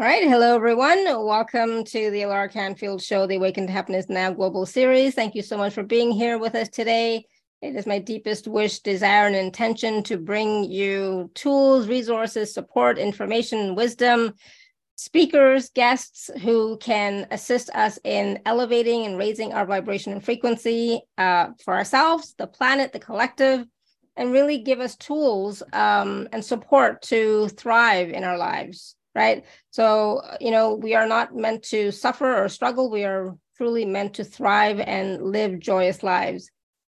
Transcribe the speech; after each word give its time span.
All 0.00 0.06
right. 0.06 0.22
Hello, 0.22 0.54
everyone. 0.54 1.06
Welcome 1.06 1.82
to 1.82 2.10
the 2.12 2.20
Alara 2.20 2.52
Canfield 2.52 3.02
Show, 3.02 3.26
the 3.26 3.34
Awaken 3.34 3.66
to 3.66 3.72
Happiness 3.72 4.06
Now 4.08 4.32
Global 4.32 4.64
Series. 4.64 5.16
Thank 5.16 5.34
you 5.34 5.42
so 5.42 5.56
much 5.56 5.74
for 5.74 5.82
being 5.82 6.12
here 6.12 6.38
with 6.38 6.54
us 6.54 6.68
today. 6.68 7.24
It 7.62 7.74
is 7.74 7.84
my 7.84 7.98
deepest 7.98 8.46
wish, 8.46 8.78
desire, 8.78 9.26
and 9.26 9.34
intention 9.34 10.04
to 10.04 10.16
bring 10.16 10.62
you 10.62 11.32
tools, 11.34 11.88
resources, 11.88 12.54
support, 12.54 12.96
information, 12.96 13.74
wisdom, 13.74 14.34
speakers, 14.94 15.70
guests 15.70 16.30
who 16.42 16.76
can 16.76 17.26
assist 17.32 17.68
us 17.70 17.98
in 18.04 18.38
elevating 18.46 19.04
and 19.04 19.18
raising 19.18 19.52
our 19.52 19.66
vibration 19.66 20.12
and 20.12 20.24
frequency 20.24 21.00
uh, 21.18 21.48
for 21.64 21.74
ourselves, 21.74 22.36
the 22.38 22.46
planet, 22.46 22.92
the 22.92 23.00
collective, 23.00 23.66
and 24.16 24.30
really 24.30 24.58
give 24.58 24.78
us 24.78 24.94
tools 24.94 25.60
um, 25.72 26.28
and 26.32 26.44
support 26.44 27.02
to 27.02 27.48
thrive 27.48 28.10
in 28.10 28.22
our 28.22 28.38
lives 28.38 28.94
right? 29.18 29.44
So, 29.70 30.22
you 30.40 30.52
know, 30.52 30.74
we 30.74 30.94
are 30.94 31.08
not 31.08 31.34
meant 31.34 31.64
to 31.74 31.90
suffer 31.90 32.30
or 32.40 32.48
struggle. 32.48 32.88
We 32.88 33.04
are 33.04 33.36
truly 33.56 33.84
meant 33.84 34.14
to 34.14 34.24
thrive 34.24 34.78
and 34.78 35.20
live 35.20 35.58
joyous 35.58 36.04
lives. 36.04 36.48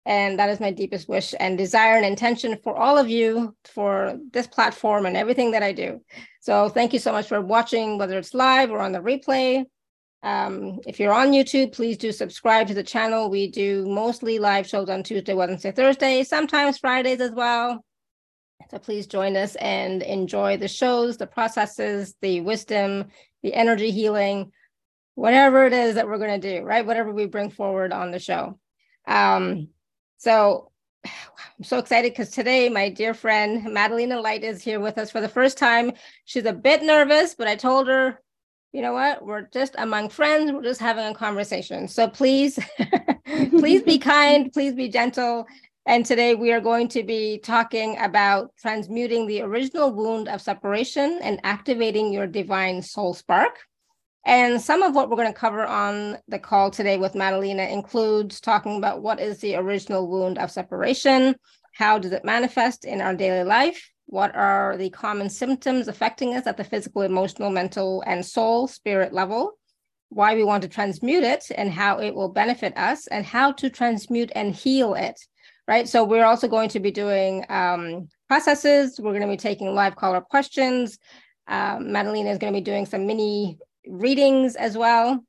And 0.04 0.38
that 0.38 0.50
is 0.50 0.60
my 0.60 0.70
deepest 0.70 1.08
wish 1.08 1.34
and 1.40 1.56
desire 1.56 1.96
and 1.96 2.04
intention 2.04 2.58
for 2.62 2.76
all 2.76 2.98
of 2.98 3.08
you 3.08 3.56
for 3.64 4.18
this 4.32 4.46
platform 4.46 5.06
and 5.06 5.16
everything 5.16 5.52
that 5.52 5.62
I 5.62 5.72
do. 5.72 6.02
So, 6.40 6.68
thank 6.68 6.92
you 6.92 6.98
so 6.98 7.12
much 7.12 7.28
for 7.28 7.40
watching, 7.40 7.96
whether 7.96 8.18
it's 8.18 8.34
live 8.34 8.70
or 8.70 8.80
on 8.80 8.92
the 8.92 9.00
replay. 9.00 9.64
Um, 10.22 10.80
if 10.86 11.00
you're 11.00 11.14
on 11.14 11.32
YouTube, 11.32 11.72
please 11.72 11.96
do 11.96 12.12
subscribe 12.12 12.66
to 12.68 12.74
the 12.74 12.82
channel. 12.82 13.30
We 13.30 13.50
do 13.50 13.86
mostly 13.88 14.38
live 14.38 14.66
shows 14.66 14.90
on 14.90 15.02
Tuesday, 15.02 15.32
Wednesday, 15.32 15.72
Thursday, 15.72 16.22
sometimes 16.24 16.76
Fridays 16.76 17.22
as 17.22 17.30
well. 17.30 17.82
So 18.70 18.78
please 18.78 19.06
join 19.06 19.36
us 19.36 19.56
and 19.56 20.02
enjoy 20.02 20.56
the 20.56 20.68
shows, 20.68 21.16
the 21.16 21.26
processes, 21.26 22.14
the 22.20 22.40
wisdom, 22.40 23.06
the 23.42 23.54
energy 23.54 23.90
healing, 23.90 24.52
whatever 25.14 25.66
it 25.66 25.72
is 25.72 25.94
that 25.94 26.06
we're 26.06 26.18
going 26.18 26.40
to 26.40 26.58
do, 26.58 26.64
right? 26.64 26.86
Whatever 26.86 27.12
we 27.12 27.26
bring 27.26 27.50
forward 27.50 27.92
on 27.92 28.10
the 28.10 28.18
show. 28.18 28.58
Um, 29.06 29.68
so 30.18 30.70
I'm 31.04 31.64
so 31.64 31.78
excited 31.78 32.12
because 32.12 32.30
today 32.30 32.68
my 32.68 32.88
dear 32.88 33.12
friend 33.12 33.66
Madelina 33.66 34.20
Light 34.22 34.44
is 34.44 34.62
here 34.62 34.80
with 34.80 34.98
us 34.98 35.10
for 35.10 35.20
the 35.20 35.28
first 35.28 35.58
time. 35.58 35.92
She's 36.24 36.46
a 36.46 36.52
bit 36.52 36.82
nervous, 36.82 37.34
but 37.34 37.48
I 37.48 37.56
told 37.56 37.88
her, 37.88 38.20
you 38.72 38.82
know 38.82 38.92
what? 38.92 39.24
We're 39.24 39.48
just 39.52 39.74
among 39.78 40.10
friends. 40.10 40.52
We're 40.52 40.62
just 40.62 40.80
having 40.80 41.04
a 41.04 41.14
conversation. 41.14 41.88
So 41.88 42.08
please, 42.08 42.58
please 43.50 43.82
be 43.82 43.98
kind. 44.12 44.52
Please 44.52 44.74
be 44.74 44.88
gentle. 44.88 45.46
And 45.90 46.06
today 46.06 46.36
we 46.36 46.52
are 46.52 46.60
going 46.60 46.86
to 46.90 47.02
be 47.02 47.38
talking 47.38 47.98
about 47.98 48.54
transmuting 48.56 49.26
the 49.26 49.42
original 49.42 49.90
wound 49.90 50.28
of 50.28 50.40
separation 50.40 51.18
and 51.20 51.40
activating 51.42 52.12
your 52.12 52.28
divine 52.28 52.80
soul 52.80 53.12
spark. 53.12 53.58
And 54.24 54.60
some 54.60 54.84
of 54.84 54.94
what 54.94 55.10
we're 55.10 55.16
going 55.16 55.32
to 55.32 55.36
cover 55.36 55.66
on 55.66 56.18
the 56.28 56.38
call 56.38 56.70
today 56.70 56.96
with 56.96 57.16
Madelina 57.16 57.64
includes 57.64 58.40
talking 58.40 58.76
about 58.76 59.02
what 59.02 59.18
is 59.18 59.40
the 59.40 59.56
original 59.56 60.06
wound 60.06 60.38
of 60.38 60.52
separation, 60.52 61.34
how 61.74 61.98
does 61.98 62.12
it 62.12 62.24
manifest 62.24 62.84
in 62.84 63.00
our 63.00 63.16
daily 63.16 63.42
life, 63.42 63.90
what 64.06 64.32
are 64.36 64.76
the 64.76 64.90
common 64.90 65.28
symptoms 65.28 65.88
affecting 65.88 66.36
us 66.36 66.46
at 66.46 66.56
the 66.56 66.62
physical, 66.62 67.02
emotional, 67.02 67.50
mental, 67.50 68.04
and 68.06 68.24
soul 68.24 68.68
spirit 68.68 69.12
level, 69.12 69.58
why 70.08 70.36
we 70.36 70.44
want 70.44 70.62
to 70.62 70.68
transmute 70.68 71.24
it, 71.24 71.46
and 71.56 71.72
how 71.72 71.98
it 71.98 72.14
will 72.14 72.28
benefit 72.28 72.76
us, 72.76 73.08
and 73.08 73.26
how 73.26 73.50
to 73.50 73.68
transmute 73.68 74.30
and 74.36 74.54
heal 74.54 74.94
it 74.94 75.20
right? 75.66 75.88
So 75.88 76.04
we're 76.04 76.24
also 76.24 76.48
going 76.48 76.68
to 76.70 76.80
be 76.80 76.90
doing 76.90 77.44
um, 77.48 78.08
processes. 78.28 78.98
We're 79.00 79.12
going 79.12 79.22
to 79.22 79.28
be 79.28 79.36
taking 79.36 79.74
live 79.74 79.96
caller 79.96 80.20
questions. 80.20 80.98
Um, 81.46 81.88
Madelina 81.88 82.30
is 82.30 82.38
going 82.38 82.52
to 82.52 82.58
be 82.58 82.64
doing 82.64 82.86
some 82.86 83.06
mini 83.06 83.58
readings 83.86 84.56
as 84.56 84.76
well. 84.76 85.24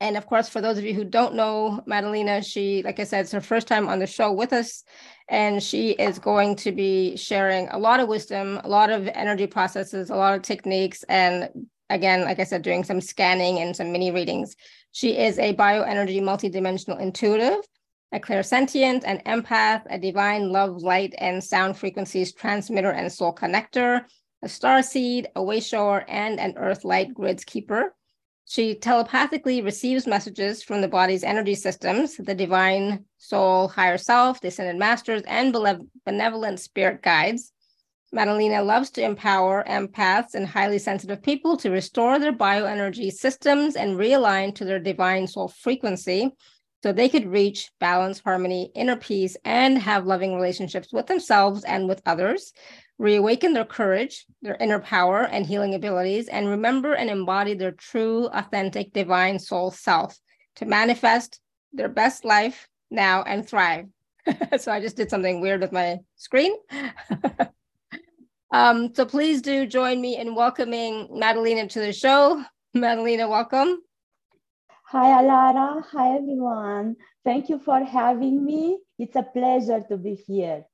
And 0.00 0.16
of 0.16 0.26
course, 0.26 0.48
for 0.48 0.60
those 0.60 0.78
of 0.78 0.84
you 0.84 0.94
who 0.94 1.04
don't 1.04 1.34
know 1.34 1.82
Madelina, 1.86 2.42
she, 2.42 2.82
like 2.84 3.00
I 3.00 3.04
said, 3.04 3.22
it's 3.22 3.32
her 3.32 3.40
first 3.40 3.66
time 3.66 3.88
on 3.88 3.98
the 3.98 4.06
show 4.06 4.32
with 4.32 4.52
us. 4.52 4.84
And 5.28 5.60
she 5.62 5.90
is 5.90 6.20
going 6.20 6.54
to 6.56 6.72
be 6.72 7.16
sharing 7.16 7.68
a 7.68 7.78
lot 7.78 7.98
of 7.98 8.08
wisdom, 8.08 8.60
a 8.62 8.68
lot 8.68 8.90
of 8.90 9.08
energy 9.08 9.48
processes, 9.48 10.10
a 10.10 10.16
lot 10.16 10.34
of 10.34 10.42
techniques, 10.42 11.02
and 11.08 11.48
again, 11.90 12.22
like 12.22 12.38
I 12.38 12.44
said, 12.44 12.62
doing 12.62 12.84
some 12.84 13.00
scanning 13.00 13.58
and 13.58 13.74
some 13.74 13.92
mini 13.92 14.10
readings. 14.10 14.56
She 14.92 15.16
is 15.16 15.38
a 15.38 15.54
bioenergy 15.54 16.20
multidimensional 16.22 17.00
intuitive 17.00 17.60
a 18.12 18.18
clairsentient, 18.18 19.02
an 19.04 19.20
empath, 19.26 19.82
a 19.90 19.98
divine 19.98 20.50
love, 20.50 20.82
light, 20.82 21.14
and 21.18 21.42
sound 21.42 21.76
frequencies 21.76 22.32
transmitter 22.32 22.90
and 22.90 23.12
soul 23.12 23.34
connector, 23.34 24.04
a 24.42 24.48
star 24.48 24.82
seed, 24.82 25.28
a 25.36 25.42
way 25.42 25.60
shower, 25.60 26.04
and 26.08 26.40
an 26.40 26.54
earth 26.56 26.84
light 26.84 27.12
grids 27.12 27.44
keeper. 27.44 27.94
She 28.46 28.74
telepathically 28.74 29.60
receives 29.60 30.06
messages 30.06 30.62
from 30.62 30.80
the 30.80 30.88
body's 30.88 31.22
energy 31.22 31.54
systems, 31.54 32.16
the 32.16 32.34
divine 32.34 33.04
soul, 33.18 33.68
higher 33.68 33.98
self, 33.98 34.42
ascended 34.42 34.76
masters, 34.76 35.22
and 35.26 35.52
benevolent 36.06 36.60
spirit 36.60 37.02
guides. 37.02 37.52
Madelina 38.10 38.62
loves 38.62 38.88
to 38.92 39.02
empower 39.02 39.64
empaths 39.68 40.34
and 40.34 40.46
highly 40.46 40.78
sensitive 40.78 41.22
people 41.22 41.58
to 41.58 41.70
restore 41.70 42.18
their 42.18 42.32
bioenergy 42.32 43.12
systems 43.12 43.76
and 43.76 43.98
realign 43.98 44.54
to 44.54 44.64
their 44.64 44.78
divine 44.78 45.26
soul 45.26 45.48
frequency 45.48 46.32
so 46.82 46.92
they 46.92 47.08
could 47.08 47.26
reach 47.26 47.70
balance, 47.80 48.20
harmony, 48.20 48.70
inner 48.74 48.96
peace, 48.96 49.36
and 49.44 49.78
have 49.78 50.06
loving 50.06 50.34
relationships 50.34 50.92
with 50.92 51.06
themselves 51.06 51.64
and 51.64 51.88
with 51.88 52.02
others, 52.06 52.52
reawaken 52.98 53.52
their 53.52 53.64
courage, 53.64 54.26
their 54.42 54.56
inner 54.60 54.78
power, 54.78 55.22
and 55.22 55.46
healing 55.46 55.74
abilities, 55.74 56.28
and 56.28 56.48
remember 56.48 56.94
and 56.94 57.10
embody 57.10 57.54
their 57.54 57.72
true, 57.72 58.26
authentic, 58.26 58.92
divine 58.92 59.38
soul 59.38 59.70
self 59.70 60.18
to 60.56 60.66
manifest 60.66 61.40
their 61.72 61.88
best 61.88 62.24
life 62.24 62.68
now 62.90 63.22
and 63.22 63.48
thrive. 63.48 63.86
so 64.58 64.72
I 64.72 64.80
just 64.80 64.96
did 64.96 65.10
something 65.10 65.40
weird 65.40 65.60
with 65.60 65.72
my 65.72 65.98
screen. 66.16 66.52
um, 68.52 68.94
so 68.94 69.04
please 69.04 69.42
do 69.42 69.66
join 69.66 70.00
me 70.00 70.16
in 70.16 70.34
welcoming 70.34 71.08
Madelina 71.10 71.68
to 71.68 71.80
the 71.80 71.92
show. 71.92 72.42
Madelina, 72.74 73.28
welcome. 73.28 73.80
Hi, 74.90 75.22
Alara. 75.22 75.84
Hi, 75.92 76.16
everyone. 76.16 76.96
Thank 77.22 77.50
you 77.50 77.58
for 77.58 77.84
having 77.84 78.42
me. 78.42 78.78
It's 78.98 79.16
a 79.16 79.22
pleasure 79.22 79.84
to 79.86 79.98
be 79.98 80.14
here. 80.14 80.64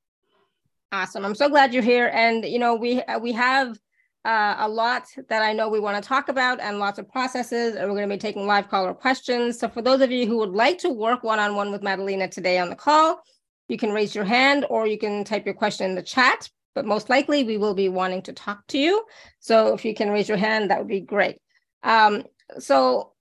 Awesome. 0.92 1.24
I'm 1.24 1.34
so 1.34 1.48
glad 1.48 1.74
you're 1.74 1.82
here. 1.82 2.12
And, 2.14 2.44
you 2.44 2.60
know, 2.60 2.76
we, 2.76 3.02
we 3.20 3.32
have 3.32 3.76
uh, 4.24 4.54
a 4.58 4.68
lot 4.68 5.08
that 5.28 5.42
I 5.42 5.52
know 5.52 5.68
we 5.68 5.80
want 5.80 6.00
to 6.00 6.08
talk 6.08 6.28
about 6.28 6.60
and 6.60 6.78
lots 6.78 7.00
of 7.00 7.10
processes. 7.10 7.74
And 7.74 7.88
we're 7.88 7.96
going 7.96 8.08
to 8.08 8.14
be 8.14 8.20
taking 8.20 8.46
live 8.46 8.68
caller 8.68 8.94
questions. 8.94 9.58
So 9.58 9.68
for 9.68 9.82
those 9.82 10.00
of 10.00 10.12
you 10.12 10.28
who 10.28 10.38
would 10.38 10.52
like 10.52 10.78
to 10.78 10.90
work 10.90 11.24
one-on-one 11.24 11.72
with 11.72 11.82
Madelina 11.82 12.30
today 12.30 12.60
on 12.60 12.70
the 12.70 12.76
call, 12.76 13.20
you 13.68 13.76
can 13.76 13.90
raise 13.90 14.14
your 14.14 14.24
hand 14.24 14.64
or 14.70 14.86
you 14.86 14.96
can 14.96 15.24
type 15.24 15.44
your 15.44 15.54
question 15.54 15.90
in 15.90 15.96
the 15.96 16.02
chat. 16.04 16.48
But 16.76 16.86
most 16.86 17.10
likely 17.10 17.42
we 17.42 17.58
will 17.58 17.74
be 17.74 17.88
wanting 17.88 18.22
to 18.22 18.32
talk 18.32 18.64
to 18.68 18.78
you. 18.78 19.04
So 19.40 19.74
if 19.74 19.84
you 19.84 19.92
can 19.92 20.10
raise 20.10 20.28
your 20.28 20.38
hand, 20.38 20.70
that 20.70 20.78
would 20.78 20.86
be 20.86 21.00
great. 21.00 21.38
Um, 21.82 22.22
so 22.60 23.13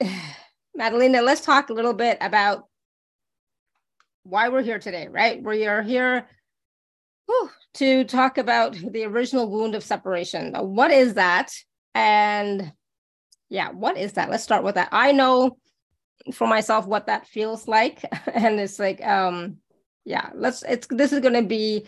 Madelina, 0.76 1.22
let's 1.22 1.40
talk 1.40 1.70
a 1.70 1.74
little 1.74 1.94
bit 1.94 2.18
about 2.20 2.64
why 4.22 4.48
we're 4.48 4.62
here 4.62 4.78
today, 4.78 5.08
right? 5.08 5.42
We 5.42 5.66
are 5.66 5.82
here 5.82 6.26
whew, 7.26 7.50
to 7.74 8.04
talk 8.04 8.38
about 8.38 8.74
the 8.74 9.04
original 9.04 9.50
wound 9.50 9.74
of 9.74 9.82
separation. 9.82 10.54
What 10.54 10.90
is 10.90 11.14
that? 11.14 11.52
And 11.94 12.72
yeah, 13.48 13.70
what 13.70 13.96
is 13.96 14.12
that? 14.14 14.30
Let's 14.30 14.44
start 14.44 14.64
with 14.64 14.76
that. 14.76 14.88
I 14.92 15.12
know 15.12 15.56
for 16.32 16.46
myself 16.46 16.86
what 16.86 17.06
that 17.06 17.26
feels 17.26 17.66
like. 17.66 18.04
and 18.32 18.60
it's 18.60 18.78
like, 18.78 19.04
um, 19.04 19.56
yeah, 20.04 20.30
let's, 20.34 20.62
it's, 20.62 20.86
this 20.88 21.12
is 21.12 21.20
going 21.20 21.34
to 21.34 21.42
be 21.42 21.86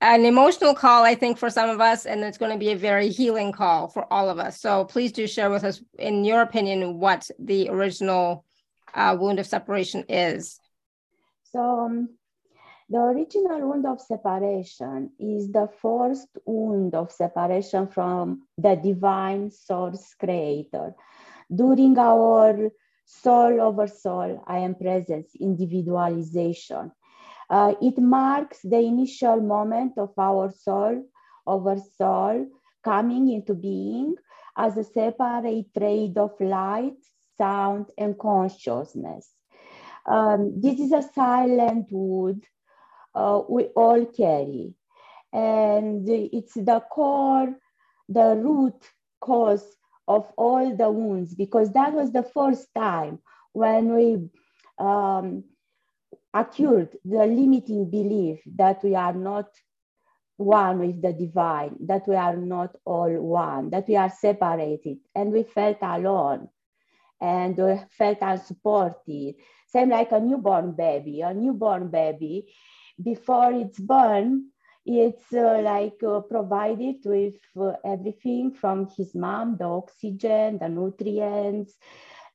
an 0.00 0.24
emotional 0.24 0.74
call, 0.74 1.04
I 1.04 1.14
think, 1.14 1.38
for 1.38 1.50
some 1.50 1.70
of 1.70 1.80
us, 1.80 2.06
and 2.06 2.22
it's 2.22 2.38
going 2.38 2.52
to 2.52 2.58
be 2.58 2.70
a 2.70 2.76
very 2.76 3.08
healing 3.08 3.52
call 3.52 3.88
for 3.88 4.10
all 4.12 4.30
of 4.30 4.38
us. 4.38 4.60
So 4.60 4.84
please 4.84 5.12
do 5.12 5.26
share 5.26 5.50
with 5.50 5.64
us, 5.64 5.82
in 5.98 6.24
your 6.24 6.42
opinion, 6.42 7.00
what 7.00 7.28
the 7.38 7.68
original 7.68 8.44
uh, 8.94 9.16
wound 9.18 9.38
of 9.40 9.46
separation 9.46 10.04
is. 10.08 10.60
So, 11.52 11.60
um, 11.60 12.10
the 12.90 12.98
original 12.98 13.68
wound 13.68 13.86
of 13.86 14.00
separation 14.00 15.10
is 15.18 15.50
the 15.50 15.68
first 15.82 16.28
wound 16.46 16.94
of 16.94 17.12
separation 17.12 17.86
from 17.88 18.46
the 18.56 18.76
divine 18.76 19.50
source 19.50 20.14
creator. 20.18 20.94
During 21.54 21.98
our 21.98 22.70
soul 23.04 23.60
over 23.60 23.88
soul, 23.88 24.42
I 24.46 24.58
am 24.58 24.74
presence 24.74 25.32
individualization 25.38 26.92
uh, 27.50 27.74
it 27.80 27.98
marks 27.98 28.60
the 28.62 28.78
initial 28.78 29.40
moment 29.40 29.98
of 29.98 30.12
our 30.18 30.50
soul 30.50 31.04
our 31.48 31.78
soul 31.96 32.46
coming 32.84 33.30
into 33.30 33.54
being 33.54 34.14
as 34.56 34.76
a 34.76 34.84
separate 34.84 35.66
trade 35.76 36.18
of 36.18 36.32
light, 36.40 36.96
sound, 37.38 37.86
and 37.96 38.18
consciousness. 38.18 39.30
Um, 40.06 40.60
this 40.60 40.80
is 40.80 40.92
a 40.92 41.02
silent 41.02 41.86
wood 41.90 42.44
uh, 43.14 43.42
we 43.48 43.64
all 43.76 44.04
carry. 44.06 44.74
And 45.32 46.08
it's 46.08 46.54
the 46.54 46.80
core, 46.90 47.54
the 48.08 48.36
root 48.36 48.80
cause 49.20 49.76
of 50.06 50.32
all 50.36 50.74
the 50.74 50.90
wounds 50.90 51.34
because 51.34 51.72
that 51.72 51.92
was 51.92 52.12
the 52.12 52.22
first 52.22 52.68
time 52.74 53.18
when 53.52 53.94
we 53.94 54.28
um, 54.78 55.44
occurred 56.34 56.96
the 57.04 57.26
limiting 57.26 57.90
belief 57.90 58.40
that 58.56 58.82
we 58.82 58.94
are 58.94 59.14
not 59.14 59.48
one 60.36 60.78
with 60.78 61.02
the 61.02 61.12
divine, 61.12 61.76
that 61.80 62.06
we 62.06 62.14
are 62.14 62.36
not 62.36 62.76
all 62.84 63.10
one, 63.20 63.70
that 63.70 63.88
we 63.88 63.96
are 63.96 64.10
separated, 64.10 64.98
and 65.14 65.32
we 65.32 65.42
felt 65.42 65.78
alone 65.82 66.48
and 67.20 67.56
we 67.56 67.80
felt 67.90 68.18
unsupported. 68.20 69.34
Same 69.66 69.90
like 69.90 70.12
a 70.12 70.20
newborn 70.20 70.72
baby. 70.72 71.20
A 71.22 71.34
newborn 71.34 71.88
baby, 71.88 72.46
before 73.02 73.52
it's 73.52 73.78
born, 73.78 74.50
it's 74.86 75.32
uh, 75.32 75.60
like 75.62 76.02
uh, 76.06 76.20
provided 76.20 76.96
with 77.04 77.34
uh, 77.60 77.72
everything 77.84 78.52
from 78.52 78.88
his 78.96 79.14
mom, 79.14 79.56
the 79.58 79.64
oxygen, 79.64 80.58
the 80.58 80.68
nutrients, 80.68 81.76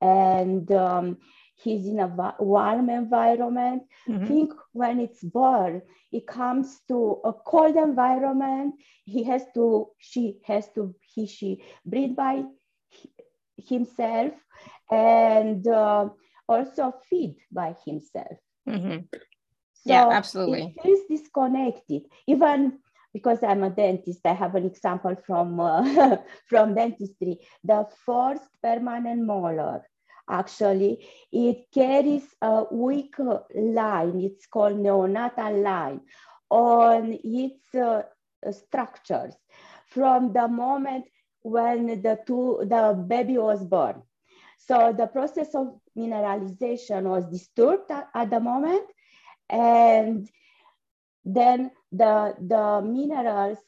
and 0.02 0.72
um, 0.72 1.18
he's 1.56 1.88
in 1.88 2.00
a 2.00 2.36
warm 2.40 2.90
environment. 2.90 3.84
Mm-hmm. 4.08 4.26
Think 4.26 4.54
when 4.72 5.00
it's 5.00 5.24
born, 5.24 5.82
it 6.12 6.28
comes 6.28 6.82
to 6.88 7.22
a 7.24 7.34
cold 7.34 7.76
environment. 7.76 8.76
He 9.06 9.24
has 9.24 9.44
to, 9.54 9.88
she 9.98 10.40
has 10.46 10.70
to, 10.76 10.96
he, 11.02 11.28
she 11.28 11.64
breathe 11.86 12.16
by 12.16 12.44
himself 13.58 14.34
and 14.92 15.68
uh, 15.68 16.10
also 16.48 16.94
feed 17.10 17.38
by 17.52 17.76
himself. 17.86 18.38
Mm-hmm. 18.68 19.06
So 19.74 19.92
yeah, 19.92 20.10
absolutely. 20.10 20.74
It 20.76 20.82
feels 20.82 21.00
disconnected. 21.10 22.04
Even 22.28 22.80
because 23.14 23.44
I'm 23.44 23.64
a 23.64 23.70
dentist, 23.70 24.22
I 24.26 24.34
have 24.34 24.56
an 24.56 24.66
example 24.66 25.16
from 25.26 25.60
uh, 25.60 26.18
from 26.48 26.74
dentistry. 26.74 27.40
The 27.64 27.88
first 28.06 28.44
permanent 28.62 29.26
molar 29.26 29.84
actually. 30.30 31.06
It 31.32 31.68
carries 31.74 32.24
a 32.42 32.66
weak 32.72 33.16
line. 33.20 34.20
It's 34.22 34.48
called 34.48 34.78
neonatal 34.78 35.64
line 35.64 36.02
on 36.50 37.18
its 37.24 37.74
uh, 37.76 38.04
structures 38.52 39.36
from 39.88 40.34
the 40.34 40.48
moment 40.48 41.06
when 41.42 42.02
the 42.02 42.20
two 42.26 42.60
the 42.62 43.06
baby 43.08 43.38
was 43.38 43.64
born. 43.66 44.02
So 44.58 44.94
the 44.98 45.08
process 45.08 45.54
of 45.56 45.80
mineralization 45.98 47.04
was 47.04 47.26
disturbed 47.30 47.92
at, 47.92 48.08
at 48.16 48.30
the 48.30 48.40
moment 48.40 48.86
and 49.50 50.30
then 51.26 51.72
the 51.92 52.36
the 52.40 52.82
minerals 52.82 53.60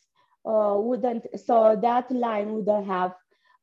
uh, 0.45 0.75
wouldn't 0.77 1.25
so 1.45 1.77
that 1.81 2.09
line 2.11 2.53
wouldn't 2.53 2.87
have 2.87 3.13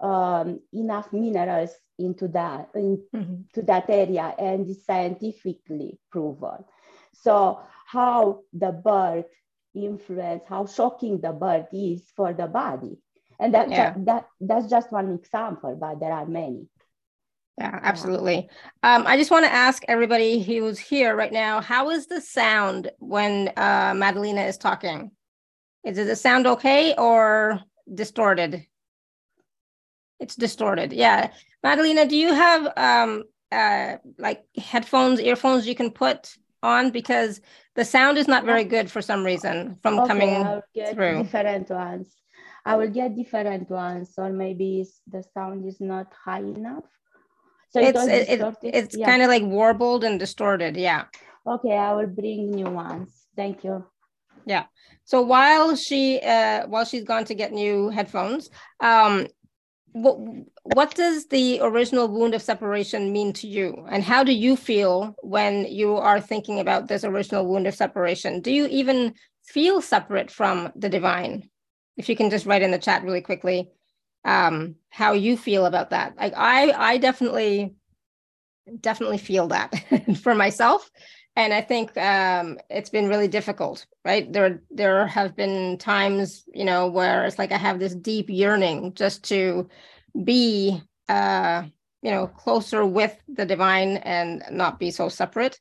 um, 0.02 0.60
enough 0.72 1.12
minerals 1.12 1.70
into 1.98 2.28
that 2.28 2.68
into 2.74 3.06
mm-hmm. 3.14 3.66
that 3.66 3.88
area 3.88 4.34
and 4.38 4.68
is 4.68 4.84
scientifically 4.84 5.98
proven. 6.10 6.64
So 7.14 7.60
how 7.86 8.40
the 8.52 8.72
birth 8.72 9.26
influence 9.74 10.42
how 10.48 10.66
shocking 10.66 11.20
the 11.20 11.32
birth 11.32 11.68
is 11.72 12.02
for 12.16 12.32
the 12.32 12.46
body. 12.46 12.98
And 13.38 13.54
that, 13.54 13.70
yeah. 13.70 13.94
that 13.98 14.26
that's 14.40 14.68
just 14.68 14.92
one 14.92 15.12
example 15.12 15.76
but 15.80 16.00
there 16.00 16.12
are 16.12 16.26
many. 16.26 16.68
Yeah 17.58 17.78
absolutely. 17.82 18.48
Um, 18.82 19.06
i 19.06 19.16
just 19.16 19.30
want 19.30 19.44
to 19.44 19.52
ask 19.52 19.82
everybody 19.86 20.42
who's 20.42 20.78
here 20.78 21.14
right 21.14 21.32
now 21.32 21.60
how 21.60 21.90
is 21.90 22.06
the 22.06 22.20
sound 22.20 22.90
when 22.98 23.52
uh, 23.56 23.94
madelina 23.94 24.42
is 24.42 24.58
talking? 24.58 25.12
Is 25.84 25.98
it 25.98 26.04
the 26.04 26.16
sound 26.16 26.46
okay 26.46 26.94
or 26.96 27.60
distorted 27.92 28.66
it's 30.22 30.36
distorted. 30.36 30.92
Yeah. 30.92 31.30
Madelina, 31.64 32.08
do 32.08 32.16
you 32.16 32.32
have 32.32 32.72
um 32.76 33.24
uh 33.50 33.96
like 34.18 34.44
headphones, 34.56 35.20
earphones 35.20 35.66
you 35.66 35.74
can 35.74 35.90
put 35.90 36.20
on 36.62 36.90
because 36.90 37.40
the 37.74 37.84
sound 37.84 38.18
is 38.18 38.28
not 38.28 38.44
very 38.44 38.64
good 38.64 38.90
for 38.90 39.02
some 39.02 39.24
reason 39.24 39.76
from 39.82 39.98
okay, 39.98 40.08
coming 40.08 40.34
I'll 40.46 40.62
get 40.74 40.94
through. 40.94 41.24
Different 41.24 41.68
ones. 41.70 42.16
I 42.64 42.76
will 42.76 42.88
get 42.88 43.16
different 43.16 43.68
ones, 43.68 44.14
or 44.16 44.30
maybe 44.30 44.86
the 45.10 45.24
sound 45.34 45.66
is 45.66 45.80
not 45.80 46.06
high 46.24 46.46
enough. 46.58 46.84
So 47.70 47.80
it's 47.80 48.04
it, 48.06 48.28
it, 48.28 48.56
it's 48.62 48.96
yeah. 48.96 49.06
kind 49.06 49.22
of 49.22 49.28
like 49.28 49.42
warbled 49.42 50.04
and 50.04 50.20
distorted. 50.20 50.76
Yeah. 50.76 51.04
Okay, 51.44 51.76
I 51.76 51.92
will 51.94 52.06
bring 52.06 52.52
new 52.52 52.70
ones. 52.70 53.26
Thank 53.34 53.64
you. 53.64 53.84
Yeah. 54.46 54.64
So 55.04 55.22
while 55.22 55.74
she 55.74 56.20
uh 56.20 56.66
while 56.68 56.84
she's 56.84 57.04
gone 57.04 57.24
to 57.24 57.34
get 57.34 57.52
new 57.52 57.88
headphones, 57.88 58.50
um 58.80 59.26
what 59.92 60.18
what 60.62 60.94
does 60.94 61.26
the 61.26 61.60
original 61.60 62.08
wound 62.08 62.34
of 62.34 62.42
separation 62.42 63.12
mean 63.12 63.32
to 63.34 63.46
you? 63.46 63.86
And 63.90 64.02
how 64.02 64.24
do 64.24 64.32
you 64.32 64.56
feel 64.56 65.14
when 65.22 65.66
you 65.66 65.96
are 65.96 66.20
thinking 66.20 66.60
about 66.60 66.88
this 66.88 67.04
original 67.04 67.46
wound 67.46 67.66
of 67.66 67.74
separation? 67.74 68.40
Do 68.40 68.50
you 68.52 68.66
even 68.66 69.14
feel 69.44 69.82
separate 69.82 70.30
from 70.30 70.72
the 70.74 70.88
divine? 70.88 71.48
If 71.96 72.08
you 72.08 72.16
can 72.16 72.30
just 72.30 72.46
write 72.46 72.62
in 72.62 72.70
the 72.70 72.78
chat 72.78 73.04
really 73.04 73.20
quickly 73.20 73.70
um, 74.24 74.76
how 74.88 75.12
you 75.12 75.36
feel 75.36 75.66
about 75.66 75.90
that. 75.90 76.16
Like 76.16 76.34
i 76.36 76.70
i 76.70 76.98
definitely 76.98 77.74
definitely 78.80 79.18
feel 79.18 79.48
that 79.48 79.72
for 80.22 80.34
myself 80.34 80.88
and 81.36 81.52
i 81.52 81.60
think 81.60 81.96
um, 81.96 82.58
it's 82.70 82.90
been 82.90 83.08
really 83.08 83.28
difficult 83.28 83.86
right? 84.04 84.32
There 84.32 84.60
there 84.70 85.06
have 85.06 85.36
been 85.36 85.78
times 85.78 86.44
you 86.52 86.64
know 86.64 86.88
where 86.88 87.24
it's 87.24 87.38
like 87.38 87.52
i 87.52 87.56
have 87.56 87.78
this 87.78 87.94
deep 87.94 88.28
yearning 88.28 88.94
just 88.94 89.22
to 89.24 89.68
be 90.24 90.80
uh 91.08 91.62
you 92.02 92.10
know 92.10 92.26
closer 92.26 92.84
with 92.84 93.16
the 93.28 93.46
divine 93.46 93.98
and 93.98 94.42
not 94.50 94.78
be 94.78 94.90
so 94.90 95.08
separate 95.08 95.60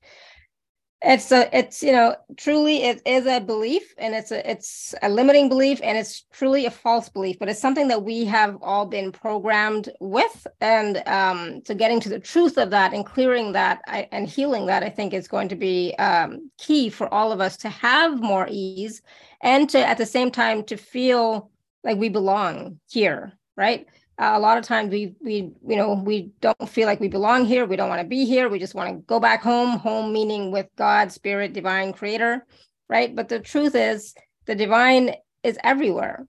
it's 1.03 1.31
a 1.31 1.57
it's 1.57 1.81
you 1.81 1.92
know 1.92 2.15
truly 2.38 2.83
it 2.83 3.01
is 3.06 3.25
a 3.25 3.39
belief 3.39 3.94
and 3.98 4.13
it's 4.13 4.31
a 4.31 4.50
it's 4.50 4.94
a 5.01 5.09
limiting 5.09 5.50
belief 5.50 5.80
and 5.81 5.98
it's 5.98 6.25
truly 6.31 6.68
a 6.68 6.71
false 6.71 7.09
belief 7.09 7.39
but 7.39 7.50
it's 7.50 7.59
something 7.59 7.88
that 7.88 8.03
we 8.03 8.24
have 8.25 8.57
all 8.62 8.86
been 8.86 9.12
programmed 9.12 9.89
with. 10.00 10.45
And 10.59 11.01
um 11.07 11.62
so 11.65 11.74
getting 11.74 12.00
to 12.01 12.09
the 12.09 12.19
truth 12.19 12.57
of 12.57 12.69
that 12.69 12.94
and 12.94 13.06
clearing 13.06 13.53
that 13.53 13.81
I, 13.88 14.07
and 14.12 14.27
healing 14.27 14.68
that 14.68 14.83
i 14.83 14.89
think 14.89 15.13
is 15.13 15.27
going 15.27 15.50
to 15.50 15.56
be 15.56 15.95
um, 15.95 16.51
key 16.57 16.89
for 16.89 17.12
all 17.13 17.31
of 17.31 17.42
us 17.42 17.57
to 17.57 17.69
have 17.69 18.21
more 18.21 18.48
ease 18.50 19.01
and 19.42 19.69
to 19.71 19.80
at 19.80 19.98
the 19.98 20.06
same 20.06 20.30
time 20.30 20.63
to 20.65 20.77
feel 20.77 21.50
like 21.83 21.98
we 21.98 22.09
belong 22.09 22.80
here 22.89 23.33
right 23.57 23.88
uh, 24.21 24.33
a 24.35 24.39
lot 24.39 24.57
of 24.59 24.63
times 24.63 24.91
we 24.91 25.15
we 25.22 25.51
you 25.67 25.75
know 25.75 25.93
we 25.93 26.31
don't 26.41 26.69
feel 26.69 26.86
like 26.86 27.00
we 27.00 27.07
belong 27.07 27.43
here. 27.43 27.65
We 27.65 27.75
don't 27.75 27.89
want 27.89 28.01
to 28.01 28.07
be 28.07 28.25
here. 28.25 28.50
We 28.50 28.60
just 28.60 28.75
want 28.75 28.89
to 28.89 29.03
go 29.07 29.19
back 29.19 29.41
home 29.41 29.79
home 29.79 30.13
meaning 30.13 30.51
with 30.51 30.67
god 30.77 31.12
spirit 31.12 31.53
divine 31.53 31.91
creator 31.91 32.46
right? 32.88 33.15
But 33.15 33.29
the 33.29 33.39
truth 33.39 33.74
is 33.74 34.13
the 34.46 34.53
divine 34.55 35.15
is 35.43 35.57
everywhere 35.63 36.27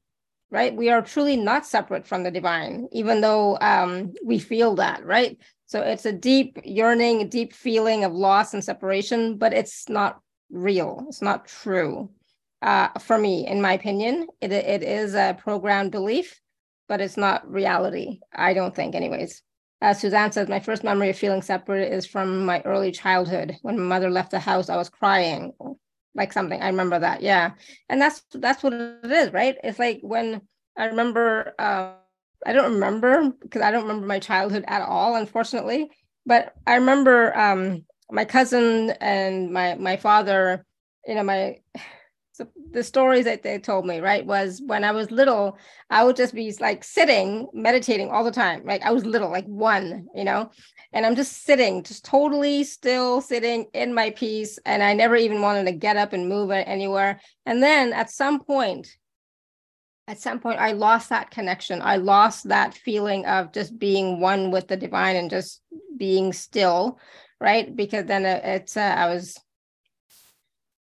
right? 0.51 0.75
We 0.75 0.91
are 0.91 1.03
truly 1.03 1.37
not 1.37 1.67
separate 1.67 2.07
from 2.07 2.23
the 2.23 2.31
divine 2.31 2.89
even 2.93 3.21
though 3.21 3.59
um, 3.61 4.15
we 4.25 4.39
feel 4.39 4.75
that 4.77 5.05
right? 5.05 5.37
So 5.67 5.83
it's 5.83 6.07
a 6.07 6.13
deep 6.13 6.59
yearning 6.65 7.21
a 7.21 7.27
deep 7.27 7.53
feeling 7.53 8.05
of 8.05 8.13
loss 8.13 8.55
and 8.55 8.65
separation 8.65 9.37
but 9.37 9.53
it's 9.53 9.89
not 9.91 10.21
real. 10.51 11.05
It's 11.09 11.23
not 11.23 11.47
true. 11.47 12.11
Uh, 12.63 12.89
for 13.01 13.19
me 13.19 13.47
in 13.47 13.61
my 13.61 13.75
opinion 13.75 14.29
it, 14.41 14.53
it 14.53 14.83
is 14.83 15.15
a 15.15 15.37
programmed 15.39 15.91
belief 15.91 16.41
but 16.93 17.01
it's 17.01 17.17
not 17.17 17.51
reality. 17.51 18.21
I 18.35 18.53
don't 18.53 18.77
think, 18.77 18.95
anyways. 18.95 19.43
As 19.81 19.99
Suzanne 19.99 20.31
says, 20.31 20.47
my 20.47 20.61
first 20.61 20.85
memory 20.85 21.09
of 21.09 21.17
feeling 21.17 21.41
separate 21.41 21.91
is 21.91 22.05
from 22.05 22.45
my 22.45 22.61
early 22.67 22.93
childhood. 22.93 23.57
When 23.63 23.79
my 23.79 23.85
mother 23.95 24.11
left 24.11 24.31
the 24.31 24.39
house, 24.39 24.69
I 24.69 24.77
was 24.77 24.91
crying, 24.91 25.55
like 26.15 26.35
something. 26.35 26.61
I 26.61 26.67
remember 26.67 26.99
that. 26.99 27.23
Yeah, 27.23 27.53
and 27.89 27.99
that's 27.99 28.25
that's 28.35 28.63
what 28.63 28.75
it 28.75 29.11
is, 29.11 29.33
right? 29.33 29.57
It's 29.65 29.79
like 29.79 30.01
when 30.03 30.43
I 30.77 30.85
remember. 30.85 31.55
Uh, 31.59 31.95
I 32.45 32.53
don't 32.53 32.75
remember 32.75 33.31
because 33.41 33.63
I 33.63 33.71
don't 33.71 33.85
remember 33.85 34.07
my 34.07 34.19
childhood 34.19 34.67
at 34.69 34.83
all, 34.83 35.15
unfortunately. 35.15 35.91
But 36.27 36.53
I 36.67 36.75
remember 36.75 37.35
um, 37.35 37.87
my 38.11 38.27
cousin 38.27 38.91
and 39.01 39.51
my 39.51 39.77
my 39.77 39.97
father. 39.97 40.67
You 41.07 41.15
know, 41.15 41.25
my 41.25 41.57
so 42.33 42.49
the 42.73 42.83
stories 42.83 43.27
that 43.27 43.43
they 43.43 43.59
told 43.59 43.87
me 43.87 44.01
right 44.01 44.25
was 44.25 44.63
when 44.67 44.85
i 44.85 44.91
was 44.91 45.11
little 45.11 45.59
i 45.91 46.03
would 46.03 46.17
just 46.17 46.35
be 46.35 46.53
like 46.61 46.83
sitting 46.83 47.47
meditating 47.53 48.11
all 48.11 48.25
the 48.25 48.31
time 48.31 48.65
like 48.65 48.83
i 48.83 48.91
was 48.91 49.05
little 49.05 49.31
like 49.31 49.45
one 49.47 50.07
you 50.15 50.25
know? 50.25 50.51
And 50.93 51.07
i'm 51.07 51.17
just 51.17 51.45
sitting 51.45 51.83
just 51.83 52.05
totally 52.05 52.65
still 52.65 53.21
sitting 53.21 53.67
in 53.73 53.95
my 53.95 54.11
peace 54.11 54.59
and 54.65 54.83
i 54.83 54.95
never 54.95 55.17
even 55.17 55.43
wanted 55.43 55.65
to 55.65 55.73
get 55.73 55.97
up 55.97 56.13
and 56.13 56.29
move 56.29 56.51
anywhere. 56.51 57.21
And 57.47 57.63
then 57.63 57.93
at 57.93 58.11
some 58.11 58.41
point 58.41 58.89
at 60.09 60.19
some 60.19 60.41
point 60.41 60.59
i 60.59 60.73
lost 60.73 61.11
that 61.11 61.31
connection. 61.31 61.81
I 61.83 61.97
lost 61.97 62.49
that 62.49 62.75
feeling 62.75 63.25
of 63.27 63.53
just 63.53 63.79
being 63.79 64.21
one 64.21 64.51
with 64.51 64.69
the 64.69 64.77
divine 64.77 65.17
and 65.17 65.31
just 65.31 65.61
being 65.97 66.33
still 66.33 66.99
right? 67.41 67.75
Because 67.75 68.07
then 68.07 68.25
it's 68.25 68.77
uh, 68.77 68.81
i 68.81 69.13
was 69.13 69.39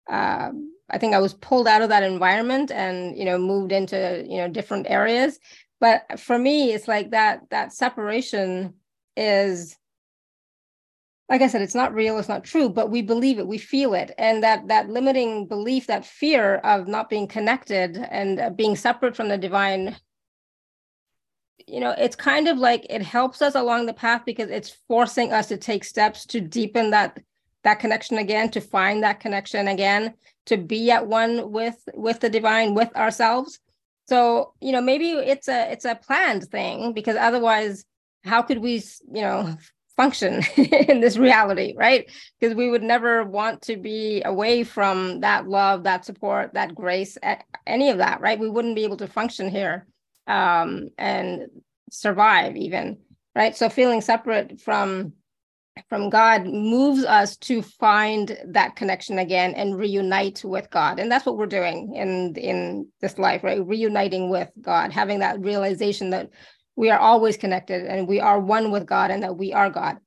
um, 0.08 0.71
I 0.90 0.98
think 0.98 1.14
I 1.14 1.18
was 1.18 1.34
pulled 1.34 1.66
out 1.66 1.82
of 1.82 1.88
that 1.88 2.02
environment 2.02 2.70
and 2.70 3.16
you 3.16 3.24
know 3.24 3.38
moved 3.38 3.72
into 3.72 4.24
you 4.28 4.38
know 4.38 4.48
different 4.48 4.86
areas. 4.88 5.38
but 5.80 6.20
for 6.20 6.38
me 6.38 6.72
it's 6.72 6.86
like 6.88 7.10
that 7.10 7.40
that 7.50 7.72
separation 7.72 8.74
is 9.16 9.76
like 11.28 11.42
i 11.42 11.48
said 11.48 11.62
it's 11.62 11.74
not 11.74 11.94
real 11.94 12.18
it's 12.18 12.28
not 12.28 12.44
true 12.44 12.68
but 12.68 12.90
we 12.90 13.02
believe 13.02 13.38
it 13.38 13.46
we 13.46 13.58
feel 13.58 13.94
it 13.94 14.12
and 14.18 14.42
that 14.42 14.68
that 14.68 14.88
limiting 14.88 15.46
belief 15.46 15.86
that 15.86 16.06
fear 16.06 16.56
of 16.56 16.86
not 16.86 17.10
being 17.10 17.26
connected 17.26 17.96
and 18.10 18.38
uh, 18.38 18.50
being 18.50 18.76
separate 18.76 19.16
from 19.16 19.28
the 19.28 19.38
divine 19.38 19.96
you 21.66 21.80
know 21.80 21.94
it's 21.98 22.16
kind 22.16 22.48
of 22.48 22.58
like 22.58 22.86
it 22.90 23.02
helps 23.02 23.42
us 23.42 23.54
along 23.54 23.86
the 23.86 23.94
path 23.94 24.22
because 24.24 24.50
it's 24.50 24.76
forcing 24.88 25.32
us 25.32 25.48
to 25.48 25.56
take 25.56 25.84
steps 25.84 26.26
to 26.26 26.40
deepen 26.40 26.90
that 26.90 27.18
that 27.64 27.78
connection 27.78 28.18
again 28.18 28.50
to 28.50 28.60
find 28.60 29.02
that 29.02 29.20
connection 29.20 29.68
again 29.68 30.14
to 30.46 30.56
be 30.56 30.90
at 30.90 31.06
one 31.06 31.52
with 31.52 31.88
with 31.94 32.20
the 32.20 32.30
divine 32.30 32.74
with 32.74 32.94
ourselves. 32.96 33.60
So 34.08 34.54
you 34.60 34.72
know 34.72 34.80
maybe 34.80 35.10
it's 35.10 35.48
a 35.48 35.70
it's 35.70 35.84
a 35.84 35.94
planned 35.94 36.44
thing 36.44 36.92
because 36.92 37.16
otherwise 37.16 37.84
how 38.24 38.42
could 38.42 38.58
we 38.58 38.82
you 39.12 39.22
know 39.22 39.56
function 39.96 40.42
in 40.56 41.00
this 41.00 41.16
reality 41.16 41.74
right? 41.76 42.10
Because 42.40 42.56
we 42.56 42.70
would 42.70 42.82
never 42.82 43.24
want 43.24 43.62
to 43.62 43.76
be 43.76 44.22
away 44.24 44.64
from 44.64 45.20
that 45.20 45.46
love 45.46 45.84
that 45.84 46.04
support 46.04 46.54
that 46.54 46.74
grace 46.74 47.18
any 47.66 47.90
of 47.90 47.98
that 47.98 48.20
right? 48.20 48.38
We 48.38 48.50
wouldn't 48.50 48.76
be 48.76 48.84
able 48.84 48.96
to 48.98 49.06
function 49.06 49.50
here 49.50 49.86
um 50.26 50.88
and 50.98 51.46
survive 51.90 52.56
even 52.56 52.98
right? 53.36 53.56
So 53.56 53.68
feeling 53.68 54.00
separate 54.00 54.60
from 54.60 55.14
from 55.88 56.10
God 56.10 56.44
moves 56.44 57.04
us 57.04 57.36
to 57.38 57.62
find 57.62 58.38
that 58.46 58.76
connection 58.76 59.18
again 59.18 59.54
and 59.54 59.78
reunite 59.78 60.44
with 60.44 60.70
God. 60.70 60.98
And 60.98 61.10
that's 61.10 61.24
what 61.24 61.36
we're 61.36 61.46
doing 61.46 61.94
in 61.94 62.34
in 62.36 62.88
this 63.00 63.18
life, 63.18 63.42
right? 63.42 63.66
Reuniting 63.66 64.28
with 64.28 64.50
God, 64.60 64.92
having 64.92 65.20
that 65.20 65.40
realization 65.40 66.10
that 66.10 66.30
we 66.76 66.90
are 66.90 66.98
always 66.98 67.36
connected 67.36 67.86
and 67.86 68.08
we 68.08 68.20
are 68.20 68.40
one 68.40 68.70
with 68.70 68.86
God 68.86 69.10
and 69.10 69.22
that 69.22 69.36
we 69.36 69.52
are 69.52 69.70
God. 69.70 69.98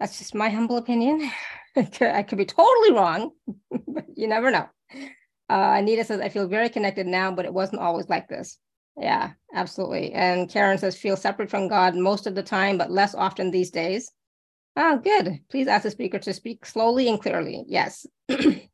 That's 0.00 0.18
just 0.18 0.34
my 0.34 0.48
humble 0.48 0.76
opinion. 0.76 1.30
I 1.76 2.22
could 2.22 2.38
be 2.38 2.44
totally 2.44 2.92
wrong, 2.92 3.30
but 3.88 4.06
you 4.14 4.26
never 4.26 4.50
know. 4.50 4.68
Uh, 5.50 5.76
Anita 5.78 6.04
says, 6.04 6.20
I 6.20 6.28
feel 6.28 6.46
very 6.46 6.68
connected 6.68 7.06
now, 7.06 7.30
but 7.30 7.46
it 7.46 7.54
wasn't 7.54 7.80
always 7.80 8.08
like 8.08 8.28
this. 8.28 8.58
Yeah, 8.96 9.30
absolutely. 9.54 10.12
And 10.12 10.50
Karen 10.50 10.76
says, 10.76 10.96
feel 10.96 11.16
separate 11.16 11.50
from 11.50 11.68
God 11.68 11.94
most 11.94 12.26
of 12.26 12.34
the 12.34 12.42
time, 12.42 12.76
but 12.78 12.90
less 12.90 13.14
often 13.14 13.50
these 13.50 13.70
days. 13.70 14.10
Oh, 14.76 14.98
good. 14.98 15.40
Please 15.50 15.66
ask 15.66 15.82
the 15.82 15.90
speaker 15.90 16.18
to 16.20 16.32
speak 16.32 16.64
slowly 16.64 17.08
and 17.08 17.20
clearly. 17.20 17.64
Yes. 17.66 18.06
and 18.28 18.70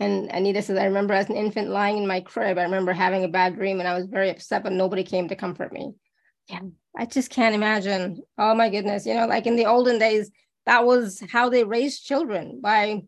Anita 0.00 0.62
says, 0.62 0.78
I 0.78 0.84
remember 0.84 1.14
as 1.14 1.28
an 1.28 1.36
infant 1.36 1.68
lying 1.68 1.98
in 1.98 2.06
my 2.06 2.20
crib, 2.20 2.58
I 2.58 2.62
remember 2.62 2.92
having 2.92 3.24
a 3.24 3.28
bad 3.28 3.56
dream 3.56 3.80
and 3.80 3.88
I 3.88 3.94
was 3.94 4.06
very 4.06 4.30
upset, 4.30 4.62
but 4.62 4.72
nobody 4.72 5.02
came 5.02 5.28
to 5.28 5.36
comfort 5.36 5.72
me. 5.72 5.92
Yeah, 6.48 6.60
I 6.96 7.04
just 7.06 7.30
can't 7.30 7.54
imagine. 7.54 8.22
Oh 8.38 8.54
my 8.54 8.70
goodness. 8.70 9.04
You 9.04 9.14
know, 9.14 9.26
like 9.26 9.46
in 9.46 9.56
the 9.56 9.66
olden 9.66 9.98
days, 9.98 10.30
that 10.64 10.84
was 10.84 11.22
how 11.30 11.48
they 11.50 11.64
raised 11.64 12.04
children 12.04 12.60
by 12.62 13.02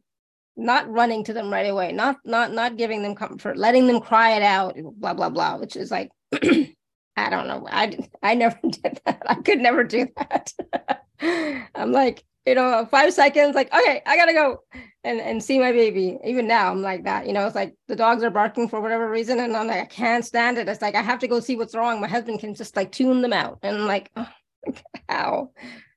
not 0.56 0.90
running 0.90 1.24
to 1.24 1.32
them 1.32 1.50
right 1.50 1.66
away, 1.66 1.92
not 1.92 2.16
not 2.24 2.52
not 2.52 2.76
giving 2.76 3.02
them 3.02 3.14
comfort, 3.14 3.56
letting 3.56 3.86
them 3.86 4.00
cry 4.00 4.32
it 4.32 4.42
out, 4.42 4.76
blah 4.96 5.14
blah 5.14 5.30
blah, 5.30 5.56
which 5.56 5.76
is 5.76 5.90
like 5.90 6.10
I 6.32 7.30
don't 7.30 7.48
know. 7.48 7.66
I 7.70 7.98
I 8.22 8.34
never 8.34 8.58
did 8.62 9.00
that. 9.06 9.22
I 9.26 9.36
could 9.36 9.60
never 9.60 9.84
do 9.84 10.06
that. 10.16 10.52
I'm 11.22 11.92
like, 11.92 12.24
you 12.46 12.54
know, 12.54 12.86
five 12.90 13.12
seconds, 13.12 13.54
like, 13.54 13.72
okay, 13.72 14.02
I 14.06 14.16
gotta 14.16 14.32
go 14.32 14.62
and 15.04 15.20
and 15.20 15.42
see 15.42 15.58
my 15.58 15.72
baby. 15.72 16.18
Even 16.24 16.46
now, 16.46 16.70
I'm 16.70 16.82
like 16.82 17.04
that. 17.04 17.26
You 17.26 17.32
know, 17.32 17.46
it's 17.46 17.54
like 17.54 17.74
the 17.88 17.96
dogs 17.96 18.22
are 18.22 18.30
barking 18.30 18.68
for 18.68 18.80
whatever 18.80 19.08
reason, 19.10 19.40
and 19.40 19.56
I'm 19.56 19.66
like, 19.66 19.80
I 19.80 19.86
can't 19.86 20.24
stand 20.24 20.58
it. 20.58 20.68
It's 20.68 20.82
like 20.82 20.94
I 20.94 21.02
have 21.02 21.18
to 21.20 21.28
go 21.28 21.40
see 21.40 21.56
what's 21.56 21.74
wrong. 21.74 22.00
My 22.00 22.08
husband 22.08 22.40
can 22.40 22.54
just 22.54 22.76
like 22.76 22.92
tune 22.92 23.22
them 23.22 23.32
out, 23.32 23.58
and 23.62 23.76
I'm 23.76 23.86
like, 23.86 24.10
oh, 24.16 24.28
how? 25.08 25.50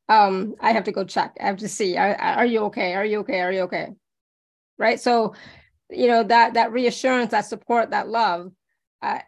Um, 0.10 0.56
I 0.60 0.74
have 0.74 0.84
to 0.86 0.92
go 0.92 1.04
check. 1.06 1.38
I 1.40 1.46
have 1.48 1.58
to 1.58 1.70
see. 1.70 1.98
Are, 1.98 2.16
are 2.16 2.46
you 2.46 2.62
okay? 2.66 2.94
Are 2.94 3.06
you 3.06 3.20
okay? 3.20 3.42
Are 3.42 3.52
you 3.52 3.62
okay? 3.62 3.90
Right. 4.78 5.00
So, 5.00 5.36
you 5.90 6.08
know 6.08 6.24
that 6.24 6.56
that 6.56 6.72
reassurance, 6.72 7.32
that 7.32 7.46
support, 7.46 7.92
that 7.92 8.10
love. 8.10 8.52
Uh, 9.02 9.20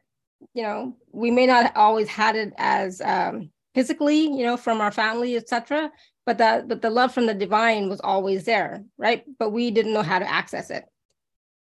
you 0.53 0.63
know, 0.63 0.95
we 1.11 1.31
may 1.31 1.47
not 1.47 1.75
always 1.75 2.07
had 2.07 2.35
it 2.35 2.53
as 2.57 3.01
um, 3.01 3.51
physically, 3.75 4.21
you 4.21 4.43
know, 4.43 4.57
from 4.57 4.81
our 4.81 4.91
family, 4.91 5.35
etc. 5.35 5.91
But 6.25 6.39
the 6.39 6.65
but 6.65 6.81
the 6.81 6.89
love 6.89 7.13
from 7.13 7.27
the 7.27 7.35
divine 7.35 7.89
was 7.89 7.99
always 7.99 8.45
there, 8.45 8.83
right? 8.97 9.23
But 9.37 9.51
we 9.51 9.69
didn't 9.69 9.93
know 9.93 10.01
how 10.01 10.17
to 10.17 10.27
access 10.27 10.71
it. 10.71 10.85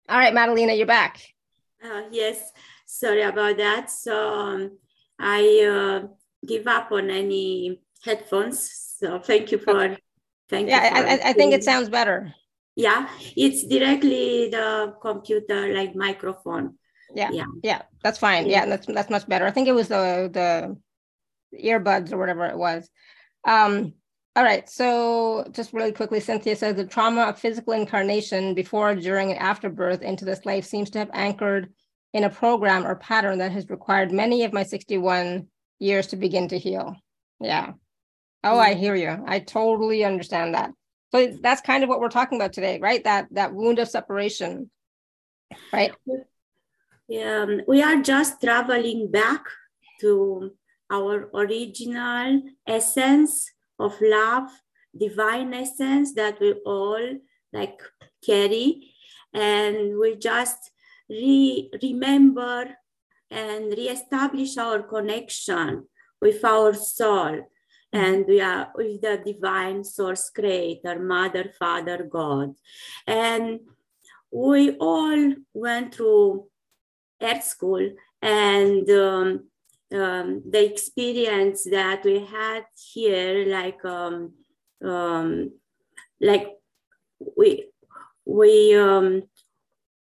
All 0.07 0.17
right, 0.17 0.33
Madelina, 0.33 0.77
you're 0.77 0.87
back. 0.87 1.19
Uh, 1.83 2.03
yes, 2.11 2.51
sorry 2.85 3.23
about 3.23 3.57
that. 3.57 3.89
So 3.89 4.15
um, 4.15 4.77
I 5.19 5.41
uh, 5.67 6.07
give 6.47 6.67
up 6.67 6.91
on 6.91 7.09
any 7.09 7.81
headphones. 8.05 8.95
So 8.99 9.19
thank 9.19 9.51
you 9.51 9.57
for. 9.57 9.77
Okay. 9.83 9.97
Thank 10.49 10.69
yeah, 10.69 10.83
you. 10.83 11.05
Yeah, 11.05 11.19
I, 11.23 11.29
I 11.29 11.33
think 11.33 11.53
it 11.53 11.63
sounds 11.63 11.89
better. 11.89 12.33
Yeah, 12.75 13.09
it's 13.35 13.65
directly 13.65 14.49
the 14.49 14.95
computer, 15.01 15.73
like 15.73 15.95
microphone. 15.95 16.75
Yeah, 17.15 17.29
yeah, 17.31 17.45
yeah. 17.63 17.81
That's 18.03 18.19
fine. 18.19 18.47
Yeah, 18.47 18.65
that's 18.65 18.85
that's 18.87 19.09
much 19.09 19.27
better. 19.27 19.45
I 19.45 19.51
think 19.51 19.67
it 19.67 19.73
was 19.73 19.87
the 19.87 20.29
the 20.31 20.77
earbuds 21.61 22.11
or 22.11 22.17
whatever 22.17 22.45
it 22.45 22.57
was. 22.57 22.89
Um, 23.45 23.93
all 24.35 24.43
right. 24.43 24.67
So 24.67 25.47
just 25.51 25.73
really 25.73 25.91
quickly, 25.91 26.19
Cynthia 26.19 26.55
says 26.55 26.75
the 26.75 26.85
trauma 26.85 27.23
of 27.23 27.39
physical 27.39 27.73
incarnation 27.73 28.55
before, 28.55 28.95
during, 28.95 29.31
and 29.31 29.39
after 29.39 29.69
birth 29.69 30.01
into 30.01 30.25
this 30.25 30.45
life 30.45 30.65
seems 30.65 30.89
to 30.91 30.99
have 30.99 31.11
anchored 31.13 31.71
in 32.13 32.23
a 32.23 32.29
program 32.29 32.85
or 32.85 32.95
pattern 32.95 33.39
that 33.39 33.51
has 33.51 33.69
required 33.69 34.11
many 34.11 34.43
of 34.43 34.53
my 34.53 34.63
61 34.63 35.47
years 35.79 36.07
to 36.07 36.15
begin 36.15 36.47
to 36.47 36.57
heal. 36.57 36.95
Yeah. 37.39 37.73
Oh, 38.43 38.57
I 38.57 38.73
hear 38.73 38.95
you. 38.95 39.23
I 39.27 39.39
totally 39.39 40.03
understand 40.03 40.55
that. 40.55 40.71
So 41.13 41.37
that's 41.41 41.61
kind 41.61 41.83
of 41.83 41.89
what 41.89 41.99
we're 41.99 42.09
talking 42.09 42.39
about 42.39 42.53
today, 42.53 42.79
right? 42.79 43.03
That 43.03 43.27
that 43.31 43.53
wound 43.53 43.77
of 43.77 43.87
separation, 43.87 44.71
right? 45.71 45.93
Yeah, 47.07 47.43
um, 47.43 47.61
we 47.67 47.83
are 47.83 48.01
just 48.01 48.41
traveling 48.41 49.11
back 49.11 49.43
to 50.01 50.51
our 50.91 51.29
original 51.33 52.41
essence 52.67 53.51
of 53.79 53.95
love, 54.01 54.49
divine 54.97 55.53
essence 55.53 56.13
that 56.13 56.39
we 56.39 56.53
all 56.65 57.17
like 57.51 57.81
carry. 58.25 58.93
And 59.33 59.97
we 59.97 60.15
just 60.15 60.71
re- 61.09 61.69
remember 61.81 62.75
and 63.31 63.71
reestablish 63.71 64.57
our 64.57 64.83
connection 64.83 65.87
with 66.21 66.43
our 66.45 66.73
soul 66.73 67.41
and 67.93 68.25
we 68.27 68.41
are 68.41 68.71
with 68.75 69.01
the 69.01 69.21
divine 69.23 69.83
source 69.83 70.31
creator, 70.31 70.99
mother, 70.99 71.53
father, 71.59 72.03
God. 72.03 72.55
And 73.05 73.59
we 74.31 74.71
all 74.77 75.35
went 75.53 75.93
through 75.93 76.47
earth 77.21 77.43
school 77.43 77.91
and 78.19 78.89
um, 78.89 79.47
um, 79.93 80.41
the 80.49 80.65
experience 80.65 81.63
that 81.65 82.03
we 82.03 82.25
had 82.25 82.65
here, 82.93 83.45
like 83.47 83.83
um, 83.85 84.33
um, 84.83 85.51
like 86.19 86.47
we 87.37 87.69
we 88.25 88.75
um, 88.75 89.23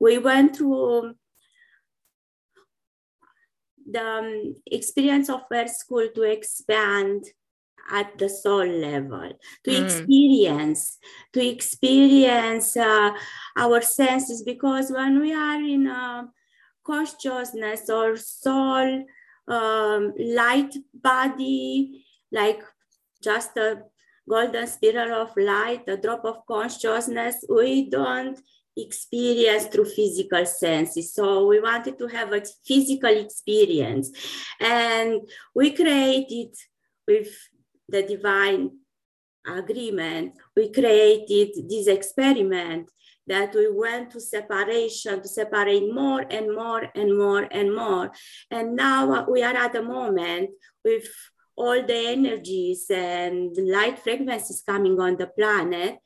we 0.00 0.18
went 0.18 0.56
through 0.56 1.14
the 3.90 4.04
um, 4.04 4.56
experience 4.66 5.30
of 5.30 5.42
earth 5.52 5.74
school 5.74 6.08
to 6.14 6.22
expand 6.22 7.24
at 7.90 8.18
the 8.18 8.28
soul 8.28 8.66
level 8.66 9.32
to 9.64 9.70
mm. 9.70 9.82
experience 9.82 10.98
to 11.32 11.46
experience 11.46 12.76
uh, 12.76 13.10
our 13.56 13.80
senses 13.80 14.42
because 14.42 14.90
when 14.90 15.20
we 15.20 15.32
are 15.32 15.62
in 15.62 15.86
a 15.86 16.28
consciousness 16.84 17.88
or 17.88 18.16
soul 18.16 19.04
um, 19.48 20.12
light 20.18 20.74
body, 20.94 22.04
like 22.30 22.62
just 23.22 23.56
a 23.56 23.82
golden 24.28 24.66
spiral 24.66 25.22
of 25.22 25.36
light, 25.36 25.88
a 25.88 25.96
drop 25.96 26.24
of 26.24 26.46
consciousness, 26.46 27.44
we 27.48 27.88
don't 27.88 28.38
experience 28.76 29.66
through 29.66 29.86
physical 29.86 30.44
senses. 30.46 31.12
So 31.14 31.46
we 31.46 31.60
wanted 31.60 31.98
to 31.98 32.06
have 32.06 32.32
a 32.32 32.42
physical 32.64 33.10
experience. 33.10 34.10
And 34.60 35.22
we 35.54 35.72
created 35.72 36.54
with 37.06 37.34
the 37.88 38.02
divine 38.02 38.70
agreement, 39.46 40.34
we 40.54 40.70
created 40.70 41.68
this 41.68 41.86
experiment 41.86 42.90
that 43.28 43.54
we 43.54 43.70
went 43.70 44.10
to 44.10 44.20
separation 44.20 45.22
to 45.22 45.28
separate 45.28 45.92
more 45.92 46.24
and 46.30 46.54
more 46.54 46.88
and 46.94 47.16
more 47.16 47.46
and 47.50 47.74
more. 47.74 48.10
And 48.50 48.74
now 48.74 49.12
uh, 49.12 49.26
we 49.28 49.42
are 49.42 49.56
at 49.56 49.76
a 49.76 49.82
moment 49.82 50.50
with 50.84 51.08
all 51.56 51.82
the 51.82 52.06
energies 52.06 52.86
and 52.90 53.56
light 53.56 53.98
frequencies 53.98 54.62
coming 54.64 54.98
on 55.00 55.16
the 55.16 55.26
planet. 55.26 55.98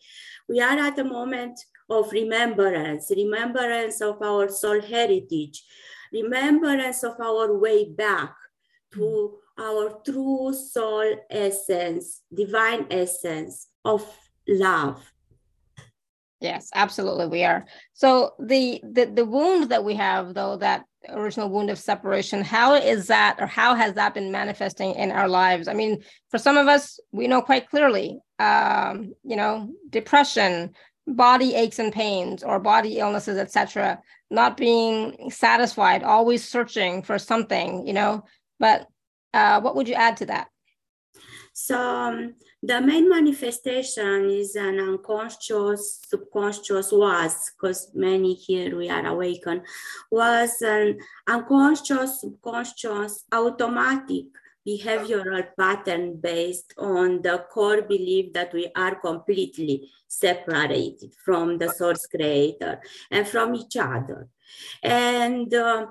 We 0.49 0.61
are 0.61 0.79
at 0.79 0.99
a 0.99 1.05
moment 1.05 1.61
of 1.89 2.11
remembrance, 2.13 3.13
remembrance 3.15 4.01
of 4.01 4.21
our 4.23 4.49
soul 4.49 4.81
heritage, 4.81 5.63
remembrance 6.13 7.03
of 7.05 7.21
our 7.21 7.57
way 7.57 7.85
back 7.85 8.35
to 8.95 9.35
our 9.59 10.01
true 10.05 10.53
soul 10.55 11.15
essence, 11.31 12.23
divine 12.33 12.87
essence 12.91 13.69
of 13.85 14.03
love. 14.49 15.12
Yes, 16.43 16.71
absolutely, 16.75 17.29
we 17.29 17.45
are. 17.45 17.65
So 17.93 18.35
the 18.41 18.81
the 18.83 19.05
the 19.07 19.25
wound 19.25 19.71
that 19.71 19.85
we 19.85 19.95
have, 19.95 20.35
though, 20.35 20.57
that 20.57 20.85
original 21.09 21.49
wound 21.49 21.71
of 21.71 21.79
separation, 21.79 22.43
how 22.43 22.75
is 22.75 23.07
that, 23.07 23.37
or 23.39 23.47
how 23.47 23.77
has 23.77 23.95
that 23.95 24.13
been 24.13 24.33
manifesting 24.33 24.93
in 24.97 25.13
our 25.13 25.29
lives? 25.29 25.69
I 25.69 25.75
mean, 25.75 26.03
for 26.31 26.39
some 26.39 26.57
of 26.57 26.67
us, 26.67 26.99
we 27.13 27.29
know 27.29 27.43
quite 27.43 27.71
clearly, 27.71 28.19
um, 28.41 29.13
you 29.23 29.37
know, 29.37 29.71
depression, 29.89 30.75
body 31.07 31.55
aches 31.55 31.79
and 31.79 31.93
pains, 31.93 32.43
or 32.43 32.59
body 32.59 32.99
illnesses, 32.99 33.39
etc. 33.39 34.01
Not 34.29 34.57
being 34.57 35.31
satisfied, 35.31 36.03
always 36.03 36.47
searching 36.49 37.05
for 37.05 37.21
something, 37.21 37.87
you 37.87 37.93
know. 37.93 38.25
But 38.59 38.89
uh, 39.33 39.61
what 39.61 39.77
would 39.77 39.87
you 39.89 39.95
add 39.95 40.17
to 40.17 40.27
that? 40.27 40.49
So 41.53 41.79
um, 41.79 42.35
the 42.63 42.81
main 42.81 43.09
manifestation 43.09 44.31
is 44.31 44.55
an 44.55 44.79
unconscious, 44.79 46.01
subconscious 46.07 46.93
was, 46.93 47.51
because 47.51 47.91
many 47.93 48.35
here 48.35 48.77
we 48.77 48.89
are 48.89 49.05
awakened, 49.05 49.63
was 50.11 50.63
an 50.63 50.99
unconscious, 51.27 52.21
subconscious, 52.21 53.25
automatic 53.33 54.27
behavioral 54.67 55.45
pattern 55.59 56.21
based 56.21 56.73
on 56.79 57.21
the 57.23 57.45
core 57.51 57.83
belief 57.83 58.33
that 58.33 58.53
we 58.53 58.71
are 58.77 58.95
completely 58.95 59.91
separated 60.07 61.13
from 61.25 61.59
the 61.59 61.69
source 61.69 62.07
creator 62.07 62.81
and 63.11 63.27
from 63.27 63.57
each 63.57 63.77
other 63.77 64.29
and 64.83 65.53
uh, 65.55 65.87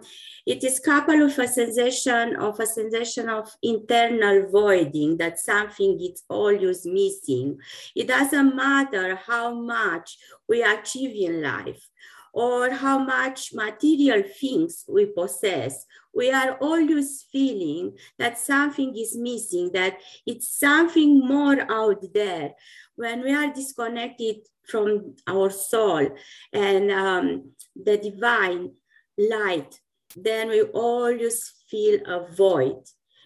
it 0.45 0.63
is 0.63 0.79
coupled 0.79 1.21
with 1.21 1.37
a 1.37 1.47
sensation 1.47 2.35
of 2.37 2.59
a 2.59 2.65
sensation 2.65 3.29
of 3.29 3.49
internal 3.61 4.49
voiding 4.49 5.17
that 5.17 5.39
something 5.39 5.99
is 6.01 6.23
always 6.29 6.85
missing. 6.85 7.57
It 7.95 8.07
doesn't 8.07 8.55
matter 8.55 9.15
how 9.15 9.53
much 9.53 10.17
we 10.47 10.63
achieve 10.63 11.29
in 11.29 11.41
life 11.41 11.90
or 12.33 12.69
how 12.69 12.97
much 12.97 13.53
material 13.53 14.23
things 14.39 14.85
we 14.87 15.05
possess 15.05 15.85
we 16.13 16.31
are 16.31 16.57
always 16.61 17.25
feeling 17.31 17.95
that 18.17 18.37
something 18.37 18.95
is 18.97 19.17
missing 19.17 19.69
that 19.73 19.97
it's 20.25 20.59
something 20.59 21.19
more 21.19 21.59
out 21.69 22.03
there 22.13 22.51
when 22.95 23.21
we 23.21 23.33
are 23.33 23.51
disconnected 23.53 24.37
from 24.67 25.15
our 25.27 25.49
soul 25.49 26.07
and 26.53 26.91
um, 26.91 27.51
the 27.75 27.97
divine 27.97 28.71
light, 29.17 29.79
then 30.15 30.49
we 30.49 30.61
always 30.61 31.53
feel 31.69 31.99
a 32.05 32.31
void. 32.31 32.83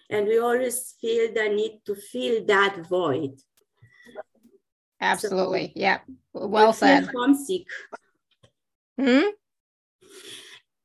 And 0.08 0.26
we 0.26 0.38
always 0.38 0.94
feel 1.00 1.32
the 1.34 1.48
need 1.48 1.80
to 1.86 1.94
fill 1.96 2.44
that 2.46 2.86
void. 2.88 3.40
Absolutely. 5.00 5.66
So 5.66 5.72
yeah. 5.74 5.98
Well 6.32 6.72
said. 6.72 7.08
Homesick. 7.14 7.66
Hmm? 8.98 9.28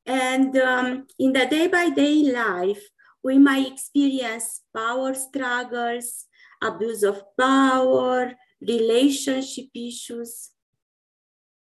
And 0.04 0.56
um, 0.58 1.06
in 1.18 1.32
the 1.32 1.46
day 1.46 1.68
by 1.68 1.90
day 1.90 2.30
life, 2.32 2.82
we 3.22 3.38
might 3.38 3.72
experience 3.72 4.62
power 4.74 5.14
struggles, 5.14 6.26
abuse 6.60 7.02
of 7.02 7.22
power, 7.38 8.32
relationship 8.60 9.66
issues. 9.74 10.50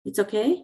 It's 0.05 0.19
okay? 0.19 0.63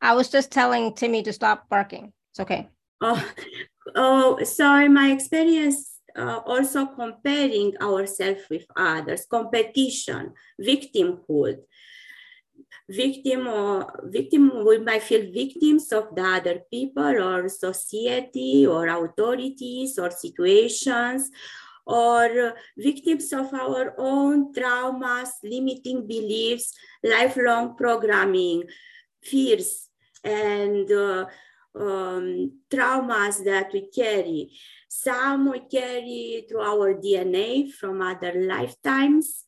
I 0.00 0.14
was 0.14 0.28
just 0.30 0.50
telling 0.52 0.94
Timmy 0.94 1.22
to 1.22 1.32
stop 1.32 1.68
barking. 1.68 2.12
It's 2.30 2.40
okay. 2.40 2.68
Oh, 3.00 3.32
oh 3.96 4.42
so 4.44 4.74
in 4.76 4.94
my 4.94 5.10
experience, 5.10 6.00
uh, 6.16 6.40
also 6.46 6.86
comparing 6.86 7.76
ourselves 7.80 8.42
with 8.50 8.64
others, 8.76 9.26
competition, 9.26 10.32
victimhood. 10.60 11.58
Victim 12.88 13.48
or 13.48 14.00
victim, 14.04 14.64
we 14.64 14.78
might 14.78 15.02
feel 15.02 15.32
victims 15.32 15.92
of 15.92 16.14
the 16.14 16.22
other 16.22 16.60
people 16.70 17.02
or 17.02 17.48
society 17.48 18.64
or 18.66 18.86
authorities 18.86 19.98
or 19.98 20.10
situations 20.10 21.30
or 21.86 22.54
victims 22.76 23.32
of 23.32 23.54
our 23.54 23.94
own 23.98 24.52
traumas, 24.52 25.30
limiting 25.42 26.06
beliefs, 26.06 26.74
lifelong 27.02 27.76
programming, 27.76 28.64
fears, 29.22 29.88
and 30.24 30.90
uh, 30.90 31.26
um, 31.78 32.52
traumas 32.68 33.44
that 33.44 33.72
we 33.72 33.88
carry. 33.88 34.50
Some 34.88 35.50
we 35.50 35.60
carry 35.60 36.44
through 36.48 36.62
our 36.62 36.94
DNA 36.94 37.70
from 37.70 38.02
other 38.02 38.32
lifetimes. 38.34 39.44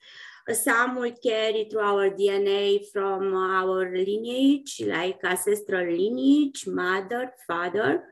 Some 0.53 1.01
we 1.01 1.13
carry 1.13 1.69
through 1.71 1.81
our 1.81 2.11
DNA 2.11 2.81
from 2.93 3.35
our 3.35 3.91
lineage, 3.95 4.81
like 4.87 5.21
ancestral 5.23 5.85
lineage, 5.85 6.67
mother, 6.67 7.33
father 7.47 8.03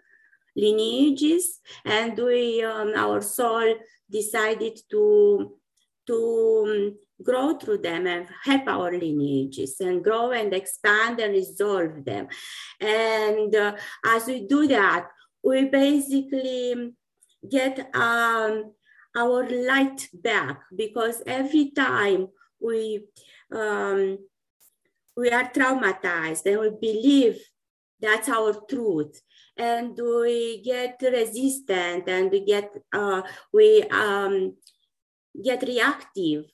lineages, 0.57 1.61
and 1.85 2.17
we, 2.19 2.63
um, 2.63 2.93
our 2.97 3.21
soul 3.21 3.75
decided 4.11 4.79
to, 4.91 5.53
to 6.07 6.65
um, 6.67 6.99
grow 7.23 7.57
through 7.57 7.79
them 7.79 8.07
and 8.07 8.27
help 8.45 8.67
our 8.67 8.93
lineages 8.93 9.77
and 9.81 10.03
grow 10.03 10.33
and 10.33 10.53
expand 10.55 11.21
and 11.21 11.33
resolve 11.33 12.05
them. 12.05 12.29
And 12.81 13.55
uh, 13.55 13.77
as 14.05 14.27
we 14.27 14.47
do 14.47 14.67
that, 14.69 15.09
we 15.43 15.65
basically 15.67 16.93
get 17.49 17.95
um, 17.95 18.73
our 19.17 19.49
light 19.49 20.09
back 20.13 20.61
because 20.75 21.23
every 21.27 21.71
time 21.71 22.29
we 22.61 23.05
um, 23.53 24.19
we 25.17 25.31
are 25.31 25.49
traumatized 25.51 26.45
and 26.47 26.61
we 26.61 26.71
believe 26.81 27.41
that's 28.01 28.29
our 28.29 28.53
truth 28.69 29.21
and 29.57 29.97
we 29.97 30.63
get 30.63 31.01
resistant 31.01 32.09
and 32.09 32.31
we 32.31 32.45
get 32.45 32.71
uh, 32.93 33.23
we 33.53 33.83
um, 33.85 34.55
get 35.43 35.63
reactive 35.63 36.45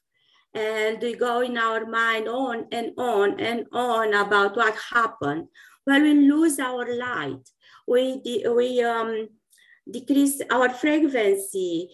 and 0.54 1.02
we 1.02 1.14
go 1.14 1.40
in 1.40 1.56
our 1.56 1.84
mind 1.86 2.28
on 2.28 2.66
and 2.70 2.92
on 2.96 3.40
and 3.40 3.66
on 3.72 4.14
about 4.14 4.56
what 4.56 4.76
happened. 4.92 5.48
Well 5.86 6.00
we 6.00 6.14
lose 6.14 6.60
our 6.60 6.86
light 6.96 7.42
we 7.86 8.20
we 8.48 8.82
um, 8.82 9.28
decrease 9.90 10.40
our 10.50 10.70
frequency 10.70 11.90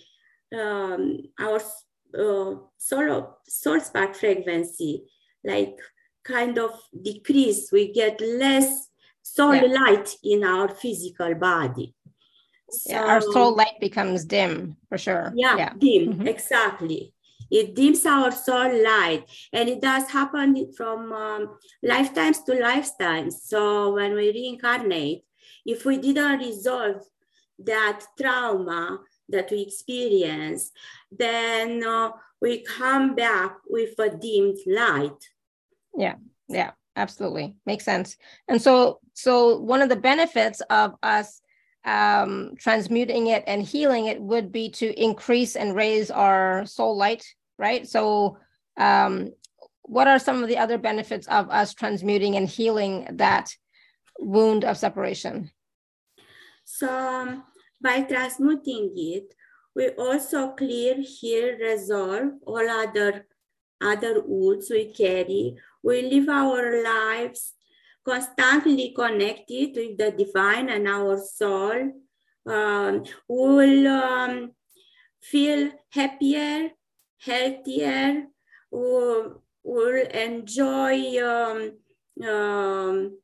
um, 0.54 1.18
our 1.38 1.60
uh, 2.18 2.54
soul, 2.78 3.38
soul 3.46 3.80
spark 3.80 4.14
frequency 4.14 5.04
like 5.44 5.78
kind 6.24 6.58
of 6.58 6.72
decrease 7.02 7.70
we 7.72 7.92
get 7.92 8.20
less 8.20 8.88
soul 9.22 9.54
yeah. 9.54 9.62
light 9.62 10.14
in 10.22 10.44
our 10.44 10.68
physical 10.68 11.34
body. 11.34 11.94
So, 12.70 12.92
yeah, 12.92 13.04
our 13.04 13.20
soul 13.20 13.56
light 13.56 13.80
becomes 13.80 14.24
dim 14.24 14.76
for 14.88 14.98
sure. 14.98 15.32
Yeah, 15.34 15.56
yeah. 15.56 15.72
dim, 15.78 16.12
mm-hmm. 16.12 16.26
exactly. 16.26 17.14
It 17.50 17.74
dims 17.74 18.04
our 18.04 18.30
soul 18.30 18.84
light, 18.84 19.24
and 19.54 19.68
it 19.70 19.80
does 19.80 20.10
happen 20.10 20.70
from 20.76 21.12
um, 21.12 21.58
lifetimes 21.82 22.42
to 22.42 22.60
lifetimes. 22.60 23.42
So 23.42 23.94
when 23.94 24.12
we 24.14 24.30
reincarnate, 24.30 25.24
if 25.64 25.86
we 25.86 25.96
didn't 25.96 26.40
resolve 26.40 27.00
that 27.60 28.04
trauma 28.20 29.00
that 29.28 29.50
we 29.50 29.60
experience, 29.60 30.70
then 31.10 31.84
uh, 31.84 32.10
we 32.40 32.62
come 32.62 33.14
back 33.14 33.56
with 33.68 33.98
a 33.98 34.10
dimmed 34.10 34.58
light. 34.66 35.28
Yeah, 35.96 36.14
yeah 36.48 36.72
absolutely. 36.96 37.54
Makes 37.66 37.84
sense. 37.84 38.16
And 38.48 38.60
so 38.60 39.00
so 39.14 39.58
one 39.58 39.82
of 39.82 39.88
the 39.88 39.96
benefits 39.96 40.60
of 40.70 40.94
us 41.02 41.40
um, 41.84 42.54
transmuting 42.58 43.28
it 43.28 43.44
and 43.46 43.62
healing 43.62 44.06
it 44.06 44.20
would 44.20 44.52
be 44.52 44.70
to 44.70 44.92
increase 45.00 45.56
and 45.56 45.74
raise 45.74 46.10
our 46.10 46.66
soul 46.66 46.96
light 46.96 47.24
right? 47.58 47.86
So 47.86 48.38
um, 48.78 49.32
what 49.82 50.06
are 50.06 50.18
some 50.18 50.42
of 50.42 50.48
the 50.48 50.58
other 50.58 50.78
benefits 50.78 51.26
of 51.26 51.50
us 51.50 51.74
transmuting 51.74 52.36
and 52.36 52.48
healing 52.48 53.06
that 53.12 53.50
wound 54.18 54.64
of 54.64 54.78
separation? 54.78 55.50
So 56.64 56.88
um, 56.88 57.44
by 57.80 58.02
transmuting 58.02 58.92
it 58.96 59.34
we 59.74 59.88
also 59.90 60.48
clear 60.52 60.96
heal 61.00 61.56
resolve 61.58 62.30
all 62.46 62.68
other 62.68 63.26
other 63.80 64.22
wounds 64.26 64.70
we 64.70 64.92
carry 64.92 65.56
we 65.82 66.02
live 66.02 66.28
our 66.28 66.82
lives 66.82 67.54
constantly 68.08 68.92
connected 68.96 69.76
with 69.76 69.98
the 69.98 70.10
divine 70.10 70.70
and 70.70 70.88
our 70.88 71.18
soul. 71.18 71.92
Um, 72.46 73.04
we 73.28 73.48
will 73.58 73.86
um, 73.88 74.52
feel 75.20 75.70
happier, 75.90 76.70
healthier, 77.20 78.24
we 78.70 78.80
will 79.62 80.06
enjoy 80.14 80.96
um, 81.22 81.72
um, 82.26 83.18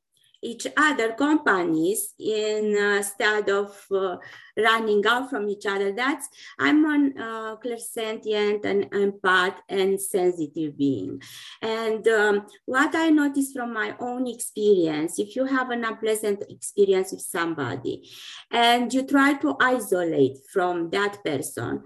each 0.45 0.67
other 0.77 1.13
companies 1.13 2.15
instead 2.19 3.49
uh, 3.49 3.63
of 3.63 3.87
uh, 3.91 4.17
running 4.57 5.05
out 5.07 5.31
from 5.31 5.49
each 5.49 5.67
other. 5.67 5.93
That's 5.93 6.29
I'm 6.59 6.85
an 6.85 7.15
uh, 7.19 7.57
clairsentient 7.57 8.65
and 8.65 8.91
empath 8.91 9.57
and 9.69 10.01
sensitive 10.01 10.77
being. 10.77 11.23
And 11.63 12.07
um, 12.09 12.47
what 12.67 12.95
I 12.95 13.09
noticed 13.09 13.57
from 13.57 13.73
my 13.73 13.97
own 13.99 14.27
experience, 14.27 15.19
if 15.19 15.35
you 15.35 15.47
have 15.47 15.71
an 15.71 15.85
unpleasant 15.85 16.45
experience 16.49 17.13
with 17.13 17.23
somebody 17.23 18.09
and 18.51 18.93
you 18.93 19.07
try 19.07 19.35
to 19.35 19.57
isolate 19.59 20.37
from 20.53 20.91
that 20.91 21.25
person, 21.25 21.85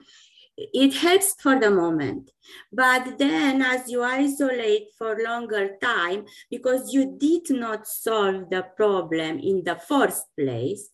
it 0.59 0.95
helps 0.95 1.35
for 1.41 1.59
the 1.59 1.71
moment. 1.71 2.31
But 2.73 3.19
then 3.19 3.63
as 3.63 3.89
you 3.89 4.03
isolate 4.03 4.89
for 4.97 5.19
longer 5.23 5.77
time 5.81 6.27
because 6.51 6.93
you 6.93 7.17
did 7.19 7.51
not 7.51 7.87
solve 7.87 8.51
the 8.51 8.63
problem 8.77 9.39
in 9.39 9.63
the 9.65 9.77
first 9.77 10.25
place 10.39 10.91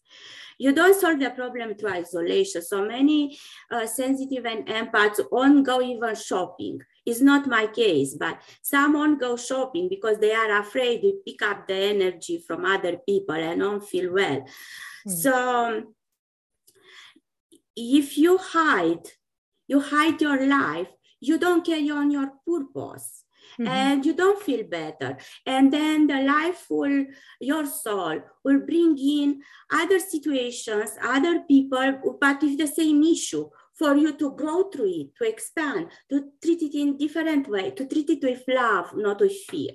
you 0.59 0.73
don't 0.73 0.99
solve 0.99 1.19
the 1.19 1.31
problem 1.31 1.75
through 1.75 1.91
isolation. 1.91 2.63
So 2.63 2.85
many 2.85 3.37
uh, 3.71 3.87
sensitive 3.87 4.47
and 4.47 4.67
empaths 4.67 5.21
won't 5.31 5.67
go 5.67 5.83
even 5.83 6.15
shopping. 6.15 6.81
It's 7.05 7.21
not 7.21 7.47
my 7.47 7.67
case 7.67 8.15
but 8.15 8.41
some 8.63 8.95
won't 8.95 9.21
go 9.21 9.37
shopping 9.37 9.89
because 9.89 10.19
they 10.19 10.33
are 10.33 10.61
afraid 10.61 11.03
to 11.03 11.21
pick 11.27 11.43
up 11.43 11.67
the 11.67 11.75
energy 11.75 12.39
from 12.47 12.65
other 12.65 12.99
people 12.99 13.35
and 13.35 13.61
don't 13.61 13.85
feel 13.85 14.13
well. 14.13 14.45
Mm. 15.07 15.11
so 15.11 15.83
if 17.77 18.17
you 18.17 18.39
hide 18.39 19.07
you 19.67 19.81
hide 19.81 20.21
your 20.21 20.47
life, 20.47 20.89
you 21.21 21.39
don't 21.39 21.65
carry 21.65 21.91
on 21.91 22.11
your 22.11 22.31
purpose. 22.47 23.25
Mm-hmm. 23.59 23.69
and 23.69 24.07
you 24.07 24.15
don't 24.15 24.43
feel 24.43 24.65
better. 24.65 25.17
And 25.47 25.73
then 25.73 26.09
the 26.09 26.23
life 26.23 26.67
will 26.69 27.05
your 27.41 27.67
soul 27.67 28.21
will 28.43 28.61
bring 28.61 28.99
in 28.99 29.43
other 29.71 30.01
situations 30.01 30.91
other 31.01 31.41
people 31.43 32.17
but 32.21 32.43
with 32.43 32.59
the 32.59 32.67
same 32.67 33.05
issue 33.05 33.49
for 33.79 33.97
you 33.97 34.13
to 34.15 34.33
grow 34.33 34.65
through 34.65 34.93
it 35.03 35.09
to 35.17 35.29
expand 35.29 35.89
to 36.11 36.31
treat 36.43 36.63
it 36.63 36.75
in 36.75 36.97
different 36.97 37.49
way 37.49 37.71
to 37.73 37.87
treat 37.87 38.11
it 38.11 38.23
with 38.23 38.43
love 38.49 38.91
not 38.97 39.21
with 39.21 39.37
fear. 39.49 39.75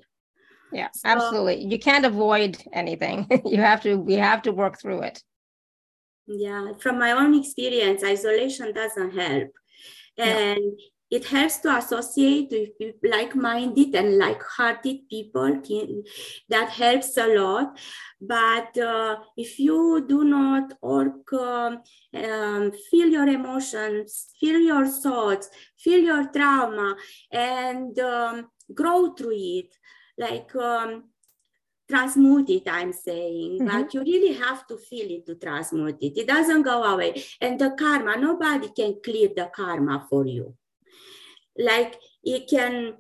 Yeah 0.73 0.89
so, 0.93 1.08
absolutely. 1.08 1.65
You 1.65 1.80
can't 1.80 2.06
avoid 2.06 2.58
anything. 2.73 3.28
You 3.45 3.62
have 3.62 3.82
to 3.84 3.95
we 3.95 4.15
have 4.15 4.41
to 4.41 4.52
work 4.52 4.80
through 4.82 5.04
it. 5.04 5.23
Yeah 6.28 6.73
from 6.80 6.99
my 6.99 7.12
own 7.12 7.34
experience 7.34 8.04
isolation 8.04 8.73
doesn't 8.73 9.12
help 9.17 9.52
and 10.19 10.60
yeah. 11.10 11.17
it 11.17 11.25
helps 11.25 11.58
to 11.58 11.75
associate 11.75 12.51
with 12.79 12.95
like-minded 13.03 13.95
and 13.95 14.17
like-hearted 14.17 15.10
people 15.10 15.62
that 16.49 16.69
helps 16.69 17.17
a 17.17 17.27
lot 17.27 17.79
but 18.21 18.77
uh, 18.77 19.15
if 19.38 19.58
you 19.60 20.05
do 20.08 20.23
not 20.23 20.73
work 20.82 21.34
um, 21.34 21.82
um, 22.13 22.71
feel 22.91 23.08
your 23.08 23.27
emotions 23.27 24.34
feel 24.39 24.60
your 24.60 24.88
thoughts 24.88 25.49
feel 25.77 25.99
your 25.99 26.25
trauma 26.32 26.95
and 27.32 27.97
um, 27.99 28.47
grow 28.73 29.13
through 29.13 29.34
it 29.34 29.73
like 30.17 30.53
um, 30.55 31.05
transmute 31.89 32.49
it, 32.49 32.63
I'm 32.67 32.93
saying, 32.93 33.60
mm-hmm. 33.60 33.67
but 33.67 33.93
you 33.93 34.02
really 34.02 34.34
have 34.34 34.67
to 34.67 34.78
feel 34.78 35.10
it 35.10 35.25
to 35.25 35.36
transmute 35.36 35.97
it. 36.02 36.17
It 36.17 36.28
doesn't 36.28 36.62
go 36.62 36.84
away. 36.84 37.23
And 37.41 37.60
the 37.60 37.71
karma, 37.71 38.17
nobody 38.17 38.69
can 38.69 38.95
clear 39.04 39.30
the 39.36 39.49
karma 39.54 40.06
for 40.10 40.25
you. 40.25 40.56
Like 41.58 41.95
it 42.23 42.49
can, 42.49 42.95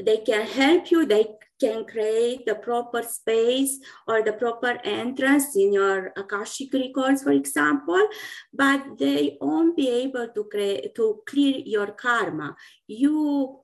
they 0.00 0.18
can 0.18 0.46
help 0.46 0.90
you, 0.90 1.06
they 1.06 1.26
can 1.58 1.86
create 1.86 2.44
the 2.44 2.54
proper 2.54 3.02
space 3.02 3.78
or 4.06 4.22
the 4.22 4.34
proper 4.34 4.78
entrance 4.84 5.56
in 5.56 5.72
your 5.72 6.12
Akashic 6.16 6.72
records, 6.74 7.22
for 7.22 7.32
example, 7.32 8.06
but 8.52 8.98
they 8.98 9.38
won't 9.40 9.74
be 9.76 9.88
able 9.88 10.28
to 10.28 10.44
create 10.44 10.94
to 10.94 11.22
clear 11.26 11.62
your 11.64 11.92
karma. 11.92 12.54
You 12.86 13.60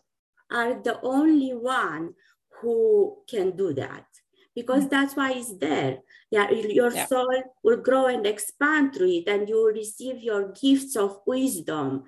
are 0.51 0.75
the 0.83 0.99
only 1.03 1.51
one 1.51 2.15
who 2.61 3.19
can 3.29 3.51
do 3.57 3.75
that 3.75 4.07
because 4.55 4.89
that's 4.89 5.17
why 5.17 5.33
it's 5.33 5.57
there. 5.59 5.99
Yeah, 6.31 6.51
your 6.51 6.93
yeah. 6.93 7.07
soul 7.07 7.43
will 7.63 7.79
grow 7.79 8.07
and 8.07 8.27
expand 8.27 8.95
through 8.95 9.11
it, 9.11 9.29
and 9.29 9.49
you 9.49 9.57
will 9.57 9.73
receive 9.73 10.23
your 10.23 10.53
gifts 10.53 10.97
of 10.97 11.21
wisdom, 11.27 12.05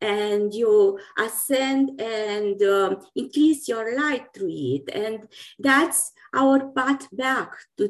and 0.00 0.52
you 0.52 0.98
ascend 1.18 2.00
and 2.00 2.60
um, 2.62 2.96
increase 3.14 3.68
your 3.68 3.96
light 3.98 4.26
through 4.34 4.50
it, 4.50 4.90
and 4.92 5.28
that's 5.58 6.12
our 6.34 6.70
path 6.70 7.08
back 7.12 7.52
to 7.78 7.88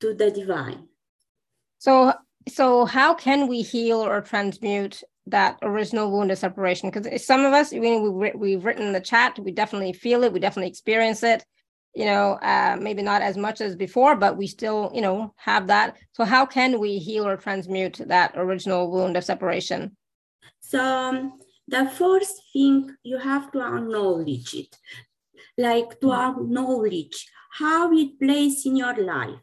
to 0.00 0.14
the 0.14 0.30
divine. 0.30 0.86
So, 1.78 2.12
so 2.48 2.84
how 2.84 3.14
can 3.14 3.48
we 3.48 3.62
heal 3.62 3.98
or 3.98 4.20
transmute 4.20 5.02
that 5.26 5.58
original 5.62 6.10
wound 6.10 6.30
of 6.30 6.38
separation? 6.38 6.90
Because 6.90 7.24
some 7.24 7.44
of 7.44 7.52
us, 7.52 7.72
we, 7.72 7.98
we, 7.98 8.32
we've 8.34 8.64
written 8.64 8.86
in 8.86 8.92
the 8.92 9.00
chat, 9.00 9.38
we 9.38 9.52
definitely 9.52 9.92
feel 9.92 10.24
it, 10.24 10.32
we 10.32 10.40
definitely 10.40 10.70
experience 10.70 11.22
it 11.22 11.44
you 11.94 12.04
know, 12.04 12.34
uh, 12.42 12.76
maybe 12.80 13.02
not 13.02 13.22
as 13.22 13.36
much 13.36 13.60
as 13.60 13.74
before, 13.74 14.14
but 14.14 14.36
we 14.36 14.46
still, 14.46 14.92
you 14.94 15.00
know, 15.00 15.34
have 15.36 15.66
that. 15.66 15.96
So 16.12 16.24
how 16.24 16.46
can 16.46 16.78
we 16.78 16.98
heal 16.98 17.26
or 17.26 17.36
transmute 17.36 18.00
that 18.06 18.34
original 18.36 18.90
wound 18.90 19.16
of 19.16 19.24
separation? 19.24 19.96
So 20.60 20.78
um, 20.80 21.40
the 21.66 21.88
first 21.88 22.40
thing 22.52 22.94
you 23.02 23.18
have 23.18 23.50
to 23.52 23.60
acknowledge 23.60 24.54
it, 24.54 24.76
like 25.56 25.98
to 26.00 26.12
acknowledge 26.12 27.26
how 27.58 27.92
it 27.92 28.20
plays 28.20 28.64
in 28.64 28.76
your 28.76 28.94
life, 28.94 29.40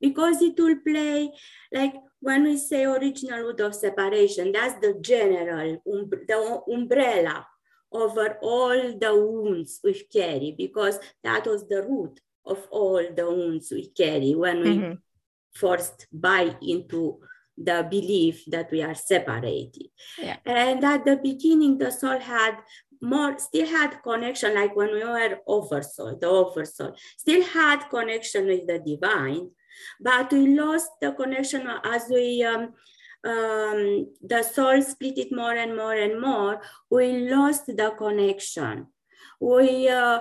because 0.00 0.40
it 0.40 0.56
will 0.56 0.76
play 0.86 1.32
like 1.72 1.94
when 2.20 2.44
we 2.44 2.58
say 2.58 2.84
original 2.84 3.44
wound 3.44 3.60
of 3.60 3.74
separation, 3.74 4.52
that's 4.52 4.78
the 4.80 5.00
general, 5.00 5.82
um, 5.92 6.10
the 6.28 6.62
umbrella 6.72 7.46
over 7.92 8.38
all 8.42 8.98
the 8.98 9.14
wounds 9.14 9.80
we 9.82 9.94
carry 10.12 10.54
because 10.56 10.98
that 11.24 11.46
was 11.46 11.66
the 11.68 11.82
root 11.82 12.20
of 12.44 12.66
all 12.70 13.02
the 13.14 13.26
wounds 13.26 13.70
we 13.70 13.88
carry 13.88 14.34
when 14.34 14.60
we 14.60 14.76
mm-hmm. 14.76 14.92
first 15.54 16.06
buy 16.12 16.54
into 16.62 17.18
the 17.56 17.86
belief 17.90 18.44
that 18.46 18.70
we 18.70 18.82
are 18.82 18.94
separated. 18.94 19.88
Yeah. 20.18 20.36
And 20.46 20.84
at 20.84 21.04
the 21.04 21.16
beginning, 21.16 21.78
the 21.78 21.90
soul 21.90 22.18
had 22.18 22.58
more, 23.00 23.38
still 23.38 23.66
had 23.66 24.02
connection, 24.02 24.54
like 24.54 24.74
when 24.76 24.92
we 24.92 25.04
were 25.04 25.38
oversoul, 25.46 26.16
the 26.20 26.26
oversoul, 26.26 26.94
still 27.16 27.42
had 27.44 27.88
connection 27.90 28.46
with 28.46 28.66
the 28.66 28.78
divine, 28.78 29.50
but 30.00 30.32
we 30.32 30.58
lost 30.58 30.90
the 31.00 31.12
connection 31.12 31.68
as 31.84 32.06
we 32.10 32.42
um, 32.44 32.74
um, 33.24 34.06
the 34.22 34.42
soul 34.42 34.80
split 34.82 35.18
it 35.18 35.32
more 35.32 35.54
and 35.54 35.76
more 35.76 35.94
and 35.94 36.20
more, 36.20 36.60
we 36.90 37.28
lost 37.30 37.66
the 37.66 37.94
connection. 37.96 38.86
We 39.40 39.88
uh, 39.88 40.20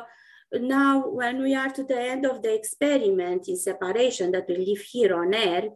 now, 0.54 1.10
when 1.10 1.42
we 1.42 1.56
are 1.56 1.70
to 1.70 1.84
the 1.84 2.00
end 2.00 2.26
of 2.26 2.42
the 2.42 2.54
experiment 2.54 3.48
in 3.48 3.58
separation 3.58 4.32
that 4.32 4.48
we 4.48 4.58
live 4.58 4.82
here 4.82 5.14
on 5.16 5.36
earth, 5.36 5.74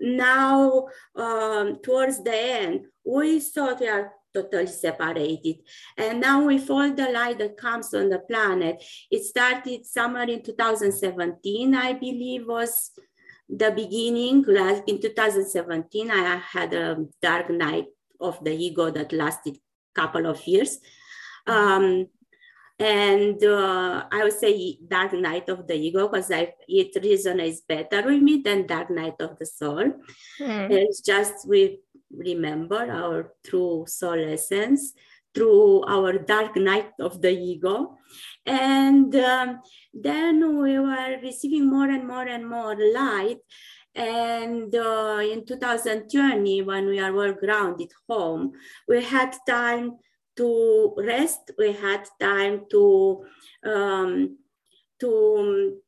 now 0.00 0.86
um, 1.14 1.78
towards 1.82 2.22
the 2.22 2.34
end, 2.34 2.86
we 3.04 3.38
thought 3.40 3.80
we 3.80 3.88
are 3.88 4.12
totally 4.34 4.66
separated. 4.66 5.58
And 5.96 6.20
now 6.20 6.46
with 6.46 6.68
all 6.68 6.92
the 6.92 7.10
light 7.10 7.38
that 7.38 7.56
comes 7.56 7.94
on 7.94 8.08
the 8.08 8.18
planet, 8.18 8.82
it 9.10 9.24
started 9.24 9.86
somewhere 9.86 10.28
in 10.28 10.42
2017, 10.42 11.74
I 11.74 11.92
believe 11.92 12.46
was 12.46 12.90
the 13.48 13.70
beginning, 13.70 14.44
like 14.46 14.84
in 14.86 15.00
2017, 15.00 16.10
I 16.10 16.36
had 16.36 16.74
a 16.74 17.06
dark 17.22 17.50
night 17.50 17.86
of 18.20 18.42
the 18.44 18.52
ego 18.52 18.90
that 18.90 19.12
lasted 19.12 19.56
a 19.56 20.00
couple 20.00 20.26
of 20.26 20.46
years. 20.46 20.78
Um, 21.46 22.06
and 22.78 23.42
uh, 23.42 24.04
I 24.12 24.22
would 24.22 24.38
say 24.38 24.78
dark 24.86 25.12
night 25.12 25.48
of 25.48 25.66
the 25.66 25.74
ego 25.74 26.08
because 26.08 26.30
it 26.30 26.94
resonates 26.94 27.58
better 27.66 28.06
with 28.06 28.22
me 28.22 28.42
than 28.44 28.66
dark 28.66 28.90
night 28.90 29.16
of 29.20 29.38
the 29.38 29.46
soul. 29.46 29.92
Mm. 30.40 30.70
It's 30.70 31.00
just 31.00 31.48
we 31.48 31.80
remember 32.10 32.90
our 32.90 33.32
true 33.44 33.84
soul 33.88 34.18
essence 34.32 34.94
through 35.34 35.84
our 35.86 36.18
dark 36.18 36.56
night 36.56 36.90
of 37.00 37.20
the 37.20 37.30
ego. 37.30 37.96
And 38.46 39.14
um, 39.16 39.60
then 39.92 40.60
we 40.60 40.78
were 40.78 41.18
receiving 41.22 41.68
more 41.68 41.88
and 41.88 42.06
more 42.06 42.26
and 42.26 42.48
more 42.48 42.76
light. 42.76 43.38
And 43.94 44.74
uh, 44.74 45.20
in 45.22 45.44
2020, 45.44 46.62
when 46.62 46.86
we 46.86 47.00
are 47.00 47.12
well 47.12 47.34
grounded 47.34 47.92
home, 48.08 48.52
we 48.86 49.02
had 49.02 49.36
time 49.46 49.98
to 50.36 50.94
rest. 50.96 51.50
We 51.58 51.72
had 51.72 52.08
time 52.20 52.66
to 52.70 53.24
um, 53.64 54.38
to 55.00 55.78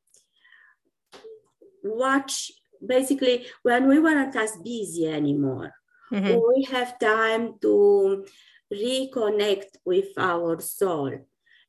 watch. 1.85 2.53
Basically, 2.85 3.46
when 3.62 3.87
we 3.87 4.00
weren't 4.00 4.35
as 4.35 4.57
busy 4.57 5.07
anymore, 5.07 5.70
mm-hmm. 6.12 6.40
we 6.48 6.64
have 6.64 6.98
time 6.98 7.59
to 7.61 8.24
reconnect 8.72 9.76
with 9.85 10.09
our 10.16 10.61
soul 10.61 11.12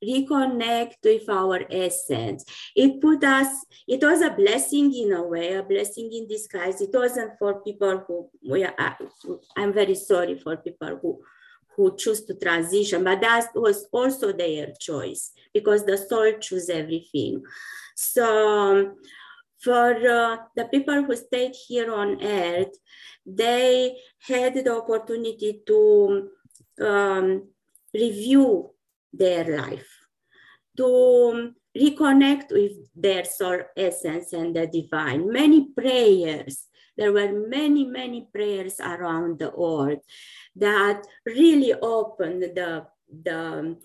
reconnect 0.03 0.95
with 1.03 1.29
our 1.29 1.61
essence. 1.69 2.45
It 2.75 3.01
put 3.01 3.23
us, 3.23 3.65
it 3.87 4.03
was 4.03 4.21
a 4.21 4.31
blessing 4.31 4.93
in 4.93 5.13
a 5.13 5.23
way, 5.23 5.53
a 5.53 5.63
blessing 5.63 6.11
in 6.11 6.27
disguise. 6.27 6.81
It 6.81 6.89
wasn't 6.93 7.37
for 7.37 7.61
people 7.61 8.03
who, 8.07 8.29
we 8.49 8.63
are, 8.63 8.97
I'm 9.55 9.73
very 9.73 9.95
sorry 9.95 10.37
for 10.37 10.57
people 10.57 10.99
who, 11.01 11.21
who 11.75 11.95
choose 11.95 12.25
to 12.25 12.33
transition, 12.35 13.03
but 13.03 13.21
that 13.21 13.49
was 13.55 13.85
also 13.91 14.31
their 14.31 14.73
choice 14.79 15.31
because 15.53 15.85
the 15.85 15.97
soul 15.97 16.33
choose 16.39 16.69
everything. 16.69 17.43
So 17.95 18.95
for 19.59 19.91
uh, 19.91 20.37
the 20.55 20.65
people 20.65 21.03
who 21.03 21.15
stayed 21.15 21.53
here 21.67 21.93
on 21.93 22.21
earth, 22.23 22.75
they 23.25 23.95
had 24.19 24.55
the 24.55 24.75
opportunity 24.75 25.61
to 25.67 26.29
um, 26.81 27.47
review 27.93 28.71
their 29.13 29.57
life, 29.57 29.89
to 30.77 31.53
reconnect 31.77 32.51
with 32.51 32.73
their 32.95 33.23
soul 33.23 33.59
essence 33.77 34.33
and 34.33 34.55
the 34.55 34.67
divine. 34.67 35.31
Many 35.31 35.69
prayers, 35.73 36.67
there 36.97 37.13
were 37.13 37.31
many, 37.31 37.85
many 37.85 38.27
prayers 38.33 38.79
around 38.79 39.39
the 39.39 39.51
world 39.51 39.99
that 40.55 41.05
really 41.25 41.73
opened 41.73 42.43
the, 42.43 42.85
the 43.23 43.77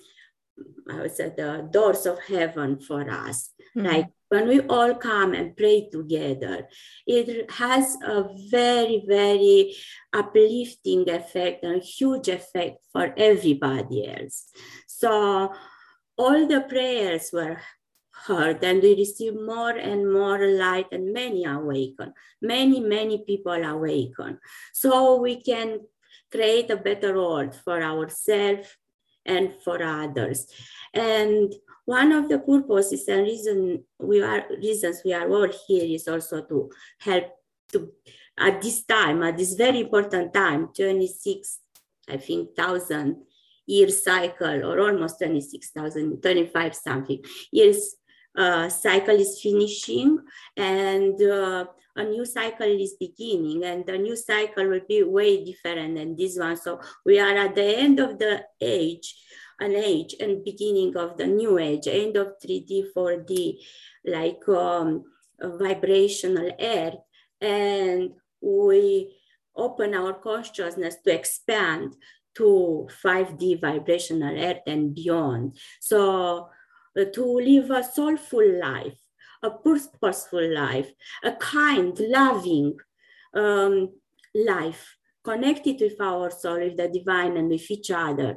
I 0.91 1.01
would 1.01 1.15
say 1.15 1.33
the 1.37 1.69
doors 1.71 2.07
of 2.07 2.19
heaven 2.25 2.81
for 2.81 3.09
us. 3.11 3.51
Mm-hmm. 3.77 3.87
Like 3.87 4.07
when 4.29 4.49
we 4.49 4.61
all 4.61 4.95
come 4.95 5.35
and 5.35 5.57
pray 5.57 5.89
together, 5.93 6.69
it 7.07 7.51
has 7.51 7.97
a 8.03 8.25
very, 8.51 9.05
very 9.07 9.77
uplifting 10.13 11.09
effect 11.09 11.65
and 11.65 11.83
huge 11.83 12.29
effect 12.29 12.79
for 12.93 13.13
everybody 13.17 14.09
else. 14.09 14.49
So 14.87 15.53
all 16.17 16.47
the 16.47 16.63
prayers 16.63 17.31
were 17.33 17.61
heard 18.25 18.65
and 18.65 18.83
we 18.83 18.97
received 18.97 19.37
more 19.39 19.77
and 19.77 20.11
more 20.11 20.45
light 20.47 20.87
and 20.91 21.13
many 21.13 21.45
awaken. 21.45 22.15
Many, 22.41 22.81
many 22.81 23.25
people 23.25 23.53
awaken. 23.53 24.39
So 24.73 25.17
we 25.17 25.43
can 25.43 25.81
create 26.33 26.71
a 26.71 26.77
better 26.77 27.15
world 27.15 27.55
for 27.55 27.83
ourselves 27.83 28.69
and 29.25 29.53
for 29.63 29.83
others. 29.83 30.47
And 30.95 31.53
one 31.87 32.13
of 32.13 32.29
the 32.29 32.39
purposes 32.39 33.09
and 33.09 33.23
reason 33.23 33.83
we 33.99 34.23
are 34.23 34.45
reasons 34.61 35.01
we 35.05 35.15
are 35.15 35.29
all 35.31 35.49
here 35.67 35.85
is 35.85 36.07
also 36.07 36.43
to 36.43 36.71
help 36.99 37.25
to 37.73 37.93
at 38.39 38.61
this 38.61 38.85
time, 38.85 39.23
at 39.23 39.37
this 39.37 39.55
very 39.55 39.81
important 39.81 40.35
time, 40.35 40.69
26, 40.77 41.61
I 42.09 42.19
think, 42.19 42.55
thousand 42.55 43.23
year 43.67 43.89
cycle 43.89 44.65
or 44.65 44.79
almost 44.81 45.19
26,000, 45.19 46.23
25 46.23 46.75
something 46.75 47.25
years 47.51 47.97
uh, 48.37 48.69
cycle 48.69 49.17
is 49.17 49.41
finishing 49.43 50.19
and 50.57 51.21
uh, 51.21 51.65
a 51.97 52.05
new 52.05 52.25
cycle 52.25 52.69
is 52.69 52.95
beginning 53.01 53.65
and 53.65 53.85
the 53.87 53.99
new 53.99 54.15
cycle 54.15 54.69
will 54.69 54.83
be 54.87 55.03
way 55.03 55.45
different 55.45 55.97
than 55.97 56.15
this 56.15 56.39
one. 56.39 56.57
So 56.57 56.81
we 57.05 57.19
are 57.19 57.35
at 57.35 57.55
the 57.55 57.65
end 57.65 57.99
of 57.99 58.19
the 58.19 58.45
age 58.61 59.17
an 59.61 59.75
age 59.75 60.15
and 60.21 60.45
beginning 60.45 60.97
of 60.97 61.17
the 61.17 61.27
new 61.27 61.59
age, 61.59 61.87
end 61.87 62.17
of 62.17 62.35
3D, 62.45 62.93
4D, 62.95 63.59
like 64.05 64.47
um, 64.49 65.05
vibrational 65.41 66.51
earth. 66.61 66.97
And 67.41 68.13
we 68.41 69.17
open 69.57 69.95
our 69.95 70.15
consciousness 70.15 70.97
to 71.05 71.13
expand 71.13 71.95
to 72.35 72.89
5D 73.03 73.61
vibrational 73.61 74.39
earth 74.39 74.61
and 74.67 74.95
beyond. 74.95 75.57
So 75.81 76.51
uh, 76.99 77.05
to 77.05 77.25
live 77.25 77.71
a 77.71 77.83
soulful 77.83 78.59
life, 78.61 78.99
a 79.43 79.51
purposeful 79.51 80.55
life, 80.55 80.91
a 81.25 81.33
kind, 81.33 81.99
loving 81.99 82.77
um, 83.35 83.91
life, 84.35 84.96
connected 85.29 85.77
with 85.81 86.01
our 86.01 86.31
soul, 86.31 86.61
with 86.61 86.77
the 86.77 86.89
divine, 86.89 87.37
and 87.37 87.49
with 87.49 87.71
each 87.71 87.91
other 87.91 88.31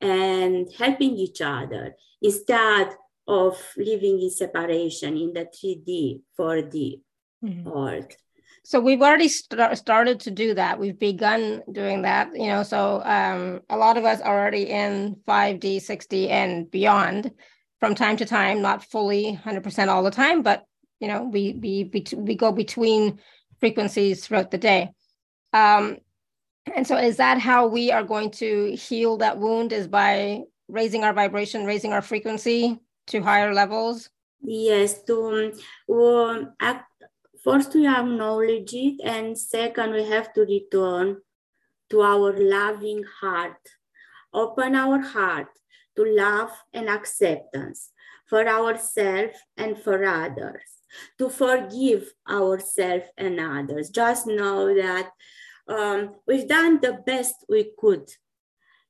and 0.00 0.68
helping 0.76 1.14
each 1.16 1.40
other 1.40 1.94
instead 2.20 2.88
of 3.28 3.56
living 3.76 4.20
in 4.20 4.30
separation 4.30 5.16
in 5.16 5.32
the 5.32 5.46
3D, 5.56 6.20
4D 6.38 7.00
mm-hmm. 7.44 7.70
world. 7.70 8.12
So 8.64 8.80
we've 8.80 9.02
already 9.02 9.28
st- 9.28 9.78
started 9.78 10.20
to 10.20 10.30
do 10.30 10.54
that. 10.54 10.78
We've 10.78 10.98
begun 10.98 11.62
doing 11.70 12.02
that, 12.02 12.30
you 12.34 12.46
know. 12.46 12.62
So 12.62 13.02
um, 13.04 13.60
a 13.70 13.76
lot 13.76 13.96
of 13.96 14.04
us 14.04 14.20
are 14.20 14.38
already 14.38 14.70
in 14.70 15.16
5D, 15.26 15.76
6D, 15.76 16.28
and 16.30 16.70
beyond 16.70 17.30
from 17.80 17.94
time 17.94 18.16
to 18.18 18.24
time, 18.24 18.62
not 18.62 18.84
fully 18.84 19.38
100% 19.44 19.88
all 19.88 20.04
the 20.04 20.10
time, 20.10 20.42
but 20.42 20.64
you 21.00 21.08
know, 21.08 21.24
we 21.24 21.58
we 21.60 21.90
we, 21.92 22.04
we 22.16 22.34
go 22.36 22.52
between 22.52 23.18
frequencies 23.58 24.24
throughout 24.24 24.52
the 24.52 24.58
day. 24.58 24.90
Um, 25.52 25.98
and 26.74 26.86
so 26.86 26.96
is 26.96 27.16
that 27.16 27.38
how 27.38 27.66
we 27.66 27.90
are 27.90 28.04
going 28.04 28.30
to 28.30 28.74
heal 28.76 29.16
that 29.18 29.38
wound 29.38 29.72
is 29.72 29.88
by 29.88 30.42
raising 30.68 31.04
our 31.04 31.12
vibration, 31.12 31.64
raising 31.64 31.92
our 31.92 32.02
frequency 32.02 32.78
to 33.08 33.20
higher 33.20 33.52
levels? 33.52 34.10
Yes, 34.40 35.02
to 35.04 35.52
um, 35.90 36.54
act, 36.60 36.86
first 37.42 37.74
we 37.74 37.86
acknowledge 37.86 38.72
it, 38.72 39.00
and 39.04 39.36
second 39.38 39.92
we 39.92 40.04
have 40.04 40.32
to 40.34 40.42
return 40.42 41.18
to 41.90 42.00
our 42.00 42.32
loving 42.36 43.04
heart. 43.20 43.60
Open 44.32 44.74
our 44.74 44.98
heart 44.98 45.48
to 45.96 46.04
love 46.04 46.50
and 46.72 46.88
acceptance 46.88 47.90
for 48.26 48.48
ourselves 48.48 49.36
and 49.58 49.76
for 49.78 50.02
others, 50.04 50.62
to 51.18 51.28
forgive 51.28 52.10
ourselves 52.28 53.04
and 53.18 53.38
others. 53.38 53.90
Just 53.90 54.26
know 54.26 54.74
that 54.74 55.10
um, 55.68 56.14
we've 56.26 56.48
done 56.48 56.80
the 56.80 57.02
best 57.06 57.44
we 57.48 57.72
could 57.78 58.08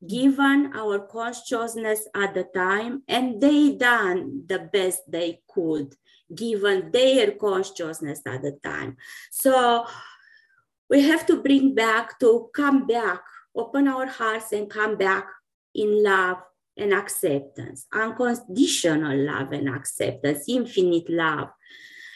given 0.06 0.72
our 0.74 0.98
consciousness 0.98 2.08
at 2.14 2.34
the 2.34 2.44
time 2.54 3.02
and 3.06 3.40
they 3.40 3.76
done 3.76 4.42
the 4.46 4.58
best 4.58 5.02
they 5.08 5.40
could 5.48 5.94
given 6.34 6.90
their 6.90 7.32
consciousness 7.32 8.20
at 8.26 8.42
the 8.42 8.58
time. 8.64 8.96
So 9.30 9.86
we 10.90 11.02
have 11.02 11.24
to 11.26 11.40
bring 11.40 11.74
back 11.74 12.18
to 12.20 12.50
come 12.54 12.86
back 12.86 13.22
open 13.54 13.86
our 13.86 14.06
hearts 14.06 14.52
and 14.52 14.68
come 14.68 14.96
back 14.96 15.26
in 15.74 16.02
love 16.02 16.38
and 16.76 16.92
acceptance 16.92 17.86
unconditional 17.92 19.16
love 19.16 19.52
and 19.52 19.68
acceptance 19.68 20.44
infinite 20.48 21.08
love. 21.08 21.48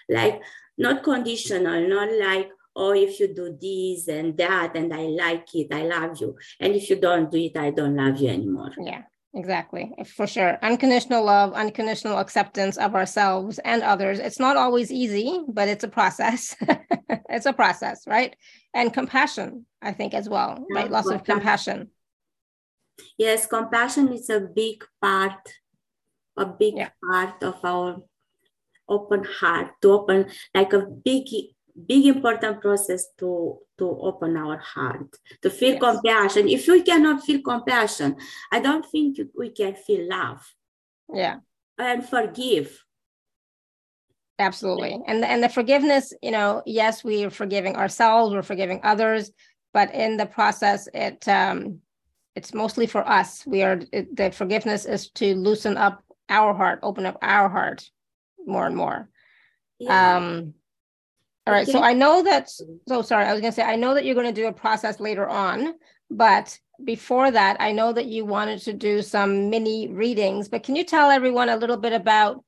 Like 0.09 0.43
not 0.79 1.03
conditional 1.03 1.89
not 1.89 2.11
like 2.13 2.51
or 2.77 2.95
if 2.95 3.19
you 3.19 3.33
do 3.33 3.57
this 3.59 4.07
and 4.07 4.37
that 4.37 4.77
and 4.77 4.93
I 4.93 5.05
like 5.07 5.49
it, 5.55 5.73
I 5.73 5.83
love 5.85 6.21
you. 6.21 6.37
And 6.61 6.75
if 6.75 6.91
you 6.91 6.97
don't 6.97 7.31
do 7.31 7.39
it, 7.39 7.57
I 7.57 7.71
don't 7.71 7.97
love 7.97 8.19
you 8.19 8.29
anymore. 8.29 8.73
Yeah, 8.79 9.03
exactly. 9.33 9.93
For 10.15 10.27
sure. 10.27 10.59
Unconditional 10.63 11.25
love, 11.25 11.55
unconditional 11.55 12.19
acceptance 12.19 12.77
of 12.77 12.95
ourselves 12.95 13.59
and 13.61 13.83
others. 13.83 14.19
It's 14.19 14.39
not 14.39 14.59
always 14.59 14.93
easy, 14.93 15.41
but 15.49 15.69
it's 15.69 15.85
a 15.85 15.89
process. 15.89 16.55
it's 17.31 17.47
a 17.47 17.55
process, 17.55 18.07
right? 18.07 18.37
And 18.75 18.93
compassion, 18.93 19.65
I 19.81 19.93
think, 19.93 20.13
as 20.13 20.29
well, 20.29 20.63
yeah, 20.69 20.83
right? 20.83 20.91
Lots 20.91 21.09
of 21.09 21.25
compassion. 21.25 21.89
Yes, 23.17 23.47
compassion 23.47 24.13
is 24.13 24.29
a 24.29 24.41
big 24.41 24.85
part, 25.01 25.49
a 26.37 26.45
big 26.45 26.77
yeah. 26.77 26.91
part 27.03 27.43
of 27.43 27.57
our 27.65 28.03
open 28.89 29.25
heart 29.25 29.69
to 29.83 29.93
open 29.93 30.27
like 30.55 30.73
a 30.73 30.81
big 30.81 31.27
big 31.87 32.07
important 32.07 32.61
process 32.61 33.07
to 33.19 33.59
to 33.79 33.85
open 34.01 34.37
our 34.37 34.57
heart 34.57 35.15
to 35.43 35.51
feel 35.51 35.73
yes. 35.75 35.81
compassion. 35.81 36.49
If 36.49 36.67
we 36.67 36.83
cannot 36.83 37.25
feel 37.25 37.43
compassion 37.43 38.17
i 38.51 38.61
don't 38.61 38.85
think 38.87 39.19
we 39.37 39.51
can 39.51 39.75
feel 39.75 40.09
love. 40.09 40.43
Yeah. 41.13 41.37
And 41.79 42.09
forgive. 42.09 42.83
Absolutely. 44.39 44.99
And 45.07 45.25
and 45.25 45.43
the 45.43 45.49
forgiveness 45.49 46.13
you 46.23 46.31
know 46.31 46.63
yes 46.65 47.05
we 47.05 47.25
are 47.25 47.31
forgiving 47.31 47.77
ourselves 47.77 48.35
we're 48.35 48.43
forgiving 48.43 48.81
others 48.83 49.31
but 49.75 49.95
in 49.95 50.17
the 50.17 50.27
process 50.27 50.89
it 50.95 51.27
um 51.29 51.81
it's 52.35 52.53
mostly 52.53 52.87
for 52.87 53.07
us. 53.09 53.47
We 53.47 53.63
are 53.63 53.81
it, 53.93 54.15
the 54.15 54.31
forgiveness 54.31 54.85
is 54.85 55.09
to 55.13 55.35
loosen 55.35 55.77
up 55.77 56.03
our 56.29 56.55
heart 56.55 56.81
open 56.83 57.07
up 57.07 57.19
our 57.23 57.49
heart 57.49 57.91
more 58.47 58.67
and 58.67 58.77
more. 58.77 59.09
Yeah. 59.79 60.17
um 60.17 60.55
all 61.47 61.55
right. 61.55 61.67
So 61.67 61.81
I 61.81 61.93
know 61.93 62.25
that, 62.25 62.51
so 62.89 63.03
sorry, 63.03 63.25
I 63.25 63.33
was 63.33 63.41
going 63.41 63.53
to 63.53 63.57
say, 63.57 63.63
I 63.63 63.77
know 63.77 63.95
that 63.95 64.05
you're 64.05 64.17
going 64.17 64.27
to 64.27 64.41
do 64.41 64.49
a 64.49 64.53
process 64.53 64.99
later 64.99 65.29
on, 65.29 65.75
but 66.11 66.59
before 66.83 67.31
that, 67.31 67.57
I 67.61 67.71
know 67.71 67.93
that 67.93 68.07
you 68.07 68.25
wanted 68.25 68.61
to 68.63 68.73
do 68.73 69.01
some 69.01 69.49
mini 69.49 69.89
readings, 69.89 70.49
but 70.49 70.65
can 70.65 70.75
you 70.75 70.85
tell 70.85 71.11
everyone 71.11 71.49
a 71.49 71.57
little 71.57 71.77
bit 71.77 71.93
about 71.93 72.45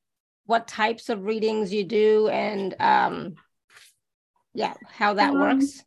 what 0.47 0.67
types 0.67 1.09
of 1.11 1.25
readings 1.25 1.73
you 1.73 1.85
do 1.85 2.29
and 2.29 2.75
um, 2.81 3.35
yeah, 4.53 4.75
how 4.89 5.15
that 5.15 5.31
um, 5.31 5.39
works? 5.39 5.85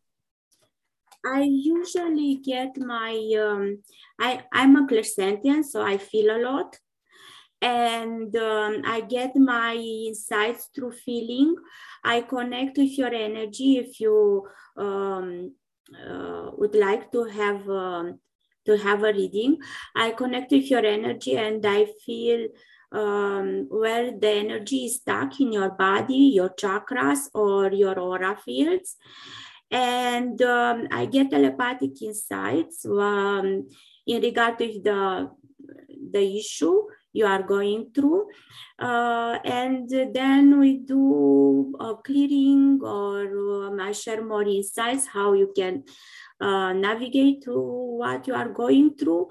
I 1.26 1.42
usually 1.42 2.38
get 2.38 2.78
my, 2.78 3.12
um, 3.40 3.84
I, 4.20 4.44
I'm 4.54 4.76
a 4.78 4.88
clairsentient, 4.88 5.66
so 5.66 5.82
I 5.82 5.98
feel 5.98 6.36
a 6.36 6.40
lot. 6.40 6.78
And 7.62 8.36
um, 8.36 8.82
I 8.86 9.02
get 9.02 9.36
my 9.36 9.76
insights 9.76 10.70
through 10.74 10.94
feeling. 10.94 11.56
I 12.04 12.22
connect 12.22 12.78
with 12.78 12.98
your 12.98 13.14
energy 13.14 13.78
if 13.78 14.00
you 14.00 14.48
um, 14.78 15.54
uh, 15.94 16.52
would 16.58 16.74
like 16.74 17.12
to 17.12 17.26
have 17.26 17.70
um, 17.70 18.20
to 18.66 18.78
have 18.78 19.04
a 19.04 19.14
reading. 19.14 19.58
I 19.96 20.12
connect 20.12 20.52
with 20.52 20.70
your 20.72 20.86
energy 20.86 21.38
and 21.38 21.64
I 21.66 21.88
feel 22.06 22.48
um, 22.92 23.68
where 23.70 24.12
the 24.12 24.30
energy 24.30 24.86
is 24.86 24.96
stuck 24.96 25.40
in 25.40 25.52
your 25.54 25.70
body, 25.70 26.32
your 26.36 26.50
chakras, 26.50 27.30
or 27.34 27.72
your 27.72 28.00
aura 28.00 28.36
fields. 28.36 28.98
And 29.70 30.42
um, 30.42 30.88
I 30.92 31.06
get 31.06 31.32
telepathic 31.32 32.02
insights 32.02 32.86
um, 32.86 33.70
in 34.06 34.22
regard 34.22 34.58
to 34.60 34.68
the, 34.84 35.32
the 36.12 36.38
issue 36.40 36.84
you 37.14 37.26
are 37.26 37.44
going 37.44 37.92
through. 37.94 38.28
Uh, 38.80 39.38
and 39.44 39.90
then 40.14 40.60
we 40.60 40.80
do 40.80 41.76
a 41.80 41.96
clearing 41.96 42.80
or 42.84 43.68
um, 43.68 43.80
I 43.80 43.92
share 43.92 44.24
more 44.24 44.44
insights 44.44 45.08
how 45.08 45.34
you 45.34 45.52
can 45.56 45.84
uh, 46.40 46.74
navigate 46.74 47.44
through 47.44 47.98
what 48.00 48.28
you 48.28 48.34
are 48.34 48.50
going 48.50 48.96
through. 48.96 49.30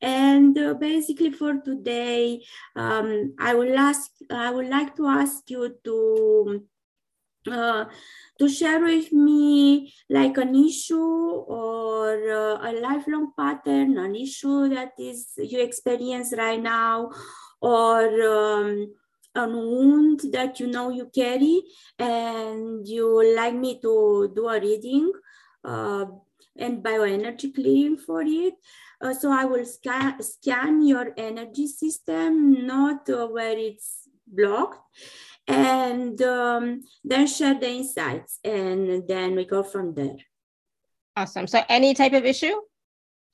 And 0.00 0.56
uh, 0.58 0.74
basically 0.74 1.30
for 1.30 1.60
today, 1.64 2.42
um, 2.76 3.34
I 3.38 3.54
will 3.54 3.78
ask, 3.78 4.10
I 4.30 4.50
would 4.50 4.68
like 4.68 4.96
to 4.96 5.06
ask 5.06 5.48
you 5.50 5.76
to 5.84 6.64
uh, 7.52 7.84
to 8.38 8.48
share 8.48 8.80
with 8.80 9.12
me 9.12 9.92
like 10.08 10.36
an 10.38 10.54
issue 10.54 10.96
or 10.96 12.14
uh, 12.30 12.70
a 12.70 12.72
lifelong 12.80 13.32
pattern, 13.36 13.98
an 13.98 14.14
issue 14.14 14.68
that 14.68 14.92
is 14.98 15.32
you 15.36 15.60
experience 15.60 16.32
right 16.36 16.62
now, 16.62 17.10
or 17.60 18.04
um, 18.22 18.94
a 19.34 19.46
wound 19.46 20.20
that 20.32 20.60
you 20.60 20.68
know 20.68 20.90
you 20.90 21.10
carry, 21.14 21.62
and 21.98 22.86
you 22.86 23.34
like 23.34 23.54
me 23.54 23.80
to 23.80 24.32
do 24.34 24.48
a 24.48 24.60
reading 24.60 25.12
uh, 25.64 26.06
and 26.56 26.82
bioenergy 26.82 27.54
clearing 27.54 27.96
for 27.96 28.22
it. 28.22 28.54
Uh, 29.00 29.14
so 29.14 29.30
I 29.30 29.44
will 29.44 29.64
scan, 29.64 30.20
scan 30.22 30.84
your 30.84 31.12
energy 31.16 31.68
system, 31.68 32.66
not 32.66 33.08
uh, 33.08 33.26
where 33.28 33.56
it's 33.56 34.08
blocked 34.26 34.80
and 35.48 36.20
um, 36.22 36.82
then 37.04 37.26
share 37.26 37.58
the 37.58 37.68
insights 37.68 38.38
and 38.44 39.08
then 39.08 39.34
we 39.34 39.44
go 39.44 39.62
from 39.62 39.94
there. 39.94 40.16
Awesome. 41.16 41.46
So 41.46 41.62
any 41.68 41.94
type 41.94 42.12
of 42.12 42.24
issue? 42.24 42.54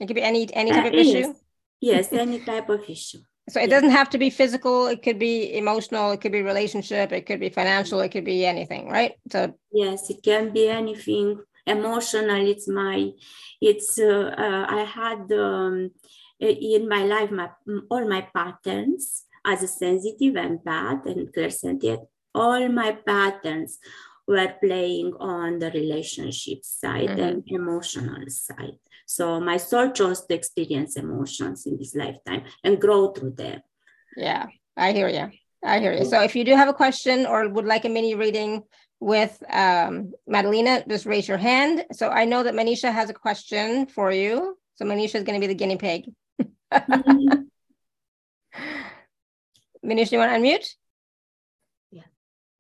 It 0.01 0.07
could 0.07 0.17
be 0.17 0.23
any 0.23 0.53
any 0.55 0.71
type 0.71 0.85
uh, 0.85 0.89
of 0.89 0.95
issue? 0.95 1.35
yes. 1.81 2.13
Any 2.13 2.41
type 2.41 2.69
of 2.69 2.89
issue. 2.89 3.19
So 3.51 3.61
it 3.61 3.69
doesn't 3.69 3.91
have 3.91 4.09
to 4.11 4.19
be 4.19 4.31
physical. 4.31 4.87
It 4.87 5.03
could 5.03 5.19
be 5.19 5.55
emotional. 5.55 6.13
It 6.13 6.21
could 6.23 6.33
be 6.33 6.41
relationship. 6.41 7.13
It 7.13 7.27
could 7.27 7.41
be 7.41 7.51
financial. 7.51 8.01
It 8.01 8.09
could 8.11 8.25
be 8.25 8.47
anything 8.47 8.89
right? 8.89 9.13
So 9.31 9.55
yes 9.73 10.09
it 10.11 10.23
can 10.23 10.53
be 10.53 10.69
anything. 10.69 11.41
Emotional 11.67 12.47
it's 12.47 12.69
my 12.69 13.11
it's 13.61 13.99
uh, 13.99 14.35
uh, 14.37 14.67
i 14.69 14.83
had 14.85 15.33
um, 15.33 15.91
in 16.39 16.89
my 16.89 17.05
life 17.05 17.31
my 17.31 17.49
all 17.89 18.07
my 18.07 18.21
patterns 18.35 19.24
as 19.45 19.63
a 19.63 19.69
sensitive 19.69 20.35
empath 20.35 21.07
and 21.07 21.33
clairsentient, 21.33 22.07
all 22.35 22.69
my 22.69 22.93
patterns 22.93 23.79
were 24.27 24.55
playing 24.63 25.13
on 25.21 25.59
the 25.59 25.71
relationship 25.71 26.65
side 26.65 27.09
mm-hmm. 27.09 27.21
and 27.21 27.43
emotional 27.47 28.29
side. 28.29 28.79
So 29.07 29.41
my 29.41 29.59
soul 29.59 29.91
chose 29.91 30.25
to 30.27 30.35
experience 30.35 30.97
emotions 30.97 31.67
in 31.67 31.77
this 31.77 31.95
lifetime 31.95 32.45
and 32.63 32.81
grow 32.81 33.13
through 33.13 33.33
them. 33.33 33.61
Yeah, 34.17 34.47
I 34.77 34.93
hear 34.93 35.09
you. 35.09 35.31
I 35.63 35.79
hear 35.79 35.93
you. 35.93 36.05
So 36.05 36.23
if 36.23 36.35
you 36.35 36.45
do 36.45 36.57
have 36.57 36.69
a 36.69 36.75
question 36.75 37.27
or 37.27 37.49
would 37.49 37.67
like 37.67 37.85
a 37.85 37.89
mini 37.89 38.15
reading 38.15 38.63
with 39.01 39.43
um, 39.51 40.13
Madelina, 40.29 40.85
just 40.89 41.07
raise 41.07 41.29
your 41.29 41.39
hand. 41.39 41.85
So 41.93 42.09
I 42.09 42.25
know 42.25 42.43
that 42.43 42.55
Manisha 42.55 42.93
has 42.93 43.11
a 43.11 43.15
question 43.15 43.87
for 43.87 44.11
you. 44.11 44.57
So 44.77 44.85
Manisha 44.85 45.17
is 45.17 45.25
going 45.25 45.41
to 45.41 45.47
be 45.47 45.47
the 45.47 45.55
guinea 45.55 45.77
pig. 45.77 46.11
mm-hmm. 49.85 50.15
You 50.15 50.19
want 50.19 50.33
to 50.33 50.39
unmute? 50.39 50.75
Yeah. 51.91 52.03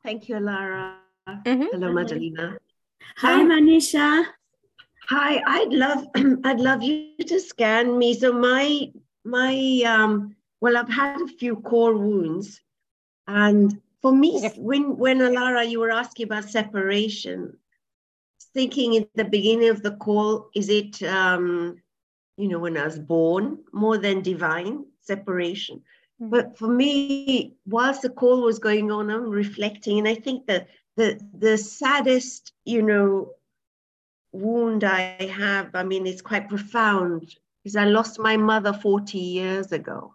Thank 0.02 0.28
you, 0.28 0.38
Lara. 0.40 0.96
Mm-hmm. 1.28 1.62
Hello, 1.72 1.92
Madelina. 1.92 2.58
Hi, 3.16 3.42
Manisha. 3.42 4.24
Hi, 5.08 5.42
I'd 5.46 5.72
love 5.72 6.06
I'd 6.44 6.60
love 6.60 6.82
you 6.82 7.16
to 7.18 7.40
scan 7.40 7.98
me. 7.98 8.14
So 8.14 8.32
my 8.32 8.90
my 9.24 9.82
um 9.86 10.36
well, 10.60 10.76
I've 10.76 10.88
had 10.88 11.20
a 11.20 11.26
few 11.26 11.56
core 11.56 11.96
wounds, 11.96 12.60
and 13.26 13.80
for 14.00 14.12
me, 14.12 14.48
when 14.56 14.96
when 14.96 15.18
Alara, 15.18 15.68
you 15.68 15.80
were 15.80 15.90
asking 15.90 16.24
about 16.24 16.48
separation, 16.48 17.58
thinking 18.54 18.94
in 18.94 19.06
the 19.14 19.24
beginning 19.24 19.68
of 19.68 19.82
the 19.82 19.96
call, 19.96 20.48
is 20.54 20.68
it 20.68 21.02
um, 21.02 21.76
you 22.36 22.48
know, 22.48 22.58
when 22.58 22.76
I 22.76 22.84
was 22.84 22.98
born, 22.98 23.58
more 23.72 23.98
than 23.98 24.22
divine 24.22 24.86
separation? 25.00 25.82
Mm. 26.20 26.30
But 26.30 26.58
for 26.58 26.68
me, 26.68 27.54
whilst 27.66 28.02
the 28.02 28.10
call 28.10 28.42
was 28.42 28.58
going 28.58 28.90
on, 28.90 29.10
I'm 29.10 29.28
reflecting, 29.28 29.98
and 29.98 30.08
I 30.08 30.14
think 30.14 30.46
that 30.46 30.68
the 30.96 31.20
the 31.38 31.58
saddest, 31.58 32.52
you 32.64 32.82
know, 32.82 33.32
wound 34.32 34.84
I 34.84 35.24
have, 35.26 35.74
I 35.74 35.84
mean, 35.84 36.06
it's 36.06 36.22
quite 36.22 36.48
profound, 36.48 37.34
is 37.64 37.76
I 37.76 37.84
lost 37.84 38.18
my 38.18 38.36
mother 38.36 38.72
40 38.72 39.18
years 39.18 39.72
ago. 39.72 40.14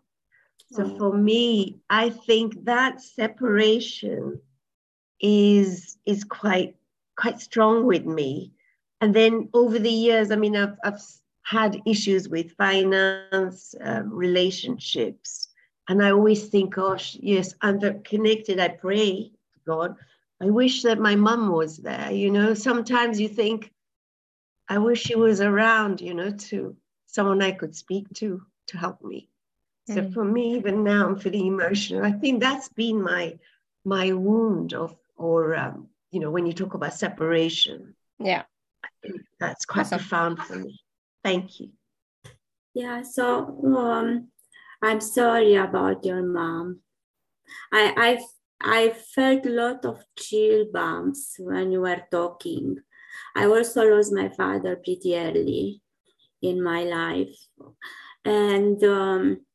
So 0.72 0.84
oh. 0.84 0.98
for 0.98 1.18
me, 1.18 1.80
I 1.90 2.10
think 2.10 2.66
that 2.66 3.02
separation 3.02 4.40
is 5.20 5.98
is 6.06 6.24
quite 6.24 6.76
quite 7.18 7.42
strong 7.42 7.86
with 7.86 8.06
me. 8.06 8.54
And 9.02 9.14
then 9.14 9.50
over 9.54 9.80
the 9.80 9.92
years, 9.92 10.32
I 10.32 10.36
mean, 10.36 10.56
I've, 10.56 10.78
I've 10.84 11.02
had 11.44 11.82
issues 11.86 12.30
with 12.30 12.52
finance, 12.54 13.76
um, 13.82 14.14
relationships, 14.14 15.49
and 15.90 16.06
I 16.06 16.12
always 16.12 16.48
think, 16.48 16.76
gosh, 16.76 17.18
yes, 17.20 17.56
I'm 17.62 17.80
connected. 18.04 18.60
I 18.60 18.68
pray, 18.68 19.32
God. 19.66 19.96
I 20.40 20.46
wish 20.46 20.84
that 20.84 21.00
my 21.00 21.16
mum 21.16 21.52
was 21.52 21.78
there. 21.78 22.12
You 22.12 22.30
know, 22.30 22.54
sometimes 22.54 23.20
you 23.20 23.28
think, 23.28 23.74
I 24.70 24.78
wish 24.78 25.02
she 25.02 25.16
was 25.16 25.42
around, 25.42 26.00
you 26.00 26.14
know, 26.14 26.30
to 26.30 26.78
someone 27.08 27.42
I 27.42 27.52
could 27.52 27.76
speak 27.76 28.08
to 28.18 28.40
to 28.68 28.78
help 28.78 29.04
me. 29.04 29.30
Mm. 29.90 29.96
So 29.96 30.12
for 30.12 30.24
me, 30.24 30.56
even 30.58 30.84
now, 30.84 31.08
I'm 31.08 31.18
feeling 31.18 31.48
emotional. 31.48 32.06
I 32.06 32.12
think 32.12 32.40
that's 32.40 32.70
been 32.70 33.02
my 33.02 33.40
my 33.84 34.14
wound 34.14 34.76
of, 34.76 34.96
or 35.18 35.56
um, 35.56 35.88
you 36.12 36.20
know, 36.20 36.30
when 36.30 36.46
you 36.46 36.54
talk 36.54 36.76
about 36.76 36.94
separation. 36.94 37.96
Yeah, 38.20 38.44
that's 39.40 39.66
quite 39.66 39.88
awesome. 39.88 39.98
profound 39.98 40.40
for 40.40 40.58
me. 40.58 40.80
Thank 41.24 41.60
you. 41.60 41.72
Yeah. 42.76 43.02
So 43.02 43.60
um, 43.76 44.28
I'm 44.82 45.02
sorry 45.02 45.56
about 45.56 46.06
your 46.06 46.24
mom. 46.24 46.80
I 47.72 47.94
I 47.98 48.20
I 48.62 48.90
felt 48.90 49.46
a 49.46 49.50
lot 49.50 49.86
of 49.86 50.04
chill 50.18 50.66
bumps 50.72 51.36
when 51.40 51.72
you 51.72 51.82
were 51.82 52.04
talking. 52.12 52.78
I 53.36 53.46
also 53.46 53.84
lost 53.84 54.14
my 54.14 54.30
father 54.30 54.76
pretty 54.76 55.16
early 55.16 55.82
in 56.42 56.64
my 56.64 56.84
life, 56.84 57.36
and 58.24 58.82
um, 58.84 59.46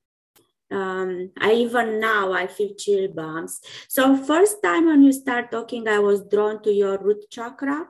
um, 0.70 1.30
I 1.38 1.52
even 1.52 2.00
now 2.00 2.32
I 2.32 2.46
feel 2.46 2.74
chill 2.76 3.08
bumps. 3.08 3.60
So 3.88 4.16
first 4.16 4.62
time 4.62 4.86
when 4.86 5.02
you 5.02 5.12
start 5.12 5.50
talking, 5.50 5.88
I 5.88 5.98
was 5.98 6.24
drawn 6.28 6.62
to 6.62 6.72
your 6.72 6.98
root 6.98 7.24
chakra. 7.30 7.88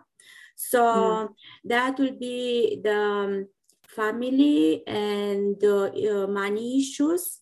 So 0.57 0.83
mm. 0.83 1.29
that 1.65 1.99
will 1.99 2.17
be 2.19 2.81
the 2.83 2.97
um, 2.97 3.49
family 3.95 4.83
and 4.87 5.63
uh, 5.65 6.27
money 6.27 6.81
issues 6.81 7.41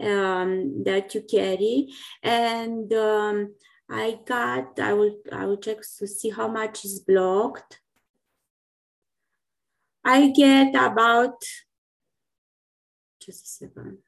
um, 0.00 0.82
that 0.84 1.14
you 1.14 1.22
carry. 1.22 1.88
And 2.22 2.92
um, 2.92 3.54
I 3.88 4.20
got, 4.24 4.78
I 4.78 4.92
will, 4.92 5.16
I 5.32 5.46
will 5.46 5.56
check 5.56 5.78
to 5.98 6.06
see 6.06 6.30
how 6.30 6.48
much 6.48 6.84
is 6.84 7.00
blocked. 7.00 7.80
I 10.04 10.28
get 10.30 10.74
about, 10.74 11.42
just 13.20 13.44
a 13.44 13.48
second. 13.48 13.98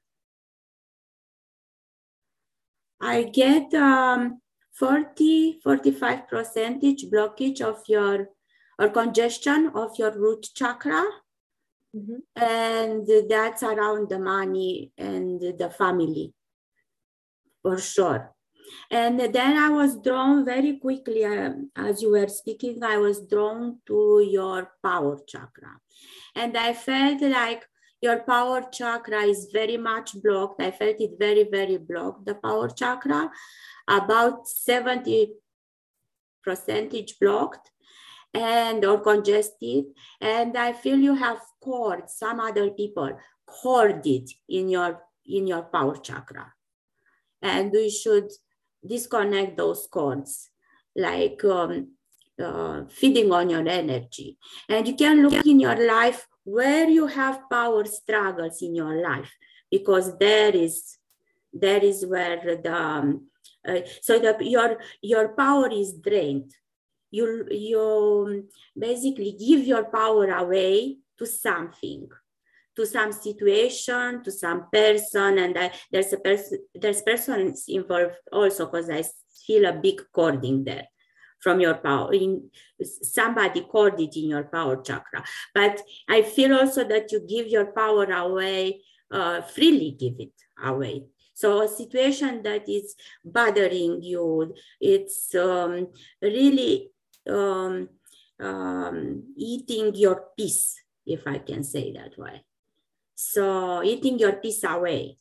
I 3.01 3.25
get 3.25 3.75
um, 3.75 4.41
40, 4.75 5.61
45 5.63 6.29
percentage 6.29 7.05
blockage 7.13 7.61
of 7.61 7.83
your, 7.89 8.29
or 8.79 8.89
congestion 8.89 9.73
of 9.75 9.99
your 9.99 10.13
root 10.13 10.47
chakra. 10.55 11.05
Mm-hmm. 11.95 12.43
And 12.43 13.09
that's 13.29 13.63
around 13.63 14.09
the 14.09 14.19
money 14.19 14.93
and 14.97 15.41
the 15.41 15.71
family, 15.71 16.33
for 17.63 17.79
sure. 17.79 18.35
And 18.91 19.21
then 19.21 19.59
I 19.59 19.69
was 19.69 20.01
drawn 20.01 20.45
very 20.45 20.79
quickly, 20.79 21.25
uh, 21.25 21.53
as 21.77 22.01
you 22.01 22.13
were 22.13 22.29
speaking, 22.29 22.83
I 22.83 22.97
was 22.97 23.27
drawn 23.27 23.79
to 23.87 24.27
your 24.27 24.73
power 24.83 25.19
chakra. 25.27 25.79
And 26.35 26.57
I 26.57 26.73
felt 26.73 27.21
like 27.21 27.67
your 28.01 28.21
power 28.21 28.63
chakra 28.73 29.23
is 29.23 29.49
very 29.53 29.77
much 29.77 30.21
blocked. 30.23 30.63
I 30.63 30.71
felt 30.71 31.01
it 31.01 31.13
very, 31.19 31.45
very 31.45 31.77
blocked, 31.77 32.25
the 32.25 32.35
power 32.37 32.69
chakra, 32.69 33.31
about 33.87 34.49
70 34.49 35.35
percentage 36.43 37.19
blocked 37.21 37.72
and 38.35 38.85
or 38.85 39.01
congested. 39.01 39.85
And 40.21 40.57
I 40.57 40.73
feel 40.73 40.99
you 40.99 41.15
have 41.15 41.41
cord, 41.61 42.09
some 42.09 42.41
other 42.41 42.71
people 42.71 43.19
corded 43.47 44.29
in 44.49 44.69
your 44.69 45.03
in 45.27 45.47
your 45.47 45.63
power 45.63 45.97
chakra. 45.97 46.53
And 47.41 47.71
we 47.73 47.91
should 47.91 48.31
disconnect 48.87 49.57
those 49.57 49.87
cords, 49.91 50.51
like 50.97 51.45
um, 51.45 51.93
uh, 52.43 52.85
feeding 52.89 53.33
on 53.33 53.51
your 53.51 53.67
energy. 53.69 54.39
And 54.69 54.87
you 54.87 54.95
can 54.95 55.23
look 55.23 55.47
in 55.47 55.61
your 55.61 55.87
life 55.87 56.27
where 56.45 56.89
you 56.89 57.07
have 57.07 57.49
power 57.51 57.85
struggles 57.85 58.63
in 58.63 58.75
your 58.75 59.03
life, 59.03 59.33
because 59.71 60.17
there 60.19 60.55
is 60.55 60.99
there 61.53 61.85
is 61.85 62.07
where 62.07 62.41
the 62.63 62.75
um, 62.75 63.29
uh, 63.69 63.81
so 64.01 64.19
the, 64.19 64.37
your 64.41 64.79
your 65.03 65.29
power 65.37 65.69
is 65.71 65.93
drained. 65.93 66.53
You 67.13 67.47
you 67.51 68.49
basically 68.77 69.37
give 69.39 69.65
your 69.65 69.85
power 69.85 70.29
away 70.33 70.99
to 71.19 71.27
something 71.27 72.09
to 72.75 72.87
some 72.87 73.13
situation, 73.13 74.23
to 74.25 74.33
some 74.33 74.67
person, 74.73 75.39
and 75.39 75.59
I, 75.59 75.71
there's 75.91 76.13
a 76.13 76.17
person, 76.17 76.59
there's 76.75 77.03
persons 77.03 77.67
involved 77.69 78.17
also 78.33 78.65
because 78.65 78.89
I 78.89 79.05
feel 79.47 79.67
a 79.67 79.75
big 79.75 80.01
cording 80.13 80.65
there 80.65 80.87
from 81.41 81.61
your 81.61 81.75
power 81.75 82.15
in 82.15 82.51
somebody 82.83 83.63
corded 83.63 84.17
in 84.17 84.29
your 84.29 84.45
power 84.45 84.81
chakra. 84.81 85.25
But 85.55 85.83
i 86.09 86.23
feel 86.23 86.55
also 86.55 86.85
that 86.85 87.11
you 87.11 87.21
give 87.27 87.49
your 87.49 87.73
power 87.73 88.05
away 88.05 88.81
uh, 89.11 89.43
freely 89.43 89.91
give 89.99 90.15
it 90.19 90.33
away. 90.65 91.05
So 91.35 91.63
a 91.63 91.69
situation 91.69 92.43
that 92.45 92.69
is 92.69 92.95
bothering 93.25 94.03
you 94.03 94.55
it's 94.81 95.35
um, 95.35 95.89
really 96.21 96.92
um, 97.29 97.89
um, 98.41 99.23
eating 99.37 99.95
your 99.95 100.25
peace 100.37 100.77
if 101.07 101.27
i 101.27 101.39
can 101.39 101.63
say 101.65 101.93
that 101.93 102.17
way 102.19 102.45
so 103.15 103.83
eating 103.83 104.19
your 104.19 104.33
peace 104.35 104.65
away 104.65 105.17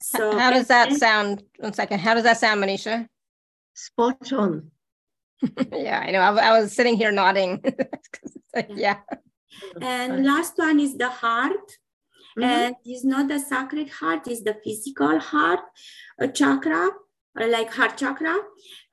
so 0.00 0.36
how 0.38 0.50
does 0.50 0.68
that 0.68 0.92
sound 0.92 1.42
one 1.58 1.72
second 1.72 1.98
how 2.00 2.14
does 2.14 2.24
that 2.24 2.38
sound 2.38 2.62
manisha 2.62 3.06
spot 3.74 4.32
on 4.32 4.70
yeah, 5.72 6.00
I 6.00 6.10
know. 6.10 6.20
I, 6.20 6.48
I, 6.48 6.60
was 6.60 6.72
sitting 6.72 6.96
here 6.96 7.12
nodding. 7.12 7.62
like, 8.54 8.70
yeah. 8.74 8.98
And 9.80 10.24
last 10.24 10.54
one 10.56 10.80
is 10.80 10.96
the 10.96 11.08
heart. 11.08 11.72
Mm-hmm. 12.38 12.42
And 12.42 12.76
it's 12.84 13.04
not 13.04 13.28
the 13.28 13.38
sacred 13.38 13.88
heart, 13.88 14.28
it's 14.28 14.42
the 14.42 14.56
physical 14.62 15.18
heart 15.18 15.60
a 16.20 16.28
chakra, 16.28 16.90
or 17.38 17.46
like 17.46 17.72
heart 17.72 17.96
chakra. 17.96 18.36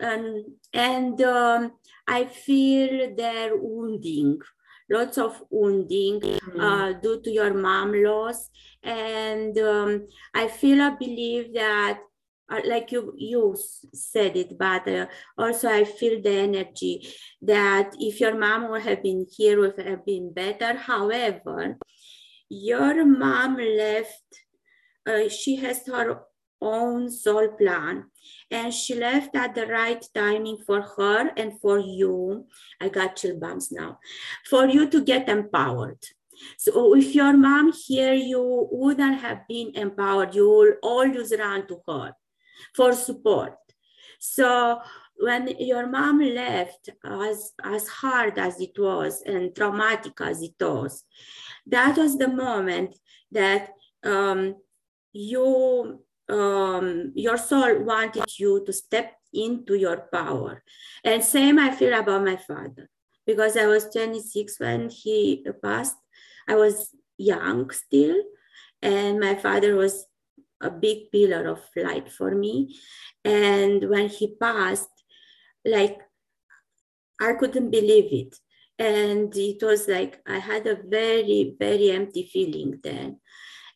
Um, 0.02 0.46
and 0.74 1.22
um, 1.22 1.74
I 2.08 2.26
feel 2.26 3.16
their 3.16 3.58
wounding, 3.58 4.40
lots 4.90 5.18
of 5.18 5.42
wounding 5.50 6.20
mm-hmm. 6.20 6.60
uh, 6.60 6.94
due 6.94 7.22
to 7.22 7.32
your 7.32 7.54
mom 7.54 7.94
loss. 7.94 8.50
And 8.84 9.58
um, 9.58 10.08
I 10.34 10.48
feel, 10.48 10.82
I 10.82 10.92
believe 10.92 11.54
that 11.54 12.00
uh, 12.52 12.60
like 12.66 12.92
you 12.92 13.14
you 13.18 13.56
said 13.94 14.36
it 14.36 14.58
but 14.58 14.86
uh, 14.88 15.06
also 15.38 15.70
i 15.70 15.86
feel 15.86 16.22
the 16.22 16.30
energy 16.30 17.08
that 17.42 17.96
if 18.00 18.20
your 18.20 18.38
mom 18.38 18.70
would 18.70 18.82
have 18.82 19.02
been 19.02 19.26
here 19.38 19.60
would 19.60 19.80
have 19.80 20.06
been 20.06 20.32
better 20.34 20.76
however 20.76 21.78
your 22.50 23.06
mom 23.06 23.56
left 23.56 24.26
uh, 25.08 25.30
she 25.30 25.56
has 25.56 25.88
her 25.88 26.22
own 26.64 27.12
soul 27.12 27.50
plan. 27.50 28.06
And 28.50 28.74
she 28.74 28.96
left 28.96 29.36
at 29.36 29.56
the 29.56 29.68
right 29.68 30.04
timing 30.14 30.58
for 30.66 30.82
her 30.82 31.32
and 31.36 31.60
for 31.60 31.80
you. 31.80 32.48
I 32.80 32.90
got 32.90 33.18
chill 33.18 33.40
bumps 33.40 33.72
now. 33.72 34.00
For 34.50 34.68
you 34.68 34.90
to 34.90 35.04
get 35.04 35.30
empowered. 35.30 36.04
So 36.58 36.96
if 36.96 37.14
your 37.14 37.34
mom 37.34 37.72
here 37.74 38.14
you 38.14 38.68
wouldn't 38.72 39.22
have 39.22 39.48
been 39.48 39.76
empowered. 39.76 40.36
You 40.36 40.50
will 40.50 40.74
always 40.82 41.34
run 41.38 41.68
to 41.68 41.82
her 41.88 42.14
for 42.76 42.94
support. 42.94 43.58
So 44.20 44.82
when 45.18 45.48
your 45.60 45.88
mom 45.88 46.20
left, 46.20 46.90
as, 47.06 47.52
as 47.64 47.88
hard 47.88 48.38
as 48.38 48.60
it 48.60 48.78
was 48.78 49.22
and 49.26 49.56
traumatic 49.56 50.20
as 50.22 50.42
it 50.42 50.56
was, 50.60 51.04
that 51.68 51.98
was 51.98 52.18
the 52.18 52.28
moment 52.28 52.96
that 53.32 53.70
um, 54.04 54.56
you 55.12 56.00
um, 56.34 57.12
your 57.16 57.38
soul 57.38 57.84
wanted 57.84 58.26
you 58.40 58.66
to 58.66 58.74
step 58.74 59.14
into 59.34 59.76
your 59.76 60.10
power. 60.12 60.64
And 61.04 61.24
same 61.24 61.60
I 61.60 61.72
feel 61.72 61.94
about 61.94 62.24
my 62.24 62.38
father 62.38 62.90
because 63.26 63.56
I 63.56 63.68
was 63.68 63.90
26 63.90 64.60
when 64.60 64.90
he 64.90 65.46
passed. 65.64 65.98
I 66.48 66.56
was 66.56 66.90
young 67.18 67.70
still, 67.70 68.22
and 68.82 69.20
my 69.20 69.36
father 69.36 69.76
was 69.76 70.06
a 70.60 70.70
big 70.70 71.12
pillar 71.12 71.48
of 71.48 71.62
light 71.76 72.12
for 72.12 72.32
me. 72.32 72.76
And 73.24 73.90
when 73.90 74.10
he 74.10 74.36
passed, 74.36 74.90
like 75.64 76.00
I 77.22 77.34
couldn't 77.34 77.70
believe 77.70 78.12
it. 78.12 78.36
And 78.80 79.34
it 79.38 79.62
was 79.62 79.88
like 79.88 80.20
I 80.28 80.40
had 80.40 80.66
a 80.68 80.82
very, 80.84 81.56
very 81.58 81.92
empty 81.92 82.30
feeling 82.32 82.80
then. 82.84 83.20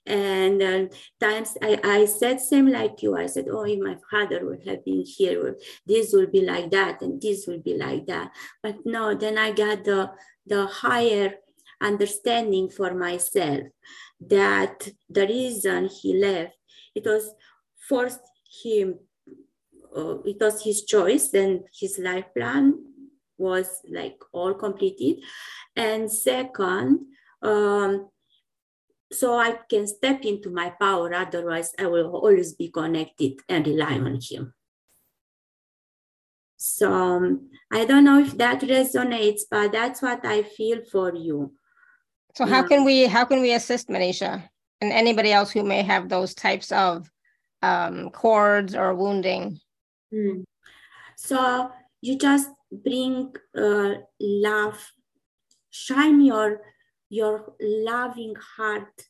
And 0.08 0.64
uh, 0.64 0.86
times 1.20 1.58
I, 1.62 1.80
I 1.84 2.06
said 2.06 2.40
same 2.40 2.68
like 2.68 3.04
you. 3.04 3.18
I 3.18 3.28
said, 3.28 3.48
oh, 3.52 3.66
if 3.66 3.80
my 3.80 3.98
father 4.10 4.46
would 4.46 4.66
have 4.66 4.84
been 4.86 5.04
here, 5.06 5.58
this 5.86 6.14
will 6.14 6.28
be 6.28 6.42
like 6.42 6.72
that, 6.72 7.02
and 7.02 7.22
this 7.22 7.46
will 7.46 7.60
be 7.60 7.78
like 7.78 8.08
that. 8.08 8.32
But 8.64 8.78
no, 8.86 9.14
then 9.16 9.38
I 9.38 9.52
got 9.52 9.84
the 9.84 10.12
the 10.46 10.66
higher 10.66 11.36
understanding 11.82 12.70
for 12.70 12.94
myself 12.94 13.62
that 14.20 14.90
the 15.10 15.28
reason 15.28 15.90
he 15.90 16.18
left 16.18 16.58
it 16.98 17.06
was 17.06 17.32
forced 17.88 18.26
him, 18.64 19.00
uh, 19.96 20.20
it 20.24 20.38
was 20.40 20.64
his 20.64 20.84
choice 20.84 21.34
and 21.34 21.62
his 21.80 22.00
life 22.00 22.26
plan 22.36 22.74
was 23.38 23.82
like 23.90 24.18
all 24.32 24.54
completed. 24.56 25.24
And 25.76 26.12
second, 26.12 27.06
um, 27.44 28.10
so 29.12 29.38
I 29.38 29.60
can 29.70 29.88
step 29.88 30.24
into 30.24 30.50
my 30.50 30.70
power, 30.70 31.14
otherwise 31.14 31.74
I 31.80 31.88
will 31.88 32.16
always 32.16 32.54
be 32.54 32.70
connected 32.70 33.40
and 33.48 33.66
rely 33.66 33.94
on 33.94 34.20
him. 34.22 34.54
So 36.58 36.92
um, 36.92 37.50
I 37.72 37.86
don't 37.86 38.04
know 38.04 38.20
if 38.20 38.38
that 38.38 38.62
resonates, 38.62 39.42
but 39.50 39.72
that's 39.72 40.02
what 40.02 40.26
I 40.26 40.44
feel 40.44 40.82
for 40.92 41.14
you. 41.16 41.54
So 42.36 42.46
how 42.46 42.64
can 42.64 42.84
we 42.84 43.06
how 43.06 43.26
can 43.26 43.42
we 43.42 43.54
assist 43.54 43.90
Manisha? 43.90 44.44
and 44.82 44.92
anybody 44.92 45.32
else 45.32 45.52
who 45.52 45.64
may 45.64 45.82
have 45.82 46.10
those 46.10 46.34
types 46.34 46.72
of 46.72 47.10
um, 47.62 48.10
cords 48.12 48.76
or 48.76 48.94
wounding. 48.94 49.60
Mm. 50.14 50.44
So 51.16 51.72
you 52.02 52.18
just 52.18 52.50
bring 52.72 53.34
uh, 53.58 53.96
love, 54.20 54.92
shine 55.72 56.24
your 56.24 56.62
your 57.10 57.54
loving 57.62 58.36
heart 58.58 59.08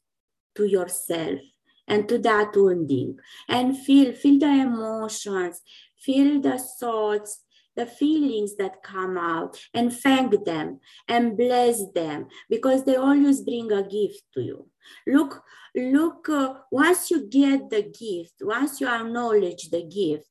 to 0.55 0.65
yourself 0.65 1.39
and 1.87 2.09
to 2.09 2.17
that 2.17 2.55
wounding, 2.55 3.17
and 3.47 3.77
feel 3.77 4.11
feel 4.11 4.39
the 4.39 4.47
emotions, 4.47 5.61
feel 5.97 6.41
the 6.41 6.59
thoughts, 6.79 7.43
the 7.77 7.85
feelings 7.85 8.57
that 8.57 8.83
come 8.83 9.17
out, 9.17 9.57
and 9.73 9.93
thank 9.93 10.43
them 10.43 10.79
and 11.07 11.37
bless 11.37 11.89
them 11.93 12.27
because 12.49 12.83
they 12.83 12.95
always 12.95 13.41
bring 13.41 13.71
a 13.71 13.83
gift 13.83 14.23
to 14.33 14.41
you. 14.41 14.67
Look, 15.05 15.43
look, 15.75 16.27
uh, 16.27 16.55
once 16.71 17.11
you 17.11 17.27
get 17.27 17.69
the 17.69 17.83
gift, 17.83 18.33
once 18.41 18.81
you 18.81 18.87
acknowledge 18.87 19.69
the 19.69 19.83
gift, 19.83 20.27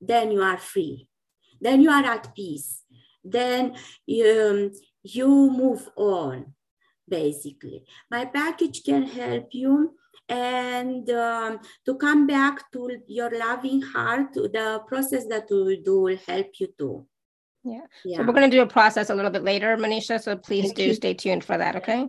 then 0.00 0.30
you 0.30 0.40
are 0.40 0.58
free. 0.58 1.08
Then 1.60 1.80
you 1.82 1.90
are 1.90 2.04
at 2.04 2.34
peace. 2.34 2.82
Then 3.22 3.74
you, 4.06 4.70
um, 4.70 4.70
you 5.02 5.28
move 5.28 5.88
on, 5.96 6.54
basically. 7.08 7.84
My 8.10 8.24
package 8.24 8.82
can 8.84 9.04
help 9.06 9.48
you 9.52 9.94
and 10.28 11.08
um, 11.10 11.60
to 11.84 11.96
come 11.96 12.26
back 12.26 12.70
to 12.72 12.90
your 13.06 13.30
loving 13.36 13.82
heart, 13.82 14.32
the 14.34 14.82
process 14.86 15.26
that 15.26 15.46
we 15.50 15.62
will 15.62 15.82
do 15.84 16.00
will 16.00 16.18
help 16.26 16.48
you 16.58 16.68
too. 16.78 17.06
Yeah. 17.62 17.80
yeah. 18.04 18.18
So 18.18 18.24
we're 18.24 18.32
going 18.32 18.50
to 18.50 18.56
do 18.56 18.62
a 18.62 18.66
process 18.66 19.10
a 19.10 19.14
little 19.14 19.30
bit 19.30 19.42
later, 19.42 19.76
Manisha. 19.76 20.22
So 20.22 20.36
please 20.36 20.66
Thank 20.66 20.76
do 20.76 20.84
you. 20.84 20.94
stay 20.94 21.14
tuned 21.14 21.44
for 21.44 21.58
that. 21.58 21.76
Okay. 21.76 22.08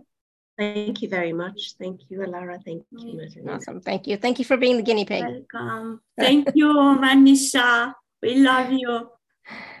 Thank 0.58 1.02
you 1.02 1.08
very 1.08 1.34
much. 1.34 1.74
Thank 1.78 2.00
you, 2.08 2.20
Alara. 2.20 2.62
Thank 2.64 2.84
you, 2.90 3.16
Marina. 3.16 3.52
Awesome. 3.52 3.80
Thank 3.80 4.06
you. 4.06 4.16
Thank 4.16 4.38
you 4.38 4.44
for 4.44 4.56
being 4.56 4.78
the 4.78 4.82
guinea 4.82 5.04
pig. 5.04 5.22
Welcome. 5.22 6.00
Thank 6.18 6.48
you, 6.54 6.68
Manisha. 6.68 7.92
We 8.22 8.36
love 8.36 8.72
you. 8.72 9.10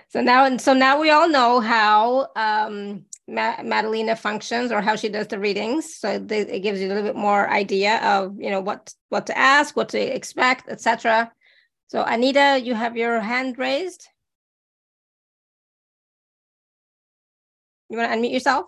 So 0.08 0.20
now, 0.20 0.44
and 0.44 0.60
so 0.60 0.74
now 0.74 1.00
we 1.00 1.10
all 1.10 1.28
know 1.28 1.60
how 1.60 2.28
um, 2.36 3.06
Ma- 3.28 3.62
Madelina 3.62 4.16
functions 4.16 4.70
or 4.70 4.80
how 4.80 4.96
she 4.96 5.08
does 5.08 5.26
the 5.26 5.38
readings. 5.38 5.96
So 5.96 6.18
they, 6.18 6.40
it 6.40 6.60
gives 6.60 6.80
you 6.80 6.86
a 6.86 6.90
little 6.90 7.02
bit 7.02 7.16
more 7.16 7.48
idea 7.48 7.98
of 7.98 8.36
you 8.38 8.50
know 8.50 8.60
what 8.60 8.92
what 9.08 9.26
to 9.26 9.36
ask, 9.36 9.76
what 9.76 9.88
to 9.90 10.00
expect, 10.00 10.68
etc. 10.68 11.32
So 11.88 12.02
Anita, 12.02 12.60
you 12.62 12.74
have 12.74 12.96
your 12.96 13.20
hand 13.20 13.58
raised. 13.58 14.06
You 17.88 17.98
want 17.98 18.10
to 18.12 18.18
unmute 18.18 18.32
yourself? 18.32 18.66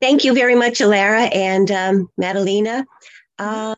Thank 0.00 0.24
you 0.24 0.34
very 0.34 0.54
much, 0.54 0.78
Alara 0.78 1.34
and 1.34 1.70
um, 1.70 2.08
Madelina. 2.20 2.84
Uh, 3.38 3.74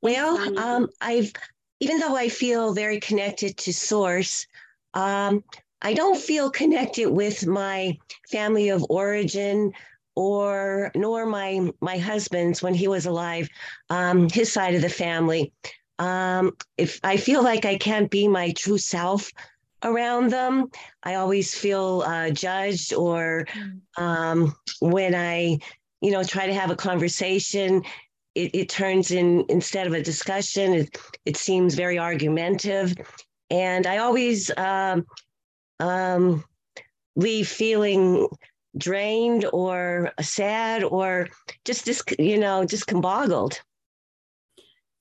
well, 0.00 0.58
um, 0.58 0.88
I've 1.00 1.32
even 1.80 1.98
though 1.98 2.16
I 2.16 2.28
feel 2.28 2.74
very 2.74 3.00
connected 3.00 3.56
to 3.58 3.72
Source, 3.72 4.46
um, 4.94 5.42
I 5.82 5.94
don't 5.94 6.18
feel 6.18 6.50
connected 6.50 7.10
with 7.10 7.46
my 7.46 7.96
family 8.30 8.68
of 8.68 8.84
origin 8.88 9.72
or 10.16 10.90
nor 10.94 11.26
my 11.26 11.70
my 11.80 11.98
husband's 11.98 12.62
when 12.62 12.74
he 12.74 12.88
was 12.88 13.06
alive, 13.06 13.48
um, 13.88 14.28
his 14.28 14.52
side 14.52 14.74
of 14.74 14.82
the 14.82 14.88
family. 14.88 15.52
Um, 15.98 16.52
if 16.76 17.00
I 17.04 17.16
feel 17.16 17.42
like 17.42 17.64
I 17.64 17.76
can't 17.76 18.10
be 18.10 18.26
my 18.26 18.52
true 18.52 18.78
self 18.78 19.30
around 19.82 20.30
them, 20.30 20.70
I 21.02 21.14
always 21.14 21.54
feel 21.54 22.02
uh, 22.06 22.30
judged. 22.30 22.92
Or 22.94 23.46
um, 23.96 24.54
when 24.80 25.14
I, 25.14 25.58
you 26.00 26.10
know, 26.10 26.24
try 26.24 26.46
to 26.46 26.54
have 26.54 26.70
a 26.70 26.76
conversation, 26.76 27.82
it, 28.34 28.54
it 28.54 28.68
turns 28.68 29.10
in 29.10 29.44
instead 29.48 29.86
of 29.86 29.92
a 29.92 30.02
discussion, 30.02 30.74
it, 30.74 30.98
it 31.24 31.36
seems 31.36 31.74
very 31.74 31.98
argumentative. 31.98 32.94
And 33.50 33.86
I 33.86 33.98
always 33.98 34.50
um, 34.56 35.04
um, 35.80 36.44
leave 37.16 37.48
feeling 37.48 38.28
drained 38.76 39.46
or 39.52 40.12
sad 40.20 40.84
or 40.84 41.28
just, 41.64 41.84
just 41.86 42.18
you 42.18 42.38
know, 42.38 42.64
just 42.64 42.86
boggled. 43.00 43.60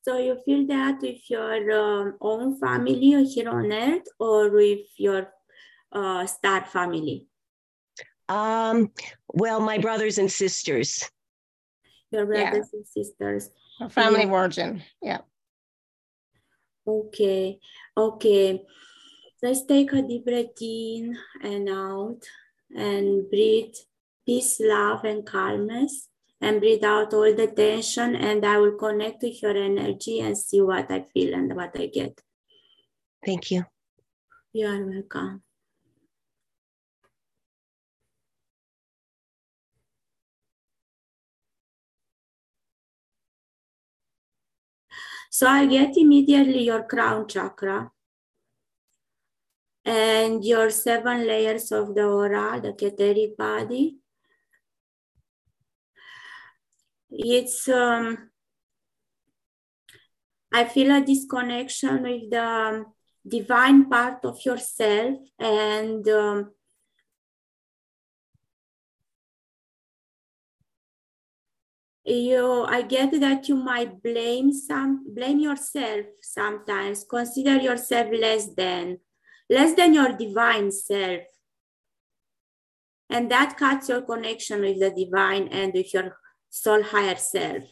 So 0.02 0.18
you 0.18 0.40
feel 0.44 0.66
that 0.68 1.02
with 1.02 1.30
your 1.30 1.72
um, 1.72 2.16
own 2.22 2.58
family 2.58 3.24
here 3.26 3.50
on 3.50 3.72
Earth 3.72 4.08
or 4.18 4.50
with 4.50 4.88
your 4.98 5.28
uh, 5.92 6.26
star 6.26 6.66
family? 6.66 7.28
Um, 8.28 8.92
well, 9.28 9.60
my 9.60 9.78
brothers 9.78 10.18
and 10.18 10.32
sisters. 10.32 11.10
Your 12.12 12.26
brothers 12.26 12.70
yeah. 12.74 12.80
and 12.80 12.88
sisters. 12.88 13.50
family 13.90 14.24
yeah. 14.24 14.32
origin, 14.32 14.84
yeah. 15.02 15.20
Okay, 16.88 17.60
okay. 17.96 18.66
Let's 19.42 19.66
take 19.66 19.94
a 19.94 20.02
deep 20.02 20.26
breath 20.26 20.62
in 20.62 21.18
and 21.42 21.70
out 21.70 22.22
and 22.76 23.30
breathe 23.30 23.74
peace, 24.26 24.60
love, 24.60 25.06
and 25.06 25.26
calmness. 25.26 26.08
And 26.42 26.62
breathe 26.62 26.86
out 26.86 27.14
all 27.14 27.36
the 27.36 27.48
tension, 27.48 28.16
and 28.16 28.46
I 28.46 28.60
will 28.60 28.78
connect 28.78 29.24
with 29.24 29.42
your 29.42 29.58
energy 29.58 30.22
and 30.22 30.38
see 30.38 30.62
what 30.62 30.90
I 30.90 31.02
feel 31.02 31.34
and 31.34 31.54
what 31.54 31.78
I 31.78 31.88
get. 31.88 32.22
Thank 33.26 33.52
you. 33.52 33.66
You 34.54 34.68
are 34.68 34.86
welcome. 34.86 35.44
So 45.30 45.46
I 45.46 45.66
get 45.66 45.98
immediately 45.98 46.64
your 46.64 46.84
crown 46.84 47.28
chakra 47.28 47.92
and 49.90 50.46
your 50.46 50.70
seven 50.70 51.26
layers 51.26 51.72
of 51.72 51.96
the 51.96 52.06
aura, 52.06 52.62
the 52.62 52.74
etheric 52.86 53.36
body. 53.36 53.98
It's, 57.10 57.68
um, 57.68 58.30
I 60.54 60.66
feel 60.66 60.96
a 60.96 61.02
disconnection 61.02 62.04
with 62.04 62.30
the 62.30 62.86
divine 63.28 63.90
part 63.90 64.24
of 64.26 64.38
yourself 64.46 65.18
and 65.40 66.08
um, 66.08 66.52
you 72.06 72.66
i 72.68 72.82
get 72.82 73.12
that 73.20 73.48
you 73.48 73.56
might 73.56 74.02
blame 74.02 74.52
some 74.52 75.06
blame 75.14 75.40
yourself 75.40 76.06
sometimes 76.22 77.06
consider 77.08 77.58
yourself 77.58 78.08
less 78.12 78.48
than 78.56 78.98
less 79.50 79.74
than 79.76 79.94
your 79.94 80.14
divine 80.14 80.72
self. 80.72 81.24
And 83.10 83.32
that 83.32 83.58
cuts 83.58 83.90
your 83.90 84.02
connection 84.02 84.62
with 84.62 84.80
the 84.80 84.92
divine 84.92 85.48
and 85.48 85.74
with 85.74 85.94
your 85.94 86.18
soul 86.50 86.84
higher 86.84 87.16
self. 87.16 87.64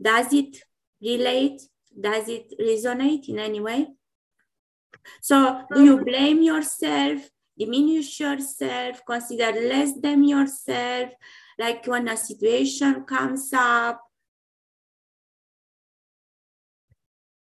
Does 0.00 0.32
it 0.32 0.62
relate? 1.00 1.62
Does 1.98 2.28
it 2.28 2.52
resonate 2.60 3.28
in 3.28 3.38
any 3.38 3.60
way? 3.60 3.86
So, 5.20 5.64
do 5.72 5.84
you 5.84 5.98
um, 5.98 6.04
blame 6.04 6.42
yourself, 6.42 7.28
diminish 7.58 8.20
yourself, 8.20 9.02
consider 9.06 9.52
less 9.52 9.92
than 10.00 10.24
yourself? 10.24 11.10
Like 11.58 11.86
when 11.86 12.08
a 12.08 12.16
situation 12.16 13.04
comes 13.04 13.52
up, 13.52 14.00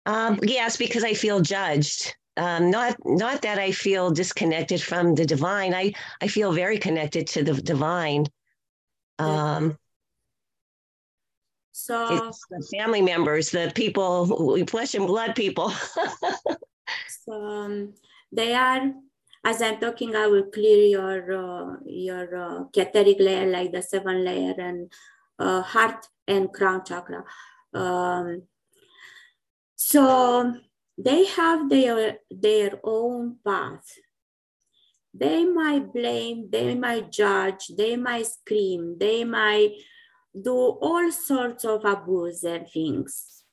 Um, 0.05 0.39
yes, 0.43 0.77
because 0.77 1.03
I 1.03 1.13
feel 1.13 1.41
judged. 1.41 2.15
Um, 2.35 2.71
not 2.71 2.97
not 3.05 3.43
that 3.43 3.59
I 3.59 3.71
feel 3.71 4.09
disconnected 4.09 4.81
from 4.81 5.13
the 5.15 5.25
divine. 5.25 5.73
I 5.73 5.93
I 6.19 6.27
feel 6.27 6.51
very 6.51 6.79
connected 6.79 7.27
to 7.27 7.43
the 7.43 7.53
divine. 7.53 8.25
Um, 9.19 9.77
so 11.71 12.31
the 12.49 12.67
family 12.75 13.01
members, 13.01 13.51
the 13.51 13.71
people, 13.75 14.53
we 14.53 14.65
flesh 14.65 14.93
and 14.95 15.07
blood 15.07 15.35
people. 15.35 15.71
so 17.25 17.33
um, 17.33 17.93
they 18.31 18.53
are. 18.53 18.91
As 19.45 19.61
I'm 19.61 19.77
talking, 19.79 20.15
I 20.15 20.27
will 20.27 20.45
clear 20.45 20.85
your 20.85 21.33
uh, 21.33 21.75
your 21.85 22.35
uh, 22.35 22.63
layer, 22.73 23.51
like 23.51 23.71
the 23.73 23.81
seven 23.81 24.23
layer 24.23 24.55
and 24.57 24.91
uh, 25.37 25.61
heart 25.61 26.07
and 26.27 26.51
crown 26.53 26.83
chakra. 26.85 27.25
Um, 27.73 28.43
so 29.85 30.55
they 30.97 31.25
have 31.25 31.69
their, 31.69 32.19
their 32.31 32.79
own 32.85 33.35
path. 33.45 33.85
They 35.13 35.43
might 35.43 35.91
blame, 35.91 36.49
they 36.49 36.73
might 36.73 37.11
judge, 37.11 37.67
they 37.77 37.97
might 37.97 38.27
scream, 38.27 38.95
they 38.97 39.25
might 39.25 39.73
do 40.41 40.55
all 40.55 41.11
sorts 41.11 41.65
of 41.65 41.83
abuse 41.83 42.43
and 42.45 42.65
things. 42.65 43.43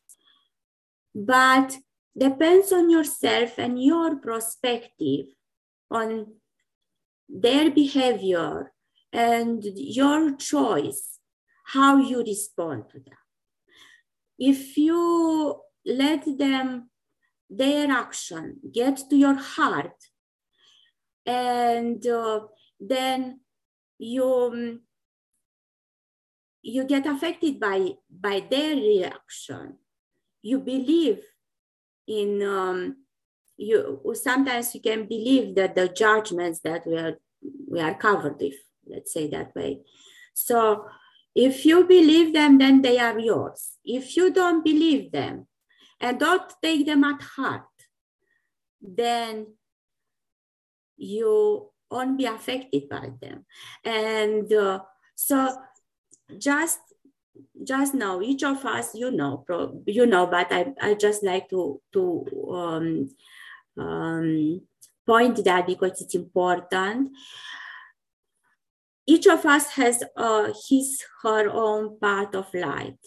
But 1.12 1.76
depends 2.16 2.72
on 2.72 2.90
yourself 2.90 3.58
and 3.58 3.82
your 3.82 4.14
perspective 4.16 5.26
on 5.90 6.26
their 7.28 7.72
behavior 7.72 8.72
and 9.12 9.64
your 9.74 10.36
choice 10.36 11.18
how 11.64 11.96
you 11.96 12.22
respond 12.22 12.84
to 12.90 13.00
them. 13.00 13.18
If 14.38 14.76
you 14.76 15.60
let 15.90 16.24
them, 16.38 16.90
their 17.48 17.90
action 17.90 18.56
get 18.72 19.02
to 19.10 19.16
your 19.16 19.34
heart. 19.34 19.96
And 21.26 22.06
uh, 22.06 22.40
then 22.78 23.40
you, 23.98 24.24
um, 24.24 24.80
you 26.62 26.84
get 26.84 27.06
affected 27.06 27.58
by, 27.58 27.90
by 28.08 28.44
their 28.48 28.76
reaction. 28.76 29.74
You 30.42 30.60
believe 30.60 31.20
in, 32.06 32.42
um, 32.42 32.96
you 33.56 34.00
sometimes 34.14 34.74
you 34.74 34.80
can 34.80 35.06
believe 35.06 35.54
that 35.56 35.74
the 35.74 35.88
judgments 35.88 36.60
that 36.60 36.86
we 36.86 36.96
are, 36.96 37.18
we 37.68 37.80
are 37.80 37.94
covered 37.94 38.40
with, 38.40 38.54
let's 38.86 39.12
say 39.12 39.28
that 39.28 39.54
way. 39.54 39.80
So 40.32 40.86
if 41.34 41.66
you 41.66 41.84
believe 41.84 42.32
them, 42.32 42.58
then 42.58 42.80
they 42.80 42.98
are 42.98 43.18
yours. 43.18 43.72
If 43.84 44.16
you 44.16 44.32
don't 44.32 44.64
believe 44.64 45.12
them, 45.12 45.46
and 46.00 46.18
don't 46.18 46.52
take 46.62 46.86
them 46.86 47.04
at 47.04 47.20
heart, 47.22 47.66
then 48.80 49.46
you 50.96 51.70
won't 51.90 52.18
be 52.18 52.26
affected 52.26 52.88
by 52.88 53.10
them. 53.20 53.44
And 53.84 54.52
uh, 54.52 54.80
so 55.14 55.56
just 56.38 56.80
just 57.64 57.94
know 57.94 58.20
each 58.22 58.44
of 58.44 58.64
us 58.66 58.94
you 58.94 59.10
know 59.10 59.44
you 59.86 60.04
know 60.04 60.26
but 60.26 60.52
i, 60.52 60.72
I 60.80 60.94
just 60.94 61.22
like 61.24 61.48
to 61.48 61.80
to 61.92 62.26
um, 62.50 63.10
um, 63.78 64.60
point 65.10 65.42
that 65.44 65.66
because 65.66 66.00
it's 66.00 66.14
important. 66.14 67.10
Each 69.06 69.26
of 69.26 69.44
us 69.44 69.70
has 69.72 70.04
uh, 70.16 70.52
his 70.68 71.02
her 71.22 71.50
own 71.50 71.98
part 71.98 72.34
of 72.36 72.52
light 72.54 72.98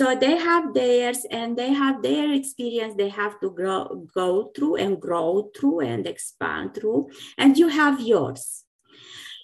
So 0.00 0.16
they 0.16 0.38
have 0.38 0.72
theirs 0.72 1.26
and 1.30 1.58
they 1.58 1.74
have 1.74 2.00
their 2.00 2.32
experience 2.32 2.94
they 2.96 3.10
have 3.10 3.38
to 3.40 3.50
grow, 3.50 4.06
go 4.14 4.50
through 4.56 4.76
and 4.76 4.98
grow 4.98 5.50
through 5.54 5.80
and 5.80 6.06
expand 6.06 6.74
through. 6.74 7.10
And 7.36 7.58
you 7.58 7.68
have 7.68 8.00
yours. 8.00 8.64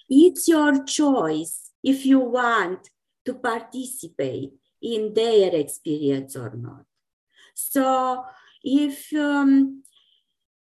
It's 0.09 0.47
your 0.47 0.83
choice 0.83 1.69
if 1.83 2.07
you 2.07 2.17
want 2.17 2.89
to 3.25 3.35
participate 3.35 4.53
in 4.81 5.13
their 5.13 5.53
experience 5.53 6.35
or 6.35 6.51
not. 6.55 6.85
So 7.53 8.25
if 8.63 9.13
um, 9.13 9.83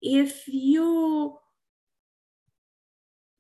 if 0.01 0.49
you 0.49 1.39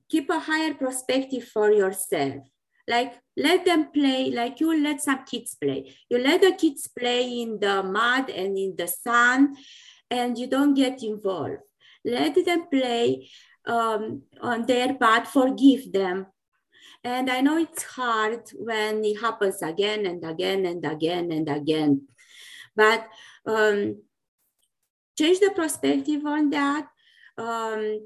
keep 0.06 0.28
a 0.28 0.38
higher 0.38 0.74
perspective 0.74 1.44
for 1.44 1.72
yourself, 1.72 2.44
like 2.88 3.14
let 3.36 3.64
them 3.64 3.90
play, 3.92 4.30
like 4.30 4.60
you 4.60 4.82
let 4.82 5.00
some 5.00 5.24
kids 5.24 5.56
play. 5.60 5.94
You 6.10 6.18
let 6.18 6.40
the 6.40 6.52
kids 6.52 6.88
play 6.88 7.40
in 7.40 7.58
the 7.60 7.82
mud 7.82 8.30
and 8.30 8.58
in 8.58 8.74
the 8.76 8.88
sun, 8.88 9.56
and 10.10 10.36
you 10.36 10.46
don't 10.46 10.74
get 10.74 11.02
involved. 11.02 11.62
Let 12.04 12.34
them 12.44 12.66
play 12.70 13.30
um, 13.66 14.22
on 14.40 14.66
their 14.66 14.94
part, 14.94 15.28
forgive 15.28 15.92
them. 15.92 16.26
And 17.04 17.30
I 17.30 17.40
know 17.40 17.58
it's 17.58 17.82
hard 17.82 18.42
when 18.54 19.04
it 19.04 19.20
happens 19.20 19.62
again 19.62 20.06
and 20.06 20.24
again 20.24 20.66
and 20.66 20.84
again 20.84 21.32
and 21.32 21.48
again. 21.48 22.08
But 22.76 23.08
um, 23.46 24.02
change 25.18 25.40
the 25.40 25.50
perspective 25.54 26.24
on 26.26 26.50
that. 26.50 26.86
Um, 27.38 28.00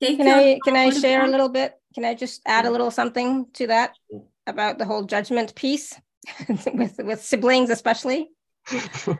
can 0.00 0.28
I 0.28 0.58
can 0.64 0.76
I 0.76 0.90
share 0.90 1.24
a 1.24 1.28
little 1.28 1.48
bit? 1.48 1.74
Can 1.96 2.04
I 2.04 2.14
just 2.14 2.42
add 2.44 2.66
a 2.66 2.70
little 2.70 2.90
something 2.90 3.46
to 3.54 3.68
that 3.68 3.94
about 4.46 4.76
the 4.76 4.84
whole 4.84 5.04
judgment 5.04 5.54
piece 5.54 5.98
with 6.74 6.96
with 6.98 7.22
siblings 7.22 7.70
especially? 7.70 8.28
Thank 8.66 9.16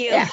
you. 0.00 0.10
Yeah, 0.10 0.28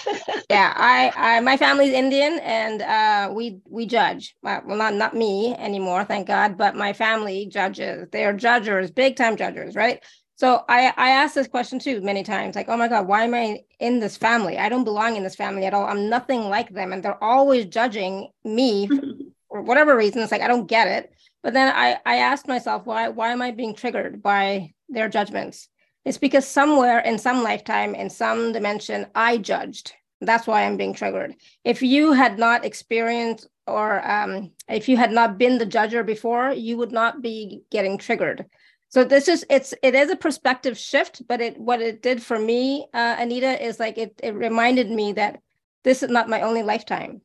yeah. 0.50 0.74
I, 0.76 1.12
I, 1.16 1.40
my 1.42 1.56
family's 1.56 1.94
Indian, 1.94 2.40
and 2.40 2.82
uh, 2.82 3.32
we 3.32 3.60
we 3.70 3.86
judge. 3.86 4.36
Well, 4.42 4.64
not 4.66 4.96
not 4.96 5.16
me 5.16 5.56
anymore, 5.56 6.04
thank 6.04 6.26
God, 6.26 6.58
but 6.58 6.76
my 6.76 6.94
family 6.94 7.46
judges. 7.46 8.08
They 8.12 8.26
are 8.26 8.34
judges, 8.34 8.90
big 8.90 9.18
time 9.18 9.38
judges, 9.38 9.76
right? 9.76 10.04
So 10.36 10.64
I 10.68 10.92
I 10.98 11.12
asked 11.12 11.36
this 11.36 11.48
question 11.48 11.78
too 11.78 12.02
many 12.02 12.24
times, 12.24 12.56
like, 12.56 12.70
oh 12.70 12.78
my 12.78 12.88
God, 12.88 13.08
why 13.08 13.26
am 13.26 13.36
I 13.36 13.60
in 13.80 14.00
this 14.00 14.18
family? 14.18 14.58
I 14.58 14.68
don't 14.68 14.84
belong 14.84 15.16
in 15.16 15.22
this 15.22 15.36
family 15.36 15.68
at 15.68 15.76
all. 15.76 15.86
I'm 15.86 16.10
nothing 16.10 16.50
like 16.50 16.72
them, 16.72 16.92
and 16.92 17.04
they're 17.04 17.24
always 17.24 17.66
judging 17.66 18.30
me 18.44 18.90
for 19.56 19.62
whatever 19.62 19.96
reason. 19.96 20.22
It's 20.22 20.34
like 20.34 20.42
I 20.42 20.50
don't 20.50 20.68
get 20.68 20.90
it. 20.90 21.14
But 21.42 21.54
then 21.54 21.72
I 21.74 21.98
I 22.06 22.18
asked 22.18 22.46
myself, 22.46 22.86
why 22.86 23.08
why 23.08 23.32
am 23.32 23.42
I 23.42 23.52
being 23.52 23.74
triggered 23.74 24.22
by 24.22 24.74
their 24.90 25.08
judgments? 25.08 25.70
It's 26.04 26.18
because 26.18 26.46
somewhere 26.46 27.00
in 27.00 27.18
some 27.18 27.42
lifetime, 27.42 27.96
in 27.96 28.10
some 28.10 28.52
dimension, 28.52 29.08
I 29.16 29.38
judged. 29.38 29.94
That's 30.20 30.46
why 30.46 30.66
I'm 30.66 30.76
being 30.76 30.94
triggered. 30.94 31.36
If 31.64 31.82
you 31.82 32.12
had 32.12 32.38
not 32.38 32.66
experienced 32.66 33.48
or 33.66 34.06
um, 34.06 34.52
if 34.68 34.90
you 34.90 34.98
had 34.98 35.14
not 35.14 35.38
been 35.38 35.58
the 35.58 35.66
judger 35.66 36.06
before, 36.06 36.52
you 36.52 36.76
would 36.76 36.92
not 36.92 37.22
be 37.22 37.62
getting 37.72 37.98
triggered. 37.98 38.46
So 38.90 39.06
this 39.06 39.30
is 39.30 39.46
it's 39.50 39.74
it 39.82 39.96
is 39.96 40.10
a 40.10 40.18
perspective 40.18 40.78
shift, 40.78 41.26
but 41.30 41.40
it 41.40 41.58
what 41.58 41.82
it 41.82 42.02
did 42.02 42.22
for 42.22 42.38
me, 42.38 42.88
uh, 42.94 43.16
Anita, 43.20 43.66
is 43.66 43.80
like 43.80 43.98
it 43.98 44.20
it 44.22 44.36
reminded 44.36 44.92
me 44.92 45.14
that 45.14 45.40
this 45.86 46.04
is 46.04 46.10
not 46.10 46.28
my 46.28 46.42
only 46.42 46.64
lifetime 46.64 47.22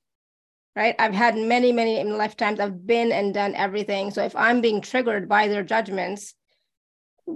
right? 0.76 0.94
I've 0.98 1.14
had 1.14 1.36
many, 1.36 1.72
many 1.72 2.02
lifetimes. 2.04 2.60
I've 2.60 2.86
been 2.86 3.12
and 3.12 3.34
done 3.34 3.54
everything. 3.54 4.10
So 4.10 4.24
if 4.24 4.34
I'm 4.36 4.60
being 4.60 4.80
triggered 4.80 5.28
by 5.28 5.48
their 5.48 5.62
judgments, 5.62 6.34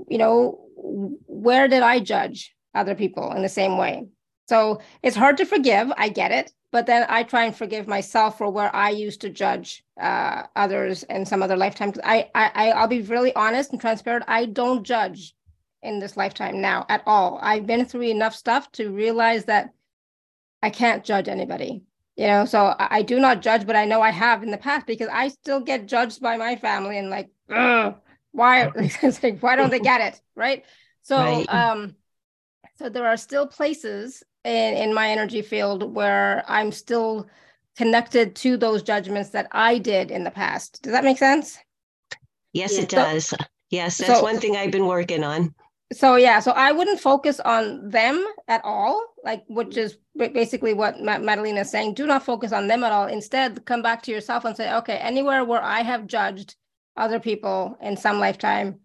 you 0.08 0.18
know, 0.18 0.60
where 0.76 1.68
did 1.68 1.82
I 1.82 2.00
judge 2.00 2.54
other 2.74 2.94
people 2.94 3.32
in 3.32 3.42
the 3.42 3.48
same 3.48 3.76
way? 3.76 4.06
So 4.48 4.80
it's 5.02 5.16
hard 5.16 5.36
to 5.38 5.46
forgive. 5.46 5.92
I 5.96 6.08
get 6.08 6.30
it. 6.30 6.52
But 6.70 6.86
then 6.86 7.06
I 7.08 7.22
try 7.22 7.44
and 7.44 7.54
forgive 7.54 7.86
myself 7.86 8.36
for 8.36 8.50
where 8.50 8.74
I 8.74 8.90
used 8.90 9.20
to 9.20 9.30
judge 9.30 9.84
uh, 10.00 10.42
others 10.56 11.04
in 11.04 11.24
some 11.24 11.40
other 11.40 11.56
lifetime. 11.56 11.92
I, 12.02 12.28
I, 12.34 12.72
I'll 12.72 12.88
be 12.88 13.02
really 13.02 13.32
honest 13.36 13.70
and 13.70 13.80
transparent. 13.80 14.24
I 14.26 14.46
don't 14.46 14.82
judge 14.82 15.34
in 15.84 16.00
this 16.00 16.16
lifetime 16.16 16.60
now 16.60 16.84
at 16.88 17.02
all. 17.06 17.38
I've 17.40 17.66
been 17.66 17.84
through 17.84 18.02
enough 18.02 18.34
stuff 18.34 18.72
to 18.72 18.90
realize 18.90 19.44
that 19.44 19.70
I 20.62 20.70
can't 20.70 21.04
judge 21.04 21.28
anybody. 21.28 21.82
You 22.16 22.26
know, 22.28 22.44
so 22.44 22.74
I, 22.78 22.98
I 22.98 23.02
do 23.02 23.18
not 23.18 23.42
judge, 23.42 23.66
but 23.66 23.76
I 23.76 23.84
know 23.84 24.00
I 24.00 24.10
have 24.10 24.42
in 24.42 24.50
the 24.50 24.58
past 24.58 24.86
because 24.86 25.08
I 25.12 25.28
still 25.28 25.60
get 25.60 25.86
judged 25.86 26.20
by 26.20 26.36
my 26.36 26.56
family 26.56 26.98
and 26.98 27.10
like, 27.10 27.30
Ugh 27.50 27.96
why? 28.34 28.70
Like, 29.22 29.40
why 29.40 29.56
don't 29.56 29.70
they 29.70 29.80
get 29.80 30.00
it? 30.00 30.20
Right? 30.36 30.64
So 31.02 31.16
right. 31.16 31.48
um 31.48 31.96
so 32.76 32.88
there 32.88 33.06
are 33.06 33.16
still 33.16 33.46
places 33.46 34.22
in 34.44 34.74
in 34.74 34.92
my 34.92 35.08
energy 35.08 35.42
field 35.42 35.94
where 35.94 36.44
i'm 36.48 36.72
still 36.72 37.28
connected 37.76 38.34
to 38.36 38.56
those 38.56 38.82
judgments 38.82 39.30
that 39.30 39.46
i 39.52 39.78
did 39.78 40.10
in 40.10 40.24
the 40.24 40.30
past. 40.30 40.82
Does 40.82 40.92
that 40.92 41.04
make 41.04 41.18
sense? 41.18 41.58
Yes 42.52 42.72
it 42.72 42.88
does 42.88 43.26
so, 43.26 43.36
yes 43.70 43.98
that's 43.98 44.18
so, 44.18 44.22
one 44.22 44.38
thing 44.38 44.56
i've 44.56 44.72
been 44.72 44.86
working 44.86 45.24
on 45.24 45.54
so 45.94 46.16
yeah 46.16 46.40
so 46.40 46.50
i 46.52 46.72
wouldn't 46.72 47.00
focus 47.00 47.40
on 47.40 47.88
them 47.88 48.26
at 48.48 48.60
all 48.64 49.02
like 49.24 49.44
which 49.48 49.76
is 49.76 49.98
basically 50.16 50.74
what 50.74 51.00
Madelina 51.00 51.60
is 51.60 51.70
saying 51.70 51.94
do 51.94 52.06
not 52.06 52.24
focus 52.24 52.52
on 52.52 52.66
them 52.66 52.84
at 52.84 52.92
all 52.92 53.06
instead 53.06 53.64
come 53.64 53.82
back 53.82 54.02
to 54.02 54.10
yourself 54.10 54.44
and 54.44 54.56
say 54.56 54.72
okay 54.74 54.96
anywhere 54.96 55.44
where 55.44 55.62
i 55.62 55.80
have 55.82 56.06
judged 56.06 56.56
other 56.96 57.20
people 57.20 57.76
in 57.80 57.96
some 57.96 58.18
lifetime, 58.18 58.80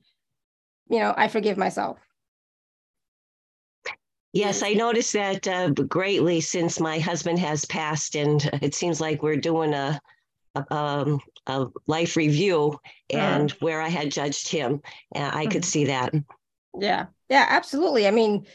you 0.90 1.00
know, 1.00 1.14
I 1.16 1.28
forgive 1.28 1.58
myself. 1.58 1.98
Yes, 4.34 4.62
I 4.62 4.74
noticed 4.74 5.14
that 5.14 5.48
uh, 5.48 5.70
greatly 5.70 6.40
since 6.40 6.80
my 6.80 7.00
husband 7.00 7.40
has 7.40 7.66
passed, 7.66 8.16
and 8.16 8.44
it 8.62 8.76
seems 8.76 9.02
like 9.02 9.24
we're 9.24 9.38
doing 9.38 9.74
a 9.74 10.00
a, 10.56 10.76
um, 10.76 11.20
a 11.48 11.68
life 11.88 12.16
review, 12.16 12.80
and 13.12 13.52
mm. 13.52 13.62
where 13.62 13.82
I 13.82 13.88
had 13.88 14.12
judged 14.12 14.48
him, 14.48 14.82
uh, 15.16 15.32
I 15.34 15.46
could 15.46 15.62
mm-hmm. 15.62 15.68
see 15.68 15.86
that. 15.86 16.14
Yeah, 16.78 17.08
yeah, 17.30 17.46
absolutely. 17.50 18.08
I 18.08 18.12
mean, 18.12 18.46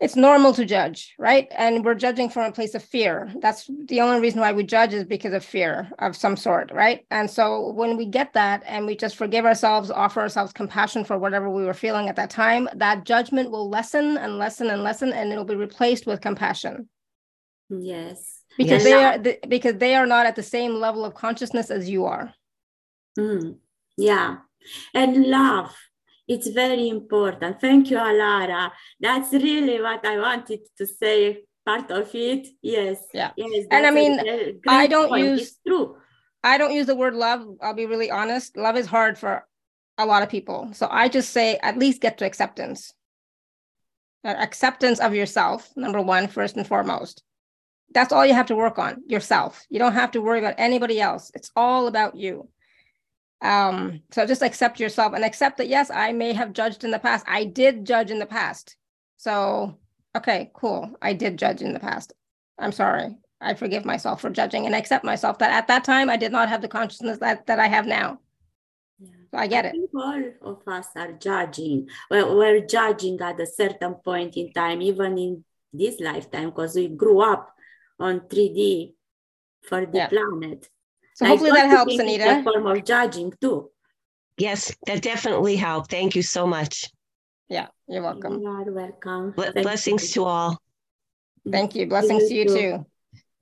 it's 0.00 0.14
normal 0.14 0.52
to 0.52 0.64
judge, 0.64 1.14
right? 1.18 1.48
And 1.50 1.84
we're 1.84 1.94
judging 1.94 2.30
from 2.30 2.44
a 2.44 2.52
place 2.52 2.74
of 2.76 2.84
fear. 2.84 3.32
That's 3.40 3.68
the 3.86 4.00
only 4.00 4.20
reason 4.20 4.40
why 4.40 4.52
we 4.52 4.62
judge 4.62 4.94
is 4.94 5.04
because 5.04 5.32
of 5.32 5.44
fear 5.44 5.90
of 5.98 6.16
some 6.16 6.36
sort, 6.36 6.70
right? 6.72 7.04
And 7.10 7.28
so 7.28 7.72
when 7.72 7.96
we 7.96 8.06
get 8.06 8.32
that 8.34 8.62
and 8.64 8.86
we 8.86 8.96
just 8.96 9.16
forgive 9.16 9.44
ourselves, 9.44 9.90
offer 9.90 10.20
ourselves 10.20 10.52
compassion 10.52 11.04
for 11.04 11.18
whatever 11.18 11.50
we 11.50 11.64
were 11.64 11.74
feeling 11.74 12.08
at 12.08 12.14
that 12.16 12.30
time, 12.30 12.68
that 12.76 13.04
judgment 13.04 13.50
will 13.50 13.68
lessen 13.68 14.16
and 14.16 14.38
lessen 14.38 14.70
and 14.70 14.84
lessen, 14.84 15.12
and 15.12 15.32
it'll 15.32 15.44
be 15.44 15.56
replaced 15.56 16.06
with 16.06 16.20
compassion. 16.20 16.88
Yes. 17.68 18.42
Because 18.56 18.84
yes. 18.84 19.20
they 19.22 19.32
are 19.32 19.36
because 19.48 19.76
they 19.76 19.94
are 19.94 20.06
not 20.06 20.26
at 20.26 20.36
the 20.36 20.42
same 20.42 20.74
level 20.74 21.04
of 21.04 21.14
consciousness 21.14 21.70
as 21.70 21.88
you 21.88 22.06
are. 22.06 22.32
Mm. 23.18 23.56
Yeah. 23.96 24.38
And 24.94 25.26
love 25.26 25.74
it's 26.28 26.48
very 26.48 26.88
important. 26.88 27.60
Thank 27.60 27.90
you, 27.90 27.96
Alara. 27.96 28.70
That's 29.00 29.32
really 29.32 29.80
what 29.80 30.04
I 30.06 30.18
wanted 30.18 30.60
to 30.76 30.86
say. 30.86 31.44
Part 31.64 31.90
of 31.90 32.14
it, 32.14 32.48
yes. 32.62 32.98
Yeah. 33.12 33.32
Yes. 33.36 33.66
And 33.70 33.86
I 33.86 33.90
mean, 33.90 34.20
I 34.66 34.86
don't 34.86 35.08
point. 35.08 35.26
use 35.26 35.40
it's 35.42 35.58
true. 35.66 35.96
I 36.42 36.56
don't 36.56 36.72
use 36.72 36.86
the 36.86 36.96
word 36.96 37.14
love. 37.14 37.46
I'll 37.60 37.74
be 37.74 37.84
really 37.84 38.10
honest. 38.10 38.56
Love 38.56 38.76
is 38.76 38.86
hard 38.86 39.18
for 39.18 39.46
a 39.98 40.06
lot 40.06 40.22
of 40.22 40.30
people. 40.30 40.70
So 40.72 40.88
I 40.90 41.08
just 41.08 41.30
say 41.30 41.58
at 41.62 41.78
least 41.78 42.00
get 42.00 42.16
to 42.18 42.24
acceptance. 42.24 42.94
Uh, 44.24 44.34
acceptance 44.38 44.98
of 44.98 45.14
yourself, 45.14 45.70
number 45.76 46.00
one, 46.00 46.28
first 46.28 46.56
and 46.56 46.66
foremost. 46.66 47.22
That's 47.92 48.12
all 48.12 48.24
you 48.24 48.34
have 48.34 48.46
to 48.46 48.56
work 48.56 48.78
on 48.78 49.02
yourself. 49.06 49.66
You 49.68 49.78
don't 49.78 49.92
have 49.92 50.12
to 50.12 50.22
worry 50.22 50.38
about 50.38 50.54
anybody 50.56 51.00
else. 51.00 51.30
It's 51.34 51.50
all 51.54 51.86
about 51.86 52.14
you 52.16 52.48
um 53.40 54.00
so 54.10 54.26
just 54.26 54.42
accept 54.42 54.80
yourself 54.80 55.12
and 55.14 55.24
accept 55.24 55.58
that 55.58 55.68
yes 55.68 55.90
i 55.90 56.12
may 56.12 56.32
have 56.32 56.52
judged 56.52 56.82
in 56.82 56.90
the 56.90 56.98
past. 56.98 57.24
I 57.28 57.44
did 57.44 57.84
judge 57.86 58.10
in 58.10 58.18
the 58.18 58.26
past. 58.26 58.76
So 59.16 59.76
okay 60.16 60.50
cool. 60.54 60.90
I 61.00 61.12
did 61.12 61.38
judge 61.38 61.62
in 61.62 61.72
the 61.72 61.80
past. 61.80 62.12
I'm 62.58 62.72
sorry. 62.72 63.16
I 63.40 63.54
forgive 63.54 63.84
myself 63.84 64.20
for 64.20 64.30
judging 64.30 64.66
and 64.66 64.74
accept 64.74 65.04
myself 65.04 65.38
that 65.38 65.52
at 65.52 65.68
that 65.68 65.84
time 65.84 66.10
i 66.10 66.16
did 66.16 66.32
not 66.32 66.48
have 66.48 66.62
the 66.62 66.68
consciousness 66.68 67.18
that 67.18 67.46
that 67.46 67.60
i 67.60 67.68
have 67.68 67.86
now. 67.86 68.18
Yeah. 68.98 69.10
so 69.30 69.38
i 69.38 69.46
get 69.46 69.66
I 69.66 69.68
it. 69.68 69.74
all 69.94 70.24
of 70.42 70.62
us 70.66 70.88
are 70.96 71.12
judging. 71.12 71.88
Well 72.10 72.36
we're 72.36 72.66
judging 72.66 73.20
at 73.20 73.38
a 73.38 73.46
certain 73.46 73.94
point 73.94 74.36
in 74.36 74.52
time 74.52 74.82
even 74.82 75.16
in 75.16 75.44
this 75.72 76.00
lifetime 76.00 76.50
because 76.50 76.74
we 76.74 76.88
grew 76.88 77.20
up 77.20 77.54
on 78.00 78.20
3d 78.20 78.94
for 79.62 79.86
the 79.86 79.98
yeah. 79.98 80.08
planet 80.08 80.68
so 81.18 81.26
hopefully 81.26 81.50
that 81.50 81.68
helps, 81.68 81.98
Anita. 81.98 82.42
form 82.44 82.64
of 82.68 82.84
judging 82.84 83.32
too. 83.40 83.70
Yes, 84.36 84.72
that 84.86 85.02
definitely 85.02 85.56
helped. 85.56 85.90
Thank 85.90 86.14
you 86.14 86.22
so 86.22 86.46
much. 86.46 86.88
Yeah, 87.48 87.66
you're 87.88 88.04
welcome. 88.04 88.40
You 88.40 88.46
are 88.46 88.70
welcome. 88.70 89.32
blessings 89.32 90.14
you. 90.14 90.22
to 90.22 90.24
all. 90.28 90.62
Thank 91.50 91.74
you. 91.74 91.88
Blessings 91.88 92.22
you 92.22 92.28
to 92.28 92.34
you 92.34 92.44
too. 92.44 92.54
too. 92.54 92.86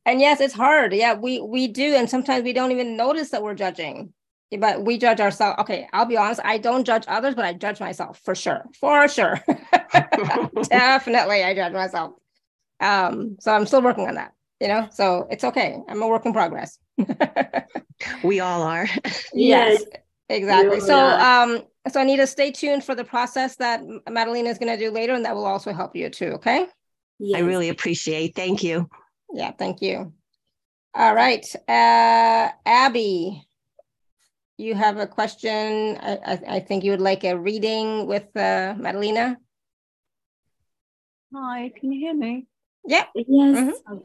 And 0.06 0.22
yes, 0.22 0.40
it's 0.40 0.54
hard. 0.54 0.94
Yeah, 0.94 1.12
we 1.14 1.38
we 1.38 1.68
do, 1.68 1.94
and 1.94 2.08
sometimes 2.08 2.44
we 2.44 2.54
don't 2.54 2.72
even 2.72 2.96
notice 2.96 3.28
that 3.30 3.42
we're 3.42 3.52
judging. 3.54 4.14
but 4.58 4.82
we 4.82 4.96
judge 4.96 5.20
ourselves. 5.20 5.60
Okay, 5.60 5.86
I'll 5.92 6.06
be 6.06 6.16
honest, 6.16 6.40
I 6.44 6.56
don't 6.56 6.84
judge 6.84 7.04
others, 7.08 7.34
but 7.34 7.44
I 7.44 7.52
judge 7.52 7.78
myself 7.78 8.22
for 8.24 8.34
sure. 8.34 8.64
For 8.80 9.06
sure. 9.06 9.38
Definitely 10.70 11.44
I 11.44 11.54
judge 11.54 11.74
myself. 11.74 12.14
Um, 12.80 13.36
so 13.38 13.52
I'm 13.52 13.66
still 13.66 13.82
working 13.82 14.08
on 14.08 14.14
that, 14.14 14.32
you 14.60 14.68
know. 14.68 14.88
So 14.92 15.26
it's 15.30 15.44
okay. 15.44 15.78
I'm 15.88 16.02
a 16.02 16.08
work 16.08 16.26
in 16.26 16.32
progress. 16.32 16.78
we 18.22 18.40
all 18.40 18.62
are. 18.62 18.88
yes, 19.32 19.82
exactly. 20.28 20.80
So 20.80 20.98
um, 20.98 21.62
so 21.88 22.00
Anita, 22.00 22.26
stay 22.26 22.50
tuned 22.50 22.84
for 22.84 22.94
the 22.94 23.04
process 23.04 23.56
that 23.56 23.82
Madelina 24.08 24.48
is 24.48 24.58
going 24.58 24.76
to 24.76 24.82
do 24.82 24.90
later, 24.90 25.14
and 25.14 25.24
that 25.24 25.34
will 25.34 25.46
also 25.46 25.72
help 25.72 25.94
you 25.96 26.10
too. 26.10 26.32
Okay. 26.32 26.66
Yes. 27.18 27.38
I 27.38 27.44
really 27.44 27.70
appreciate. 27.70 28.34
Thank 28.34 28.62
you. 28.62 28.88
Yeah, 29.32 29.52
thank 29.52 29.82
you. 29.82 30.12
All 30.94 31.14
right, 31.14 31.44
uh, 31.68 32.48
Abby 32.64 33.46
you 34.58 34.74
have 34.74 34.96
a 34.98 35.06
question. 35.06 35.98
I, 36.00 36.38
I, 36.48 36.60
think 36.60 36.84
you 36.84 36.90
would 36.92 37.00
like 37.00 37.24
a 37.24 37.38
reading 37.38 38.06
with 38.06 38.24
uh, 38.34 38.74
Madelina. 38.78 39.36
Hi, 41.34 41.70
can 41.78 41.92
you 41.92 42.00
hear 42.00 42.14
me? 42.14 42.46
Yeah. 42.86 43.04
Yes. 43.14 43.26
Mm-hmm. 43.28 44.00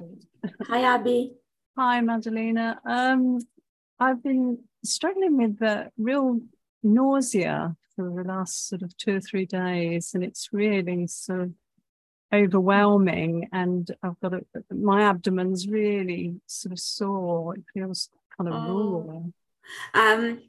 Hi, 0.67 0.81
Abby. 0.81 1.33
Hi, 1.77 2.01
Madelina. 2.01 2.77
Um, 2.85 3.39
I've 3.99 4.23
been 4.23 4.59
struggling 4.83 5.37
with 5.37 5.59
the 5.59 5.91
real 5.97 6.39
nausea 6.83 7.75
for 7.95 8.09
the 8.09 8.23
last 8.23 8.67
sort 8.67 8.81
of 8.81 8.97
two 8.97 9.17
or 9.17 9.21
three 9.21 9.45
days, 9.45 10.13
and 10.13 10.23
it's 10.23 10.49
really 10.51 11.05
sort 11.07 11.41
of 11.41 11.51
overwhelming. 12.33 13.49
And 13.51 13.89
I've 14.01 14.19
got 14.19 14.33
a, 14.33 14.41
my 14.73 15.03
abdomen's 15.03 15.67
really 15.67 16.41
sort 16.47 16.71
of 16.71 16.79
sore. 16.79 17.55
It 17.55 17.63
feels 17.73 18.09
kind 18.37 18.51
of 18.51 18.55
oh. 18.55 19.31
raw. 19.93 20.11
Um, 20.13 20.41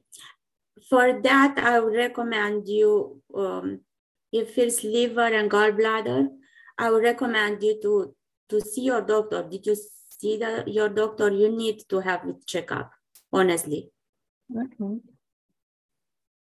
for 0.88 1.20
that, 1.20 1.58
I 1.58 1.78
would 1.80 1.94
recommend 1.94 2.68
you, 2.68 3.20
um, 3.36 3.80
if 4.32 4.56
it's 4.56 4.82
liver 4.82 5.26
and 5.26 5.50
gallbladder, 5.50 6.28
I 6.78 6.90
would 6.90 7.02
recommend 7.02 7.62
you 7.62 7.78
to, 7.82 8.14
to 8.52 8.60
see 8.60 8.84
your 8.84 9.02
doctor. 9.02 9.42
Did 9.48 9.66
you 9.66 9.76
see 9.76 10.36
the, 10.36 10.64
your 10.66 10.88
doctor? 10.88 11.30
You 11.30 11.50
need 11.50 11.82
to 11.88 12.00
have 12.00 12.28
a 12.28 12.34
checkup, 12.46 12.92
honestly. 13.32 13.90
Okay. 14.50 15.00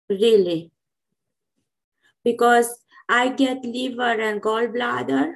Really. 0.09 0.71
Because 2.23 2.83
I 3.07 3.29
get 3.29 3.63
liver 3.63 4.19
and 4.27 4.41
gallbladder. 4.41 5.35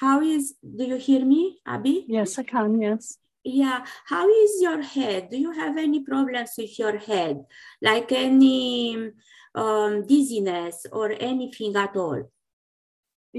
How 0.00 0.20
is, 0.20 0.54
do 0.62 0.84
you 0.84 0.96
hear 0.96 1.24
me, 1.24 1.60
Abby? 1.64 2.06
Yes, 2.08 2.38
I 2.38 2.42
can, 2.42 2.80
yes 2.80 3.18
yeah 3.46 3.86
how 4.06 4.28
is 4.28 4.60
your 4.60 4.82
head 4.82 5.30
do 5.30 5.36
you 5.38 5.52
have 5.52 5.78
any 5.78 6.00
problems 6.02 6.50
with 6.58 6.76
your 6.80 6.98
head 6.98 7.44
like 7.80 8.10
any 8.10 9.12
um, 9.54 10.04
dizziness 10.04 10.84
or 10.90 11.14
anything 11.20 11.76
at 11.76 11.96
all 11.96 12.20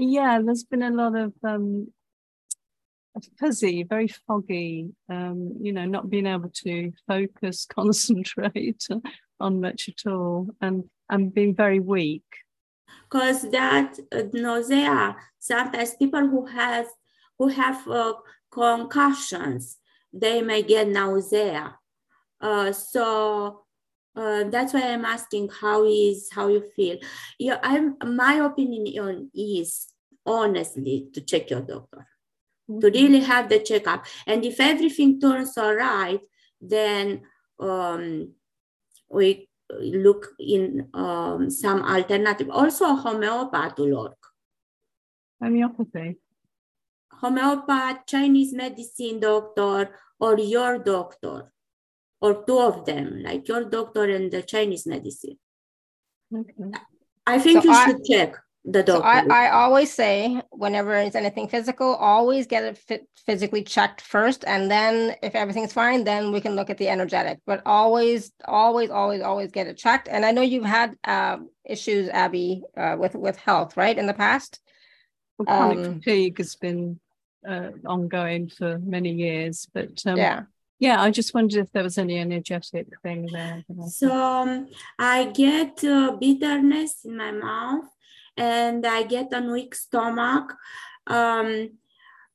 yeah 0.00 0.40
there's 0.44 0.64
been 0.64 0.82
a 0.82 0.90
lot 0.90 1.16
of 1.16 1.32
um 1.44 1.88
fuzzy 3.38 3.82
very 3.82 4.08
foggy 4.08 4.90
um 5.08 5.54
you 5.60 5.72
know 5.72 5.84
not 5.84 6.08
being 6.08 6.26
able 6.26 6.50
to 6.50 6.92
focus 7.06 7.66
concentrate 7.74 8.86
on 9.40 9.60
much 9.60 9.88
at 9.88 10.10
all 10.10 10.48
and 10.60 10.84
and 11.10 11.34
being 11.34 11.54
very 11.54 11.80
weak 11.80 12.24
because 13.10 13.42
that 13.50 13.98
uh, 14.12 14.22
nausea 14.32 15.16
sometimes 15.38 15.94
people 15.94 16.26
who 16.28 16.46
has 16.46 16.86
who 17.38 17.48
have 17.48 17.86
uh, 17.88 18.14
concussions 18.50 19.78
they 20.12 20.42
may 20.42 20.62
get 20.62 20.88
nausea. 20.88 21.76
Uh, 22.40 22.72
so 22.72 23.64
uh, 24.18 24.44
that's 24.50 24.74
why 24.74 24.82
I'm 24.82 25.04
asking 25.04 25.50
how 25.60 25.84
is 25.84 26.28
how 26.32 26.48
you 26.48 26.62
feel. 26.74 26.98
Yeah, 27.38 27.58
I'm 27.62 27.96
my 28.04 28.34
opinion 28.34 29.30
is 29.34 29.88
honestly 30.26 31.08
to 31.14 31.20
check 31.20 31.50
your 31.50 31.60
doctor, 31.60 32.06
mm-hmm. 32.68 32.80
to 32.80 32.90
really 32.90 33.20
have 33.20 33.48
the 33.48 33.60
checkup, 33.60 34.06
and 34.26 34.44
if 34.44 34.58
everything 34.60 35.20
turns 35.20 35.56
all 35.56 35.74
right, 35.74 36.20
then 36.60 37.22
um, 37.60 38.32
we 39.08 39.48
look 39.70 40.34
in 40.40 40.88
um, 40.94 41.50
some 41.50 41.82
alternative. 41.82 42.50
Also, 42.50 42.86
homeopath 42.94 43.78
will 43.78 44.02
work. 44.02 44.18
Homeopathy 45.40 46.18
homeopath, 47.20 48.06
Chinese 48.06 48.52
medicine 48.52 49.20
doctor, 49.20 49.90
or 50.20 50.38
your 50.38 50.78
doctor, 50.78 51.52
or 52.20 52.44
two 52.44 52.58
of 52.58 52.84
them, 52.84 53.22
like 53.22 53.46
your 53.48 53.64
doctor 53.64 54.04
and 54.04 54.30
the 54.30 54.42
Chinese 54.42 54.86
medicine. 54.86 55.38
Okay. 56.34 56.52
I 57.26 57.38
think 57.38 57.62
so 57.62 57.68
you 57.68 57.74
I, 57.74 57.86
should 57.86 58.04
check 58.04 58.36
the 58.64 58.82
doctor. 58.82 59.02
So 59.02 59.32
I, 59.32 59.46
I 59.46 59.50
always 59.50 59.92
say, 59.92 60.42
whenever 60.50 60.94
it's 60.94 61.16
anything 61.16 61.48
physical, 61.48 61.94
always 61.94 62.46
get 62.46 62.64
it 62.64 63.06
physically 63.24 63.62
checked 63.62 64.00
first. 64.00 64.44
And 64.46 64.70
then 64.70 65.14
if 65.22 65.34
everything's 65.34 65.72
fine, 65.72 66.04
then 66.04 66.32
we 66.32 66.40
can 66.40 66.56
look 66.56 66.70
at 66.70 66.78
the 66.78 66.88
energetic. 66.88 67.38
But 67.46 67.62
always, 67.64 68.32
always, 68.44 68.90
always, 68.90 69.22
always 69.22 69.52
get 69.52 69.66
it 69.66 69.76
checked. 69.76 70.08
And 70.08 70.24
I 70.24 70.32
know 70.32 70.42
you've 70.42 70.64
had 70.64 70.96
uh, 71.04 71.38
issues, 71.64 72.08
Abby, 72.08 72.62
uh, 72.76 72.96
with, 72.98 73.14
with 73.14 73.36
health, 73.36 73.76
right, 73.76 73.96
in 73.96 74.06
the 74.06 74.14
past? 74.14 74.60
Well, 75.38 75.46
chronic 75.46 75.86
um, 75.86 76.00
fatigue 76.00 76.38
has 76.38 76.56
been 76.56 76.98
uh, 77.48 77.70
ongoing 77.86 78.48
for 78.48 78.78
many 78.78 79.12
years. 79.12 79.68
But 79.72 80.02
um, 80.06 80.16
yeah. 80.16 80.42
Yeah, 80.78 81.02
I 81.02 81.10
just 81.10 81.34
wondered 81.34 81.60
if 81.64 81.72
there 81.72 81.82
was 81.82 81.98
any 81.98 82.18
energetic 82.18 82.86
thing 83.02 83.28
there. 83.32 83.64
So 83.88 84.12
um, 84.12 84.68
I 84.98 85.24
get 85.24 85.82
uh, 85.84 86.12
bitterness 86.12 87.04
in 87.04 87.16
my 87.16 87.32
mouth 87.32 87.88
and 88.36 88.86
I 88.86 89.02
get 89.02 89.32
a 89.32 89.40
weak 89.40 89.74
stomach. 89.74 90.54
Um, 91.06 91.78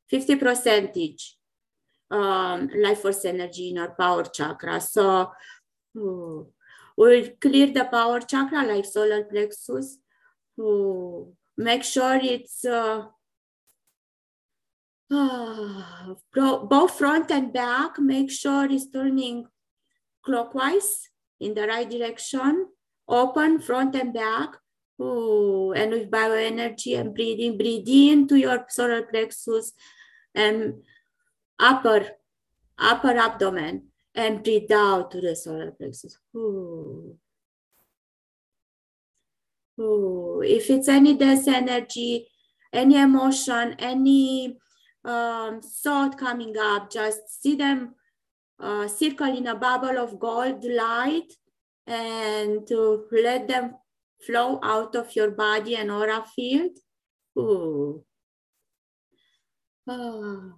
50 0.08 0.36
percentage 0.36 1.36
um, 2.10 2.70
life 2.76 3.02
force 3.02 3.24
energy 3.24 3.70
in 3.70 3.78
our 3.78 3.90
power 3.90 4.24
chakra. 4.24 4.80
So 4.80 5.32
we'll 5.94 6.48
clear 7.40 7.72
the 7.72 7.84
power 7.84 8.20
chakra 8.20 8.66
like 8.66 8.84
solar 8.84 9.24
plexus. 9.24 9.98
make 11.56 11.84
sure 11.84 12.18
it's 12.22 12.64
uh, 12.64 13.06
both 16.34 16.98
front 16.98 17.30
and 17.30 17.52
back. 17.52 17.98
Make 17.98 18.30
sure 18.30 18.70
it's 18.70 18.90
turning 18.90 19.46
clockwise 20.24 21.08
in 21.40 21.54
the 21.54 21.66
right 21.66 21.88
direction, 21.88 22.68
open 23.08 23.60
front 23.60 23.94
and 23.94 24.12
back. 24.12 24.56
Ooh, 25.00 25.72
and 25.72 25.92
with 25.92 26.10
bioenergy 26.10 26.98
and 26.98 27.14
breathing, 27.14 27.56
breathe 27.56 27.88
into 27.88 28.34
your 28.34 28.66
solar 28.68 29.02
plexus 29.02 29.72
and 30.34 30.82
upper, 31.60 32.08
upper 32.78 33.16
abdomen 33.16 33.88
and 34.14 34.42
breathe 34.42 34.72
out 34.72 35.12
to 35.12 35.20
the 35.20 35.36
solar 35.36 35.70
plexus. 35.70 36.18
Ooh. 36.36 37.16
Ooh. 39.80 40.42
If 40.44 40.68
it's 40.68 40.88
any 40.88 41.14
dense 41.14 41.46
energy, 41.46 42.26
any 42.72 42.96
emotion, 42.96 43.76
any 43.78 44.58
um, 45.04 45.60
thought 45.60 46.18
coming 46.18 46.56
up, 46.58 46.90
just 46.90 47.40
see 47.40 47.54
them 47.54 47.94
uh, 48.60 48.88
circle 48.88 49.36
in 49.36 49.46
a 49.46 49.54
bubble 49.54 49.98
of 49.98 50.18
gold 50.18 50.64
light 50.64 51.32
and 51.86 52.66
to 52.66 53.06
let 53.12 53.48
them 53.48 53.74
flow 54.26 54.58
out 54.62 54.94
of 54.96 55.14
your 55.14 55.30
body 55.30 55.76
and 55.76 55.90
aura 55.90 56.24
field. 56.34 56.72
Ooh. 57.38 58.04
Oh. 59.86 60.52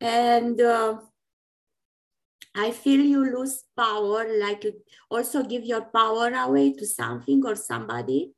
And 0.00 0.60
uh, 0.60 0.98
I 2.54 2.70
feel 2.70 3.00
you 3.00 3.36
lose 3.36 3.64
power, 3.76 4.26
like 4.38 4.64
you 4.64 4.74
also 5.10 5.42
give 5.42 5.64
your 5.64 5.82
power 5.82 6.32
away 6.32 6.72
to 6.74 6.86
something 6.86 7.44
or 7.44 7.54
somebody. 7.54 8.32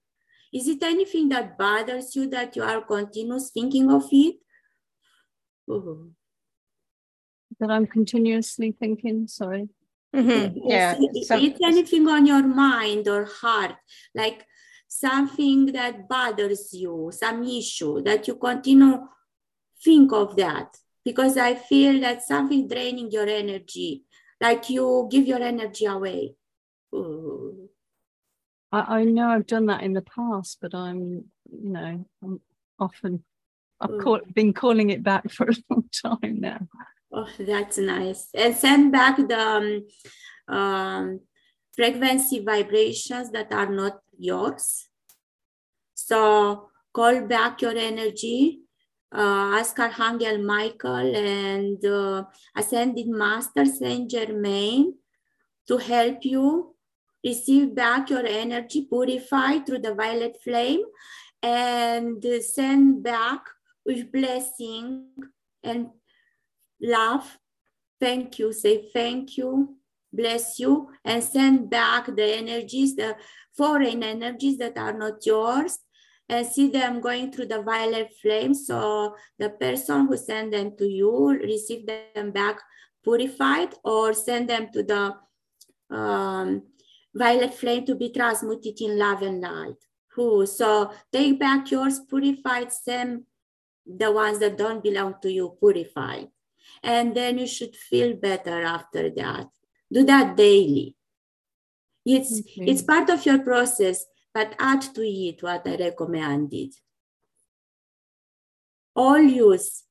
Is 0.52 0.68
it 0.68 0.82
anything 0.82 1.28
that 1.30 1.58
bothers 1.58 2.14
you 2.16 2.28
that 2.30 2.56
you 2.56 2.62
are 2.62 2.80
continuous 2.82 3.50
thinking 3.50 3.90
of 3.90 4.04
it? 4.10 4.36
that 7.60 7.70
I'm 7.70 7.86
continuously 7.86 8.72
thinking. 8.72 9.26
Sorry. 9.28 9.68
Mm-hmm. 10.14 10.68
Yeah. 10.68 10.96
It's, 10.98 11.30
it's 11.30 11.60
anything 11.62 12.08
on 12.08 12.26
your 12.26 12.42
mind 12.42 13.08
or 13.08 13.24
heart, 13.24 13.76
like 14.14 14.46
something 14.86 15.66
that 15.72 16.08
bothers 16.08 16.72
you, 16.72 17.10
some 17.12 17.44
issue 17.44 18.02
that 18.02 18.26
you 18.26 18.36
continue 18.36 19.06
think 19.84 20.12
of 20.12 20.34
that 20.36 20.76
because 21.04 21.36
I 21.36 21.54
feel 21.54 22.00
that 22.00 22.22
something 22.22 22.66
draining 22.66 23.10
your 23.10 23.28
energy, 23.28 24.04
like 24.40 24.68
you 24.70 25.08
give 25.10 25.26
your 25.26 25.42
energy 25.42 25.84
away. 25.84 26.34
I, 28.72 29.00
I 29.00 29.04
know 29.04 29.28
I've 29.28 29.46
done 29.46 29.66
that 29.66 29.82
in 29.82 29.92
the 29.92 30.02
past, 30.02 30.58
but 30.60 30.74
I'm, 30.74 31.24
you 31.50 31.70
know, 31.70 32.04
I'm 32.22 32.40
often 32.78 33.24
I've 33.80 33.98
call, 34.00 34.20
been 34.34 34.52
calling 34.52 34.90
it 34.90 35.02
back 35.02 35.30
for 35.36 35.48
a 35.48 35.54
long 35.70 35.84
time 35.92 36.40
now. 36.40 36.60
Oh, 37.12 37.28
that's 37.38 37.78
nice. 37.78 38.28
And 38.34 38.54
send 38.54 38.92
back 38.92 39.16
the 39.16 39.38
um, 39.38 40.56
um, 40.56 41.20
frequency 41.74 42.44
vibrations 42.44 43.30
that 43.30 43.52
are 43.52 43.70
not 43.70 44.00
yours. 44.18 44.88
So 45.94 46.68
call 46.92 47.22
back 47.22 47.62
your 47.62 47.76
energy. 47.76 48.60
Uh, 49.10 49.56
ask 49.56 49.78
Archangel 49.78 50.38
Michael 50.44 51.16
and 51.16 51.82
uh, 51.82 52.24
Ascended 52.54 53.08
Master 53.08 53.64
Saint 53.64 54.10
Germain 54.10 54.94
to 55.66 55.78
help 55.78 56.26
you 56.26 56.74
receive 57.24 57.74
back 57.74 58.10
your 58.10 58.26
energy 58.26 58.86
purified 58.90 59.66
through 59.66 59.80
the 59.80 59.94
violet 59.94 60.36
flame 60.42 60.82
and 61.42 62.24
send 62.40 63.02
back 63.02 63.40
with 63.84 64.12
blessing 64.12 65.06
and 65.62 65.88
love. 66.80 67.38
Thank 68.00 68.38
you. 68.38 68.52
Say 68.52 68.90
thank 68.92 69.36
you. 69.36 69.76
Bless 70.12 70.58
you 70.58 70.90
and 71.04 71.22
send 71.22 71.68
back 71.68 72.06
the 72.06 72.36
energies, 72.36 72.96
the 72.96 73.16
foreign 73.56 74.02
energies 74.02 74.56
that 74.58 74.78
are 74.78 74.96
not 74.96 75.24
yours, 75.26 75.78
and 76.28 76.46
see 76.46 76.68
them 76.68 77.00
going 77.00 77.30
through 77.30 77.46
the 77.46 77.62
violet 77.62 78.10
flame. 78.22 78.54
So 78.54 79.16
the 79.38 79.50
person 79.50 80.06
who 80.06 80.16
sent 80.16 80.52
them 80.52 80.76
to 80.78 80.86
you 80.86 81.30
receive 81.30 81.86
them 81.86 82.30
back 82.30 82.60
purified 83.04 83.74
or 83.84 84.14
send 84.14 84.48
them 84.48 84.68
to 84.72 84.82
the 84.82 85.14
um, 85.94 86.62
violet 87.18 87.54
flame 87.54 87.84
to 87.86 87.94
be 87.94 88.10
transmuted 88.10 88.80
in 88.80 88.98
love 88.98 89.22
and 89.22 89.40
light. 89.40 89.76
Who 90.14 90.46
so 90.46 90.92
take 91.12 91.38
back 91.38 91.70
yours 91.70 92.00
purified, 92.00 92.72
send 92.72 93.24
the 93.86 94.10
ones 94.10 94.38
that 94.40 94.58
don't 94.58 94.82
belong 94.82 95.16
to 95.22 95.32
you 95.32 95.56
purified. 95.60 96.28
And 96.82 97.14
then 97.14 97.38
you 97.38 97.46
should 97.46 97.74
feel 97.74 98.14
better 98.14 98.62
after 98.62 99.10
that. 99.10 99.48
Do 99.92 100.04
that 100.04 100.36
daily. 100.36 100.96
It's 102.04 102.40
okay. 102.40 102.70
it's 102.70 102.82
part 102.82 103.10
of 103.10 103.24
your 103.26 103.40
process, 103.40 104.04
but 104.32 104.54
add 104.58 104.82
to 104.94 105.02
it 105.02 105.42
what 105.42 105.66
I 105.66 105.76
recommended. 105.76 106.74
All 108.94 109.20
use, 109.20 109.84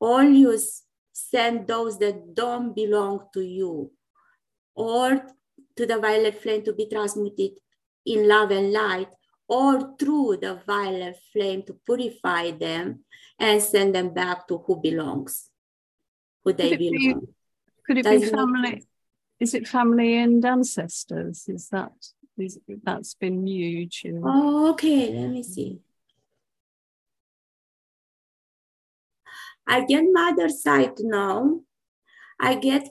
all 0.00 0.24
use 0.24 0.82
send 1.12 1.66
those 1.66 1.98
that 1.98 2.34
don't 2.34 2.74
belong 2.74 3.26
to 3.34 3.40
you 3.40 3.90
or 4.74 5.26
to 5.78 5.86
the 5.86 5.98
violet 5.98 6.42
flame 6.42 6.64
to 6.64 6.72
be 6.72 6.86
transmuted 6.86 7.52
in 8.04 8.26
love 8.26 8.50
and 8.50 8.72
light 8.72 9.08
or 9.46 9.96
through 9.96 10.36
the 10.42 10.60
violet 10.66 11.16
flame 11.32 11.62
to 11.62 11.78
purify 11.86 12.50
them 12.50 13.04
and 13.38 13.62
send 13.62 13.94
them 13.94 14.12
back 14.12 14.46
to 14.48 14.58
who 14.58 14.80
belongs, 14.82 15.50
who 16.44 16.52
they 16.52 16.70
could 16.70 16.78
belong. 16.80 17.20
Be, 17.20 17.26
could 17.86 17.98
it 17.98 18.04
Does 18.04 18.22
be 18.22 18.28
family? 18.28 18.86
Is 19.38 19.54
it 19.54 19.68
family 19.68 20.16
and 20.18 20.44
ancestors? 20.44 21.48
Is 21.48 21.68
that 21.68 21.92
is 22.36 22.58
that's 22.82 23.14
been 23.14 23.46
huge? 23.46 24.02
In... 24.04 24.20
Oh, 24.24 24.70
okay. 24.72 25.14
Let 25.14 25.30
me 25.30 25.44
see. 25.44 25.78
I 29.64 29.84
get 29.84 30.04
mother 30.10 30.48
side 30.48 30.98
now. 30.98 31.60
I 32.40 32.56
get 32.56 32.88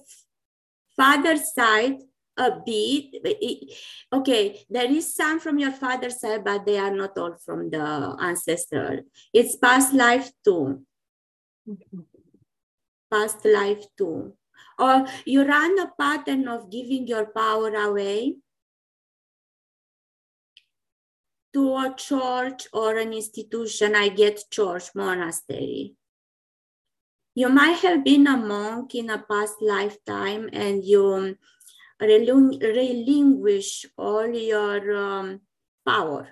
father 0.95 1.35
side 1.35 2.06
a 2.37 2.51
bit. 2.65 3.73
Okay, 4.13 4.65
there 4.69 4.89
is 4.89 5.13
some 5.13 5.39
from 5.39 5.59
your 5.59 5.71
father's 5.71 6.19
side, 6.19 6.43
but 6.43 6.65
they 6.65 6.77
are 6.77 6.93
not 6.93 7.17
all 7.17 7.35
from 7.43 7.69
the 7.69 8.15
ancestor. 8.19 9.01
It's 9.33 9.55
past 9.57 9.93
life 9.93 10.31
too. 10.43 10.83
Past 13.11 13.43
life 13.45 13.85
too. 13.97 14.33
Or 14.79 15.05
you 15.25 15.43
run 15.43 15.79
a 15.79 15.91
pattern 15.99 16.47
of 16.47 16.69
giving 16.69 17.07
your 17.07 17.25
power 17.27 17.73
away 17.73 18.35
to 21.53 21.75
a 21.75 21.93
church 21.97 22.67
or 22.71 22.97
an 22.97 23.13
institution. 23.13 23.95
I 23.95 24.09
get 24.09 24.51
church, 24.51 24.93
monastery. 24.93 25.95
You 27.33 27.49
might 27.49 27.79
have 27.79 28.03
been 28.03 28.27
a 28.27 28.37
monk 28.37 28.95
in 28.95 29.09
a 29.09 29.19
past 29.19 29.61
lifetime 29.61 30.49
and 30.53 30.83
you 30.83 31.37
relinquish 31.99 33.85
all 33.97 34.27
your 34.27 34.95
um, 34.95 35.41
power 35.85 36.27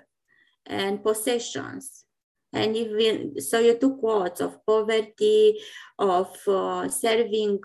and 0.66 1.02
possessions. 1.02 2.04
And 2.52 2.76
even 2.76 3.40
so, 3.40 3.58
you 3.58 3.78
took 3.78 4.02
words 4.02 4.40
of 4.40 4.64
poverty, 4.64 5.58
of 5.98 6.36
uh, 6.48 6.88
serving 6.88 7.60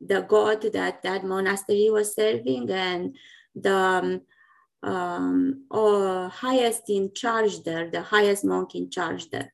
the 0.00 0.20
God 0.22 0.62
that 0.72 1.02
that 1.02 1.24
monastery 1.24 1.88
was 1.90 2.14
serving, 2.14 2.70
and 2.70 3.16
the 3.54 4.20
um, 4.82 5.64
um, 5.70 6.30
highest 6.30 6.90
in 6.90 7.12
charge 7.14 7.62
there, 7.62 7.90
the 7.90 8.02
highest 8.02 8.44
monk 8.44 8.74
in 8.74 8.90
charge 8.90 9.30
there. 9.30 9.52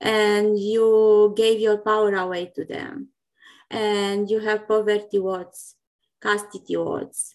And 0.00 0.58
you 0.58 1.34
gave 1.36 1.60
your 1.60 1.78
power 1.78 2.14
away 2.14 2.52
to 2.54 2.64
them. 2.64 3.08
And 3.70 4.30
you 4.30 4.40
have 4.40 4.66
poverty 4.66 5.18
words 5.18 5.76
constitutes 6.20 7.34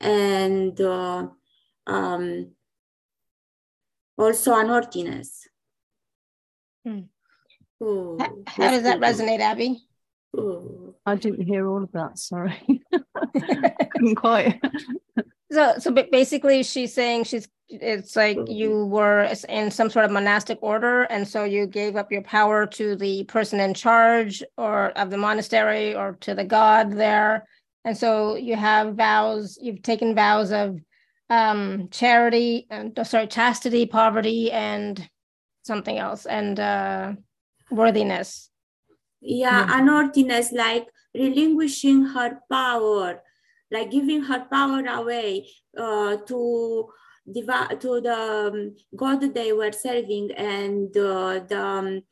and 0.00 0.80
uh, 0.80 1.26
um, 1.86 2.50
also 4.18 4.58
unearthiness. 4.58 5.48
Hmm. 6.84 7.00
Ooh, 7.82 8.16
how, 8.18 8.32
how 8.46 8.70
does 8.70 8.84
that 8.84 9.00
resonate, 9.00 9.40
Abby? 9.40 9.82
Ooh. 10.36 10.94
I 11.04 11.14
didn't 11.14 11.46
hear 11.46 11.68
all 11.68 11.82
of 11.82 11.92
that. 11.92 12.18
Sorry, 12.18 12.56
couldn't 13.90 14.16
quite. 14.16 14.60
so, 15.52 15.74
so 15.78 15.90
basically, 15.90 16.62
she's 16.62 16.92
saying 16.92 17.24
she's. 17.24 17.48
It's 17.68 18.14
like 18.14 18.38
you 18.46 18.86
were 18.86 19.28
in 19.48 19.72
some 19.72 19.90
sort 19.90 20.04
of 20.04 20.12
monastic 20.12 20.58
order, 20.62 21.02
and 21.02 21.26
so 21.26 21.42
you 21.42 21.66
gave 21.66 21.96
up 21.96 22.12
your 22.12 22.22
power 22.22 22.64
to 22.64 22.94
the 22.94 23.24
person 23.24 23.58
in 23.58 23.74
charge, 23.74 24.42
or 24.56 24.90
of 24.90 25.10
the 25.10 25.18
monastery, 25.18 25.94
or 25.94 26.16
to 26.20 26.34
the 26.34 26.44
god 26.44 26.92
there, 26.92 27.48
and 27.86 27.96
so 27.96 28.34
you 28.34 28.56
have 28.56 28.96
vows, 28.96 29.58
you've 29.62 29.80
taken 29.80 30.16
vows 30.16 30.50
of 30.50 30.80
um, 31.30 31.88
charity, 31.92 32.66
and 32.68 32.98
uh, 32.98 33.04
sorry, 33.04 33.28
chastity, 33.28 33.86
poverty, 33.86 34.50
and 34.50 35.08
something 35.62 35.96
else, 35.96 36.26
and 36.26 36.58
uh, 36.58 37.12
worthiness. 37.70 38.50
Yeah, 39.20 39.66
mm-hmm. 39.66 39.78
unworthiness, 39.78 40.50
like 40.50 40.88
relinquishing 41.14 42.06
her 42.06 42.40
power, 42.50 43.22
like 43.70 43.92
giving 43.92 44.22
her 44.22 44.46
power 44.50 44.84
away 44.84 45.46
uh, 45.78 46.16
to 46.26 46.88
to 47.34 48.00
the 48.00 48.52
um, 48.52 48.76
god 48.94 49.34
they 49.34 49.52
were 49.52 49.72
serving 49.72 50.30
and 50.36 50.96
uh, 50.96 51.40
the 51.48 51.60
um, 51.60 52.02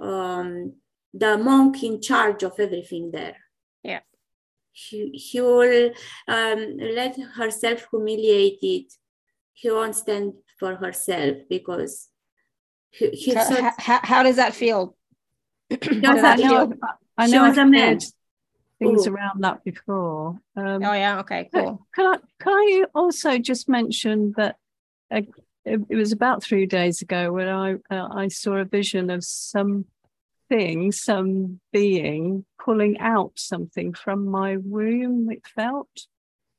um, 0.00 0.72
the 1.12 1.38
monk 1.38 1.80
in 1.84 2.00
charge 2.00 2.42
of 2.42 2.58
everything 2.58 3.12
there 3.12 3.36
he, 4.74 5.10
he 5.10 5.40
will 5.40 5.92
um, 6.26 6.76
let 6.78 7.16
herself 7.36 7.86
humiliated. 7.90 8.90
He 9.52 9.70
won't 9.70 9.94
stand 9.94 10.34
for 10.58 10.74
herself 10.74 11.36
because 11.48 12.08
he, 12.90 13.10
he 13.10 13.34
how, 13.34 13.44
so, 13.44 13.70
how, 13.78 14.00
how, 14.02 14.22
does 14.24 14.36
that 14.36 14.52
feel? 14.54 14.96
does 15.70 15.80
that 15.80 16.38
I 16.38 16.42
know, 16.42 16.66
feel? 16.66 16.78
I 17.16 17.26
know 17.28 17.44
I've 17.44 17.56
heard 17.56 18.02
things 18.80 19.06
Ooh. 19.06 19.12
around 19.12 19.44
that 19.44 19.62
before. 19.62 20.40
Um, 20.56 20.84
oh 20.84 20.92
yeah, 20.92 21.20
okay, 21.20 21.48
cool. 21.54 21.86
Can 21.94 22.06
I 22.06 22.16
can 22.40 22.52
I 22.52 22.84
also 22.94 23.38
just 23.38 23.68
mention 23.68 24.34
that 24.36 24.56
uh, 25.12 25.22
it, 25.64 25.80
it, 25.88 25.96
was 25.96 26.10
about 26.10 26.42
three 26.42 26.66
days 26.66 27.00
ago 27.00 27.32
when 27.32 27.48
I 27.48 27.74
uh, 27.90 28.08
I 28.10 28.28
saw 28.28 28.56
a 28.56 28.64
vision 28.64 29.10
of 29.10 29.22
some 29.22 29.86
thing, 30.48 30.92
some 30.92 31.60
being 31.72 32.44
pulling 32.62 32.98
out 32.98 33.32
something 33.36 33.92
from 33.94 34.26
my 34.26 34.56
womb, 34.56 35.30
it 35.30 35.46
felt. 35.46 36.06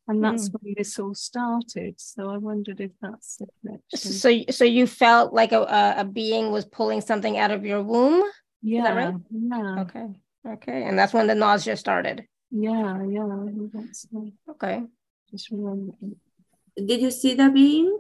And 0.08 0.24
that's 0.24 0.50
mm. 0.50 0.56
when 0.62 0.76
this 0.78 1.00
all 1.00 1.16
started. 1.16 1.96
So 2.00 2.30
I 2.30 2.38
wondered 2.38 2.80
if 2.80 2.92
that's 3.02 3.38
the 3.38 3.48
connection. 3.62 4.12
So, 4.12 4.44
so 4.52 4.64
you 4.64 4.86
felt 4.86 5.34
like 5.34 5.52
a, 5.52 5.96
a 5.98 6.06
being 6.06 6.52
was 6.52 6.66
pulling 6.66 7.02
something 7.02 7.38
out 7.38 7.52
of 7.52 7.66
your 7.66 7.82
womb? 7.82 8.24
Yeah. 8.62 8.94
Right? 8.94 9.16
Yeah. 9.32 9.82
Okay. 9.82 10.08
Okay, 10.48 10.84
and 10.84 10.98
that's 10.98 11.14
when 11.14 11.26
the 11.26 11.34
nausea 11.34 11.76
started. 11.76 12.28
Yeah, 12.52 13.04
yeah. 13.10 13.46
That's, 13.74 14.06
okay. 14.52 14.84
Just 15.32 15.50
remember. 15.50 15.94
Did 16.78 17.02
you 17.02 17.10
see 17.10 17.34
the 17.34 17.50
being? 17.50 17.98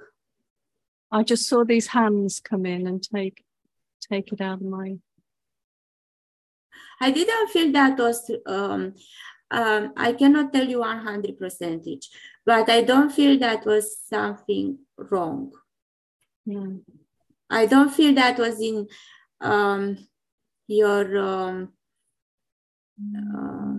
I 1.12 1.24
just 1.24 1.48
saw 1.48 1.64
these 1.64 1.88
hands 1.88 2.40
come 2.40 2.68
in 2.68 2.86
and 2.86 3.02
take 3.02 3.44
take 4.12 4.32
it 4.32 4.42
out 4.42 4.62
of 4.62 4.68
my. 4.68 4.98
I 7.02 7.12
didn't 7.12 7.50
feel 7.50 7.72
that 7.74 7.98
was. 7.98 8.30
Um, 8.46 8.96
um, 9.52 9.94
I 9.96 10.14
cannot 10.14 10.52
tell 10.52 10.68
you 10.68 10.80
one 10.80 11.00
hundred 11.00 11.38
percentage, 11.38 12.10
but 12.46 12.70
I 12.70 12.82
don't 12.82 13.12
feel 13.12 13.38
that 13.40 13.66
was 13.66 13.98
something 14.00 14.80
wrong. 14.98 15.52
Yeah. 16.46 16.78
I 17.50 17.66
don't 17.66 17.94
feel 17.94 18.14
that 18.16 18.38
was 18.38 18.60
in 18.60 18.88
um, 19.42 20.08
your. 20.68 21.18
Um, 21.18 21.74
uh, 23.00 23.76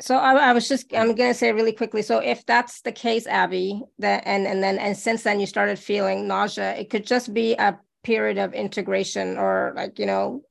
so 0.00 0.16
I, 0.16 0.50
I, 0.50 0.52
was 0.52 0.68
just 0.68 0.92
I'm 0.94 1.14
gonna 1.14 1.34
say 1.34 1.52
really 1.52 1.72
quickly. 1.72 2.02
So 2.02 2.18
if 2.18 2.44
that's 2.46 2.80
the 2.82 2.92
case, 2.92 3.26
Abby, 3.26 3.82
that 3.98 4.22
and 4.26 4.46
and 4.46 4.62
then 4.62 4.78
and 4.78 4.96
since 4.96 5.22
then 5.22 5.40
you 5.40 5.46
started 5.46 5.78
feeling 5.78 6.26
nausea, 6.26 6.74
it 6.74 6.90
could 6.90 7.06
just 7.06 7.34
be 7.34 7.54
a 7.54 7.78
period 8.02 8.38
of 8.38 8.54
integration 8.54 9.38
or 9.38 9.72
like 9.76 9.98
you 9.98 10.06
know 10.06 10.42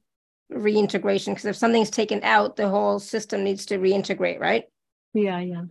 reintegration. 0.51 1.33
Because 1.33 1.45
if 1.45 1.55
something's 1.55 1.89
taken 1.89 2.21
out, 2.23 2.55
the 2.55 2.69
whole 2.69 2.99
system 2.99 3.43
needs 3.43 3.65
to 3.67 3.77
reintegrate, 3.77 4.39
right? 4.39 4.65
Yeah, 5.13 5.39
yeah. 5.39 5.63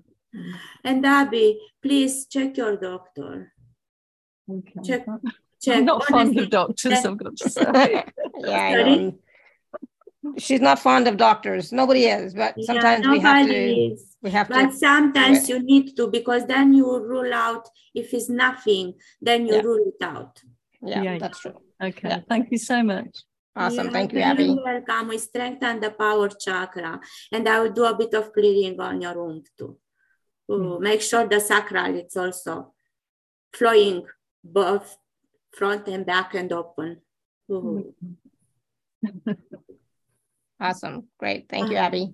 And 0.84 1.04
Abby, 1.04 1.60
please 1.82 2.26
check 2.26 2.56
your 2.56 2.76
doctor. 2.76 3.52
Okay. 4.50 4.80
Check. 4.84 5.06
check. 5.62 5.76
I'm 5.78 5.84
not 5.84 6.04
fond 6.06 6.38
of 6.38 6.50
doctors. 6.50 7.04
I've 7.04 7.16
got 7.16 7.36
to 7.36 7.50
say. 7.50 8.04
yeah, 8.38 9.10
she's 10.38 10.60
not 10.60 10.78
fond 10.78 11.08
of 11.08 11.16
doctors. 11.16 11.72
Nobody 11.72 12.04
is, 12.04 12.34
but 12.34 12.54
sometimes 12.62 13.04
yeah, 13.04 13.10
we 13.10 13.18
have 13.20 13.46
to. 13.46 13.92
Is. 13.92 14.16
We 14.22 14.30
have 14.30 14.48
but 14.48 14.70
to. 14.70 14.76
sometimes 14.76 15.48
you 15.48 15.60
need 15.60 15.96
to 15.96 16.08
because 16.08 16.46
then 16.46 16.74
you 16.74 16.84
rule 16.84 17.32
out 17.32 17.68
if 17.94 18.12
it's 18.12 18.28
nothing, 18.28 18.94
then 19.20 19.46
you 19.46 19.54
yeah. 19.54 19.60
rule 19.62 19.84
it 19.86 20.04
out. 20.04 20.42
Yeah, 20.82 21.02
yeah 21.02 21.18
that's 21.18 21.40
true. 21.40 21.54
Okay, 21.82 22.08
yeah. 22.08 22.20
thank 22.28 22.50
you 22.50 22.58
so 22.58 22.82
much. 22.82 23.22
Awesome, 23.60 23.90
thank 23.90 24.12
you, 24.12 24.20
Abby. 24.20 24.44
You're 24.44 24.64
welcome. 24.64 25.08
We 25.08 25.18
strengthen 25.18 25.80
the 25.80 25.90
power 25.90 26.28
chakra, 26.28 27.00
and 27.32 27.48
I 27.48 27.60
will 27.60 27.72
do 27.72 27.84
a 27.84 27.96
bit 27.96 28.14
of 28.14 28.32
clearing 28.32 28.80
on 28.80 29.00
your 29.00 29.14
womb 29.14 29.42
too. 29.58 29.76
To 30.48 30.56
mm. 30.56 30.80
make 30.80 31.02
sure 31.02 31.26
the 31.28 31.40
sacral 31.40 31.94
it's 31.94 32.16
also 32.16 32.72
flowing 33.52 34.06
both 34.42 34.96
front 35.52 35.88
and 35.88 36.06
back 36.06 36.34
and 36.34 36.52
open. 36.52 37.02
Mm. 37.50 37.92
Awesome. 40.60 41.08
Great. 41.18 41.48
Thank 41.48 41.70
you, 41.70 41.76
uh-huh. 41.76 41.86
Abby. 41.86 42.12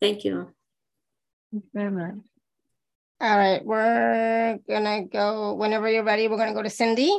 Thank 0.00 0.24
you. 0.24 0.52
Thank 1.50 1.64
you 1.64 1.70
very 1.72 1.90
much. 1.90 2.22
All 3.18 3.36
right. 3.36 3.64
We're 3.64 4.58
going 4.68 4.84
to 4.84 5.08
go, 5.10 5.54
whenever 5.54 5.90
you're 5.90 6.04
ready, 6.04 6.28
we're 6.28 6.36
going 6.36 6.50
to 6.50 6.54
go 6.54 6.62
to 6.62 6.68
Cindy. 6.68 7.18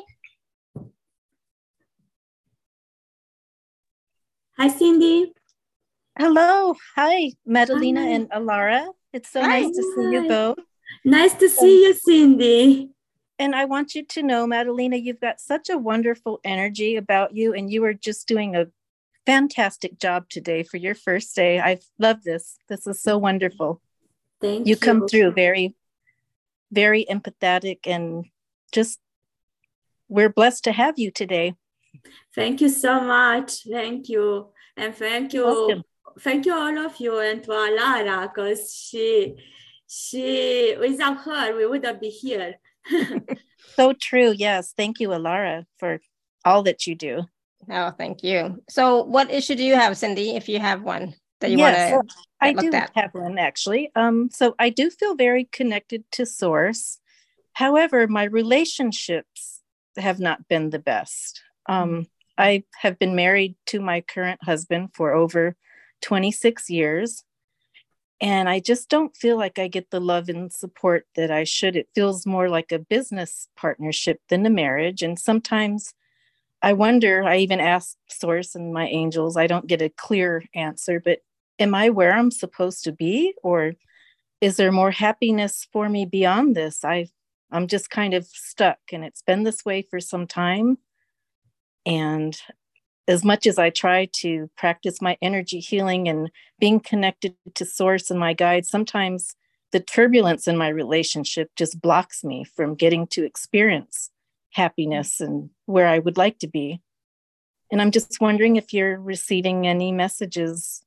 Hi, 4.59 4.69
Cindy. 4.69 5.33
Hello. 6.17 6.73
Hi, 6.95 7.31
Madelina 7.47 8.01
Hi. 8.01 8.07
and 8.07 8.29
Alara. 8.31 8.87
It's 9.13 9.29
so 9.29 9.41
Hi. 9.41 9.61
nice 9.61 9.75
to 9.75 9.83
see 9.83 10.11
you 10.11 10.27
both. 10.27 10.57
Nice 11.05 11.35
to 11.35 11.47
see 11.47 11.83
you, 11.83 11.93
Cindy. 11.93 12.89
And 13.37 13.53
I 13.53 13.65
want 13.65 13.93
you 13.93 14.03
to 14.03 14.23
know, 14.23 14.47
Madelina, 14.47 14.97
you've 14.97 15.19
got 15.19 15.39
such 15.39 15.69
a 15.69 15.77
wonderful 15.77 16.39
energy 16.43 16.95
about 16.95 17.35
you, 17.35 17.53
and 17.53 17.71
you 17.71 17.85
are 17.85 17.93
just 17.93 18.27
doing 18.27 18.55
a 18.55 18.65
fantastic 19.27 19.99
job 19.99 20.27
today 20.27 20.63
for 20.63 20.77
your 20.77 20.95
first 20.95 21.35
day. 21.35 21.59
I 21.59 21.77
love 21.99 22.23
this. 22.23 22.57
This 22.67 22.87
is 22.87 22.99
so 22.99 23.19
wonderful. 23.19 23.79
Thank 24.41 24.65
you. 24.65 24.71
You 24.71 24.77
come 24.77 25.07
through 25.07 25.33
very, 25.33 25.75
very 26.71 27.05
empathetic 27.07 27.81
and 27.85 28.25
just 28.71 28.99
we're 30.09 30.29
blessed 30.29 30.63
to 30.63 30.71
have 30.71 30.97
you 30.97 31.11
today. 31.11 31.53
Thank 32.33 32.61
you 32.61 32.69
so 32.69 33.01
much. 33.01 33.63
Thank 33.69 34.09
you. 34.09 34.49
And 34.75 34.95
thank 34.95 35.33
you. 35.33 35.45
Welcome. 35.45 35.83
Thank 36.19 36.45
you 36.45 36.55
all 36.55 36.77
of 36.79 36.99
you 36.99 37.19
and 37.19 37.43
to 37.43 37.51
Alara 37.51 38.33
because 38.33 38.73
she 38.73 39.35
she 39.87 40.75
without 40.79 41.19
her 41.19 41.55
we 41.55 41.65
wouldn't 41.67 42.01
be 42.01 42.09
here. 42.09 42.55
so 43.75 43.93
true. 43.93 44.33
Yes. 44.35 44.73
Thank 44.75 44.99
you, 44.99 45.09
Alara, 45.09 45.65
for 45.77 45.99
all 46.43 46.63
that 46.63 46.87
you 46.87 46.95
do. 46.95 47.23
Oh, 47.69 47.91
thank 47.91 48.23
you. 48.23 48.63
So, 48.69 49.03
what 49.03 49.31
issue 49.31 49.55
do 49.55 49.63
you 49.63 49.75
have, 49.75 49.97
Cindy, 49.97 50.35
if 50.35 50.47
you 50.47 50.59
have 50.59 50.83
one 50.83 51.15
that 51.41 51.51
you 51.51 51.57
yes, 51.57 51.91
want 51.91 52.09
to? 52.09 52.15
I 52.39 52.53
do 52.53 52.71
at? 52.73 52.91
have 52.95 53.11
one 53.13 53.37
actually. 53.37 53.91
Um, 53.95 54.29
so 54.31 54.55
I 54.59 54.69
do 54.69 54.89
feel 54.89 55.15
very 55.15 55.45
connected 55.45 56.03
to 56.13 56.25
Source. 56.25 56.99
However, 57.53 58.07
my 58.07 58.23
relationships 58.23 59.61
have 59.97 60.19
not 60.19 60.47
been 60.47 60.69
the 60.69 60.79
best. 60.79 61.41
Um. 61.67 62.07
I 62.37 62.63
have 62.81 62.99
been 62.99 63.15
married 63.15 63.55
to 63.67 63.79
my 63.79 64.01
current 64.01 64.43
husband 64.43 64.89
for 64.93 65.13
over 65.13 65.55
26 66.01 66.69
years. 66.69 67.23
And 68.19 68.49
I 68.49 68.59
just 68.59 68.89
don't 68.89 69.15
feel 69.15 69.37
like 69.37 69.59
I 69.59 69.67
get 69.67 69.91
the 69.91 69.99
love 69.99 70.29
and 70.29 70.51
support 70.51 71.05
that 71.15 71.29
I 71.29 71.43
should. 71.43 71.75
It 71.75 71.89
feels 71.93 72.25
more 72.25 72.49
like 72.49 72.71
a 72.71 72.79
business 72.79 73.47
partnership 73.55 74.21
than 74.29 74.45
a 74.45 74.49
marriage. 74.49 75.03
And 75.03 75.19
sometimes 75.19 75.93
I 76.61 76.73
wonder, 76.73 77.23
I 77.23 77.37
even 77.37 77.59
ask 77.59 77.95
Source 78.09 78.55
and 78.55 78.73
my 78.73 78.87
angels, 78.87 79.37
I 79.37 79.45
don't 79.45 79.67
get 79.67 79.83
a 79.83 79.89
clear 79.89 80.43
answer, 80.55 80.99
but 80.99 81.19
am 81.59 81.75
I 81.75 81.89
where 81.89 82.13
I'm 82.13 82.31
supposed 82.31 82.83
to 82.85 82.91
be? 82.91 83.35
Or 83.43 83.73
is 84.41 84.57
there 84.57 84.71
more 84.71 84.91
happiness 84.91 85.67
for 85.71 85.89
me 85.89 86.05
beyond 86.05 86.55
this? 86.55 86.83
I 86.83 87.07
I'm 87.51 87.67
just 87.67 87.89
kind 87.89 88.13
of 88.13 88.25
stuck 88.25 88.79
and 88.91 89.05
it's 89.05 89.21
been 89.21 89.43
this 89.43 89.63
way 89.63 89.81
for 89.81 89.99
some 90.01 90.27
time. 90.27 90.79
And 91.87 92.39
as 93.07 93.23
much 93.23 93.47
as 93.47 93.57
I 93.57 93.69
try 93.69 94.09
to 94.17 94.49
practice 94.57 95.01
my 95.01 95.17
energy 95.21 95.59
healing 95.59 96.09
and 96.09 96.29
being 96.59 96.81
connected 96.81 97.33
to 97.55 97.65
source 97.65 98.11
and 98.11 98.19
my 98.19 98.33
guide, 98.33 98.65
sometimes 98.65 99.35
the 99.71 99.79
turbulence 99.79 100.47
in 100.47 100.57
my 100.57 100.67
relationship 100.67 101.49
just 101.55 101.81
blocks 101.81 102.25
me 102.25 102.43
from 102.43 102.75
getting 102.75 103.07
to 103.07 103.23
experience 103.23 104.11
happiness 104.51 105.21
and 105.21 105.49
where 105.65 105.87
I 105.87 105.99
would 105.99 106.17
like 106.17 106.39
to 106.39 106.47
be. 106.47 106.81
And 107.71 107.81
I'm 107.81 107.91
just 107.91 108.19
wondering 108.19 108.57
if 108.57 108.73
you're 108.73 108.99
receiving 108.99 109.65
any 109.65 109.93
messages 109.93 110.83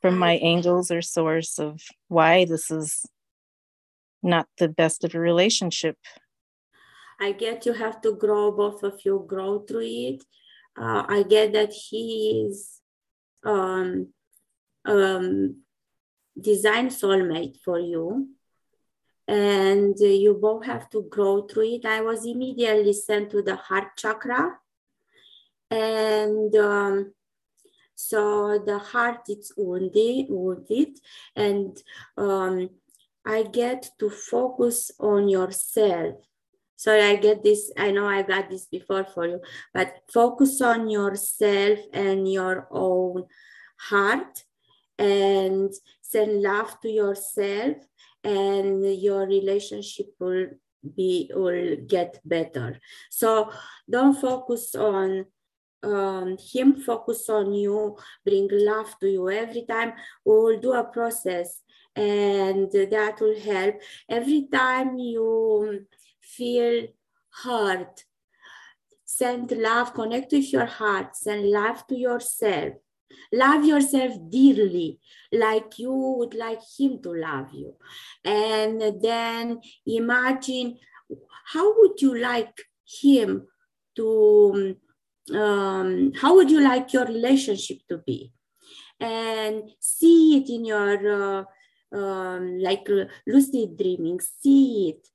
from 0.00 0.16
my 0.16 0.36
angels 0.38 0.90
or 0.90 1.02
source 1.02 1.58
of 1.58 1.82
why 2.08 2.46
this 2.46 2.70
is 2.70 3.04
not 4.22 4.46
the 4.58 4.68
best 4.68 5.04
of 5.04 5.14
a 5.14 5.20
relationship. 5.20 5.96
I 7.20 7.32
get 7.32 7.66
you 7.66 7.72
have 7.72 8.00
to 8.02 8.14
grow, 8.14 8.52
both 8.52 8.82
of 8.82 9.00
you 9.04 9.24
grow 9.26 9.60
through 9.60 9.86
it. 9.86 10.24
Uh, 10.78 11.04
I 11.08 11.22
get 11.22 11.52
that 11.54 11.72
he 11.72 12.46
is 12.46 12.80
um, 13.44 14.08
um, 14.84 15.62
design 16.38 16.88
soulmate 16.88 17.58
for 17.64 17.78
you 17.78 18.28
and 19.28 19.98
you 19.98 20.34
both 20.34 20.64
have 20.66 20.88
to 20.90 21.02
grow 21.02 21.42
through 21.42 21.74
it. 21.74 21.84
I 21.84 22.00
was 22.00 22.24
immediately 22.24 22.92
sent 22.92 23.30
to 23.30 23.42
the 23.42 23.56
heart 23.56 23.96
chakra, 23.96 24.58
and 25.70 26.54
um, 26.54 27.12
so 27.94 28.58
the 28.64 28.78
heart 28.78 29.28
is 29.28 29.52
wounded, 29.56 30.26
wounded, 30.28 30.98
and 31.34 31.76
um, 32.16 32.70
I 33.24 33.42
get 33.42 33.90
to 33.98 34.10
focus 34.10 34.92
on 35.00 35.28
yourself. 35.28 36.16
So 36.76 36.94
I 36.98 37.16
get 37.16 37.42
this. 37.42 37.72
I 37.76 37.90
know 37.90 38.06
I 38.06 38.22
got 38.22 38.50
this 38.50 38.66
before 38.66 39.04
for 39.04 39.26
you, 39.26 39.40
but 39.72 39.96
focus 40.12 40.60
on 40.60 40.88
yourself 40.88 41.78
and 41.92 42.30
your 42.30 42.68
own 42.70 43.24
heart, 43.78 44.44
and 44.98 45.72
send 46.00 46.42
love 46.42 46.80
to 46.80 46.88
yourself 46.88 47.76
and 48.24 49.00
your 49.00 49.26
relationship 49.26 50.06
will 50.18 50.48
be 50.96 51.30
will 51.34 51.76
get 51.86 52.20
better. 52.24 52.80
So 53.10 53.50
don't 53.88 54.20
focus 54.20 54.74
on 54.74 55.26
um, 55.82 56.36
him 56.38 56.76
focus 56.76 57.28
on 57.28 57.52
you 57.54 57.96
bring 58.24 58.48
love 58.50 58.98
to 59.00 59.08
you 59.08 59.30
every 59.30 59.64
time. 59.66 59.92
We 60.24 60.32
will 60.32 60.60
do 60.60 60.72
a 60.72 60.84
process 60.84 61.62
and 61.94 62.70
that 62.72 63.16
will 63.20 63.38
help. 63.38 63.76
Every 64.08 64.48
time 64.52 64.98
you 64.98 65.86
feel 66.36 66.86
hurt 67.44 68.04
send 69.04 69.50
love 69.52 69.94
connect 69.94 70.32
with 70.32 70.52
your 70.52 70.66
heart 70.66 71.14
send 71.16 71.50
love 71.50 71.86
to 71.86 71.96
yourself 71.96 72.74
Love 73.32 73.64
yourself 73.64 74.12
dearly, 74.28 74.98
like 75.32 75.78
you 75.78 75.92
would 75.92 76.34
like 76.34 76.60
him 76.78 77.00
to 77.02 77.12
love 77.12 77.48
you. 77.52 77.74
And 78.24 79.00
then 79.02 79.60
imagine 79.86 80.78
how 81.52 81.78
would 81.78 82.00
you 82.00 82.18
like 82.18 82.56
him 82.84 83.46
to, 83.96 84.76
um, 85.34 86.12
how 86.20 86.34
would 86.34 86.50
you 86.50 86.60
like 86.60 86.92
your 86.92 87.06
relationship 87.06 87.78
to 87.88 87.98
be? 87.98 88.32
and 88.98 89.70
see 89.78 90.38
it 90.38 90.48
in 90.48 90.64
your 90.64 91.40
uh, 91.40 91.44
um, 91.96 92.58
like 92.58 92.88
lucid 93.26 93.76
dreaming 93.76 94.18
see 94.20 94.88
it 94.88 95.08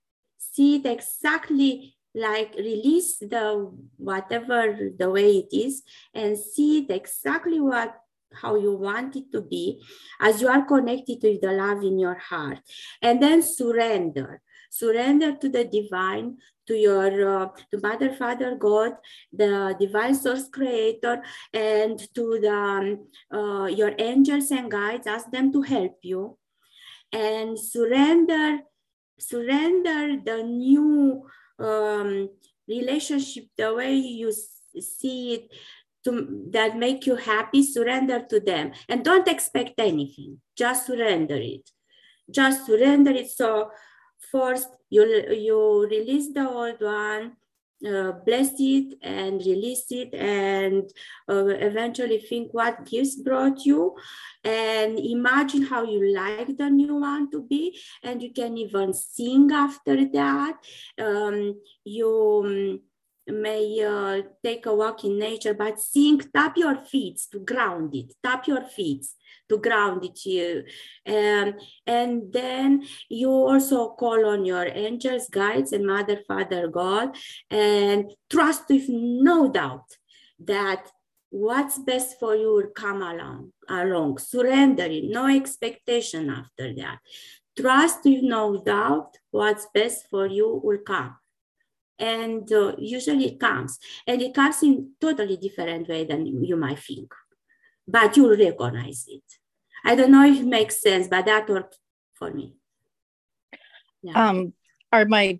see 0.51 0.77
it 0.77 0.85
exactly 0.85 1.95
like 2.13 2.53
release 2.55 3.17
the 3.19 3.71
whatever 3.97 4.91
the 4.97 5.09
way 5.09 5.37
it 5.37 5.55
is 5.55 5.83
and 6.13 6.37
see 6.37 6.79
it 6.79 6.89
exactly 6.91 7.59
what 7.59 7.95
how 8.33 8.55
you 8.55 8.73
want 8.73 9.15
it 9.15 9.31
to 9.31 9.41
be 9.41 9.81
as 10.19 10.41
you 10.41 10.47
are 10.47 10.65
connected 10.65 11.19
to 11.21 11.37
the 11.41 11.51
love 11.51 11.83
in 11.83 11.99
your 11.99 12.15
heart. 12.15 12.59
And 13.01 13.21
then 13.21 13.41
surrender. 13.41 14.41
Surrender 14.69 15.35
to 15.35 15.49
the 15.49 15.65
divine 15.65 16.37
to 16.67 16.75
your 16.75 17.27
uh, 17.27 17.47
to 17.71 17.79
mother 17.81 18.13
father 18.13 18.55
god 18.55 18.93
the 19.33 19.75
divine 19.79 20.15
source 20.15 20.47
creator 20.47 21.21
and 21.53 21.99
to 22.13 22.39
the 22.39 22.53
um, 22.53 23.07
uh, 23.33 23.65
your 23.65 23.93
angels 23.97 24.51
and 24.51 24.71
guides 24.71 25.07
ask 25.07 25.29
them 25.31 25.51
to 25.51 25.61
help 25.61 25.97
you. 26.03 26.37
And 27.11 27.59
surrender 27.59 28.59
surrender 29.21 30.17
the 30.23 30.43
new 30.43 31.27
um, 31.59 32.29
relationship 32.67 33.45
the 33.57 33.73
way 33.73 33.95
you 33.95 34.31
see 34.79 35.33
it 35.35 35.51
to, 36.03 36.47
that 36.51 36.77
make 36.77 37.05
you 37.05 37.15
happy 37.15 37.63
surrender 37.63 38.25
to 38.29 38.39
them. 38.39 38.71
And 38.89 39.05
don't 39.05 39.27
expect 39.27 39.79
anything. 39.79 40.41
Just 40.57 40.87
surrender 40.87 41.37
it. 41.37 41.69
Just 42.29 42.65
surrender 42.65 43.11
it. 43.11 43.29
So 43.29 43.71
first 44.31 44.69
you 44.89 45.03
you 45.31 45.87
release 45.89 46.33
the 46.33 46.47
old 46.49 46.79
one 46.81 47.33
uh, 47.87 48.11
bless 48.25 48.51
it 48.59 48.97
and 49.01 49.39
release 49.45 49.85
it 49.91 50.13
and 50.13 50.83
uh, 51.29 51.45
eventually 51.45 52.19
think 52.19 52.53
what 52.53 52.85
gifts 52.85 53.15
brought 53.15 53.65
you. 53.65 53.95
And 54.43 54.99
imagine 54.99 55.63
how 55.63 55.83
you 55.83 56.13
like 56.13 56.57
the 56.57 56.69
new 56.69 56.95
one 56.95 57.29
to 57.31 57.41
be. 57.41 57.77
And 58.03 58.21
you 58.21 58.33
can 58.33 58.57
even 58.57 58.93
sing 58.93 59.51
after 59.51 60.05
that. 60.09 60.57
Um, 60.99 61.59
you 61.83 62.43
um, 62.45 62.79
may 63.31 63.83
uh, 63.83 64.21
take 64.43 64.65
a 64.65 64.75
walk 64.75 65.03
in 65.03 65.17
nature 65.17 65.53
but 65.53 65.79
sing 65.79 66.19
tap 66.33 66.57
your 66.57 66.75
feet 66.75 67.19
to 67.31 67.39
ground 67.39 67.93
it 67.95 68.13
tap 68.23 68.47
your 68.47 68.61
feet 68.61 69.05
to 69.49 69.57
ground 69.57 70.03
it 70.03 70.25
you 70.25 70.63
um, 71.07 71.53
and 71.85 72.31
then 72.31 72.83
you 73.09 73.29
also 73.29 73.89
call 73.89 74.25
on 74.25 74.45
your 74.45 74.65
angels 74.65 75.27
guides 75.29 75.71
and 75.73 75.85
mother 75.85 76.19
father 76.27 76.67
god 76.67 77.15
and 77.49 78.11
trust 78.29 78.63
with 78.69 78.85
no 78.89 79.51
doubt 79.51 79.85
that 80.39 80.89
what's 81.29 81.79
best 81.79 82.19
for 82.19 82.35
you 82.35 82.53
will 82.53 82.71
come 82.75 83.01
along 83.01 83.51
along. 83.71 84.17
Surrender 84.17 84.85
it 84.85 85.05
no 85.05 85.27
expectation 85.27 86.29
after 86.29 86.73
that. 86.75 86.99
Trust 87.57 88.05
with 88.05 88.23
no 88.23 88.61
doubt 88.61 89.17
what's 89.31 89.67
best 89.73 90.07
for 90.09 90.27
you 90.27 90.59
will 90.63 90.79
come 90.79 91.15
and 92.01 92.51
uh, 92.51 92.75
usually 92.79 93.25
it 93.27 93.39
comes. 93.39 93.77
And 94.07 94.21
it 94.21 94.33
comes 94.33 94.61
in 94.63 94.93
totally 94.99 95.37
different 95.37 95.87
way 95.87 96.03
than 96.03 96.25
you 96.25 96.57
might 96.57 96.79
think. 96.79 97.13
But 97.87 98.17
you'll 98.17 98.35
recognize 98.35 99.05
it. 99.07 99.23
I 99.85 99.95
don't 99.95 100.11
know 100.11 100.25
if 100.25 100.39
it 100.39 100.45
makes 100.45 100.81
sense 100.81 101.07
but 101.07 101.25
that 101.25 101.49
worked 101.49 101.77
for 102.13 102.31
me. 102.31 102.55
Yeah. 104.03 104.29
um 104.29 104.53
are 104.91 105.05
my 105.05 105.39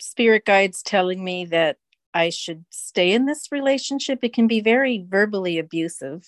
spirit 0.00 0.44
guides 0.44 0.80
telling 0.80 1.24
me 1.24 1.44
that 1.46 1.76
i 2.14 2.30
should 2.30 2.64
stay 2.70 3.12
in 3.12 3.26
this 3.26 3.48
relationship? 3.50 4.20
It 4.22 4.32
can 4.32 4.46
be 4.46 4.60
very 4.60 5.04
verbally 5.06 5.58
abusive. 5.58 6.24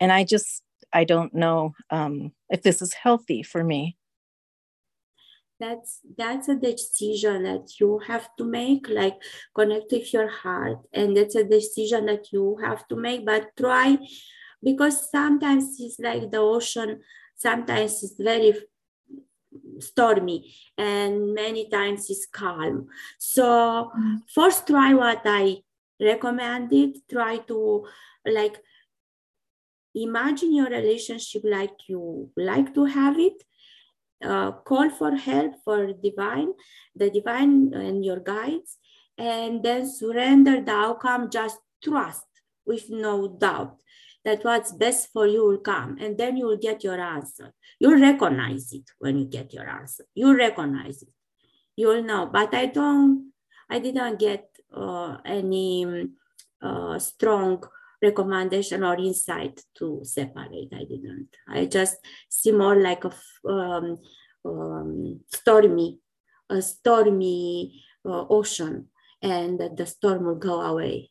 And 0.00 0.10
i 0.10 0.24
just 0.24 0.62
i 0.92 1.04
don't 1.04 1.34
know 1.34 1.74
um, 1.90 2.32
if 2.48 2.62
this 2.62 2.82
is 2.82 2.94
healthy 2.94 3.42
for 3.42 3.62
me 3.62 3.96
that's 5.60 6.00
that's 6.16 6.48
a 6.48 6.56
decision 6.56 7.44
that 7.44 7.78
you 7.78 8.00
have 8.06 8.34
to 8.36 8.44
make 8.44 8.88
like 8.88 9.16
connect 9.54 9.92
with 9.92 10.12
your 10.12 10.28
heart. 10.28 10.78
And 10.92 11.16
that's 11.16 11.34
a 11.36 11.44
decision 11.44 12.06
that 12.06 12.32
you 12.32 12.56
have 12.62 12.88
to 12.88 12.96
make 12.96 13.26
but 13.26 13.56
try 13.56 13.98
because 14.62 15.10
sometimes 15.10 15.76
it's 15.78 15.98
like 16.00 16.30
the 16.30 16.38
ocean 16.38 17.00
sometimes 17.36 18.02
it's 18.02 18.16
very 18.18 18.54
stormy 19.78 20.54
and 20.76 21.34
many 21.34 21.68
times 21.68 22.10
it's 22.10 22.26
calm. 22.26 22.88
So 23.18 23.92
first 24.34 24.66
try 24.66 24.94
what 24.94 25.22
i 25.24 25.62
recommended. 26.00 26.96
Try 27.10 27.38
to 27.48 27.86
like 28.24 28.58
imagine 29.94 30.54
your 30.54 30.70
relationship 30.70 31.42
like 31.44 31.88
you 31.88 32.30
like 32.36 32.72
to 32.74 32.84
have 32.84 33.18
it 33.18 33.42
uh, 34.24 34.52
call 34.52 34.90
for 34.90 35.16
help 35.16 35.54
for 35.64 35.92
divine, 35.92 36.52
the 36.94 37.10
divine 37.10 37.72
and 37.74 38.04
your 38.04 38.20
guides, 38.20 38.78
and 39.16 39.62
then 39.62 39.86
surrender 39.86 40.60
the 40.60 40.72
outcome, 40.72 41.30
just 41.30 41.58
trust 41.82 42.26
with 42.66 42.90
no 42.90 43.28
doubt 43.28 43.76
that 44.24 44.44
what's 44.44 44.72
best 44.72 45.08
for 45.12 45.26
you 45.26 45.46
will 45.46 45.58
come 45.58 45.96
and 45.98 46.18
then 46.18 46.36
you 46.36 46.46
will 46.46 46.56
get 46.56 46.84
your 46.84 47.00
answer. 47.00 47.52
You'll 47.78 48.00
recognize 48.00 48.72
it 48.72 48.90
when 48.98 49.18
you 49.18 49.24
get 49.24 49.52
your 49.52 49.68
answer. 49.68 50.04
You'll 50.14 50.36
recognize 50.36 51.02
it. 51.02 51.08
You'll 51.76 52.02
know. 52.02 52.26
But 52.26 52.54
I 52.54 52.66
don't, 52.66 53.32
I 53.68 53.78
didn't 53.78 54.18
get 54.18 54.46
uh, 54.74 55.16
any 55.24 56.08
uh, 56.60 56.98
strong 56.98 57.64
recommendation 58.02 58.84
or 58.84 58.96
insight 58.96 59.60
to 59.78 60.00
separate. 60.02 60.72
I 60.72 60.84
didn't. 60.84 61.28
I 61.48 61.66
just 61.66 61.96
see 62.28 62.52
more 62.52 62.76
like 62.76 63.04
a 63.04 63.12
um, 63.48 63.98
um, 64.44 65.20
stormy, 65.32 65.98
a 66.48 66.62
stormy 66.62 67.82
uh, 68.04 68.26
ocean, 68.28 68.86
and 69.22 69.60
the 69.76 69.86
storm 69.86 70.24
will 70.24 70.36
go 70.36 70.60
away. 70.60 71.10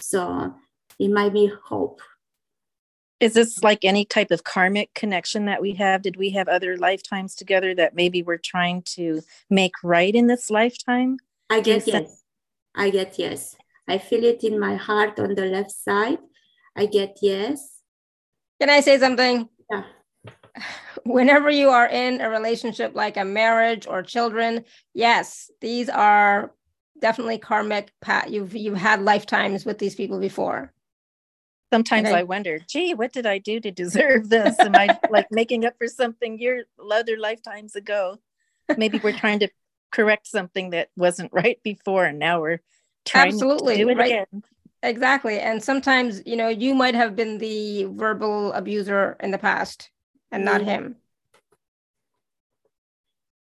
So 0.00 0.54
it 0.98 1.10
might 1.10 1.32
be 1.32 1.52
hope. 1.64 2.00
Is 3.20 3.34
this 3.34 3.64
like 3.64 3.84
any 3.84 4.04
type 4.04 4.30
of 4.30 4.44
karmic 4.44 4.94
connection 4.94 5.46
that 5.46 5.60
we 5.60 5.72
have? 5.74 6.02
Did 6.02 6.16
we 6.16 6.30
have 6.30 6.46
other 6.46 6.76
lifetimes 6.76 7.34
together 7.34 7.74
that 7.74 7.96
maybe 7.96 8.22
we're 8.22 8.38
trying 8.38 8.82
to 8.82 9.22
make 9.50 9.72
right 9.82 10.14
in 10.14 10.28
this 10.28 10.50
lifetime? 10.50 11.18
I 11.50 11.60
guess 11.60 11.86
yes. 11.86 12.22
I 12.76 12.90
get 12.90 13.18
yes. 13.18 13.56
I 13.88 13.98
feel 13.98 14.24
it 14.24 14.44
in 14.44 14.60
my 14.60 14.76
heart 14.76 15.18
on 15.18 15.34
the 15.34 15.46
left 15.46 15.72
side. 15.72 16.18
I 16.76 16.86
get 16.86 17.18
yes. 17.22 17.80
Can 18.60 18.70
I 18.70 18.80
say 18.80 18.98
something? 18.98 19.48
Yeah. 19.70 19.84
Whenever 21.04 21.50
you 21.50 21.70
are 21.70 21.86
in 21.86 22.20
a 22.20 22.28
relationship 22.28 22.94
like 22.94 23.16
a 23.16 23.24
marriage 23.24 23.86
or 23.86 24.02
children, 24.02 24.64
yes, 24.94 25.50
these 25.60 25.88
are 25.88 26.52
definitely 27.00 27.38
karmic 27.38 27.92
pat. 28.00 28.30
You've 28.30 28.54
you've 28.54 28.76
had 28.76 29.02
lifetimes 29.02 29.64
with 29.64 29.78
these 29.78 29.94
people 29.94 30.20
before. 30.20 30.72
Sometimes 31.72 32.08
I, 32.08 32.20
I 32.20 32.22
wonder, 32.22 32.58
gee, 32.66 32.94
what 32.94 33.12
did 33.12 33.26
I 33.26 33.38
do 33.38 33.60
to 33.60 33.70
deserve 33.70 34.28
this? 34.28 34.58
Am 34.58 34.74
I 34.74 34.98
like 35.10 35.30
making 35.30 35.64
up 35.64 35.74
for 35.78 35.86
something 35.86 36.38
year 36.38 36.64
other 36.92 37.16
lifetimes 37.18 37.76
ago? 37.76 38.18
Maybe 38.76 38.98
we're 39.02 39.16
trying 39.16 39.40
to 39.40 39.48
correct 39.90 40.26
something 40.26 40.70
that 40.70 40.88
wasn't 40.96 41.32
right 41.32 41.58
before, 41.62 42.04
and 42.04 42.18
now 42.18 42.40
we're 42.40 42.58
trying 42.58 42.77
Absolutely, 43.14 43.76
to 43.76 43.84
do 43.84 43.88
it 43.90 43.96
right. 43.96 44.06
again. 44.06 44.42
Exactly. 44.82 45.40
And 45.40 45.62
sometimes, 45.62 46.22
you 46.24 46.36
know, 46.36 46.48
you 46.48 46.74
might 46.74 46.94
have 46.94 47.16
been 47.16 47.38
the 47.38 47.84
verbal 47.90 48.52
abuser 48.52 49.16
in 49.20 49.30
the 49.30 49.38
past 49.38 49.90
and 50.30 50.44
not 50.44 50.60
mm-hmm. 50.60 50.70
him. 50.70 50.96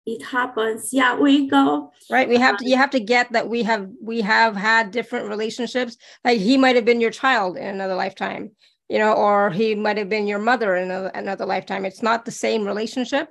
It 0.07 0.25
happens. 0.25 0.93
Yeah, 0.93 1.17
we 1.17 1.47
go. 1.47 1.93
Right. 2.11 2.29
We 2.29 2.39
have 2.39 2.57
to 2.57 2.69
you 2.69 2.77
have 2.77 2.91
to 2.91 3.01
get 3.01 3.31
that 3.33 3.49
we 3.49 3.63
have 3.65 3.89
we 4.03 4.23
have 4.23 4.57
had 4.57 4.91
different 4.91 5.29
relationships. 5.29 5.97
Like 6.25 6.41
he 6.41 6.57
might 6.57 6.75
have 6.75 6.87
been 6.87 7.03
your 7.03 7.11
child 7.11 7.57
in 7.59 7.67
another 7.67 7.95
lifetime, 7.95 8.53
you 8.89 8.99
know, 8.99 9.13
or 9.13 9.51
he 9.51 9.75
might 9.75 9.99
have 9.99 10.09
been 10.09 10.27
your 10.27 10.39
mother 10.39 10.75
in 10.75 10.91
another, 10.91 11.09
another 11.09 11.47
lifetime. 11.47 11.85
It's 11.85 12.03
not 12.03 12.25
the 12.25 12.33
same 12.33 12.65
relationship, 12.65 13.29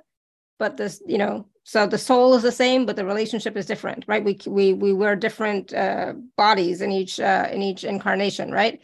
but 0.58 0.76
this, 0.76 1.02
you 1.06 1.18
know, 1.18 1.49
so 1.64 1.86
the 1.86 1.98
soul 1.98 2.34
is 2.34 2.42
the 2.42 2.52
same 2.52 2.86
but 2.86 2.96
the 2.96 3.04
relationship 3.04 3.56
is 3.56 3.66
different 3.66 4.04
right? 4.06 4.24
We 4.24 4.38
we 4.46 4.72
we 4.72 4.92
wear 4.92 5.16
different 5.16 5.72
uh, 5.74 6.14
bodies 6.36 6.80
in 6.80 6.90
each 6.92 7.20
uh, 7.20 7.48
in 7.52 7.62
each 7.62 7.84
incarnation 7.84 8.50
right? 8.50 8.80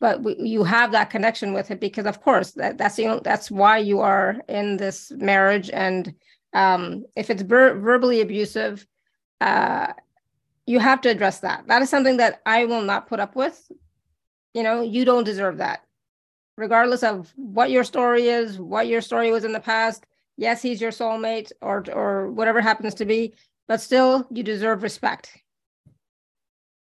But 0.00 0.22
we, 0.22 0.36
you 0.38 0.62
have 0.64 0.92
that 0.92 1.10
connection 1.10 1.52
with 1.52 1.70
it 1.70 1.80
because 1.80 2.06
of 2.06 2.20
course 2.22 2.52
that 2.52 2.78
that's 2.78 2.96
the 2.96 3.08
only, 3.08 3.22
that's 3.24 3.50
why 3.50 3.78
you 3.78 4.00
are 4.00 4.36
in 4.48 4.76
this 4.76 5.10
marriage. 5.16 5.70
And 5.70 6.14
um, 6.54 7.04
if 7.16 7.30
it's 7.30 7.42
ver- 7.42 7.74
verbally 7.78 8.20
abusive 8.20 8.86
uh, 9.40 9.92
you 10.66 10.78
have 10.78 11.00
to 11.00 11.08
address 11.08 11.40
that. 11.40 11.66
That 11.66 11.80
is 11.80 11.88
something 11.88 12.18
that 12.18 12.42
i 12.44 12.66
will 12.66 12.82
not 12.82 13.08
put 13.08 13.20
up 13.20 13.34
with. 13.34 13.70
You 14.54 14.62
know 14.62 14.82
you 14.82 15.04
don't 15.04 15.24
deserve 15.24 15.58
that. 15.58 15.84
Regardless 16.56 17.02
of 17.02 17.32
what 17.36 17.70
your 17.70 17.84
story 17.84 18.28
is 18.28 18.58
what 18.58 18.88
your 18.88 19.00
story 19.00 19.30
was 19.30 19.44
in 19.44 19.52
the 19.52 19.60
past 19.60 20.04
yes, 20.38 20.62
he's 20.62 20.80
your 20.80 20.92
soulmate 20.92 21.52
or 21.60 21.84
or 21.92 22.30
whatever 22.30 22.62
happens 22.62 22.94
to 22.94 23.04
be, 23.04 23.34
but 23.66 23.82
still 23.82 24.26
you 24.30 24.42
deserve 24.42 24.82
respect. 24.82 25.36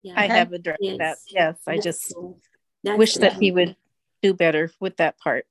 Yeah, 0.02 0.16
I 0.18 0.28
have 0.28 0.52
addressed 0.52 0.82
yes. 0.82 0.98
that. 0.98 1.18
Yes, 1.30 1.58
I 1.66 1.78
just 1.78 2.14
wish 2.84 3.14
that 3.16 3.34
he 3.34 3.52
would 3.52 3.78
do 4.22 4.34
better 4.34 4.70
with 4.82 4.98
that 4.98 5.18
part. 5.20 5.46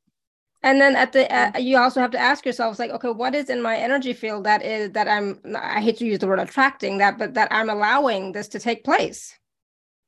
And 0.63 0.81
then 0.81 0.95
at 0.95 1.13
the 1.13 1.33
uh, 1.35 1.59
you 1.59 1.79
also 1.79 2.01
have 2.01 2.11
to 2.11 2.19
ask 2.19 2.45
yourself 2.45 2.79
like 2.79 2.91
okay 2.91 3.11
what 3.11 3.35
is 3.35 3.51
in 3.51 3.63
my 3.63 3.77
energy 3.77 4.13
field 4.13 4.45
that 4.45 4.63
is 4.63 4.93
that 4.93 5.09
i'm 5.09 5.41
i 5.57 5.81
hate 5.81 5.99
to 5.99 6.05
use 6.05 6.21
the 6.21 6.29
word 6.29 6.39
attracting 6.39 6.99
that 6.99 7.19
but 7.19 7.35
that 7.35 7.49
i'm 7.51 7.69
allowing 7.69 8.33
this 8.33 8.49
to 8.49 8.59
take 8.59 8.85
place? 8.85 9.37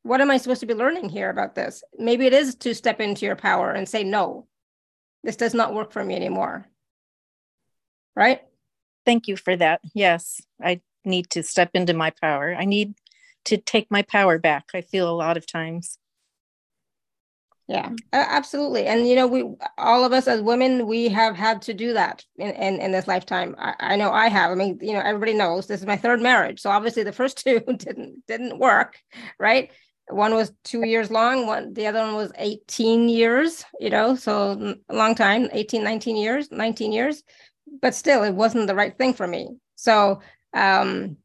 What 0.03 0.21
am 0.21 0.31
i 0.31 0.37
supposed 0.37 0.61
to 0.61 0.67
be 0.67 0.75
learning 0.75 1.09
here 1.09 1.31
about 1.31 1.55
this? 1.55 1.83
Maybe 1.99 2.27
it 2.27 2.33
is 2.33 2.55
to 2.57 2.75
step 2.75 3.01
into 3.01 3.27
your 3.27 3.37
power 3.37 3.73
and 3.73 3.89
say 3.89 4.05
no 4.05 4.47
this 5.25 5.37
does 5.37 5.55
not 5.55 5.75
work 5.75 5.91
for 5.91 6.05
me 6.05 6.15
anymore 6.15 6.69
right? 8.17 8.41
Thank 9.05 9.29
you 9.29 9.37
for 9.37 9.57
that. 9.57 9.81
Yes 9.95 10.41
i 10.63 10.81
need 11.05 11.29
to 11.31 11.43
step 11.43 11.71
into 11.75 11.95
my 11.95 12.11
power. 12.11 12.55
I 12.55 12.65
need 12.65 12.95
to 13.45 13.59
take 13.59 13.91
my 13.91 14.01
power 14.03 14.39
back 14.39 14.71
i 14.73 14.81
feel 14.81 15.09
a 15.09 15.13
lot 15.13 15.37
of 15.37 15.47
times. 15.47 15.99
Yeah 17.69 17.91
absolutely. 18.13 18.87
And 18.87 19.09
you 19.09 19.15
know 19.15 19.27
we 19.27 19.45
all 19.79 20.05
of 20.05 20.13
us 20.13 20.29
as 20.29 20.41
women 20.41 20.87
we 20.87 21.09
have 21.09 21.37
had 21.37 21.63
to 21.63 21.75
do 21.75 21.93
that 21.95 22.25
in 22.37 22.51
in, 22.51 22.81
in 22.81 22.93
this 22.93 23.09
lifetime. 23.09 23.55
I, 23.59 23.75
I, 23.81 23.97
know 23.97 24.11
i 24.11 24.29
have. 24.29 24.51
I 24.51 24.55
mean 24.55 24.79
you 24.81 24.93
know 24.93 25.01
everybody 25.01 25.35
knows 25.35 25.67
this 25.67 25.81
is 25.81 25.87
my 25.87 25.97
third 25.97 26.21
marriage 26.21 26.61
so 26.61 26.71
obviously 26.71 27.03
the 27.03 27.13
first 27.13 27.39
two 27.45 27.61
didn't 27.61 28.27
didn't 28.27 28.59
work 28.59 28.97
right? 29.39 29.71
One 30.09 30.35
was 30.35 30.53
two 30.65 30.85
years 30.87 31.11
long 31.11 31.47
one 31.47 31.73
the 31.73 31.87
other 31.87 32.01
one 32.01 32.15
was 32.15 32.33
18 32.37 33.09
years 33.09 33.65
you 33.81 33.89
know 33.89 34.15
so 34.15 34.57
mm, 34.57 34.79
a 34.91 34.95
long 34.95 35.15
time 35.15 35.49
18 35.53 35.83
19 35.83 36.17
years 36.17 36.51
19 36.51 36.93
years 36.93 37.23
but 37.81 37.95
still 37.95 38.23
it 38.23 38.35
wasn't 38.35 38.67
the 38.67 38.75
right 38.75 38.97
thing 38.99 39.13
for 39.13 39.27
me 39.27 39.57
so 39.75 40.21
um 40.55 41.17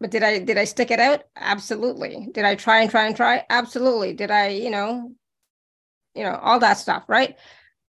but 0.00 0.10
did 0.10 0.22
i 0.22 0.38
did 0.38 0.58
i 0.58 0.64
stick 0.64 0.90
it 0.90 1.00
out 1.00 1.24
absolutely 1.36 2.28
did 2.32 2.44
i 2.44 2.54
try 2.54 2.80
and 2.80 2.90
try 2.90 3.06
and 3.06 3.16
try 3.16 3.44
absolutely 3.50 4.12
did 4.12 4.30
i 4.30 4.48
you 4.48 4.70
know 4.70 5.10
you 6.16 6.24
know, 6.24 6.36
all 6.42 6.58
that 6.58 6.78
stuff, 6.78 7.04
right? 7.08 7.36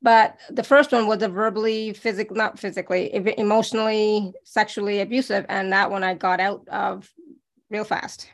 But 0.02 0.38
the 0.50 0.64
first 0.64 0.92
one 0.92 1.08
was 1.08 1.22
a 1.22 1.30
verbally, 1.30 1.94
physical, 1.94 2.36
not 2.36 2.60
physically, 2.60 3.14
emotionally, 3.38 4.34
sexually 4.44 5.00
abusive. 5.00 5.46
And 5.48 5.72
that 5.72 5.90
one 5.90 6.04
I 6.04 6.16
got 6.16 6.40
out 6.40 6.68
of 6.68 7.10
real 7.70 7.84
fast. 7.84 8.30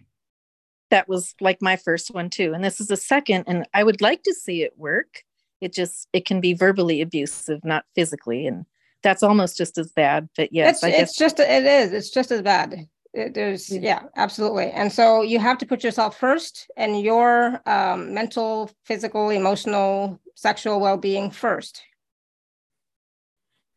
That 0.90 1.08
was 1.08 1.36
like 1.40 1.62
my 1.62 1.76
first 1.76 2.14
one 2.14 2.30
too. 2.30 2.54
And 2.54 2.64
this 2.64 2.82
is 2.82 2.88
the 2.88 2.98
second. 2.98 3.46
And 3.48 3.66
I 3.74 3.84
would 3.84 4.02
like 4.02 4.24
to 4.24 4.34
see 4.34 4.64
it 4.64 4.74
work. 4.78 5.24
It 5.62 5.74
just, 5.74 6.08
it 6.12 6.26
can 6.26 6.42
be 6.42 6.54
verbally 6.54 7.02
abusive, 7.02 7.64
not 7.64 7.86
physically. 7.96 8.48
And 8.48 8.66
that's 9.04 9.24
almost 9.24 9.58
just 9.58 9.78
as 9.78 9.92
bad. 9.92 10.30
But 10.36 10.54
yes, 10.54 10.78
it's, 10.78 10.84
I 10.84 10.92
guess. 10.92 11.02
It's 11.10 11.18
just, 11.18 11.40
it 11.40 11.64
is, 11.64 11.94
it's 11.94 12.10
just 12.10 12.32
as 12.32 12.42
bad 12.42 12.88
it, 13.14 13.34
there's 13.34 13.70
yeah 13.70 14.04
absolutely 14.16 14.72
and 14.72 14.92
so 14.92 15.22
you 15.22 15.40
have 15.40 15.58
to 15.58 15.66
put 15.66 15.84
yourself 15.84 16.18
first 16.18 16.70
and 16.78 17.02
your 17.02 17.62
um, 17.66 18.14
mental 18.14 18.70
physical 18.86 19.30
emotional 19.30 20.20
sexual 20.36 20.80
well-being 20.80 21.30
first 21.30 21.84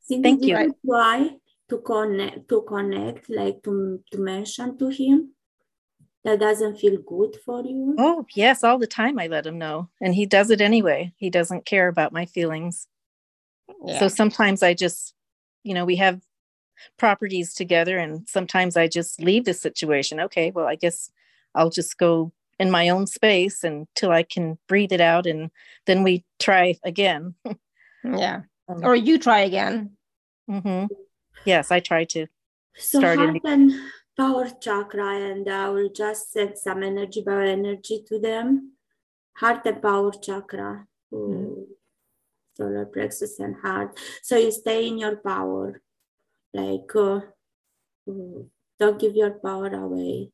Cindy, 0.02 0.22
thank 0.22 0.44
you 0.44 0.54
right. 0.54 0.70
try 0.86 1.30
to 1.68 1.78
connect 1.78 2.48
to 2.48 2.62
connect 2.62 3.28
like 3.30 3.62
to, 3.64 4.00
to 4.12 4.18
mention 4.18 4.78
to 4.78 4.88
him 4.88 5.32
that 6.22 6.38
doesn't 6.38 6.78
feel 6.78 6.98
good 7.02 7.36
for 7.44 7.64
you 7.64 7.96
oh 7.98 8.24
yes 8.34 8.62
all 8.62 8.78
the 8.78 8.86
time 8.86 9.18
i 9.18 9.26
let 9.26 9.46
him 9.46 9.58
know 9.58 9.88
and 10.00 10.14
he 10.14 10.26
does 10.26 10.50
it 10.50 10.60
anyway 10.60 11.12
he 11.16 11.28
doesn't 11.28 11.66
care 11.66 11.88
about 11.88 12.12
my 12.12 12.24
feelings 12.26 12.86
yeah. 13.84 13.98
so 13.98 14.08
sometimes 14.08 14.62
i 14.62 14.74
just 14.74 15.14
you 15.62 15.74
know 15.74 15.84
we 15.84 15.96
have 15.96 16.20
properties 16.98 17.54
together 17.54 17.98
and 17.98 18.28
sometimes 18.28 18.76
i 18.76 18.86
just 18.86 19.20
leave 19.22 19.44
the 19.44 19.54
situation. 19.54 20.20
Okay 20.20 20.50
well 20.50 20.66
i 20.66 20.74
guess 20.74 21.10
i'll 21.54 21.70
just 21.70 21.96
go 21.98 22.32
in 22.58 22.70
my 22.70 22.88
own 22.88 23.06
space 23.06 23.64
until 23.64 24.10
i 24.10 24.22
can 24.22 24.58
breathe 24.68 24.92
it 24.92 25.00
out 25.00 25.26
and 25.26 25.50
then 25.86 26.02
we 26.02 26.24
try 26.38 26.78
again. 26.84 27.34
Yeah. 28.04 28.42
Um, 28.68 28.84
or 28.84 28.94
you 28.94 29.18
try 29.18 29.40
again. 29.40 29.96
Mm-hmm. 30.50 30.92
yes 31.46 31.70
i 31.70 31.80
try 31.80 32.04
to 32.04 32.26
so 32.76 32.98
start 32.98 33.18
heart 33.18 33.36
in- 33.36 33.46
and 33.46 33.72
power 34.14 34.46
chakra 34.60 35.16
and 35.30 35.48
i 35.48 35.70
will 35.70 35.88
just 35.88 36.32
send 36.32 36.58
some 36.58 36.82
energy 36.82 37.22
by 37.22 37.46
energy 37.46 38.04
to 38.08 38.18
them? 38.18 38.72
Heart 39.36 39.64
and 39.66 39.80
power 39.80 40.12
chakra. 40.12 40.86
Mm-hmm. 41.12 41.62
Solar 42.56 42.86
plexus 42.86 43.38
and 43.40 43.56
heart 43.56 43.98
so 44.22 44.36
you 44.36 44.50
stay 44.50 44.86
in 44.86 44.98
your 44.98 45.16
power 45.16 45.80
like 46.52 46.94
uh, 46.96 47.20
don't 48.78 49.00
give 49.00 49.14
your 49.16 49.32
power 49.32 49.66
away 49.68 50.30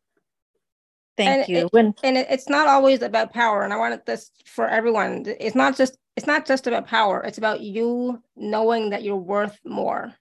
thank 1.16 1.28
and 1.28 1.48
you 1.48 1.66
it, 1.66 1.72
when 1.72 1.94
and 2.02 2.16
it's 2.16 2.48
not 2.48 2.68
always 2.68 3.02
about 3.02 3.32
power 3.32 3.62
and 3.62 3.72
i 3.72 3.76
wanted 3.76 4.04
this 4.06 4.30
for 4.44 4.68
everyone 4.68 5.24
it's 5.40 5.56
not 5.56 5.76
just 5.76 5.96
it's 6.16 6.26
not 6.26 6.46
just 6.46 6.66
about 6.66 6.86
power 6.86 7.22
it's 7.22 7.38
about 7.38 7.60
you 7.60 8.22
knowing 8.36 8.90
that 8.90 9.02
you're 9.02 9.16
worth 9.16 9.58
more 9.64 10.12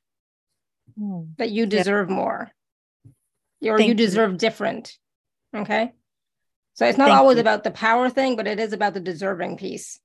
hmm. 0.97 1.23
that 1.37 1.51
you 1.51 1.65
deserve 1.65 2.09
yeah. 2.09 2.15
more 2.15 2.51
or 3.63 3.81
you 3.81 3.93
deserve 3.93 4.31
you. 4.31 4.37
different 4.37 4.97
okay 5.55 5.91
so 6.73 6.85
it's 6.85 6.97
not 6.97 7.09
thank 7.09 7.19
always 7.19 7.35
you. 7.35 7.41
about 7.41 7.63
the 7.63 7.71
power 7.71 8.09
thing 8.09 8.37
but 8.37 8.47
it 8.47 8.59
is 8.59 8.71
about 8.71 8.93
the 8.93 8.99
deserving 9.01 9.57
piece 9.57 9.99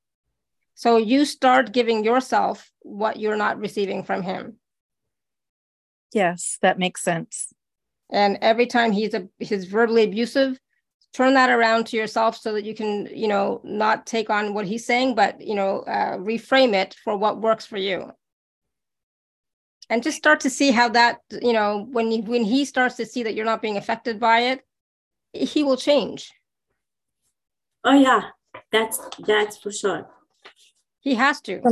so 0.74 0.96
you 0.96 1.24
start 1.24 1.72
giving 1.72 2.04
yourself 2.04 2.70
what 2.80 3.18
you're 3.18 3.36
not 3.36 3.58
receiving 3.58 4.02
from 4.02 4.22
him 4.22 4.56
Yes, 6.14 6.58
that 6.62 6.78
makes 6.78 7.02
sense. 7.02 7.52
And 8.10 8.38
every 8.40 8.66
time 8.66 8.92
he's 8.92 9.14
a 9.14 9.28
he's 9.40 9.64
verbally 9.64 10.04
abusive, 10.04 10.58
turn 11.12 11.34
that 11.34 11.50
around 11.50 11.86
to 11.88 11.96
yourself 11.96 12.36
so 12.36 12.52
that 12.52 12.64
you 12.64 12.74
can, 12.74 13.08
you 13.12 13.26
know, 13.26 13.60
not 13.64 14.06
take 14.06 14.30
on 14.30 14.54
what 14.54 14.64
he's 14.64 14.86
saying, 14.86 15.16
but 15.16 15.40
you 15.40 15.56
know, 15.56 15.80
uh, 15.80 16.16
reframe 16.16 16.72
it 16.72 16.94
for 17.02 17.16
what 17.16 17.40
works 17.40 17.66
for 17.66 17.76
you. 17.78 18.12
And 19.90 20.02
just 20.02 20.16
start 20.16 20.40
to 20.40 20.50
see 20.50 20.70
how 20.70 20.88
that, 20.90 21.18
you 21.42 21.52
know, 21.52 21.86
when 21.90 22.10
you, 22.10 22.22
when 22.22 22.44
he 22.44 22.64
starts 22.64 22.94
to 22.96 23.04
see 23.04 23.22
that 23.24 23.34
you're 23.34 23.44
not 23.44 23.60
being 23.60 23.76
affected 23.76 24.18
by 24.18 24.40
it, 24.40 24.60
he 25.32 25.64
will 25.64 25.76
change. 25.76 26.32
Oh 27.82 27.98
yeah, 27.98 28.22
that's 28.70 29.00
that's 29.26 29.58
for 29.58 29.72
sure. 29.72 30.08
He 31.04 31.14
has 31.14 31.40
to. 31.42 31.62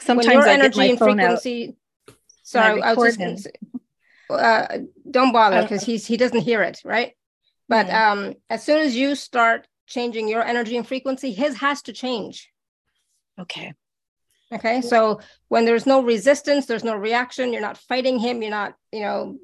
Sometimes 0.00 0.46
I 0.46 0.52
energy 0.54 0.90
and 0.90 0.98
frequency. 0.98 1.76
Sorry, 2.42 2.82
I 2.82 2.94
was 2.94 3.16
just 3.16 3.48
uh, 4.30 4.78
don't 5.08 5.32
bother 5.32 5.62
because 5.62 5.84
he's 5.84 6.06
he 6.06 6.16
doesn't 6.16 6.40
hear 6.40 6.62
it, 6.62 6.80
right? 6.84 7.12
But 7.68 7.86
mm-hmm. 7.86 8.18
um, 8.18 8.34
as 8.50 8.64
soon 8.64 8.78
as 8.80 8.96
you 8.96 9.14
start 9.14 9.68
changing 9.86 10.26
your 10.26 10.42
energy 10.42 10.76
and 10.76 10.86
frequency, 10.86 11.32
his 11.32 11.56
has 11.58 11.82
to 11.82 11.92
change. 11.92 12.50
Okay. 13.38 13.74
Okay. 14.52 14.80
So 14.80 15.20
when 15.48 15.64
there's 15.64 15.86
no 15.86 16.02
resistance, 16.02 16.66
there's 16.66 16.84
no 16.84 16.94
reaction, 16.94 17.52
you're 17.52 17.62
not 17.62 17.78
fighting 17.78 18.18
him, 18.18 18.42
you're 18.42 18.50
not, 18.50 18.74
you 18.90 19.00
know, 19.00 19.38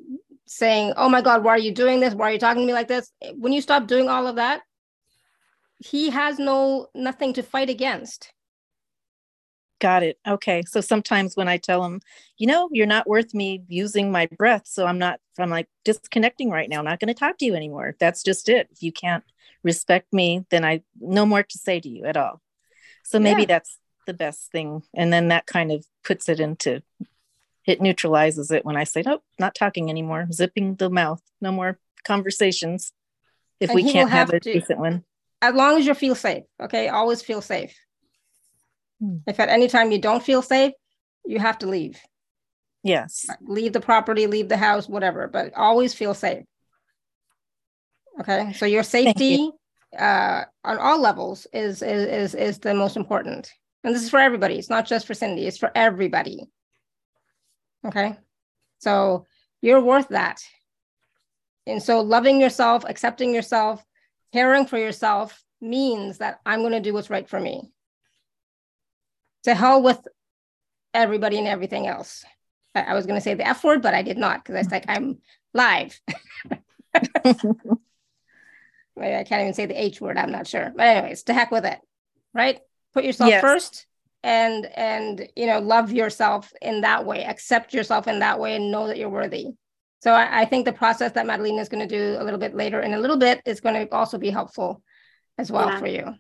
saying, 0.47 0.95
Oh 0.97 1.09
my 1.09 1.23
God, 1.23 1.45
why 1.45 1.53
are 1.53 1.59
you 1.59 1.73
doing 1.73 2.01
this? 2.01 2.15
Why 2.15 2.31
are 2.31 2.33
you 2.33 2.39
talking 2.39 2.63
to 2.63 2.67
me 2.67 2.75
like 2.75 2.89
this? 2.89 3.11
When 3.35 3.53
you 3.53 3.61
stop 3.61 3.87
doing 3.87 4.09
all 4.09 4.27
of 4.27 4.37
that, 4.37 4.61
he 5.79 6.11
has 6.11 6.39
no 6.39 6.89
nothing 6.95 7.35
to 7.35 7.43
fight 7.43 7.71
against. 7.71 8.33
Got 9.81 10.03
it. 10.03 10.19
Okay. 10.27 10.63
So 10.67 10.81
sometimes 10.81 11.37
when 11.37 11.47
I 11.47 11.57
tell 11.57 11.83
them, 11.83 12.01
you 12.37 12.49
know, 12.49 12.69
you're 12.73 12.87
not 12.87 13.07
worth 13.07 13.33
me 13.33 13.63
using 13.69 14.11
my 14.11 14.27
breath. 14.27 14.63
So 14.67 14.87
I'm 14.87 14.99
not, 14.99 15.21
I'm 15.39 15.51
like 15.51 15.69
disconnecting 15.85 16.51
right 16.51 16.69
now, 16.69 16.83
not 16.83 16.99
going 16.99 17.09
to 17.09 17.15
talk 17.15 17.39
to 17.39 17.45
you 17.45 17.55
anymore. 17.55 17.95
That's 18.01 18.25
just 18.25 18.49
it. 18.49 18.69
If 18.73 18.83
you 18.83 18.91
can't 18.91 19.23
respect 19.63 20.13
me, 20.13 20.45
then 20.51 20.65
I 20.65 20.83
no 21.01 21.25
more 21.25 21.45
to 21.45 21.59
say 21.59 21.79
to 21.79 21.89
you 21.89 22.05
at 22.07 22.17
all. 22.17 22.41
So 23.05 23.21
maybe 23.21 23.43
yeah. 23.43 23.47
that's 23.47 23.79
the 24.07 24.15
best 24.15 24.51
thing. 24.51 24.83
And 24.95 25.13
then 25.13 25.29
that 25.29 25.47
kind 25.47 25.71
of 25.71 25.87
puts 26.03 26.29
it 26.29 26.41
into, 26.41 26.83
it 27.65 27.81
neutralizes 27.81 28.51
it 28.51 28.65
when 28.65 28.77
I 28.77 28.85
say, 28.85 29.03
nope, 29.03 29.23
not 29.39 29.55
talking 29.55 29.91
anymore, 29.91 30.27
zipping 30.33 30.75
the 30.75 30.91
mouth, 30.91 31.23
no 31.41 31.53
more 31.53 31.79
conversations 32.05 32.93
if 33.61 33.71
and 33.71 33.77
we 33.77 33.85
can't 33.85 34.11
have, 34.11 34.31
have 34.31 34.37
a 34.37 34.41
to, 34.41 34.53
decent 34.53 34.81
one. 34.81 35.05
As 35.41 35.55
long 35.55 35.79
as 35.79 35.87
you 35.87 35.95
feel 35.95 36.17
safe. 36.17 36.45
Okay. 36.61 36.89
Always 36.89 37.23
feel 37.23 37.41
safe. 37.43 37.75
Hmm. 39.01 39.19
If 39.27 39.41
at 39.41 39.49
any 39.49 39.69
time 39.69 39.93
you 39.93 39.99
don't 39.99 40.23
feel 40.23 40.43
safe, 40.43 40.73
you 41.25 41.39
have 41.39 41.59
to 41.59 41.69
leave. 41.69 42.01
Yes. 42.83 43.27
Leave 43.43 43.73
the 43.73 43.81
property, 43.81 44.27
leave 44.27 44.49
the 44.49 44.57
house, 44.57 44.89
whatever, 44.89 45.29
but 45.29 45.53
always 45.55 45.95
feel 45.95 46.15
safe. 46.15 46.45
Okay. 48.21 48.53
So 48.55 48.67
your 48.67 48.83
safety 48.83 49.51
you. 49.93 49.99
uh, 49.99 50.45
on 50.65 50.79
all 50.79 51.01
levels 51.01 51.47
is, 51.53 51.83
is 51.83 52.07
is 52.07 52.35
is 52.35 52.59
the 52.59 52.75
most 52.75 52.97
important. 52.97 53.53
And 53.85 53.95
this 53.95 54.03
is 54.03 54.11
for 54.11 54.19
everybody. 54.19 54.59
It's 54.59 54.71
not 54.71 54.87
just 54.87 55.07
for 55.07 55.15
Cindy, 55.15 55.47
it's 55.47 55.59
for 55.59 55.71
everybody. 55.75 56.49
Okay. 57.87 58.17
So 58.79 59.27
you're 59.61 59.81
worth 59.81 60.09
that. 60.09 60.41
And 61.67 61.83
so 61.83 62.01
loving 62.01 62.41
yourself, 62.41 62.85
accepting 62.89 63.35
yourself, 63.35 63.85
caring 64.33 64.67
for 64.67 64.79
yourself 64.79 65.43
means 65.61 66.19
that 66.19 66.41
I'm 66.47 66.61
going 66.61 66.73
to 66.73 66.81
do 66.81 66.95
what's 66.95 67.11
right 67.11 67.29
for 67.29 67.39
me 67.39 67.71
to 69.45 69.55
hell 69.55 69.83
with 69.83 70.07
everybody 70.95 71.39
and 71.39 71.47
everything 71.47 71.87
else. 71.87 72.25
I, 72.75 72.83
I 72.83 72.95
was 72.95 73.07
going 73.07 73.19
to 73.19 73.23
say 73.23 73.35
the 73.35 73.47
F 73.47 73.65
word, 73.65 73.83
but 73.83 73.95
I 73.95 74.03
did 74.03 74.19
not 74.19 74.43
because 74.43 74.55
I 74.57 74.59
was 74.59 74.71
like, 74.71 74.85
I'm 74.89 75.19
live. 75.55 76.01
Maybe 78.97 79.15
I 79.15 79.25
can't 79.25 79.43
even 79.43 79.55
say 79.55 79.67
the 79.67 79.81
H 79.81 80.01
word. 80.01 80.19
I'm 80.19 80.33
not 80.33 80.47
sure. 80.47 80.73
But 80.75 80.87
anyways, 80.87 81.23
to 81.25 81.35
heck 81.35 81.51
with 81.51 81.65
it, 81.65 81.79
right? 82.35 82.61
Put 82.95 83.05
yourself 83.05 83.31
yes. 83.31 83.41
first 83.41 83.87
and 84.25 84.67
and 84.77 85.29
you 85.37 85.47
know 85.47 85.61
love 85.61 85.93
yourself 85.93 86.53
in 86.61 86.81
that 86.81 87.05
way 87.05 87.25
accept 87.25 87.73
yourself 87.73 88.09
in 88.09 88.19
that 88.19 88.39
way 88.41 88.57
and 88.57 88.71
know 88.71 88.87
that 88.87 88.99
you're 88.99 89.09
worthy 89.09 89.47
so 90.01 90.13
i, 90.13 90.41
I 90.41 90.45
think 90.45 90.65
the 90.65 90.73
process 90.73 91.13
that 91.13 91.27
madelina 91.27 91.61
is 91.61 91.69
going 91.69 91.87
to 91.87 91.95
do 91.95 92.21
a 92.21 92.25
little 92.25 92.41
bit 92.41 92.55
later 92.55 92.81
in 92.81 92.95
a 92.95 92.99
little 92.99 93.17
bit 93.17 93.41
is 93.47 93.61
going 93.61 93.75
to 93.75 93.95
also 93.95 94.19
be 94.19 94.31
helpful 94.31 94.83
as 95.39 95.53
well 95.53 95.69
yeah. 95.69 95.79
for 95.79 95.87
you 95.87 96.15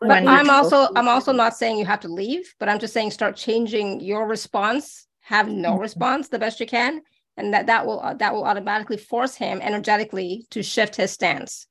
but 0.00 0.26
i'm 0.26 0.50
also 0.50 0.88
i'm 0.96 1.08
also 1.08 1.32
not 1.32 1.56
saying 1.56 1.78
you 1.78 1.84
have 1.84 2.00
to 2.00 2.08
leave 2.08 2.54
but 2.58 2.68
i'm 2.68 2.78
just 2.78 2.94
saying 2.94 3.10
start 3.10 3.36
changing 3.36 4.00
your 4.00 4.26
response 4.26 5.06
have 5.20 5.48
no 5.48 5.72
mm-hmm. 5.72 5.80
response 5.80 6.28
the 6.28 6.38
best 6.38 6.60
you 6.60 6.66
can 6.66 7.02
and 7.36 7.52
that 7.52 7.66
that 7.66 7.86
will 7.86 8.14
that 8.18 8.32
will 8.32 8.44
automatically 8.44 8.96
force 8.96 9.34
him 9.34 9.60
energetically 9.60 10.46
to 10.50 10.62
shift 10.62 10.96
his 10.96 11.10
stance. 11.10 11.66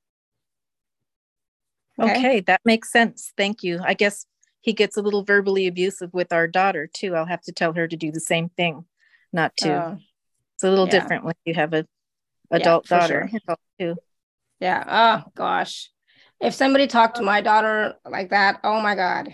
Okay? 1.99 2.17
okay 2.17 2.39
that 2.41 2.61
makes 2.65 2.91
sense. 2.91 3.33
Thank 3.37 3.63
you. 3.63 3.79
I 3.83 3.93
guess 3.93 4.25
he 4.61 4.73
gets 4.73 4.97
a 4.97 5.01
little 5.01 5.23
verbally 5.23 5.67
abusive 5.67 6.13
with 6.13 6.33
our 6.33 6.47
daughter 6.47 6.89
too. 6.91 7.15
I'll 7.15 7.25
have 7.25 7.41
to 7.43 7.51
tell 7.51 7.73
her 7.73 7.87
to 7.87 7.95
do 7.95 8.11
the 8.11 8.19
same 8.19 8.49
thing 8.49 8.85
not 9.33 9.55
to. 9.57 9.73
Uh, 9.73 9.95
it's 10.55 10.63
a 10.63 10.69
little 10.69 10.85
yeah. 10.85 10.91
different 10.91 11.25
when 11.25 11.35
you 11.45 11.53
have 11.53 11.73
a 11.73 11.85
adult 12.51 12.89
yeah, 12.89 12.99
daughter 12.99 13.29
sure. 13.31 13.57
too. 13.79 13.95
Yeah 14.59 14.83
oh 14.87 15.31
gosh 15.35 15.89
if 16.41 16.53
somebody 16.53 16.87
talked 16.87 17.17
to 17.17 17.23
my 17.23 17.41
daughter 17.41 17.95
like 18.05 18.29
that 18.29 18.59
oh 18.63 18.81
my 18.81 18.95
god 18.95 19.33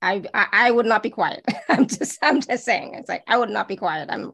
I, 0.00 0.22
I, 0.32 0.46
I 0.52 0.70
would 0.70 0.86
not 0.86 1.02
be 1.02 1.10
quiet. 1.10 1.44
I'm 1.68 1.88
just 1.88 2.18
I'm 2.22 2.40
just 2.40 2.64
saying. 2.64 2.94
It's 2.94 3.08
like 3.08 3.24
I 3.26 3.36
would 3.36 3.50
not 3.50 3.66
be 3.66 3.74
quiet. 3.74 4.08
I'm 4.10 4.32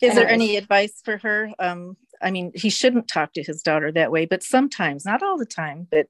is 0.00 0.14
there 0.14 0.28
any 0.28 0.56
advice 0.56 1.00
for 1.04 1.18
her? 1.18 1.50
Um, 1.58 1.96
I 2.20 2.30
mean, 2.30 2.52
he 2.54 2.70
shouldn't 2.70 3.08
talk 3.08 3.32
to 3.34 3.42
his 3.42 3.62
daughter 3.62 3.90
that 3.92 4.10
way, 4.10 4.26
but 4.26 4.42
sometimes, 4.42 5.04
not 5.04 5.22
all 5.22 5.38
the 5.38 5.46
time, 5.46 5.86
but 5.90 6.06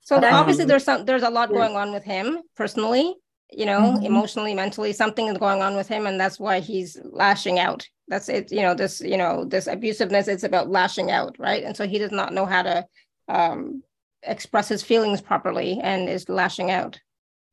so 0.00 0.16
um, 0.16 0.24
obviously 0.24 0.64
there's 0.64 0.84
some 0.84 1.04
there's 1.04 1.22
a 1.22 1.30
lot 1.30 1.50
going 1.50 1.76
on 1.76 1.92
with 1.92 2.02
him 2.02 2.40
personally, 2.56 3.14
you 3.50 3.66
know, 3.66 3.80
mm-hmm. 3.80 4.04
emotionally, 4.04 4.54
mentally, 4.54 4.92
something 4.92 5.28
is 5.28 5.38
going 5.38 5.62
on 5.62 5.76
with 5.76 5.88
him, 5.88 6.06
and 6.06 6.18
that's 6.18 6.40
why 6.40 6.60
he's 6.60 6.98
lashing 7.04 7.58
out. 7.58 7.86
That's 8.10 8.28
it, 8.28 8.50
you 8.50 8.62
know, 8.62 8.74
this, 8.74 9.00
you 9.00 9.16
know, 9.16 9.44
this 9.44 9.66
abusiveness, 9.66 10.26
it's 10.26 10.42
about 10.42 10.68
lashing 10.68 11.12
out, 11.12 11.36
right? 11.38 11.62
And 11.62 11.76
so 11.76 11.86
he 11.86 11.98
does 11.98 12.10
not 12.10 12.34
know 12.34 12.44
how 12.44 12.62
to 12.62 12.86
um 13.28 13.82
express 14.22 14.68
his 14.68 14.82
feelings 14.82 15.20
properly 15.20 15.80
and 15.80 16.08
is 16.08 16.28
lashing 16.28 16.70
out. 16.70 17.00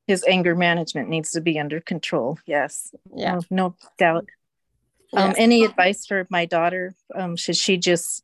His 0.07 0.25
anger 0.27 0.55
management 0.55 1.09
needs 1.09 1.31
to 1.31 1.41
be 1.41 1.59
under 1.59 1.79
control. 1.79 2.39
Yes. 2.45 2.91
Yeah. 3.15 3.35
No, 3.35 3.69
no 3.69 3.75
doubt. 3.99 4.25
Um, 5.13 5.35
any 5.37 5.63
advice 5.63 6.05
for 6.05 6.27
my 6.29 6.45
daughter? 6.45 6.95
Um, 7.15 7.35
should 7.35 7.55
she 7.55 7.77
just 7.77 8.23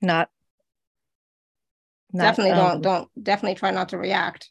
not? 0.00 0.30
not 2.12 2.22
definitely 2.22 2.52
um, 2.52 2.58
don't 2.58 2.82
don't 2.82 3.24
definitely 3.24 3.56
try 3.56 3.70
not 3.70 3.90
to 3.90 3.98
react. 3.98 4.50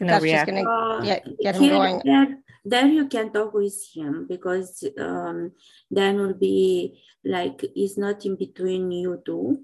No 0.00 0.06
That's 0.08 0.22
react. 0.22 0.48
just 0.48 0.64
gonna 0.64 0.70
uh, 0.70 1.00
get, 1.02 1.26
get 1.40 1.54
him 1.54 1.68
going. 1.68 2.02
There, 2.04 2.38
there 2.64 2.86
you 2.86 3.08
can 3.08 3.32
talk 3.32 3.54
with 3.54 3.74
him 3.94 4.26
because 4.28 4.84
um, 4.98 5.52
then 5.90 6.16
will 6.16 6.34
be 6.34 7.02
like 7.24 7.64
it's 7.74 7.98
not 7.98 8.24
in 8.24 8.36
between 8.36 8.90
you 8.90 9.20
two. 9.24 9.58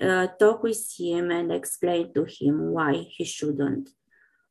Uh, 0.00 0.28
talk 0.38 0.62
with 0.62 0.80
him 0.96 1.30
and 1.30 1.50
explain 1.50 2.12
to 2.14 2.24
him 2.24 2.70
why 2.70 3.04
he 3.08 3.24
shouldn't 3.24 3.90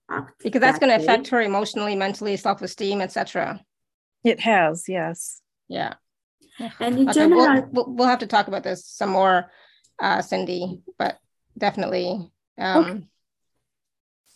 act. 0.10 0.44
Because 0.44 0.60
that's 0.60 0.80
that 0.80 0.86
going 0.86 0.98
to 0.98 1.04
affect 1.04 1.30
her 1.30 1.42
emotionally, 1.42 1.96
mentally, 1.96 2.36
self-esteem, 2.36 3.00
etc. 3.00 3.64
It 4.26 4.42
has, 4.42 4.86
yes. 4.88 5.42
Yeah. 5.70 5.94
And 6.80 6.98
in 6.98 7.10
okay, 7.10 7.20
general, 7.20 7.68
we'll, 7.72 7.94
we'll, 7.94 8.08
have 8.08 8.20
to 8.20 8.28
talk 8.28 8.48
about 8.48 8.64
this 8.64 8.86
some 8.86 9.10
more, 9.10 9.50
uh, 10.00 10.22
Cindy, 10.22 10.82
but 10.98 11.18
definitely 11.58 12.30
um, 12.58 12.86
okay. 12.86 13.04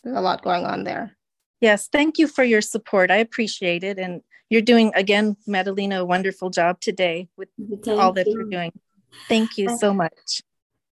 there's 0.04 0.18
a 0.18 0.22
lot 0.22 0.44
going 0.44 0.66
on 0.66 0.84
there. 0.84 1.15
Yes, 1.62 1.88
thank 1.92 2.18
you 2.18 2.28
for 2.28 2.44
your 2.44 2.62
support. 2.62 3.12
I 3.12 3.18
appreciate 3.18 3.84
it. 3.84 3.98
And 3.98 4.22
you're 4.50 4.62
doing, 4.62 4.92
again, 4.96 5.38
Madelina, 5.48 6.02
a 6.02 6.06
wonderful 6.06 6.50
job 6.50 6.80
today 6.80 7.30
with 7.38 7.50
thank 7.84 8.00
all 8.00 8.14
that 8.14 8.28
you. 8.28 8.34
you're 8.34 8.50
doing. 8.50 8.72
Thank 9.28 9.58
you 9.58 9.76
so 9.78 9.94
much. 9.94 10.42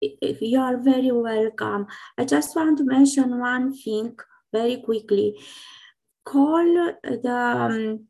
You 0.00 0.60
are 0.60 0.78
very 0.78 1.12
welcome. 1.12 1.86
I 2.18 2.24
just 2.24 2.56
want 2.56 2.78
to 2.78 2.84
mention 2.84 3.38
one 3.38 3.76
thing 3.76 4.16
very 4.52 4.78
quickly. 4.78 5.36
Call 6.24 6.64
the 7.02 7.30
um, 7.30 8.06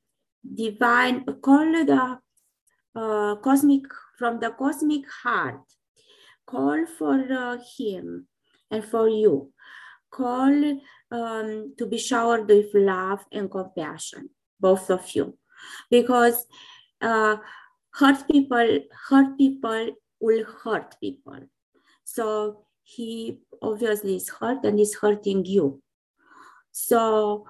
divine, 0.55 1.25
call 1.43 1.73
the 1.73 2.19
uh, 2.95 3.37
cosmic, 3.37 3.83
from 4.19 4.39
the 4.41 4.51
cosmic 4.51 5.05
heart, 5.23 5.61
call 6.47 6.87
for 6.99 7.21
uh, 7.33 7.59
him 7.79 8.27
and 8.71 8.85
for 8.85 9.09
you. 9.09 9.53
Call 10.11 10.79
um, 11.13 11.75
to 11.79 11.87
be 11.87 11.99
showered 11.99 12.49
with 12.49 12.75
love 12.75 13.25
and 13.31 13.51
compassion, 13.51 14.31
both 14.59 14.91
of 14.91 15.09
you. 15.15 15.39
Because 15.91 16.47
uh, 17.01 17.37
hurt 17.93 18.27
people, 18.29 18.81
hurt 19.09 19.39
people 19.39 19.91
will 20.21 20.45
hurt 20.65 20.97
people. 21.01 21.41
So 22.05 22.65
he 22.83 23.39
obviously 23.61 24.17
is 24.17 24.29
hurt 24.29 24.65
and 24.65 24.81
is 24.81 24.97
hurting 24.97 25.45
you. 25.45 25.83
So 26.73 27.47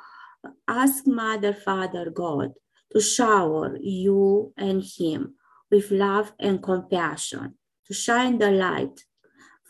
ask 0.68 1.06
Mother, 1.06 1.54
Father, 1.54 2.10
God 2.10 2.52
to 2.92 3.00
shower 3.00 3.76
you 3.80 4.52
and 4.56 4.82
him 4.82 5.34
with 5.70 5.90
love 5.90 6.32
and 6.38 6.62
compassion, 6.62 7.54
to 7.86 7.94
shine 7.94 8.38
the 8.38 8.50
light. 8.50 9.04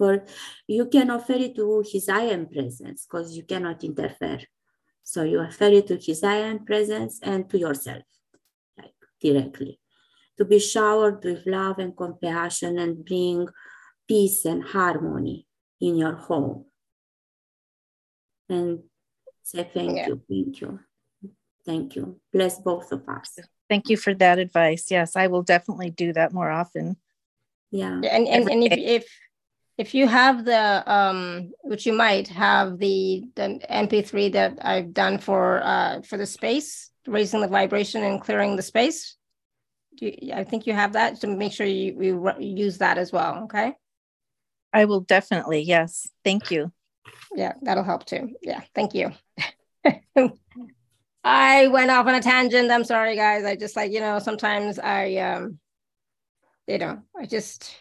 For 0.02 0.24
you 0.66 0.86
can 0.86 1.10
offer 1.10 1.34
it 1.34 1.54
to 1.54 1.84
his 1.86 2.08
I 2.08 2.22
am 2.34 2.48
presence 2.48 3.06
because 3.06 3.36
you 3.36 3.44
cannot 3.44 3.84
interfere. 3.84 4.40
So 5.04 5.22
you 5.22 5.38
offer 5.38 5.70
it 5.78 5.86
to 5.86 5.96
his 5.96 6.24
I 6.24 6.38
am 6.38 6.64
presence 6.64 7.20
and 7.22 7.48
to 7.50 7.56
yourself, 7.56 8.02
like 8.76 8.94
directly. 9.20 9.78
To 10.38 10.44
be 10.44 10.58
showered 10.58 11.22
with 11.22 11.46
love 11.46 11.78
and 11.78 11.96
compassion 11.96 12.80
and 12.80 13.04
bring 13.04 13.46
peace 14.08 14.44
and 14.44 14.64
harmony 14.64 15.46
in 15.80 15.94
your 15.96 16.16
home. 16.16 16.64
And 18.48 18.80
say 19.44 19.70
thank 19.72 19.98
yeah. 19.98 20.08
you, 20.08 20.22
thank 20.28 20.60
you. 20.60 20.80
Thank 21.64 21.94
you. 21.94 22.18
Bless 22.32 22.58
both 22.58 22.90
of 22.90 23.08
us. 23.08 23.38
Thank 23.68 23.88
you 23.88 23.96
for 23.96 24.14
that 24.14 24.40
advice. 24.40 24.90
Yes, 24.90 25.14
I 25.14 25.28
will 25.28 25.44
definitely 25.44 25.90
do 25.90 26.12
that 26.14 26.32
more 26.32 26.50
often. 26.50 26.96
Yeah. 27.70 28.00
And 28.02 28.26
and, 28.26 28.50
and 28.50 28.64
if, 28.64 28.72
if 28.72 29.06
if 29.78 29.94
you 29.94 30.07
have 30.07 30.44
the 30.44 30.93
um 30.93 31.51
which 31.62 31.86
you 31.86 31.93
might 31.93 32.28
have 32.28 32.78
the 32.78 33.24
the 33.35 33.61
mp3 33.70 34.32
that 34.32 34.59
i've 34.62 34.93
done 34.93 35.19
for 35.19 35.62
uh 35.62 36.01
for 36.03 36.16
the 36.16 36.27
space 36.27 36.90
raising 37.07 37.40
the 37.40 37.49
vibration 37.49 38.03
and 38.03 38.20
clearing 38.20 38.57
the 38.57 38.62
space 38.62 39.16
you, 40.01 40.32
i 40.35 40.44
think 40.44 40.66
you 40.66 40.73
have 40.73 40.93
that 40.93 41.15
to 41.15 41.27
so 41.27 41.36
make 41.36 41.53
sure 41.53 41.66
you, 41.66 42.03
you 42.03 42.35
use 42.39 42.78
that 42.78 42.99
as 42.99 43.12
well 43.12 43.44
okay 43.44 43.73
i 44.73 44.85
will 44.85 45.01
definitely 45.01 45.61
yes 45.62 46.09
thank 46.24 46.51
you 46.51 46.70
yeah 47.35 47.53
that'll 47.62 47.85
help 47.85 48.05
too 48.05 48.31
yeah 48.43 48.61
thank 48.74 48.94
you 48.94 49.12
I 51.24 51.69
went 51.69 51.90
off 51.90 52.07
on 52.07 52.15
a 52.15 52.20
tangent. 52.20 52.70
I'm 52.70 52.85
sorry, 52.85 53.15
guys. 53.15 53.44
I 53.44 53.55
just 53.55 53.77
like, 53.77 53.93
you 53.93 54.01
know, 54.01 54.19
sometimes 54.19 54.78
I, 54.78 55.16
um, 55.16 55.59
you 56.66 56.78
know, 56.78 57.01
I 57.16 57.27
just 57.27 57.77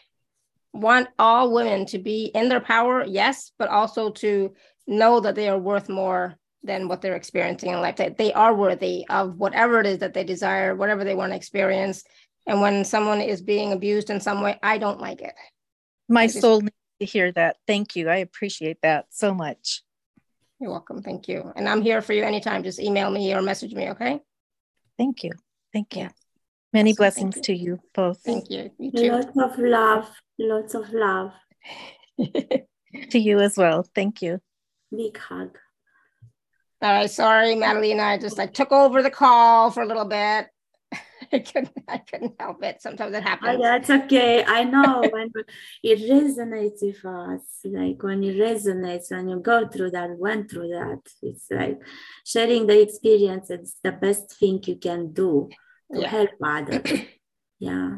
want 0.73 1.09
all 1.19 1.51
women 1.51 1.85
to 1.87 1.99
be 1.99 2.25
in 2.33 2.49
their 2.49 2.61
power, 2.61 3.03
yes, 3.05 3.51
but 3.59 3.69
also 3.69 4.11
to 4.11 4.53
know 4.87 5.19
that 5.19 5.35
they 5.35 5.49
are 5.49 5.59
worth 5.59 5.89
more 5.89 6.35
than 6.63 6.87
what 6.87 7.01
they're 7.01 7.15
experiencing 7.15 7.71
in 7.71 7.81
life. 7.81 7.97
That 7.97 8.17
they 8.17 8.33
are 8.33 8.53
worthy 8.53 9.05
of 9.09 9.37
whatever 9.37 9.79
it 9.79 9.85
is 9.85 9.99
that 9.99 10.13
they 10.13 10.23
desire, 10.23 10.75
whatever 10.75 11.03
they 11.03 11.15
want 11.15 11.31
to 11.31 11.35
experience. 11.35 12.03
And 12.47 12.61
when 12.61 12.85
someone 12.85 13.21
is 13.21 13.41
being 13.41 13.71
abused 13.71 14.09
in 14.09 14.19
some 14.19 14.41
way, 14.41 14.59
I 14.63 14.77
don't 14.77 14.99
like 14.99 15.21
it. 15.21 15.33
My 16.07 16.27
just, 16.27 16.41
soul 16.41 16.61
needs 16.61 16.73
to 16.99 17.05
hear 17.05 17.31
that. 17.33 17.57
Thank 17.67 17.95
you. 17.95 18.09
I 18.09 18.17
appreciate 18.17 18.77
that 18.81 19.05
so 19.09 19.33
much. 19.33 19.83
You're 20.59 20.71
welcome. 20.71 21.01
Thank 21.01 21.27
you. 21.27 21.51
And 21.55 21.67
I'm 21.67 21.81
here 21.81 22.01
for 22.01 22.13
you 22.13 22.23
anytime. 22.23 22.63
Just 22.63 22.79
email 22.79 23.09
me 23.09 23.33
or 23.33 23.41
message 23.41 23.73
me, 23.73 23.89
okay? 23.89 24.19
Thank 24.97 25.23
you. 25.23 25.31
Thank 25.73 25.95
you. 25.95 26.09
Many 26.73 26.91
awesome. 26.91 26.97
blessings 26.97 27.35
you. 27.37 27.41
to 27.43 27.55
you 27.55 27.79
both. 27.93 28.21
Thank 28.21 28.49
you. 28.49 28.71
You 28.79 28.91
too. 28.91 29.11
Lots 29.11 29.37
of 29.37 29.59
love. 29.59 30.09
Lots 30.39 30.73
of 30.73 30.91
love. 30.93 31.33
to 32.17 33.19
you 33.19 33.39
as 33.39 33.57
well. 33.57 33.85
Thank 33.93 34.21
you. 34.21 34.39
Big 34.95 35.17
hug. 35.17 35.57
All 36.81 36.91
right. 36.91 37.11
Sorry, 37.11 37.55
Madelina. 37.55 38.03
I 38.03 38.17
just 38.17 38.37
like 38.37 38.53
took 38.53 38.71
over 38.71 39.03
the 39.03 39.11
call 39.11 39.69
for 39.71 39.83
a 39.83 39.85
little 39.85 40.05
bit. 40.05 40.47
I 41.33 41.39
couldn't, 41.39 41.71
I 41.87 41.97
couldn't 41.99 42.35
help 42.39 42.63
it. 42.63 42.81
Sometimes 42.81 43.15
it 43.15 43.23
oh, 43.25 43.27
happens. 43.29 43.57
Oh, 43.59 43.61
that's 43.61 43.89
okay. 43.89 44.43
I 44.43 44.63
know 44.63 45.03
when 45.11 45.31
it 45.83 45.99
resonates 45.99 46.81
with 46.81 47.05
us, 47.05 47.41
like 47.65 48.01
when 48.01 48.23
it 48.23 48.37
resonates, 48.37 49.11
when 49.11 49.29
you 49.29 49.39
go 49.39 49.67
through 49.67 49.91
that, 49.91 50.17
went 50.17 50.49
through 50.49 50.69
that, 50.69 51.01
it's 51.21 51.47
like 51.51 51.79
sharing 52.25 52.65
the 52.65 52.81
experience. 52.81 53.49
It's 53.49 53.75
the 53.83 53.91
best 53.91 54.37
thing 54.37 54.61
you 54.65 54.77
can 54.77 55.11
do 55.11 55.49
to 55.93 56.01
yeah. 56.01 56.07
help 56.07 56.29
others. 56.43 57.01
yeah. 57.59 57.97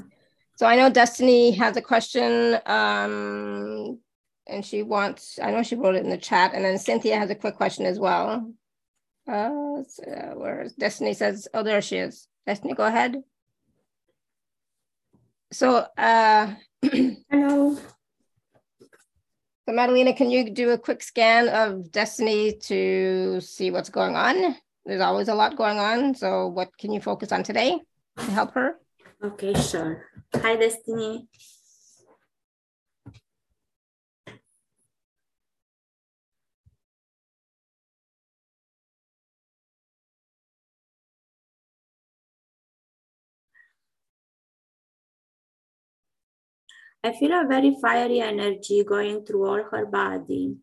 So 0.57 0.65
I 0.65 0.75
know 0.75 0.89
Destiny 0.89 1.51
has 1.51 1.77
a 1.77 1.81
question. 1.81 2.57
Um, 2.65 3.99
and 4.47 4.65
she 4.65 4.83
wants, 4.83 5.39
I 5.41 5.51
know 5.51 5.63
she 5.63 5.75
wrote 5.75 5.95
it 5.95 6.03
in 6.03 6.09
the 6.09 6.17
chat, 6.17 6.53
and 6.53 6.63
then 6.63 6.77
Cynthia 6.77 7.17
has 7.17 7.29
a 7.29 7.35
quick 7.35 7.55
question 7.55 7.85
as 7.85 7.99
well. 7.99 8.51
Uh, 9.27 9.49
uh 9.81 10.33
where 10.35 10.67
Destiny 10.77 11.13
says, 11.13 11.47
oh, 11.53 11.63
there 11.63 11.81
she 11.81 11.97
is. 11.97 12.27
Destiny, 12.45 12.73
go 12.73 12.85
ahead. 12.85 13.23
So, 15.51 15.85
uh, 15.97 16.53
hello. 16.81 17.77
So 19.65 19.73
Madelina, 19.73 20.13
can 20.13 20.29
you 20.29 20.49
do 20.49 20.71
a 20.71 20.77
quick 20.77 21.01
scan 21.01 21.47
of 21.47 21.89
Destiny 21.91 22.57
to 22.63 23.39
see 23.39 23.71
what's 23.71 23.89
going 23.89 24.15
on? 24.15 24.57
There's 24.85 25.01
always 25.01 25.29
a 25.29 25.35
lot 25.35 25.55
going 25.55 25.79
on. 25.79 26.15
So 26.15 26.47
what 26.47 26.77
can 26.77 26.91
you 26.91 26.99
focus 26.99 27.31
on 27.31 27.43
today 27.43 27.79
to 28.17 28.31
help 28.31 28.53
her? 28.53 28.75
Okay, 29.23 29.53
sure. 29.53 30.05
Hi, 30.35 30.55
Destiny. 30.55 31.27
I 47.05 47.11
feel 47.11 47.31
a 47.33 47.45
very 47.45 47.75
fiery 47.81 48.21
energy 48.21 48.83
going 48.83 49.25
through 49.25 49.45
all 49.45 49.63
her 49.71 49.85
body. 49.85 50.55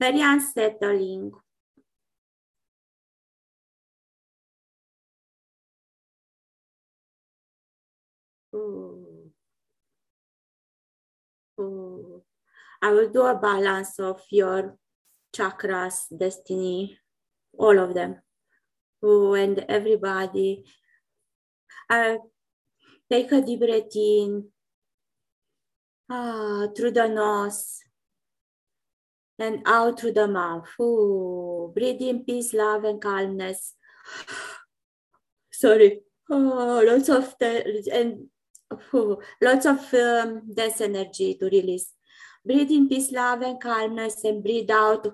Very 0.00 0.22
unsettling. 0.22 1.32
Ooh. 8.54 9.30
Ooh. 11.60 12.22
I 12.80 12.92
will 12.92 13.10
do 13.10 13.26
a 13.26 13.38
balance 13.38 13.98
of 14.00 14.22
your 14.30 14.78
chakras, 15.36 16.06
destiny, 16.16 16.98
all 17.58 17.78
of 17.78 17.92
them 17.92 18.22
and 19.02 19.58
everybody. 19.68 20.64
Uh, 21.90 22.16
take 23.10 23.32
a 23.32 23.42
deep 23.42 23.60
breath 23.60 23.94
in 23.94 24.48
ah, 26.08 26.68
through 26.74 26.92
the 26.92 27.06
nose 27.06 27.82
and 29.40 29.62
out 29.66 29.98
through 30.00 30.12
the 30.12 30.28
mouth. 30.28 30.68
Ooh, 30.80 31.72
breathe 31.74 32.00
in 32.00 32.24
peace, 32.24 32.52
love, 32.52 32.84
and 32.84 33.00
calmness. 33.00 33.74
Sorry. 35.52 36.00
Oh, 36.30 36.84
lots 36.86 37.08
of 37.08 37.34
the, 37.40 37.88
and 37.92 38.28
lots 39.42 39.66
of 39.66 39.94
um, 39.94 40.42
dense 40.52 40.80
energy 40.80 41.34
to 41.34 41.46
release. 41.46 41.92
Breathe 42.44 42.70
in 42.70 42.88
peace, 42.88 43.10
love, 43.12 43.42
and 43.42 43.60
calmness, 43.60 44.24
and 44.24 44.42
breathe 44.42 44.70
out 44.70 45.06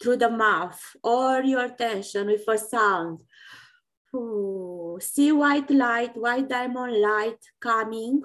through 0.00 0.16
the 0.16 0.30
mouth 0.30 0.80
or 1.02 1.42
your 1.42 1.68
tension 1.70 2.28
with 2.28 2.46
a 2.48 2.58
sound. 2.58 3.22
Ooh, 4.14 4.98
see 5.00 5.32
white 5.32 5.70
light, 5.70 6.16
white 6.16 6.48
diamond 6.48 7.00
light 7.00 7.38
coming 7.60 8.22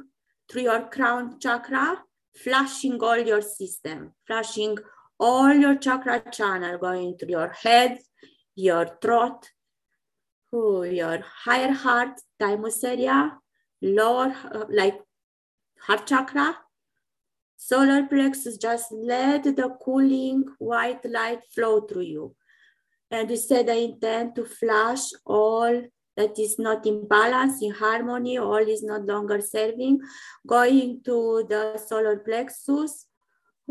through 0.49 0.63
your 0.63 0.89
crown 0.89 1.39
chakra, 1.39 2.03
flushing 2.35 3.01
all 3.01 3.17
your 3.17 3.41
system, 3.41 4.13
flashing 4.25 4.77
all 5.21 5.53
your 5.53 5.75
chakra 5.75 6.21
channel 6.31 6.77
going 6.79 7.15
through 7.17 7.29
your 7.29 7.49
head, 7.49 7.99
your 8.55 8.97
throat, 9.01 9.49
ooh, 10.53 10.83
your 10.83 11.19
higher 11.45 11.71
heart, 11.71 12.19
thymus 12.39 12.83
area, 12.83 13.37
lower, 13.81 14.35
uh, 14.51 14.65
like 14.69 14.99
heart 15.79 16.07
chakra, 16.07 16.57
Solar 17.63 18.07
plexus, 18.07 18.57
just 18.57 18.91
let 18.91 19.43
the 19.43 19.77
cooling 19.85 20.45
white 20.57 21.05
light 21.05 21.43
flow 21.53 21.81
through 21.81 22.09
you. 22.15 22.35
And 23.11 23.29
we 23.29 23.35
said 23.35 23.69
I 23.69 23.75
intend 23.75 24.35
to 24.37 24.45
flush 24.45 25.11
all 25.27 25.83
that 26.17 26.39
is 26.39 26.57
not 26.57 26.87
in 26.87 27.07
balance, 27.07 27.61
in 27.61 27.69
harmony, 27.69 28.39
all 28.39 28.57
is 28.57 28.81
not 28.81 29.05
longer 29.05 29.39
serving, 29.41 29.99
going 30.47 31.01
to 31.05 31.45
the 31.47 31.77
solar 31.77 32.17
plexus. 32.17 33.05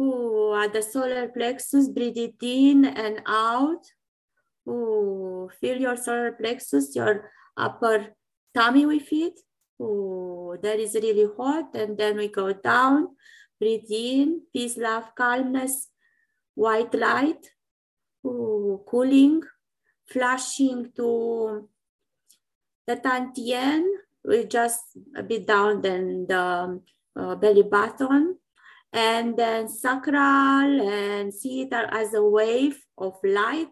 Ooh, 0.00 0.54
at 0.54 0.72
the 0.72 0.82
solar 0.82 1.28
plexus, 1.28 1.88
breathe 1.88 2.16
it 2.16 2.36
in 2.40 2.84
and 2.86 3.20
out. 3.26 3.84
Ooh, 4.68 5.50
feel 5.60 5.78
your 5.78 5.96
solar 5.96 6.32
plexus, 6.32 6.96
your 6.96 7.30
upper 7.56 8.14
tummy 8.54 8.86
with 8.86 9.12
it. 9.12 9.38
Ooh, 9.80 10.56
that 10.62 10.78
is 10.78 10.94
really 10.94 11.28
hot. 11.36 11.74
And 11.74 11.98
then 11.98 12.16
we 12.16 12.28
go 12.28 12.52
down 12.52 13.08
Breathe 13.60 13.92
in, 13.92 14.40
peace, 14.54 14.78
love, 14.78 15.14
calmness, 15.14 15.90
white 16.54 16.94
light, 16.94 17.44
ooh, 18.24 18.80
cooling, 18.88 19.42
flashing 20.08 20.90
to 20.96 21.68
the 22.86 22.96
Tantien, 22.96 23.84
we 24.24 24.46
just 24.46 24.96
a 25.14 25.22
bit 25.22 25.46
down 25.46 25.82
than 25.82 26.26
the 26.26 26.80
uh, 27.16 27.34
belly 27.34 27.62
button, 27.62 28.38
and 28.92 29.36
then 29.36 29.68
sacral, 29.68 30.80
and 30.88 31.32
see 31.32 31.62
it 31.62 31.72
as 31.72 32.14
a 32.14 32.22
wave 32.22 32.78
of 32.98 33.14
light 33.22 33.68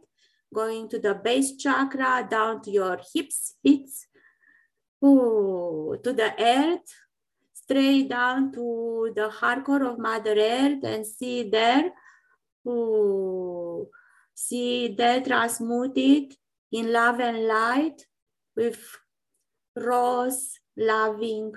going 0.54 0.88
to 0.88 0.98
the 0.98 1.14
base 1.14 1.56
chakra, 1.56 2.26
down 2.28 2.62
to 2.62 2.70
your 2.70 2.98
hips, 3.14 3.56
feet, 3.62 3.90
to 5.02 5.98
the 6.02 6.32
earth, 6.38 6.94
straight 7.52 8.08
down 8.08 8.50
to 8.52 9.12
the 9.14 9.28
hardcore 9.28 9.92
of 9.92 9.98
Mother 9.98 10.34
Earth 10.38 10.82
and 10.84 11.06
see 11.06 11.50
there, 11.50 11.92
ooh, 12.66 13.88
see 14.34 14.94
there 14.96 15.20
transmuted 15.20 16.34
in 16.72 16.92
love 16.92 17.20
and 17.20 17.46
light 17.46 18.06
with 18.56 18.80
rose 19.76 20.58
loving 20.76 21.52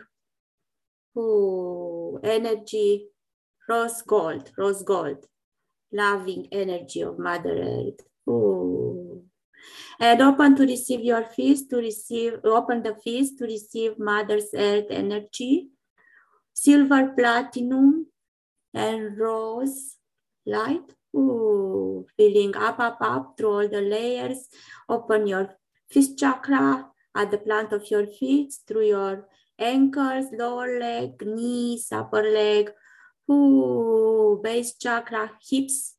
ooh, 1.17 2.19
energy, 2.23 3.07
rose 3.71 4.01
gold, 4.01 4.51
rose 4.57 4.83
gold, 4.83 5.25
loving 5.91 6.47
energy 6.51 7.01
of 7.01 7.17
Mother 7.17 7.57
Earth. 7.73 8.01
Ooh. 8.29 9.23
And 9.99 10.21
open 10.21 10.55
to 10.55 10.63
receive 10.63 11.01
your 11.01 11.23
feast, 11.23 11.69
to 11.69 11.77
receive, 11.77 12.33
open 12.43 12.83
the 12.83 12.95
feast 13.03 13.37
to 13.39 13.45
receive 13.45 13.99
Mother's 13.99 14.49
Earth 14.55 14.87
energy 14.89 15.69
silver 16.53 17.13
platinum 17.17 18.07
and 18.73 19.17
rose 19.17 19.97
light. 20.45 20.93
Ooh, 21.15 22.05
filling 22.15 22.55
up, 22.55 22.79
up, 22.79 22.97
up 23.01 23.33
through 23.37 23.51
all 23.51 23.67
the 23.67 23.81
layers. 23.81 24.47
Open 24.87 25.27
your 25.27 25.55
fifth 25.89 26.17
chakra 26.17 26.87
at 27.15 27.31
the 27.31 27.37
plant 27.37 27.73
of 27.73 27.89
your 27.91 28.07
feet, 28.07 28.53
through 28.67 28.87
your 28.87 29.27
ankles, 29.59 30.27
lower 30.31 30.79
leg, 30.79 31.21
knees, 31.25 31.91
upper 31.91 32.23
leg, 32.23 32.71
ooh, 33.29 34.39
base 34.41 34.73
chakra, 34.77 35.31
hips. 35.41 35.95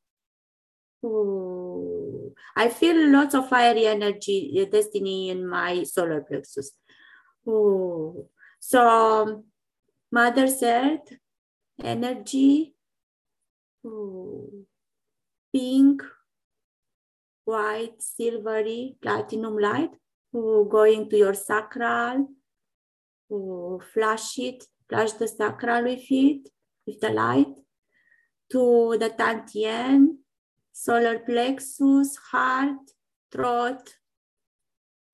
Ooh. 1.04 2.34
I 2.56 2.68
feel 2.68 3.10
lots 3.10 3.34
of 3.34 3.48
fiery 3.48 3.86
energy, 3.86 4.58
uh, 4.60 4.70
destiny 4.70 5.30
in 5.30 5.46
my 5.46 5.82
solar 5.82 6.20
plexus. 6.20 6.72
Ooh. 7.48 8.28
So 8.60 8.88
um, 8.88 9.44
Mother 10.10 10.46
Earth, 10.62 11.16
energy, 11.82 12.74
ooh, 13.84 14.66
pink, 15.52 16.02
white, 17.44 18.00
silvery, 18.00 18.96
platinum 19.02 19.58
light, 19.58 19.90
ooh, 20.36 20.68
going 20.70 21.08
to 21.10 21.16
your 21.16 21.34
sacral, 21.34 22.28
ooh, 23.32 23.80
flash 23.92 24.38
it, 24.38 24.64
flash 24.88 25.12
the 25.12 25.26
sacral 25.26 25.82
with 25.82 26.10
it, 26.10 26.48
with 26.86 27.00
the 27.00 27.10
light, 27.10 27.54
to 28.50 28.96
the 28.98 29.10
Tantien, 29.10 30.16
solar 30.72 31.18
plexus, 31.18 32.16
heart, 32.16 32.78
throat, 33.30 33.96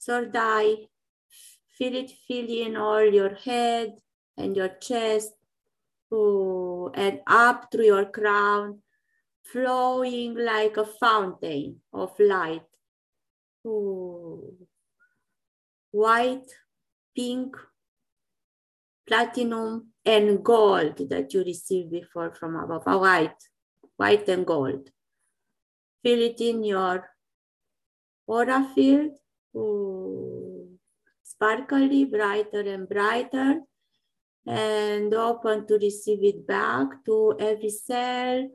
eye. 0.08 0.88
Feel 1.76 1.94
it 1.94 2.10
fill 2.26 2.48
in 2.48 2.76
all 2.76 3.04
your 3.04 3.34
head, 3.34 4.00
and 4.36 4.56
your 4.56 4.68
chest, 4.80 5.32
ooh, 6.12 6.90
and 6.94 7.20
up 7.26 7.70
through 7.70 7.84
your 7.84 8.06
crown, 8.06 8.80
flowing 9.44 10.34
like 10.34 10.76
a 10.76 10.84
fountain 10.84 11.80
of 11.92 12.12
light. 12.18 12.66
Ooh. 13.66 14.54
White, 15.90 16.50
pink, 17.14 17.56
platinum, 19.06 19.92
and 20.08 20.42
gold 20.42 20.96
that 21.10 21.34
you 21.34 21.44
received 21.44 21.90
before 21.90 22.32
from 22.34 22.56
above. 22.56 22.84
A 22.86 22.96
white, 22.96 23.40
white 23.96 24.26
and 24.28 24.46
gold. 24.46 24.88
Feel 26.02 26.22
it 26.22 26.40
in 26.40 26.64
your 26.64 27.10
aura 28.26 28.60
field. 28.74 29.12
Ooh. 29.54 30.78
sparkly, 31.22 32.04
brighter 32.04 32.60
and 32.60 32.88
brighter, 32.88 33.60
and 34.46 35.12
open 35.14 35.66
to 35.66 35.74
receive 35.74 36.22
it 36.24 36.46
back 36.46 37.04
to 37.04 37.36
every 37.38 37.70
cell, 37.70 38.48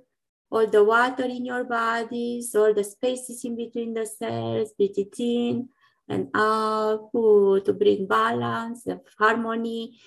all 0.50 0.68
the 0.68 0.84
water 0.84 1.26
in 1.26 1.46
your 1.46 1.64
bodies, 1.64 2.56
all 2.56 2.74
the 2.74 2.84
spaces 2.84 3.46
in 3.46 3.56
between 3.56 3.94
the 3.94 4.06
cells, 4.06 4.74
breathe 4.78 4.98
it 4.98 5.16
in 5.20 5.70
and 6.10 6.30
out 6.34 7.10
to 7.14 7.74
bring 7.74 8.08
balance 8.08 8.86
and 8.88 9.02
harmony 9.18 10.00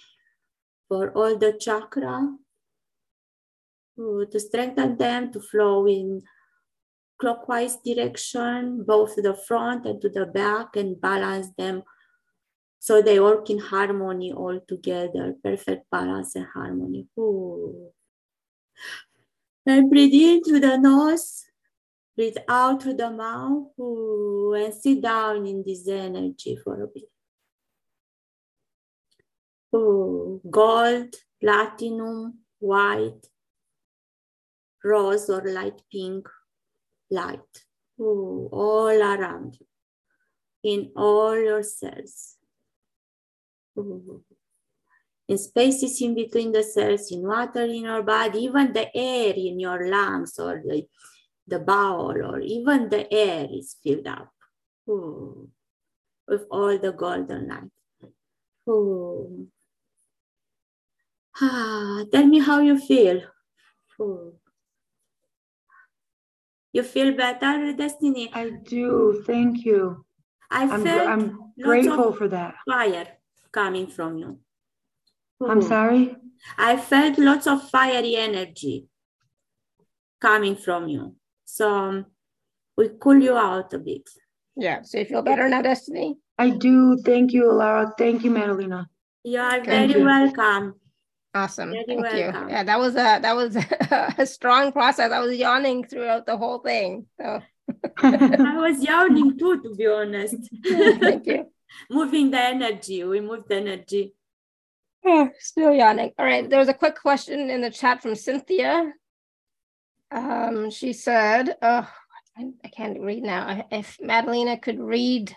for 0.88 1.10
all 1.12 1.36
the 1.36 1.52
chakra, 1.58 2.36
to 3.96 4.40
strengthen 4.40 4.96
them 4.96 5.32
to 5.32 5.40
flow 5.40 5.86
in 5.86 6.22
clockwise 7.18 7.76
direction, 7.84 8.84
both 8.84 9.14
to 9.14 9.22
the 9.22 9.34
front 9.34 9.86
and 9.86 10.00
to 10.02 10.08
the 10.08 10.26
back, 10.26 10.76
and 10.76 11.00
balance 11.00 11.48
them 11.56 11.82
so 12.86 13.02
they 13.02 13.18
work 13.18 13.50
in 13.50 13.58
harmony 13.58 14.32
all 14.32 14.60
together, 14.68 15.34
perfect 15.42 15.90
balance 15.90 16.36
and 16.36 16.46
harmony. 16.46 17.08
Ooh. 17.18 17.90
And 19.66 19.90
breathe 19.90 20.14
in 20.14 20.44
through 20.44 20.60
the 20.60 20.78
nose, 20.78 21.46
breathe 22.14 22.36
out 22.48 22.82
through 22.82 22.94
the 22.94 23.10
mouth, 23.10 23.72
Ooh. 23.80 24.54
and 24.54 24.72
sit 24.72 25.02
down 25.02 25.46
in 25.46 25.64
this 25.66 25.88
energy 25.88 26.56
for 26.62 26.80
a 26.84 26.86
bit. 26.86 27.10
Gold, 30.50 31.14
platinum, 31.40 32.38
white, 32.58 33.26
rose 34.84 35.28
or 35.28 35.42
light 35.44 35.82
pink, 35.90 36.28
light 37.10 37.64
Ooh, 38.00 38.48
all 38.52 39.02
around 39.02 39.56
you, 39.58 39.66
in 40.62 40.92
all 40.96 41.36
your 41.38 41.62
cells. 41.62 42.36
Ooh. 43.78 44.22
In 45.28 45.38
spaces 45.38 46.00
in 46.02 46.14
between 46.14 46.52
the 46.52 46.62
cells, 46.62 47.10
in 47.10 47.26
water 47.26 47.64
in 47.64 47.84
your 47.84 48.02
body, 48.02 48.40
even 48.40 48.72
the 48.72 48.94
air 48.96 49.34
in 49.34 49.58
your 49.58 49.88
lungs 49.88 50.38
or 50.38 50.62
the, 50.64 50.86
the 51.48 51.58
bowel 51.58 52.12
or 52.12 52.40
even 52.40 52.88
the 52.88 53.12
air 53.12 53.48
is 53.50 53.76
filled 53.82 54.06
up 54.06 54.30
Ooh. 54.88 55.48
with 56.28 56.46
all 56.50 56.78
the 56.78 56.92
golden 56.92 57.48
light. 57.48 58.12
Ooh. 58.68 59.48
Ah, 61.40 62.04
tell 62.12 62.26
me 62.26 62.38
how 62.38 62.60
you 62.60 62.78
feel. 62.78 63.20
Ooh. 64.00 64.32
You 66.72 66.82
feel 66.82 67.14
better, 67.14 67.72
Destiny? 67.72 68.30
I 68.32 68.50
do. 68.50 69.22
Thank 69.26 69.64
you. 69.64 70.04
I 70.50 70.64
I'm, 70.64 70.82
felt 70.84 71.08
I'm 71.08 71.52
grateful 71.60 72.12
for 72.12 72.28
that. 72.28 72.54
fire 72.68 73.06
coming 73.52 73.86
from 73.86 74.18
you. 74.18 74.38
I'm 75.46 75.58
Ooh. 75.58 75.62
sorry. 75.62 76.16
I 76.58 76.76
felt 76.76 77.18
lots 77.18 77.46
of 77.46 77.68
fiery 77.70 78.16
energy 78.16 78.88
coming 80.20 80.56
from 80.56 80.88
you. 80.88 81.16
So 81.44 81.70
um, 81.70 82.06
we 82.76 82.90
cool 83.00 83.18
you 83.18 83.36
out 83.36 83.72
a 83.72 83.78
bit. 83.78 84.08
Yeah. 84.56 84.82
So 84.82 84.98
you 84.98 85.04
feel 85.04 85.22
better 85.22 85.48
now, 85.48 85.62
Destiny? 85.62 86.18
I 86.38 86.50
do. 86.50 86.98
Thank 87.04 87.32
you, 87.32 87.50
Lara. 87.52 87.92
Thank 87.98 88.24
you, 88.24 88.30
Madelina. 88.30 88.86
You 89.24 89.40
are 89.40 89.64
Thank 89.64 89.92
very 89.92 90.00
you. 90.00 90.04
welcome. 90.04 90.74
Awesome. 91.36 91.70
Very 91.70 91.84
Thank 91.84 92.14
you. 92.14 92.32
Yeah, 92.48 92.64
that 92.64 92.78
was 92.78 92.94
a 92.94 93.20
that 93.20 93.36
was 93.36 93.56
a 94.18 94.24
strong 94.26 94.72
process. 94.72 95.12
I 95.12 95.20
was 95.20 95.36
yawning 95.36 95.84
throughout 95.84 96.24
the 96.24 96.38
whole 96.38 96.60
thing. 96.60 97.06
So 97.20 97.42
I 97.98 98.56
was 98.56 98.82
yawning 98.82 99.38
too, 99.38 99.60
to 99.62 99.74
be 99.74 99.86
honest. 99.86 100.36
thank 100.64 101.26
you. 101.26 101.46
Moving 101.90 102.30
the 102.30 102.40
energy. 102.40 103.04
We 103.04 103.20
moved 103.20 103.50
the 103.50 103.56
energy. 103.56 104.14
Oh, 105.04 105.28
still 105.38 105.74
yawning. 105.74 106.12
All 106.18 106.24
right. 106.24 106.48
There 106.48 106.58
was 106.58 106.70
a 106.70 106.74
quick 106.74 106.96
question 106.96 107.50
in 107.50 107.60
the 107.60 107.70
chat 107.70 108.00
from 108.00 108.14
Cynthia. 108.14 108.92
Um, 110.10 110.70
she 110.70 110.94
said, 110.94 111.54
oh, 111.60 111.86
I, 112.38 112.50
I 112.64 112.68
can't 112.68 113.00
read 113.00 113.22
now. 113.22 113.66
If 113.70 113.98
Madelina 114.00 114.56
could 114.56 114.80
read 114.80 115.36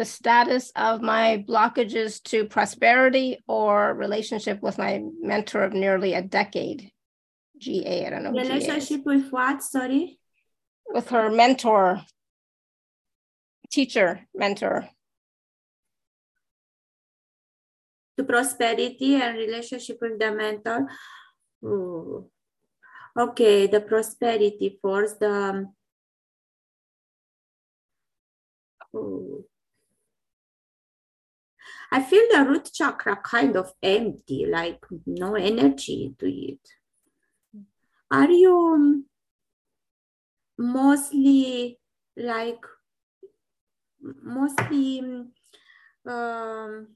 the 0.00 0.06
status 0.06 0.72
of 0.76 1.02
my 1.02 1.44
blockages 1.46 2.22
to 2.22 2.46
prosperity 2.46 3.36
or 3.46 3.92
relationship 3.92 4.62
with 4.62 4.78
my 4.78 5.02
mentor 5.20 5.62
of 5.62 5.74
nearly 5.74 6.14
a 6.14 6.22
decade. 6.22 6.90
GA, 7.58 8.06
I 8.06 8.08
don't 8.08 8.22
know. 8.22 8.30
what 8.30 8.46
GA 8.46 8.56
is. 8.56 8.66
Relationship 8.66 9.04
with 9.04 9.28
what? 9.28 9.62
Sorry. 9.62 10.18
With 10.88 11.10
her 11.10 11.30
mentor, 11.30 12.00
teacher, 13.70 14.26
mentor. 14.34 14.88
To 18.16 18.24
prosperity 18.24 19.16
and 19.16 19.36
relationship 19.36 19.98
with 20.00 20.18
the 20.18 20.32
mentor. 20.32 20.88
Ooh. 21.62 22.30
Okay, 23.18 23.66
the 23.66 23.82
prosperity 23.82 24.78
force, 24.80 25.12
the 25.20 25.30
um. 25.30 25.74
I 31.92 32.02
feel 32.02 32.22
the 32.30 32.44
root 32.44 32.70
chakra 32.72 33.16
kind 33.16 33.56
of 33.56 33.72
empty, 33.82 34.46
like 34.46 34.84
no 35.06 35.34
energy 35.34 36.14
to 36.18 36.26
it. 36.26 36.60
Are 38.10 38.30
you 38.30 38.56
um, 38.74 39.04
mostly 40.58 41.78
like 42.16 42.64
mostly 44.22 45.00
um, 46.06 46.88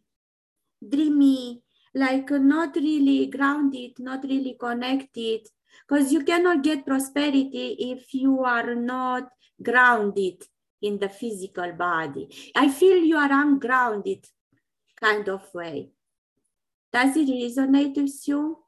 dreamy, 0.89 1.63
like 1.95 2.31
not 2.31 2.77
really 2.77 3.27
grounded, 3.27 3.99
not 3.99 4.23
really 4.25 4.57
connected? 4.59 5.49
Because 5.89 6.13
you 6.13 6.23
cannot 6.23 6.63
get 6.63 6.87
prosperity 6.87 7.77
if 7.79 8.15
you 8.15 8.45
are 8.45 8.77
not 8.77 9.29
grounded 9.61 10.43
in 10.83 10.99
the 10.99 11.09
physical 11.09 11.73
body. 11.73 12.29
I 12.55 12.69
feel 12.69 12.99
you 12.99 13.17
are 13.17 13.33
ungrounded 13.33 14.25
kind 15.01 15.29
of 15.29 15.43
way. 15.55 15.91
Does 16.93 17.17
it 17.17 17.29
resonate 17.29 17.97
with 17.97 18.29
you? 18.29 18.59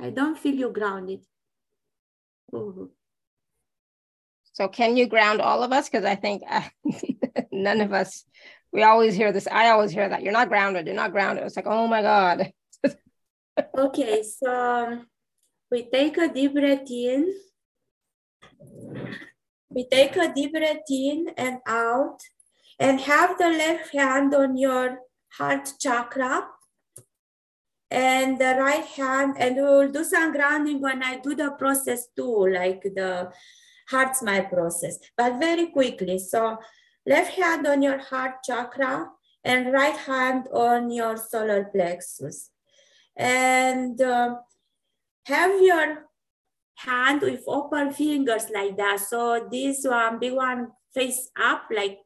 I 0.00 0.10
don't 0.10 0.38
feel 0.38 0.54
you 0.54 0.70
grounded. 0.70 1.20
Ooh. 2.54 2.90
So 4.52 4.68
can 4.68 4.96
you 4.96 5.06
ground 5.06 5.40
all 5.40 5.64
of 5.64 5.72
us? 5.72 5.88
Because 5.88 6.04
I 6.04 6.14
think 6.14 6.42
none 7.52 7.80
of 7.80 7.92
us, 7.92 8.24
we 8.72 8.84
always 8.84 9.14
hear 9.14 9.32
this. 9.32 9.48
I 9.48 9.70
always 9.70 9.90
hear 9.90 10.08
that 10.08 10.22
you're 10.22 10.32
not 10.32 10.48
grounded. 10.48 10.86
You're 10.86 10.94
not 10.94 11.10
grounded. 11.10 11.44
It's 11.44 11.56
like, 11.56 11.66
oh 11.66 11.86
my 11.86 12.02
God. 12.02 12.52
Okay, 13.78 14.24
so 14.24 15.02
we 15.70 15.88
take 15.88 16.18
a 16.18 16.28
deep 16.28 16.54
breath 16.54 16.90
in. 16.90 17.32
We 19.70 19.86
take 19.88 20.16
a 20.16 20.32
deep 20.34 20.52
breath 20.52 20.82
in 20.90 21.28
and 21.36 21.58
out 21.64 22.18
and 22.80 23.00
have 23.00 23.38
the 23.38 23.50
left 23.50 23.94
hand 23.94 24.34
on 24.34 24.56
your 24.56 24.98
heart 25.38 25.72
chakra 25.80 26.48
and 27.90 28.38
the 28.40 28.56
right 28.58 28.84
hand 28.84 29.36
and 29.38 29.56
we 29.56 29.62
will 29.62 29.90
do 29.90 30.04
some 30.04 30.32
grounding 30.32 30.80
when 30.80 31.02
I 31.02 31.18
do 31.18 31.34
the 31.34 31.50
process 31.52 32.08
too, 32.16 32.48
like 32.48 32.82
the 32.82 33.32
heart 33.88 34.16
smile 34.16 34.46
process, 34.46 34.98
but 35.16 35.38
very 35.38 35.66
quickly. 35.66 36.18
So 36.18 36.58
left 37.06 37.38
hand 37.38 37.66
on 37.66 37.82
your 37.82 37.98
heart 37.98 38.42
chakra 38.44 39.10
and 39.44 39.72
right 39.72 39.96
hand 39.96 40.48
on 40.52 40.90
your 40.90 41.16
solar 41.16 41.64
plexus. 41.64 42.50
And 43.16 44.00
um, 44.00 44.40
have 45.26 45.62
your 45.62 46.06
hand 46.76 47.22
with 47.22 47.44
open 47.46 47.92
fingers 47.92 48.46
like 48.52 48.76
that. 48.76 49.00
So 49.00 49.46
this 49.50 49.84
one, 49.84 50.18
big 50.18 50.32
one 50.32 50.68
face 50.92 51.30
up, 51.40 51.64
like 51.74 51.98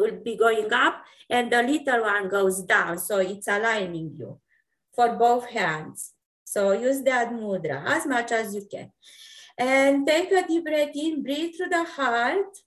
will 0.00 0.18
be 0.24 0.36
going 0.36 0.72
up, 0.72 1.04
and 1.28 1.52
the 1.52 1.62
little 1.62 2.02
one 2.02 2.28
goes 2.28 2.62
down. 2.62 2.98
So 2.98 3.18
it's 3.18 3.46
aligning 3.46 4.16
you 4.18 4.40
for 4.94 5.14
both 5.16 5.46
hands. 5.50 6.14
So 6.44 6.72
use 6.72 7.02
that 7.02 7.30
mudra 7.32 7.84
as 7.86 8.06
much 8.06 8.32
as 8.32 8.54
you 8.54 8.66
can. 8.70 8.90
And 9.56 10.06
take 10.06 10.32
a 10.32 10.46
deep 10.46 10.64
breath 10.64 10.96
in, 10.96 11.22
breathe 11.22 11.54
through 11.56 11.68
the 11.68 11.84
heart, 11.84 12.58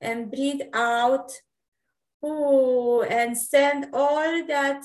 and 0.00 0.30
breathe 0.30 0.62
out. 0.72 1.32
Ooh, 2.24 3.02
and 3.02 3.36
send 3.36 3.88
all 3.92 4.46
that 4.46 4.82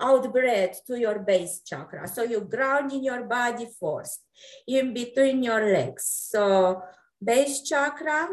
out 0.00 0.32
breath 0.32 0.84
to 0.86 0.98
your 0.98 1.20
base 1.20 1.62
chakra. 1.64 2.06
So 2.08 2.24
you 2.24 2.40
ground 2.42 2.92
in 2.92 3.04
your 3.04 3.24
body 3.24 3.68
first, 3.80 4.20
in 4.66 4.92
between 4.92 5.42
your 5.42 5.72
legs. 5.72 6.04
So 6.30 6.82
base 7.22 7.62
chakra, 7.62 8.28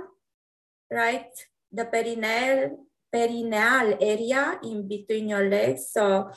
right? 0.92 1.32
The 1.72 1.86
perineal, 1.86 2.76
perineal 3.14 3.98
area 4.02 4.60
in 4.64 4.88
between 4.88 5.30
your 5.30 5.50
legs. 5.50 5.90
So 5.92 6.32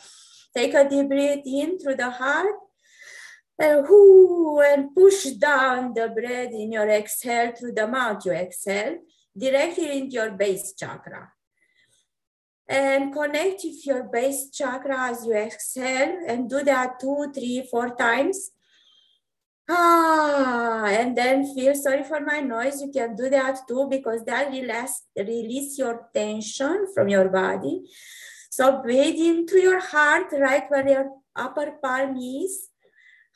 take 0.57 0.75
a 0.75 0.89
deep 0.89 1.09
breath 1.09 1.47
in 1.47 1.79
through 1.79 1.97
the 1.97 2.11
heart. 2.11 2.55
And, 3.59 3.87
whoo, 3.89 4.61
and 4.61 4.95
push 4.95 5.27
down 5.39 5.95
the 5.95 6.09
breath 6.09 6.53
in 6.53 6.73
your 6.73 6.89
exhale 6.89 7.53
through 7.53 7.73
the 7.73 7.87
mouth. 7.87 8.25
You 8.27 8.33
exhale 8.33 8.99
directly 9.37 9.99
into 9.99 10.15
your 10.15 10.31
base 10.33 10.75
chakra. 10.77 11.31
and 12.69 13.13
connect 13.13 13.61
with 13.65 13.87
your 13.87 14.05
base 14.05 14.51
chakra 14.51 15.11
as 15.11 15.27
you 15.27 15.35
exhale 15.35 16.19
and 16.27 16.49
do 16.49 16.63
that 16.65 16.99
two, 16.99 17.31
three, 17.35 17.67
four 17.71 17.95
times. 17.95 18.51
Ah, 19.69 20.85
and 20.87 21.17
then 21.17 21.55
feel 21.55 21.75
sorry 21.75 22.05
for 22.05 22.21
my 22.21 22.41
noise. 22.41 22.83
You 22.83 22.93
can 22.93 23.17
do 23.17 23.31
that 23.31 23.67
too 23.67 23.89
because 23.89 24.25
that 24.25 24.51
release, 24.51 25.03
release 25.17 25.79
your 25.79 26.09
tension 26.13 26.87
from 26.95 27.09
your 27.09 27.31
body. 27.31 27.85
So 28.51 28.83
breathe 28.83 29.17
into 29.17 29.59
your 29.59 29.81
heart, 29.81 30.27
right 30.33 30.65
where 30.69 30.89
your 30.89 31.11
upper 31.35 31.79
palm 31.83 32.17
is. 32.19 32.69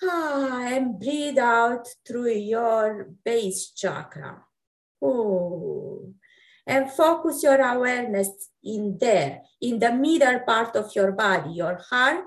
Ah, 0.03 0.67
and 0.67 1.01
breathe 1.01 1.39
out 1.39 1.89
through 2.07 2.33
your 2.33 3.11
base 3.25 3.71
chakra. 3.71 4.45
Oh. 5.03 6.13
And 6.67 6.91
focus 6.91 7.43
your 7.43 7.61
awareness 7.61 8.51
in 8.63 8.99
there, 9.01 9.41
in 9.63 9.79
the 9.79 9.93
middle 9.93 10.41
part 10.41 10.77
of 10.77 10.95
your 10.95 11.13
body, 11.13 11.53
your 11.53 11.81
heart 11.89 12.27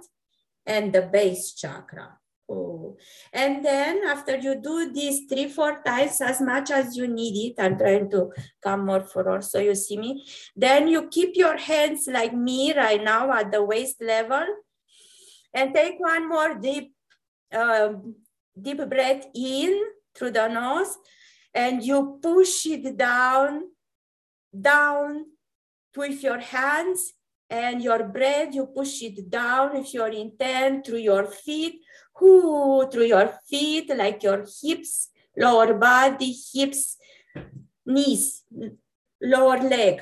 and 0.66 0.92
the 0.92 1.04
base 1.04 1.54
chakra. 1.54 2.18
Oh. 2.52 2.98
And 3.32 3.64
then 3.64 4.02
after 4.06 4.36
you 4.36 4.56
do 4.62 4.92
this 4.92 5.22
three, 5.30 5.48
four 5.48 5.82
times 5.86 6.20
as 6.20 6.42
much 6.42 6.70
as 6.70 6.98
you 6.98 7.08
need 7.08 7.52
it, 7.52 7.62
I'm 7.62 7.78
trying 7.78 8.10
to 8.12 8.32
come 8.62 8.86
more 8.86 9.04
forward 9.04 9.44
so 9.44 9.60
you 9.60 9.74
see 9.74 9.98
me. 9.98 10.26
Then 10.56 10.90
you 10.90 11.08
keep 11.08 11.36
your 11.36 11.56
hands 11.56 12.08
like 12.12 12.34
me 12.34 12.74
right 12.76 13.02
now 13.02 13.32
at 13.32 13.52
the 13.52 13.64
waist 13.64 14.02
level 14.02 14.46
and 15.54 15.74
take 15.74 15.96
one 16.00 16.28
more 16.28 16.56
deep, 16.56 16.94
uh, 17.54 17.94
deep 18.60 18.90
breath 18.90 19.28
in 19.34 19.82
through 20.14 20.32
the 20.32 20.48
nose 20.50 20.98
and 21.54 21.84
you 21.84 22.20
push 22.22 22.66
it 22.66 22.98
down, 22.98 23.62
down 24.60 25.26
with 25.96 26.22
your 26.22 26.40
hands 26.40 27.14
and 27.50 27.82
your 27.82 28.04
breath, 28.08 28.56
you 28.56 28.66
push 28.68 29.04
it 29.04 29.30
down 29.30 29.78
with 29.78 29.94
your 29.94 30.08
intent 30.08 30.86
through 30.86 31.00
your 31.00 31.26
feet, 31.26 31.82
whoo, 32.20 32.90
through 32.90 33.06
your 33.06 33.34
feet, 33.48 33.90
like 33.96 34.24
your 34.24 34.46
hips, 34.62 35.10
lower 35.38 35.74
body, 35.74 36.36
hips, 36.54 36.98
knees, 37.86 38.44
lower 39.22 39.58
leg, 39.58 40.02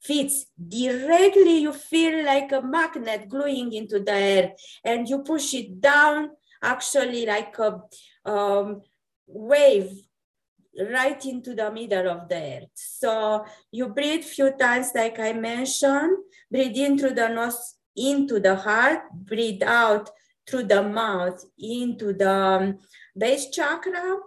feet. 0.00 0.32
Directly, 0.56 1.58
you 1.58 1.72
feel 1.72 2.24
like 2.24 2.52
a 2.52 2.62
magnet 2.62 3.28
gluing 3.28 3.72
into 3.72 4.00
the 4.00 4.12
air, 4.12 4.52
and 4.84 5.08
you 5.08 5.22
push 5.22 5.54
it 5.54 5.80
down, 5.80 6.30
actually, 6.62 7.26
like 7.26 7.56
a 7.58 7.80
um, 8.24 8.82
wave 9.26 9.90
right 10.90 11.24
into 11.24 11.54
the 11.54 11.70
middle 11.70 12.08
of 12.10 12.28
the 12.28 12.36
earth. 12.36 12.70
So 12.74 13.44
you 13.70 13.88
breathe 13.88 14.24
few 14.24 14.56
times, 14.56 14.90
like 14.94 15.18
I 15.20 15.32
mentioned, 15.32 16.18
breathe 16.50 16.76
in 16.76 16.98
through 16.98 17.14
the 17.14 17.28
nose 17.28 17.74
into 17.96 18.40
the 18.40 18.56
heart, 18.56 19.02
breathe 19.12 19.62
out 19.62 20.10
through 20.46 20.64
the 20.64 20.82
mouth 20.82 21.42
into 21.58 22.12
the 22.12 22.30
um, 22.30 22.78
base 23.16 23.50
chakra 23.50 24.18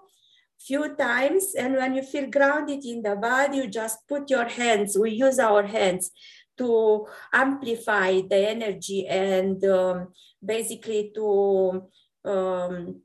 few 0.59 0.95
times. 0.95 1.53
And 1.57 1.75
when 1.75 1.95
you 1.95 2.03
feel 2.03 2.29
grounded 2.29 2.83
in 2.83 3.01
the 3.01 3.15
body, 3.15 3.57
you 3.57 3.67
just 3.67 4.07
put 4.07 4.29
your 4.29 4.45
hands, 4.45 4.97
we 4.97 5.11
use 5.11 5.39
our 5.39 5.63
hands 5.63 6.11
to 6.57 7.05
amplify 7.31 8.21
the 8.21 8.49
energy 8.49 9.07
and 9.07 9.63
um, 9.65 10.07
basically 10.43 11.11
to 11.13 11.83
um, 12.25 13.01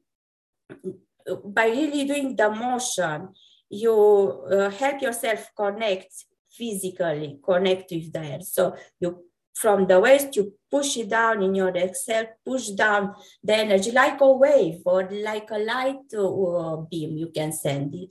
by 1.45 1.67
really 1.67 2.05
doing 2.05 2.35
the 2.35 2.51
motion, 2.51 3.29
you 3.69 4.45
uh, 4.51 4.71
help 4.71 5.03
yourself 5.03 5.51
connect 5.57 6.13
physically, 6.51 7.39
connect 7.45 7.91
with 7.91 8.13
the 8.13 8.21
air. 8.21 8.41
So 8.43 8.77
you 8.99 9.25
from 9.55 9.87
the 9.87 10.01
waist, 10.01 10.35
you 10.37 10.55
push 10.73 10.97
it 10.97 11.11
down 11.11 11.43
in 11.43 11.55
your 11.55 11.77
exhale, 11.77 12.29
push 12.45 12.69
down 12.69 13.15
the 13.45 13.55
energy 13.55 13.93
like 13.93 14.21
a 14.21 14.33
wave 14.33 14.81
or 14.87 15.07
like 15.11 15.51
a 15.51 15.59
light 15.59 16.09
uh, 16.17 16.77
beam, 16.91 17.19
you 17.19 17.29
can 17.29 17.53
send 17.53 17.95
it. 17.95 18.11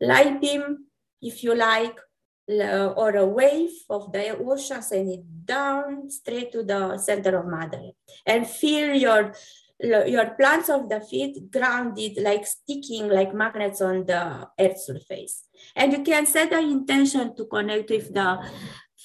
Light 0.00 0.40
beam, 0.40 0.86
if 1.20 1.44
you 1.44 1.54
like, 1.54 1.96
uh, 2.50 2.88
or 2.96 3.10
a 3.16 3.26
wave 3.26 3.70
of 3.90 4.10
the 4.12 4.36
ocean, 4.38 4.82
send 4.82 5.10
it 5.10 5.24
down 5.44 6.10
straight 6.10 6.50
to 6.52 6.62
the 6.62 6.98
center 6.98 7.38
of 7.38 7.46
Mother 7.46 7.90
and 8.26 8.46
feel 8.46 8.94
your 8.94 9.34
your 9.82 10.30
plants 10.38 10.68
of 10.68 10.88
the 10.88 11.00
feet 11.00 11.50
grounded 11.50 12.16
like 12.22 12.46
sticking 12.46 13.08
like 13.08 13.34
magnets 13.34 13.80
on 13.80 14.06
the 14.06 14.48
earth 14.60 14.80
surface 14.80 15.44
and 15.74 15.92
you 15.92 16.02
can 16.04 16.24
set 16.24 16.50
the 16.50 16.58
intention 16.58 17.34
to 17.34 17.46
connect 17.46 17.90
with 17.90 18.14
the 18.14 18.38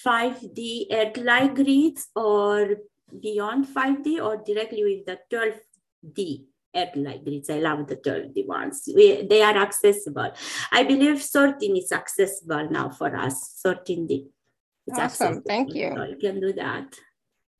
5d 0.05 0.87
earth 0.91 1.17
light 1.17 1.55
grids 1.55 2.07
or 2.15 2.77
beyond 3.21 3.65
5d 3.67 4.23
or 4.23 4.37
directly 4.45 4.83
with 4.83 5.05
the 5.05 5.19
12d 5.31 6.43
earth 6.75 6.95
light 6.95 7.23
grids 7.23 7.49
i 7.49 7.59
love 7.59 7.87
the 7.87 7.95
12d 7.95 8.45
ones 8.47 8.83
we, 8.95 9.25
they 9.27 9.41
are 9.41 9.57
accessible 9.57 10.31
i 10.71 10.83
believe 10.83 11.21
13 11.21 11.77
is 11.77 11.91
accessible 11.91 12.69
now 12.69 12.89
for 12.89 13.15
us 13.15 13.61
13d 13.65 14.27
it's 14.87 14.99
awesome 14.99 15.41
thank 15.43 15.73
you 15.73 15.93
so 15.95 16.03
you 16.03 16.17
can 16.17 16.39
do 16.39 16.53
that 16.53 16.93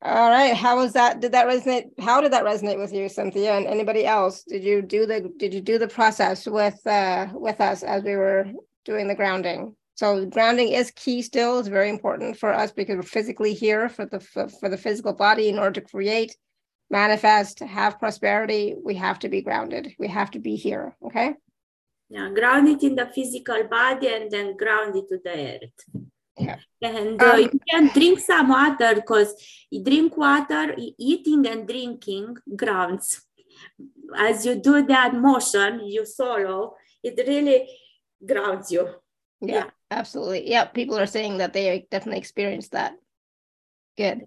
all 0.00 0.30
right. 0.30 0.54
How 0.54 0.76
was 0.76 0.92
that? 0.92 1.18
Did 1.18 1.32
that 1.32 1.48
resonate? 1.48 1.90
How 1.98 2.20
did 2.20 2.32
that 2.32 2.44
resonate 2.44 2.78
with 2.78 2.92
you, 2.92 3.08
Cynthia, 3.08 3.56
and 3.56 3.66
anybody 3.66 4.06
else? 4.06 4.44
Did 4.44 4.62
you 4.62 4.80
do 4.80 5.06
the 5.06 5.32
Did 5.38 5.52
you 5.52 5.60
do 5.60 5.76
the 5.76 5.88
process 5.88 6.46
with 6.46 6.78
uh, 6.86 7.26
with 7.32 7.60
us 7.60 7.82
as 7.82 8.04
we 8.04 8.14
were 8.14 8.46
doing 8.84 9.08
the 9.08 9.16
grounding? 9.16 9.74
So 9.98 10.24
grounding 10.26 10.68
is 10.68 10.92
key. 10.92 11.22
Still, 11.22 11.58
it's 11.58 11.66
very 11.66 11.90
important 11.90 12.38
for 12.38 12.54
us 12.54 12.70
because 12.70 12.94
we're 12.94 13.02
physically 13.02 13.52
here 13.52 13.88
for 13.88 14.06
the 14.06 14.20
for 14.60 14.68
the 14.68 14.76
physical 14.76 15.12
body. 15.12 15.48
In 15.48 15.58
order 15.58 15.80
to 15.80 15.88
create, 15.88 16.36
manifest, 16.88 17.58
have 17.58 17.98
prosperity, 17.98 18.76
we 18.88 18.94
have 18.94 19.18
to 19.18 19.28
be 19.28 19.42
grounded. 19.42 19.88
We 19.98 20.06
have 20.06 20.30
to 20.34 20.38
be 20.38 20.54
here. 20.54 20.94
Okay. 21.04 21.34
Yeah, 22.08 22.28
grounded 22.30 22.80
in 22.84 22.94
the 22.94 23.06
physical 23.12 23.64
body 23.64 24.06
and 24.06 24.30
then 24.30 24.56
grounded 24.56 25.08
to 25.08 25.18
the 25.24 25.36
earth. 25.54 25.78
Yeah. 26.38 26.58
And 26.80 27.20
uh, 27.20 27.32
um, 27.32 27.40
you 27.40 27.60
can 27.68 27.88
drink 27.88 28.20
some 28.20 28.50
water 28.50 28.94
because 28.94 29.34
you 29.68 29.82
drink 29.82 30.16
water, 30.16 30.76
eating 30.96 31.44
and 31.48 31.66
drinking 31.66 32.36
grounds. 32.54 33.20
As 34.16 34.46
you 34.46 34.54
do 34.62 34.86
that 34.86 35.12
motion, 35.12 35.80
you 35.88 36.06
solo, 36.06 36.76
it 37.02 37.18
really 37.26 37.68
grounds 38.24 38.70
you. 38.70 38.86
Yeah, 39.40 39.54
yeah, 39.54 39.70
absolutely. 39.90 40.50
Yeah, 40.50 40.64
people 40.64 40.98
are 40.98 41.06
saying 41.06 41.38
that 41.38 41.52
they 41.52 41.86
definitely 41.90 42.18
experienced 42.18 42.72
that. 42.72 42.94
Good. 43.96 44.26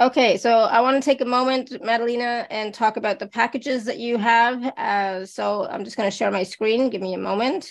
Okay, 0.00 0.36
so 0.36 0.60
I 0.60 0.80
want 0.80 1.02
to 1.02 1.04
take 1.04 1.20
a 1.20 1.24
moment, 1.24 1.70
Madelina, 1.82 2.46
and 2.50 2.72
talk 2.72 2.96
about 2.96 3.18
the 3.18 3.26
packages 3.26 3.84
that 3.84 3.98
you 3.98 4.16
have. 4.16 4.64
Uh, 4.76 5.26
so 5.26 5.66
I'm 5.68 5.84
just 5.84 5.96
going 5.96 6.08
to 6.08 6.16
share 6.16 6.30
my 6.30 6.44
screen. 6.44 6.88
Give 6.88 7.02
me 7.02 7.14
a 7.14 7.18
moment 7.18 7.70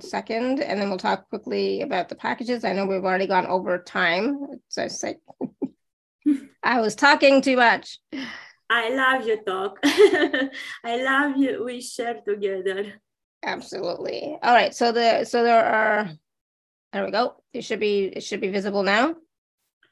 second, 0.00 0.60
and 0.60 0.80
then 0.80 0.88
we'll 0.88 0.98
talk 0.98 1.28
quickly 1.28 1.82
about 1.82 2.08
the 2.08 2.14
packages. 2.14 2.64
I 2.64 2.72
know 2.72 2.86
we've 2.86 3.04
already 3.04 3.26
gone 3.26 3.46
over 3.46 3.78
time. 3.78 4.46
So 4.68 4.84
it's 4.84 5.02
like 5.02 5.20
I 6.62 6.80
was 6.80 6.94
talking 6.94 7.42
too 7.42 7.56
much. 7.56 7.98
I 8.70 8.88
love 8.90 9.26
your 9.26 9.42
talk. 9.42 9.78
I 9.84 11.02
love 11.02 11.36
you. 11.36 11.64
We 11.64 11.82
share 11.82 12.20
together. 12.26 12.94
Absolutely. 13.44 14.38
All 14.42 14.54
right. 14.54 14.74
So 14.74 14.92
the 14.92 15.24
so 15.24 15.42
there 15.42 15.64
are 15.64 16.10
there 16.92 17.04
we 17.04 17.10
go. 17.10 17.42
It 17.52 17.62
should 17.62 17.80
be 17.80 18.04
it 18.04 18.22
should 18.22 18.40
be 18.40 18.48
visible 18.48 18.82
now. 18.82 19.16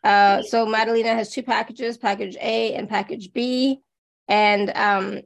Uh, 0.02 0.42
so 0.42 0.66
Madelina 0.66 1.14
has 1.14 1.30
two 1.30 1.42
packages, 1.42 1.98
package 1.98 2.36
A 2.40 2.74
and 2.74 2.88
package 2.88 3.32
B. 3.32 3.80
And 4.28 4.70
um, 4.74 5.20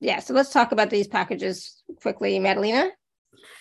yeah, 0.00 0.20
so 0.20 0.34
let's 0.34 0.50
talk 0.50 0.72
about 0.72 0.90
these 0.90 1.06
packages 1.06 1.82
quickly, 2.00 2.38
Madelina. 2.38 2.90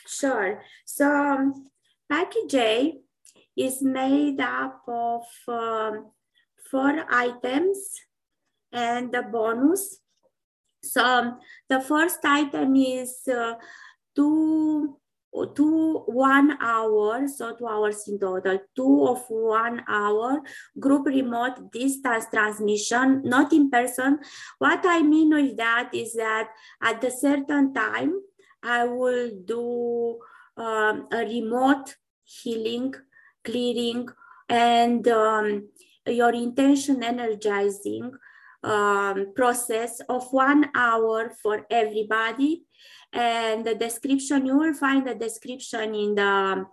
Sure. 0.08 0.64
So 0.86 1.12
um, 1.12 1.68
package 2.10 2.56
A 2.56 2.94
is 3.56 3.82
made 3.82 4.40
up 4.40 4.82
of 4.88 5.24
um, 5.48 6.12
four 6.70 7.06
items 7.12 7.78
and 8.72 9.12
the 9.12 9.24
bonus. 9.24 10.00
So 10.92 11.04
um, 11.04 11.40
the 11.70 11.82
first 11.82 12.20
item 12.24 12.76
is 12.76 13.28
uh, 13.28 13.56
two, 14.16 14.98
two 15.56 16.04
one 16.08 16.58
hour, 16.62 17.28
so 17.28 17.56
two 17.56 17.68
hours 17.68 18.08
in 18.08 18.20
total, 18.20 18.60
two 18.76 19.08
of 19.08 19.24
one 19.30 19.84
hour 19.88 20.42
group 20.80 21.06
remote 21.06 21.72
distance 21.72 22.26
transmission, 22.32 23.22
not 23.24 23.54
in 23.54 23.70
person. 23.70 24.20
What 24.58 24.82
I 24.86 25.02
mean 25.04 25.34
with 25.34 25.58
that 25.58 25.90
is 25.94 26.14
that 26.16 26.50
at 26.82 27.04
a 27.04 27.12
certain 27.12 27.74
time, 27.74 28.14
I 28.64 28.86
will 28.86 29.32
do 29.46 30.20
um, 30.58 31.08
a 31.12 31.20
remote 31.20 31.96
healing, 32.24 32.94
clearing, 33.44 34.10
and 34.50 35.08
um, 35.08 35.70
your 36.08 36.34
intention 36.34 37.04
energizing 37.04 38.12
um, 38.64 39.34
process 39.36 40.00
of 40.10 40.32
one 40.32 40.70
hour 40.76 41.32
for 41.42 41.66
everybody. 41.70 42.64
And 43.14 43.66
the 43.66 43.76
description, 43.76 44.46
you 44.46 44.58
will 44.58 44.74
find 44.74 45.08
the 45.08 45.16
description 45.16 45.96
in 45.96 46.16
the 46.16 46.66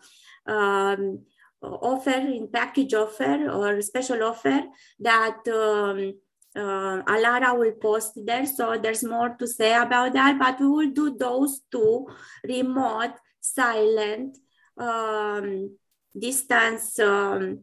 um, 0.46 1.20
offer 1.62 2.10
in 2.10 2.48
package 2.48 2.94
offer 2.94 3.50
or 3.50 3.80
special 3.82 4.22
offer 4.24 4.62
that 5.00 5.38
um, 5.48 6.14
uh, 6.56 7.02
Alara 7.02 7.58
will 7.58 7.72
post 7.72 8.12
there. 8.24 8.46
So 8.46 8.78
there's 8.78 9.04
more 9.04 9.30
to 9.38 9.46
say 9.46 9.74
about 9.74 10.12
that, 10.12 10.38
but 10.38 10.60
we 10.60 10.68
will 10.68 10.90
do 10.90 11.16
those 11.16 11.60
two 11.70 12.06
remote, 12.46 13.14
silent, 13.40 14.38
um, 14.76 15.76
distance 16.16 16.98
um, 16.98 17.60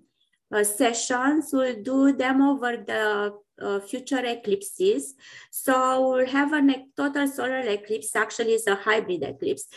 uh, 0.54 0.64
sessions. 0.64 1.50
We'll 1.54 1.82
do 1.82 2.14
them 2.14 2.42
over 2.42 2.78
the 2.78 3.34
uh, 3.62 3.80
future 3.80 4.24
eclipses. 4.26 5.16
So 5.50 6.10
we'll 6.10 6.28
have 6.28 6.54
a 6.54 6.62
total 6.96 7.28
solar 7.28 7.60
eclipse, 7.60 8.16
actually 8.16 8.54
it's 8.54 8.68
a 8.68 8.76
hybrid 8.76 9.24
eclipse. 9.24 9.68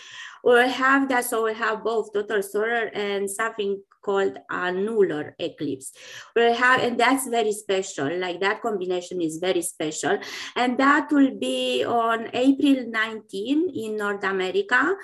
We'll 0.42 0.68
have 0.68 1.08
that, 1.08 1.24
so 1.24 1.44
we'll 1.44 1.54
have 1.54 1.82
both 1.82 2.12
total 2.12 2.42
solar 2.42 2.90
and 2.92 3.30
something 3.30 3.80
called 4.04 4.36
a 4.36 4.54
annular 4.54 5.34
eclipse. 5.38 5.92
We'll 6.36 6.54
have, 6.54 6.82
and 6.82 7.00
that's 7.00 7.26
very 7.26 7.52
special, 7.52 8.14
like 8.18 8.40
that 8.40 8.60
combination 8.60 9.22
is 9.22 9.38
very 9.38 9.62
special. 9.62 10.18
And 10.54 10.76
that 10.78 11.10
will 11.10 11.34
be 11.38 11.84
on 11.84 12.28
April 12.34 12.84
19 12.86 13.70
in 13.74 13.96
North 13.96 14.22
America. 14.22 14.94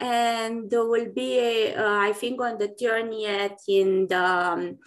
And 0.00 0.68
there 0.68 0.84
will 0.84 1.12
be, 1.14 1.72
uh, 1.72 1.98
I 2.08 2.12
think 2.12 2.40
on 2.40 2.58
the 2.58 2.68
30th 2.68 3.60
in 3.68 4.08
the, 4.08 4.18
um, 4.18 4.78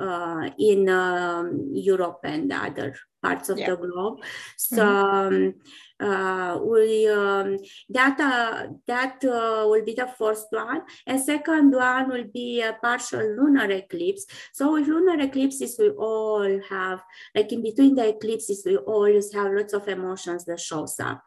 uh, 0.00 0.50
in 0.58 0.88
um, 0.88 1.70
Europe 1.72 2.20
and 2.24 2.52
other 2.52 2.96
parts 3.22 3.48
of 3.50 3.58
yeah. 3.58 3.70
the 3.70 3.76
globe. 3.76 4.20
So 4.56 4.82
mm-hmm. 4.82 5.36
um, 5.36 5.54
uh, 6.00 6.58
we 6.58 7.08
um, 7.08 7.58
that 7.90 8.18
uh, 8.18 8.68
that 8.86 9.22
uh, 9.24 9.68
will 9.68 9.84
be 9.84 9.94
the 9.94 10.08
first 10.18 10.46
one, 10.50 10.82
and 11.06 11.20
second 11.20 11.72
one 11.72 12.08
will 12.08 12.24
be 12.32 12.62
a 12.62 12.72
partial 12.82 13.20
lunar 13.20 13.70
eclipse. 13.70 14.24
So 14.52 14.72
with 14.72 14.88
lunar 14.88 15.20
eclipses, 15.20 15.76
we 15.78 15.90
all 15.90 16.60
have 16.70 17.02
like 17.34 17.52
in 17.52 17.62
between 17.62 17.94
the 17.94 18.08
eclipses, 18.08 18.62
we 18.64 18.76
always 18.78 19.32
have 19.34 19.52
lots 19.52 19.74
of 19.74 19.88
emotions 19.88 20.46
that 20.46 20.60
shows 20.60 20.98
up, 21.00 21.22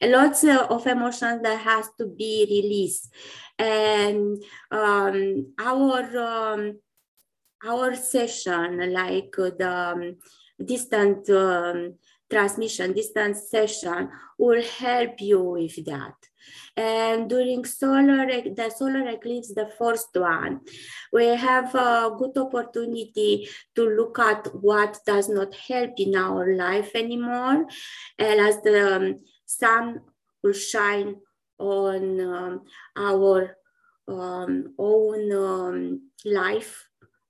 and 0.00 0.10
lots 0.10 0.42
of 0.42 0.86
emotions 0.86 1.42
that 1.42 1.60
has 1.60 1.86
to 1.98 2.06
be 2.06 2.46
released, 2.50 3.14
and 3.58 4.42
um, 4.72 5.54
our 5.60 6.18
um, 6.18 6.78
our 7.64 7.94
session, 7.94 8.92
like 8.92 9.32
the 9.32 9.92
um, 9.94 10.16
distant 10.64 11.28
um, 11.30 11.94
transmission, 12.30 12.92
distant 12.92 13.36
session, 13.36 14.10
will 14.38 14.62
help 14.62 15.20
you 15.20 15.42
with 15.42 15.84
that. 15.86 16.14
And 16.76 17.28
during 17.28 17.64
solar, 17.64 18.26
the 18.26 18.72
solar 18.74 19.08
eclipse, 19.08 19.52
the 19.52 19.70
first 19.78 20.10
one, 20.14 20.60
we 21.12 21.26
have 21.26 21.74
a 21.74 22.14
good 22.16 22.36
opportunity 22.38 23.48
to 23.74 23.88
look 23.88 24.18
at 24.18 24.46
what 24.54 24.98
does 25.04 25.28
not 25.28 25.54
help 25.54 25.98
in 25.98 26.14
our 26.14 26.54
life 26.54 26.92
anymore. 26.94 27.66
And 28.18 28.40
as 28.40 28.62
the 28.62 28.96
um, 28.96 29.16
sun 29.44 30.00
will 30.42 30.52
shine 30.52 31.16
on 31.58 32.20
um, 32.20 32.62
our 32.96 33.56
um, 34.06 34.74
own 34.78 35.32
um, 35.32 36.10
life 36.24 36.87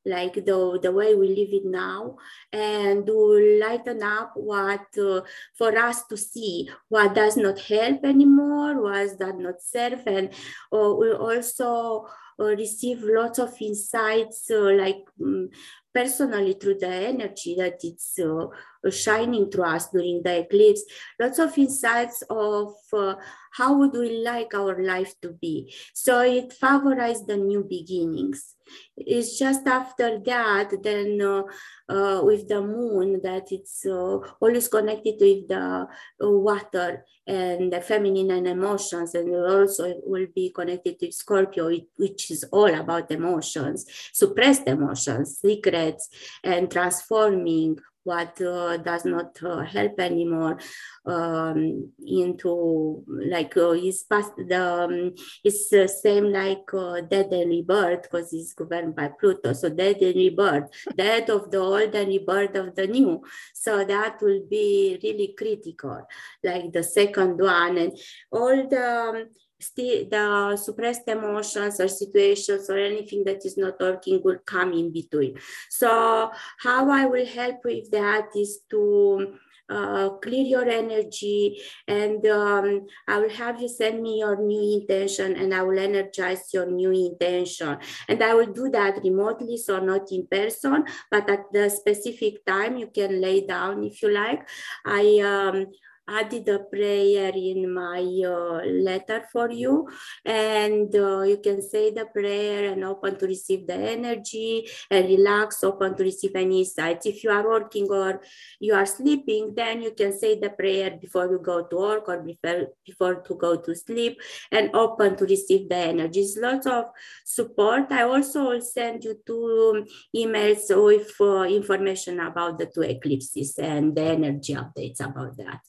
like 0.08 0.34
the, 0.34 0.78
the 0.82 0.90
way 0.90 1.14
we 1.14 1.28
live 1.28 1.52
it 1.52 1.64
now 1.64 2.16
and 2.52 3.06
to 3.06 3.58
lighten 3.62 4.02
up 4.02 4.32
what 4.34 4.86
uh, 4.98 5.20
for 5.56 5.76
us 5.78 6.04
to 6.06 6.16
see 6.16 6.68
what 6.88 7.14
does 7.14 7.36
not 7.36 7.58
help 7.60 8.04
anymore 8.04 8.82
what 8.82 9.18
does 9.18 9.34
not 9.36 9.60
serve 9.60 10.02
and 10.06 10.30
uh, 10.72 10.92
we 10.94 11.12
also 11.12 12.06
uh, 12.40 12.44
receive 12.44 13.02
lots 13.02 13.38
of 13.38 13.54
insights 13.60 14.50
uh, 14.50 14.72
like 14.72 15.04
um, 15.20 15.48
personally 15.94 16.54
through 16.54 16.78
the 16.78 16.86
energy 16.86 17.54
that 17.56 17.78
it's 17.82 18.18
uh, 18.18 18.46
shining 18.90 19.50
through 19.50 19.64
us 19.64 19.88
during 19.90 20.22
the 20.22 20.40
eclipse. 20.40 20.84
Lots 21.18 21.38
of 21.38 21.56
insights 21.58 22.22
of 22.30 22.74
uh, 22.92 23.14
how 23.52 23.76
would 23.78 23.92
we 23.92 24.22
like 24.24 24.54
our 24.54 24.82
life 24.82 25.14
to 25.22 25.30
be. 25.32 25.74
So 25.94 26.20
it 26.20 26.54
favorizes 26.60 27.26
the 27.26 27.36
new 27.36 27.64
beginnings. 27.64 28.54
It's 28.96 29.38
just 29.38 29.66
after 29.66 30.18
that, 30.18 30.82
then 30.82 31.20
uh, 31.22 31.42
uh, 31.88 32.20
with 32.22 32.48
the 32.48 32.60
moon, 32.60 33.20
that 33.22 33.50
it's 33.50 33.86
uh, 33.86 34.18
always 34.40 34.68
connected 34.68 35.16
with 35.20 35.48
the 35.48 35.86
uh, 35.86 35.86
water 36.20 37.04
and 37.26 37.72
the 37.72 37.80
feminine 37.80 38.30
and 38.30 38.46
emotions, 38.46 39.14
and 39.14 39.34
also 39.34 39.94
will 40.04 40.26
be 40.34 40.50
connected 40.50 40.96
with 41.00 41.14
Scorpio, 41.14 41.70
which 41.96 42.30
is 42.30 42.44
all 42.52 42.72
about 42.74 43.10
emotions, 43.10 43.86
suppressed 44.12 44.68
emotions, 44.68 45.38
secrets, 45.40 46.08
and 46.44 46.70
transforming 46.70 47.78
what 48.08 48.40
uh, 48.40 48.76
does 48.78 49.04
not 49.04 49.30
uh, 49.42 49.60
help 49.74 50.00
anymore 50.00 50.58
um, 51.04 51.92
into 52.06 53.04
like 53.34 53.54
uh, 53.56 53.72
is 53.72 54.04
past 54.10 54.32
the 54.36 54.64
um, 54.84 55.14
it's 55.44 55.68
the 55.68 55.86
same 55.86 56.26
like 56.32 56.68
uh, 56.72 57.00
death 57.02 57.32
and 57.32 57.50
rebirth 57.50 58.02
because 58.02 58.32
it's 58.32 58.54
governed 58.54 58.96
by 58.96 59.08
Pluto. 59.20 59.52
So 59.52 59.68
death 59.68 60.00
and 60.00 60.16
rebirth, 60.16 60.70
death 60.96 61.28
of 61.28 61.50
the 61.50 61.58
old 61.58 61.94
and 61.94 62.08
rebirth 62.08 62.56
of 62.56 62.74
the 62.74 62.86
new. 62.86 63.22
So 63.54 63.84
that 63.84 64.22
will 64.22 64.42
be 64.48 64.98
really 65.02 65.34
critical, 65.36 66.06
like 66.42 66.72
the 66.72 66.82
second 66.82 67.38
one 67.38 67.76
and 67.76 67.92
all 68.32 68.56
the 68.68 69.28
um, 69.58 70.08
the 70.10 70.56
suppressed 70.56 71.08
emotions 71.08 71.80
or 71.80 71.88
situations 71.88 72.70
or 72.70 72.78
anything 72.78 73.24
that 73.24 73.44
is 73.44 73.56
not 73.56 73.80
working 73.80 74.20
will 74.24 74.38
come 74.46 74.72
in 74.72 74.92
between. 74.92 75.38
So 75.68 76.30
how 76.58 76.90
I 76.90 77.06
will 77.06 77.26
help 77.26 77.64
with 77.64 77.90
that 77.90 78.28
is 78.36 78.60
to 78.70 79.34
uh, 79.68 80.10
clear 80.22 80.44
your 80.44 80.68
energy 80.68 81.60
and 81.86 82.24
um, 82.26 82.86
I 83.06 83.18
will 83.18 83.30
have 83.30 83.60
you 83.60 83.68
send 83.68 84.02
me 84.02 84.20
your 84.20 84.40
new 84.40 84.80
intention 84.80 85.36
and 85.36 85.52
I 85.52 85.62
will 85.62 85.78
energize 85.78 86.54
your 86.54 86.66
new 86.70 86.90
intention. 86.90 87.76
And 88.08 88.22
I 88.22 88.34
will 88.34 88.52
do 88.52 88.70
that 88.70 89.02
remotely, 89.02 89.58
so 89.58 89.78
not 89.80 90.10
in 90.10 90.26
person, 90.26 90.84
but 91.10 91.28
at 91.28 91.52
the 91.52 91.68
specific 91.68 92.46
time 92.46 92.78
you 92.78 92.86
can 92.86 93.20
lay 93.20 93.46
down 93.46 93.84
if 93.84 94.02
you 94.02 94.10
like. 94.10 94.48
I 94.86 95.18
um, 95.20 95.66
added 96.08 96.48
a 96.48 96.58
prayer 96.60 97.32
in 97.34 97.72
my 97.72 98.00
uh, 98.26 98.64
letter 98.64 99.24
for 99.32 99.50
you. 99.50 99.88
And 100.24 100.94
uh, 100.94 101.22
you 101.22 101.38
can 101.38 101.62
say 101.62 101.90
the 101.90 102.06
prayer 102.06 102.72
and 102.72 102.84
open 102.84 103.18
to 103.18 103.26
receive 103.26 103.66
the 103.66 103.74
energy 103.74 104.68
and 104.90 105.06
relax 105.06 105.62
open 105.64 105.96
to 105.96 106.02
receive 106.02 106.34
any 106.34 106.60
insights 106.60 107.06
if 107.06 107.22
you 107.22 107.30
are 107.30 107.46
working 107.46 107.88
or 107.90 108.20
you 108.60 108.74
are 108.74 108.86
sleeping 108.86 109.54
then 109.54 109.82
you 109.82 109.92
can 109.92 110.16
say 110.18 110.38
the 110.38 110.50
prayer 110.50 110.90
before 111.00 111.26
you 111.30 111.38
go 111.38 111.66
to 111.66 111.76
work 111.76 112.08
or 112.08 112.22
before, 112.22 112.68
before 112.84 113.16
to 113.16 113.34
go 113.34 113.56
to 113.56 113.74
sleep 113.74 114.20
and 114.52 114.70
open 114.74 115.16
to 115.16 115.24
receive 115.24 115.68
the 115.68 115.76
energies 115.76 116.38
lots 116.40 116.66
of 116.66 116.86
support. 117.24 117.90
I 117.90 118.02
also 118.02 118.50
will 118.50 118.60
send 118.60 119.04
you 119.04 119.20
two 119.26 119.86
emails 120.14 120.64
with 120.84 121.12
uh, 121.20 121.42
information 121.42 122.20
about 122.20 122.58
the 122.58 122.66
two 122.66 122.82
eclipses 122.82 123.58
and 123.58 123.94
the 123.94 124.02
energy 124.02 124.54
updates 124.54 125.00
about 125.00 125.36
that 125.36 125.60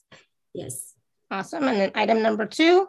Yes. 0.52 0.94
Awesome. 1.30 1.64
And 1.64 1.80
then 1.80 1.92
item 1.94 2.22
number 2.22 2.46
two. 2.46 2.88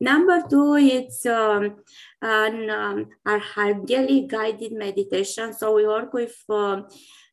Number 0.00 0.42
two, 0.48 0.76
it's 0.76 1.24
um, 1.26 1.76
an 2.20 2.70
um, 2.70 3.06
Archangelic 3.26 4.28
guided 4.28 4.72
meditation. 4.72 5.52
So 5.52 5.74
we 5.74 5.86
work 5.86 6.12
with 6.12 6.36
um, 6.48 6.86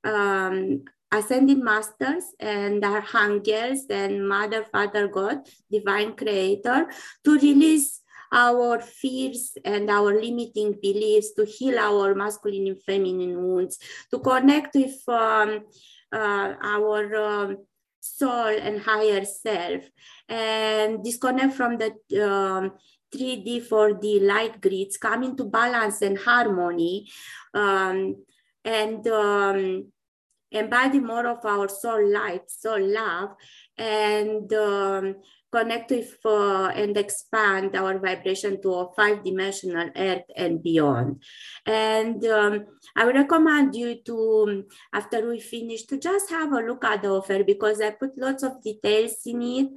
um, 0.03 0.83
ascended 1.11 1.57
masters 1.57 2.23
and 2.39 2.83
archangels 2.85 3.85
and 3.89 4.27
Mother, 4.27 4.65
Father, 4.71 5.07
God, 5.07 5.39
Divine 5.71 6.15
Creator, 6.15 6.87
to 7.25 7.37
release 7.39 8.01
our 8.31 8.79
fears 8.79 9.51
and 9.65 9.89
our 9.89 10.13
limiting 10.13 10.77
beliefs, 10.81 11.33
to 11.33 11.45
heal 11.45 11.77
our 11.77 12.15
masculine 12.15 12.67
and 12.67 12.83
feminine 12.83 13.41
wounds, 13.41 13.77
to 14.09 14.19
connect 14.19 14.75
with 14.75 15.01
um, 15.09 15.65
uh, 16.13 16.53
our 16.63 17.15
um, 17.15 17.57
soul 18.01 18.57
and 18.59 18.81
higher 18.81 19.23
self. 19.23 19.83
And 20.27 21.03
disconnect 21.03 21.53
from 21.53 21.77
the 21.77 21.91
um, 22.21 22.71
3D, 23.15 23.67
4D 23.67 24.21
light 24.25 24.59
grids, 24.59 24.97
come 24.97 25.23
into 25.23 25.45
balance 25.45 26.01
and 26.01 26.17
harmony. 26.17 27.09
Um, 27.53 28.15
and 28.63 29.07
um, 29.07 29.91
embody 30.51 30.99
more 30.99 31.27
of 31.27 31.45
our 31.45 31.67
soul 31.69 32.11
light, 32.11 32.49
soul 32.49 32.81
love, 32.81 33.35
and 33.77 34.51
um, 34.53 35.15
connect 35.51 35.91
with 35.91 36.17
uh, 36.25 36.67
and 36.67 36.95
expand 36.97 37.75
our 37.75 37.99
vibration 37.99 38.61
to 38.61 38.73
a 38.73 38.93
five 38.93 39.23
dimensional 39.23 39.89
earth 39.95 40.23
and 40.35 40.63
beyond. 40.63 41.21
And 41.65 42.23
um, 42.25 42.65
I 42.95 43.05
would 43.05 43.15
recommend 43.15 43.75
you 43.75 44.01
to, 44.05 44.65
after 44.93 45.27
we 45.27 45.39
finish, 45.39 45.83
to 45.83 45.97
just 45.97 46.29
have 46.29 46.53
a 46.53 46.61
look 46.61 46.85
at 46.85 47.01
the 47.01 47.09
offer 47.09 47.43
because 47.43 47.81
I 47.81 47.91
put 47.91 48.17
lots 48.17 48.43
of 48.43 48.63
details 48.63 49.17
in 49.25 49.41
it. 49.41 49.69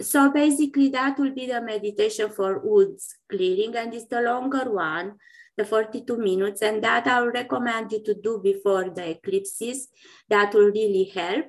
So 0.00 0.30
basically 0.30 0.90
that 0.90 1.18
will 1.18 1.34
be 1.34 1.46
the 1.46 1.60
meditation 1.60 2.30
for 2.30 2.60
woods 2.60 3.16
clearing 3.28 3.74
and 3.74 3.92
it's 3.92 4.06
the 4.06 4.20
longer 4.20 4.70
one 4.70 5.14
the 5.56 5.64
42 5.64 6.16
minutes 6.16 6.62
and 6.62 6.84
that 6.84 7.08
i 7.08 7.20
would 7.20 7.34
recommend 7.34 7.90
you 7.90 8.00
to 8.04 8.14
do 8.14 8.40
before 8.40 8.90
the 8.90 9.10
eclipses. 9.10 9.88
That 10.28 10.54
will 10.54 10.70
really 10.70 11.10
help. 11.12 11.46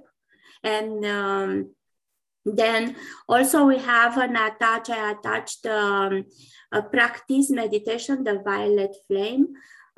And 0.64 1.06
um, 1.06 1.70
then 2.46 2.96
also 3.28 3.66
we 3.66 3.78
have 3.78 4.18
an 4.18 4.36
attach 4.36 4.90
i 4.90 5.12
attached 5.12 5.66
um, 5.66 6.26
a 6.72 6.82
practice 6.82 7.50
meditation 7.50 8.24
the 8.24 8.40
violet 8.40 8.96
flame 9.08 9.48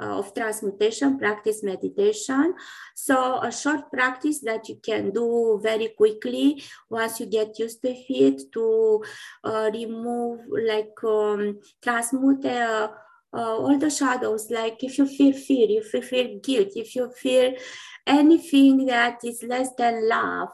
uh, 0.02 0.18
of 0.18 0.34
transmutation 0.34 1.20
practice 1.20 1.62
meditation. 1.64 2.56
So 2.96 3.40
a 3.42 3.52
short 3.52 3.92
practice 3.92 4.40
that 4.40 4.68
you 4.68 4.80
can 4.82 5.12
do 5.12 5.60
very 5.62 5.90
quickly 5.90 6.64
once 6.90 7.20
you 7.20 7.28
get 7.28 7.60
used 7.60 7.82
to 7.84 7.90
it 7.90 8.52
to 8.54 9.04
uh, 9.44 9.70
remove 9.72 10.40
like 10.50 10.98
um, 11.04 11.60
transmute 11.84 12.46
uh, 12.46 12.90
uh, 13.34 13.58
all 13.58 13.78
the 13.78 13.90
shadows. 13.90 14.50
Like 14.50 14.84
if 14.84 14.98
you 14.98 15.06
feel 15.06 15.34
fear, 15.34 15.68
if 15.70 15.94
you 15.94 16.02
feel 16.02 16.40
guilt, 16.40 16.70
if 16.76 16.96
you 16.96 17.12
feel 17.12 17.54
anything 18.08 18.86
that 18.88 19.24
is 19.24 19.44
less 19.44 19.70
than 19.78 20.10
love, 20.10 20.50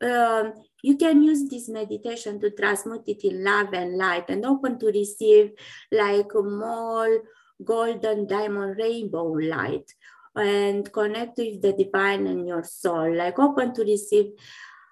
um, 0.00 0.52
you 0.82 0.96
can 0.96 1.22
use 1.22 1.48
this 1.48 1.68
meditation 1.68 2.40
to 2.40 2.50
transmute 2.50 3.04
it 3.06 3.24
in 3.24 3.42
love 3.42 3.72
and 3.72 3.96
light 3.96 4.28
and 4.28 4.44
open 4.44 4.78
to 4.78 4.86
receive 4.86 5.52
like 5.90 6.34
more 6.34 7.22
golden 7.64 8.26
diamond 8.26 8.76
rainbow 8.78 9.24
light 9.24 9.90
and 10.34 10.92
connect 10.92 11.38
with 11.38 11.62
the 11.62 11.72
divine 11.72 12.26
in 12.26 12.46
your 12.46 12.62
soul, 12.62 13.14
like 13.14 13.38
open 13.38 13.74
to 13.74 13.82
receive 13.82 14.32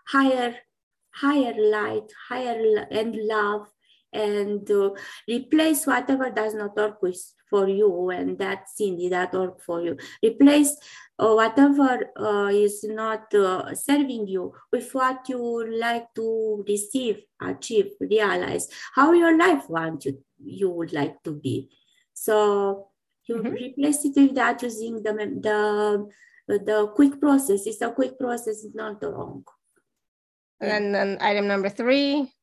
higher, 0.07 0.57
higher 1.11 1.55
light, 1.71 2.11
higher 2.29 2.87
and 2.91 3.15
love, 3.17 3.69
and 4.15 4.71
uh, 4.71 4.91
replace 5.29 5.87
whatever 5.87 6.31
does 6.31 6.55
not 6.55 6.77
work 6.77 7.03
with 7.03 7.21
for 7.51 7.69
you 7.69 8.11
and 8.11 8.39
that 8.39 8.67
did 8.79 9.11
not 9.11 9.33
work 9.33 9.61
for 9.61 9.83
you. 9.83 9.97
Replace 10.23 10.77
uh, 11.19 11.35
whatever 11.35 12.11
uh, 12.19 12.49
is 12.49 12.85
not 12.85 13.33
uh, 13.35 13.75
serving 13.75 14.27
you 14.27 14.53
with 14.73 14.93
what 14.93 15.29
you 15.29 15.79
like 15.79 16.07
to 16.15 16.65
receive, 16.67 17.23
achieve, 17.41 17.91
realize, 18.01 18.69
how 18.95 19.13
your 19.13 19.37
life 19.39 19.69
want 19.69 20.05
you, 20.05 20.19
you 20.43 20.71
would 20.71 20.93
like 20.93 21.23
to 21.23 21.33
be. 21.33 21.69
So 22.13 22.89
you 23.27 23.37
mm-hmm. 23.37 23.53
replace 23.53 24.05
it 24.05 24.17
with 24.17 24.35
that 24.35 24.63
using 24.63 25.03
the, 25.03 25.13
the, 26.49 26.59
the 26.59 26.89
quick 26.95 27.21
process. 27.21 27.67
It's 27.67 27.81
a 27.83 27.91
quick 27.91 28.19
process, 28.19 28.65
it's 28.65 28.75
not 28.75 29.03
long. 29.03 29.45
And 30.61 30.95
then 30.95 31.19
item 31.21 31.47
number 31.47 31.69
three. 31.69 32.34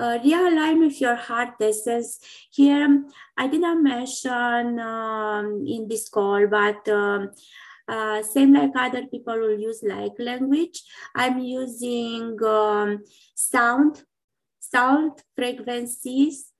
Uh, 0.00 0.18
realign 0.24 0.78
with 0.80 1.00
your 1.00 1.16
heart. 1.16 1.54
Is 1.60 2.18
here. 2.50 3.04
I 3.36 3.46
didn't 3.48 3.82
mention 3.82 4.80
um, 4.80 5.64
in 5.66 5.88
this 5.88 6.08
call, 6.08 6.46
but 6.46 6.88
um, 6.88 7.30
uh, 7.86 8.22
same 8.22 8.54
like 8.54 8.72
other 8.74 9.06
people 9.06 9.38
will 9.38 9.58
use 9.58 9.82
like 9.82 10.12
language. 10.18 10.82
I'm 11.14 11.38
using 11.38 12.42
um, 12.42 13.04
sound, 13.34 14.02
sound 14.60 15.22
frequencies 15.36 16.50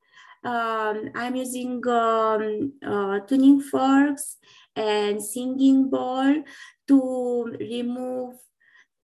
um, 0.43 1.11
I'm 1.15 1.37
using 1.37 1.87
um, 1.87 2.73
uh, 2.85 3.21
tuning 3.21 3.61
forks 3.61 4.39
and 4.75 5.23
singing 5.23 5.91
bowl 5.91 6.43
to 6.89 7.57
remove 7.61 8.35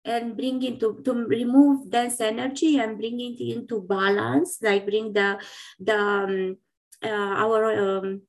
and 0.06 0.36
bring 0.36 0.62
into 0.64 1.02
to 1.04 1.14
remove 1.14 1.90
dense 1.90 2.22
energy 2.22 2.80
and 2.80 2.98
bring 2.98 3.20
it 3.20 3.40
into 3.40 3.82
balance 3.82 4.58
like 4.62 4.86
bring 4.86 5.14
the 5.14 5.40
the 5.80 5.98
um, 5.98 6.58
uh, 7.04 7.34
our 7.44 7.66
um, 7.80 8.22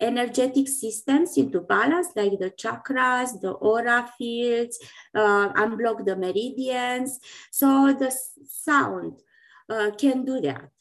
energetic 0.00 0.68
systems 0.68 1.36
into 1.38 1.60
balance 1.60 2.08
like 2.16 2.38
the 2.38 2.50
chakras 2.50 3.40
the 3.40 3.52
aura 3.52 4.10
fields 4.18 4.78
uh, 5.14 5.48
unblock 5.54 6.04
the 6.04 6.16
meridians. 6.16 7.20
So 7.50 7.92
the 7.92 8.12
sound 8.44 9.20
uh, 9.68 9.92
can 9.96 10.24
do 10.24 10.40
that 10.40 10.71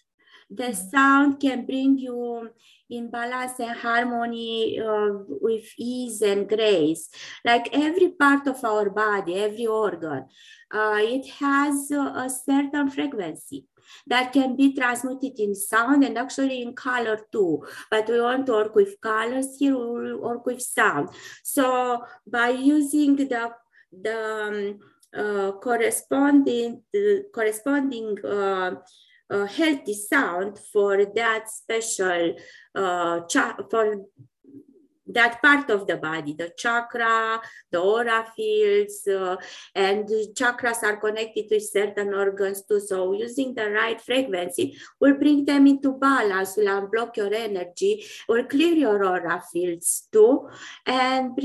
the 0.53 0.73
sound 0.73 1.39
can 1.39 1.65
bring 1.65 1.97
you 1.97 2.49
in 2.89 3.09
balance 3.09 3.59
and 3.59 3.77
harmony 3.77 4.79
uh, 4.79 5.09
with 5.41 5.63
ease 5.77 6.21
and 6.21 6.47
grace. 6.47 7.09
Like 7.45 7.69
every 7.71 8.09
part 8.09 8.47
of 8.47 8.63
our 8.65 8.89
body, 8.89 9.35
every 9.35 9.65
organ, 9.65 10.25
uh, 10.73 10.97
it 10.99 11.27
has 11.39 11.89
a 11.91 12.29
certain 12.29 12.89
frequency 12.89 13.65
that 14.07 14.33
can 14.33 14.55
be 14.55 14.73
transmitted 14.73 15.39
in 15.39 15.55
sound 15.55 16.03
and 16.03 16.17
actually 16.17 16.61
in 16.61 16.73
color 16.73 17.19
too. 17.31 17.65
But 17.89 18.09
we 18.09 18.19
want 18.19 18.45
to 18.47 18.51
work 18.53 18.75
with 18.75 18.99
colors 19.01 19.55
here, 19.57 19.77
we 19.77 20.15
work 20.15 20.45
with 20.45 20.61
sound. 20.61 21.09
So 21.43 22.03
by 22.27 22.49
using 22.49 23.15
the 23.15 23.51
the 23.91 24.19
um, 24.47 24.79
uh, 25.13 25.51
corresponding 25.59 26.81
corresponding 27.33 28.17
uh, 28.25 28.75
healthy 29.31 29.93
sound 29.93 30.59
for 30.71 31.05
that 31.05 31.49
special 31.49 32.35
uh, 32.75 33.21
for 33.69 34.05
that 35.13 35.41
part 35.41 35.69
of 35.69 35.87
the 35.87 35.97
body, 35.97 36.33
the 36.33 36.51
chakra, 36.57 37.41
the 37.71 37.79
aura 37.79 38.25
fields, 38.35 39.07
uh, 39.07 39.35
and 39.75 40.07
chakras 40.33 40.83
are 40.83 40.97
connected 40.97 41.49
to 41.49 41.59
certain 41.59 42.13
organs 42.13 42.63
too. 42.63 42.79
So 42.79 43.13
using 43.13 43.53
the 43.53 43.69
right 43.69 43.99
frequency 43.99 44.77
will 44.99 45.15
bring 45.15 45.45
them 45.45 45.67
into 45.67 45.93
balance, 45.93 46.57
will 46.57 46.67
unblock 46.67 47.17
your 47.17 47.33
energy, 47.33 48.05
will 48.27 48.43
clear 48.45 48.73
your 48.73 49.03
aura 49.05 49.41
fields 49.51 50.07
too, 50.11 50.49
and 50.85 51.35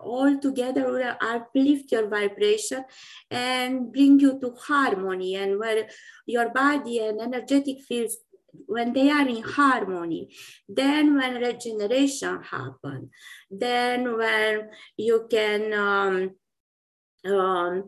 all 0.00 0.38
together 0.38 0.90
will 0.90 1.14
uplift 1.20 1.92
your 1.92 2.08
vibration 2.08 2.84
and 3.30 3.92
bring 3.92 4.20
you 4.20 4.38
to 4.40 4.54
harmony 4.58 5.36
and 5.36 5.58
where 5.58 5.88
your 6.26 6.50
body 6.50 6.98
and 6.98 7.20
energetic 7.20 7.80
fields 7.82 8.18
when 8.66 8.92
they 8.92 9.10
are 9.10 9.28
in 9.28 9.42
harmony 9.42 10.28
then 10.68 11.16
when 11.16 11.34
regeneration 11.34 12.42
happen 12.42 13.10
then 13.50 14.16
when 14.16 14.68
you 14.96 15.26
can 15.30 15.72
um, 15.72 16.30
um, 17.32 17.84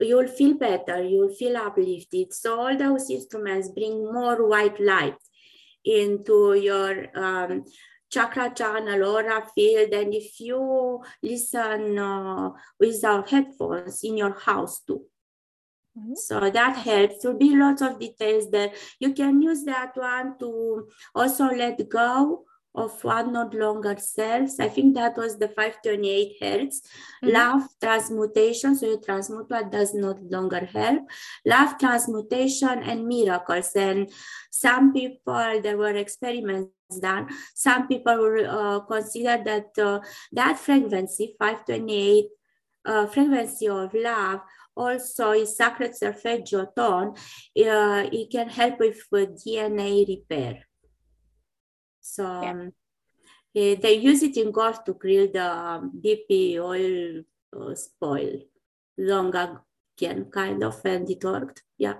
you'll 0.00 0.28
feel 0.28 0.54
better 0.54 1.02
you'll 1.02 1.34
feel 1.34 1.56
uplifted. 1.56 2.32
So 2.32 2.60
all 2.60 2.76
those 2.76 3.10
instruments 3.10 3.68
bring 3.68 4.04
more 4.12 4.46
white 4.46 4.80
light 4.80 5.16
into 5.84 6.54
your 6.54 7.06
um, 7.18 7.64
chakra 8.10 8.52
channel 8.54 9.04
aura 9.04 9.46
field. 9.54 9.92
And 9.92 10.14
if 10.14 10.40
you 10.40 11.02
listen 11.22 11.98
uh, 11.98 12.50
without 12.78 13.28
headphones 13.28 14.00
in 14.04 14.16
your 14.16 14.38
house 14.38 14.80
too 14.86 15.04
mm-hmm. 15.98 16.14
so 16.14 16.50
that 16.50 16.76
helps 16.76 17.22
there'll 17.22 17.38
be 17.38 17.56
lots 17.56 17.82
of 17.82 17.98
details 17.98 18.50
there 18.50 18.70
you 19.00 19.12
can 19.12 19.42
use 19.42 19.64
that 19.64 19.96
one 19.96 20.38
to 20.38 20.88
also 21.14 21.46
let 21.48 21.88
go 21.88 22.44
of 22.78 23.02
one 23.02 23.32
not 23.32 23.52
longer 23.54 23.96
selves. 23.98 24.60
I 24.60 24.68
think 24.68 24.94
that 24.94 25.16
was 25.16 25.38
the 25.38 25.48
528 25.48 26.36
hertz. 26.40 26.80
Mm-hmm. 26.80 27.34
Love 27.34 27.62
transmutation, 27.82 28.76
so 28.76 28.86
you 28.86 29.00
transmute 29.04 29.50
what 29.50 29.70
does 29.70 29.94
not 29.94 30.22
longer 30.22 30.64
help. 30.64 31.02
Love 31.44 31.78
transmutation 31.78 32.82
and 32.82 33.06
miracles. 33.06 33.72
And 33.74 34.10
some 34.50 34.92
people, 34.92 35.60
there 35.62 35.76
were 35.76 35.96
experiments 35.96 36.72
done. 37.00 37.28
Some 37.54 37.88
people 37.88 38.16
will 38.16 38.48
uh, 38.48 38.80
consider 38.80 39.42
that 39.44 39.78
uh, 39.78 40.00
that 40.32 40.58
frequency, 40.58 41.34
528 41.38 42.26
uh, 42.84 43.06
frequency 43.06 43.68
of 43.68 43.92
love, 43.92 44.40
also 44.78 45.32
is 45.32 45.56
sacred 45.56 45.94
solfeggio 45.94 46.66
tone. 46.76 47.14
Uh, 47.58 48.08
it 48.12 48.30
can 48.30 48.48
help 48.48 48.78
with 48.80 49.02
DNA 49.12 50.06
repair. 50.06 50.62
So 52.00 52.24
um, 52.26 52.72
yeah. 53.52 53.74
they 53.74 53.94
use 53.94 54.22
it 54.22 54.36
in 54.36 54.52
Gulf 54.52 54.84
to 54.84 54.94
grill 54.94 55.28
the 55.32 55.50
um, 55.52 56.00
BP 56.02 56.58
oil 56.58 57.22
uh, 57.56 57.74
spoil 57.74 58.40
long 58.96 59.34
again, 59.34 60.24
kind 60.30 60.62
of, 60.62 60.80
and 60.84 61.08
it 61.10 61.22
worked. 61.24 61.62
Yeah. 61.76 61.94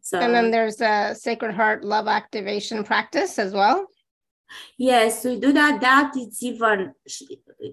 So, 0.00 0.20
and 0.20 0.34
then 0.34 0.50
there's 0.50 0.80
a 0.80 1.14
Sacred 1.14 1.54
Heart 1.54 1.84
love 1.84 2.08
activation 2.08 2.84
practice 2.84 3.38
as 3.38 3.52
well. 3.54 3.86
Yes, 4.76 5.24
we 5.24 5.40
do 5.40 5.52
that. 5.52 5.80
That 5.80 6.12
is 6.16 6.42
even 6.42 6.92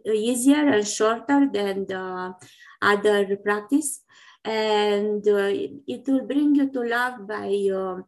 easier 0.06 0.68
and 0.68 0.88
shorter 0.88 1.50
than 1.52 1.86
the 1.86 2.34
other 2.82 3.38
practice. 3.38 4.02
And 4.44 5.28
uh, 5.28 5.52
it 5.88 6.08
will 6.08 6.26
bring 6.26 6.56
you 6.56 6.72
to 6.72 6.82
love 6.82 7.28
by 7.28 7.70
uh, 7.72 8.02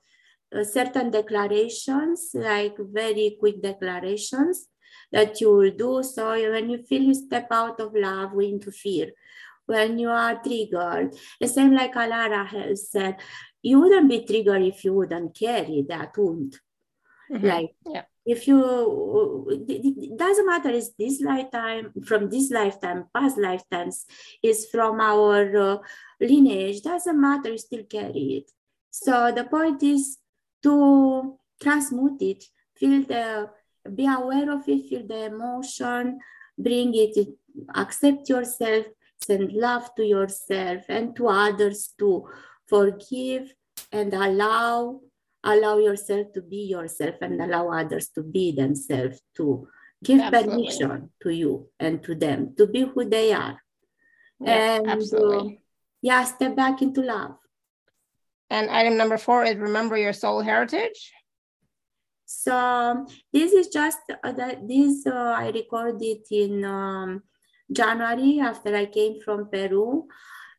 uh, 0.54 0.64
certain 0.64 1.12
declarations, 1.12 2.32
like 2.34 2.76
very 2.80 3.38
quick 3.40 3.62
declarations 3.62 4.68
that 5.12 5.40
you 5.42 5.54
will 5.54 5.72
do. 5.72 6.04
So 6.04 6.32
when 6.52 6.70
you 6.70 6.84
feel 6.84 7.04
you 7.04 7.14
step 7.14 7.48
out 7.52 7.80
of 7.80 7.94
love 7.94 8.32
into 8.40 8.72
fear, 8.72 9.12
when 9.66 9.98
you 10.00 10.10
are 10.10 10.42
triggered, 10.44 11.16
the 11.40 11.48
same 11.48 11.74
like 11.74 11.94
Alara 11.94 12.46
has 12.48 12.92
said, 12.92 13.18
you 13.62 13.80
wouldn't 13.80 14.10
be 14.10 14.26
triggered 14.26 14.62
if 14.62 14.84
you 14.84 14.94
wouldn't 14.94 15.38
carry 15.38 15.86
that 15.88 16.18
wound. 16.18 16.58
Mm-hmm. 17.32 17.48
Like 17.48 17.76
yeah. 17.86 18.04
if 18.26 18.48
you 18.48 19.48
it 19.68 20.18
doesn't 20.18 20.46
matter 20.46 20.70
is 20.70 20.94
this 20.98 21.22
lifetime 21.22 21.94
from 22.06 22.30
this 22.30 22.52
lifetime, 22.52 23.06
past 23.14 23.38
lifetimes, 23.38 24.06
is 24.42 24.68
from 24.72 25.00
our 25.00 25.58
uh, 25.58 25.78
lineage, 26.20 26.82
doesn't 26.82 27.20
matter, 27.20 27.52
you 27.52 27.58
still 27.58 27.84
carry 27.84 28.44
it. 28.44 28.52
So 28.92 29.32
the 29.32 29.46
point 29.46 29.82
is 29.84 30.18
to 30.64 31.38
transmute 31.62 32.22
it, 32.22 32.44
feel 32.76 33.04
the 33.04 33.50
be 33.96 34.08
aware 34.08 34.52
of 34.52 34.68
it, 34.68 34.88
feel 34.88 35.06
the 35.06 35.26
emotion, 35.26 36.20
bring 36.58 36.94
it, 36.96 37.28
accept 37.76 38.30
yourself, 38.30 38.86
send 39.22 39.52
love 39.52 39.94
to 39.96 40.06
yourself 40.06 40.84
and 40.90 41.16
to 41.16 41.28
others 41.28 41.94
to 42.00 42.28
forgive 42.68 43.54
and 43.92 44.14
allow 44.14 45.02
allow 45.44 45.78
yourself 45.78 46.32
to 46.34 46.42
be 46.42 46.64
yourself 46.66 47.16
and 47.22 47.42
allow 47.42 47.70
others 47.70 48.10
to 48.10 48.24
be 48.24 48.52
themselves 48.52 49.22
to 49.36 49.68
give 50.04 50.20
absolutely. 50.20 50.66
permission 50.66 51.10
to 51.22 51.30
you 51.30 51.68
and 51.80 52.04
to 52.04 52.16
them 52.16 52.54
to 52.58 52.68
be 52.68 52.82
who 52.82 53.06
they 53.06 53.34
are. 53.34 53.62
Yeah, 54.40 54.78
and 54.78 54.90
absolutely. 54.90 55.56
Uh, 55.56 55.60
yeah 56.02 56.24
step 56.24 56.56
back 56.56 56.82
into 56.82 57.02
love. 57.02 57.36
And 58.50 58.70
item 58.70 58.98
number 58.98 59.18
four 59.18 59.44
is 59.46 59.56
remember 59.56 59.98
your 59.98 60.14
soul 60.14 60.42
heritage. 60.42 61.12
So 62.26 63.06
this 63.32 63.54
is 63.54 63.68
just 63.68 64.00
uh, 64.24 64.32
that 64.34 64.68
this 64.68 65.06
uh, 65.08 65.36
i 65.38 65.50
recorded 65.50 66.26
in 66.32 66.66
um, 66.66 67.24
january 67.72 68.40
after 68.40 68.76
i 68.76 68.86
came 68.86 69.20
from 69.22 69.50
peru. 69.50 70.08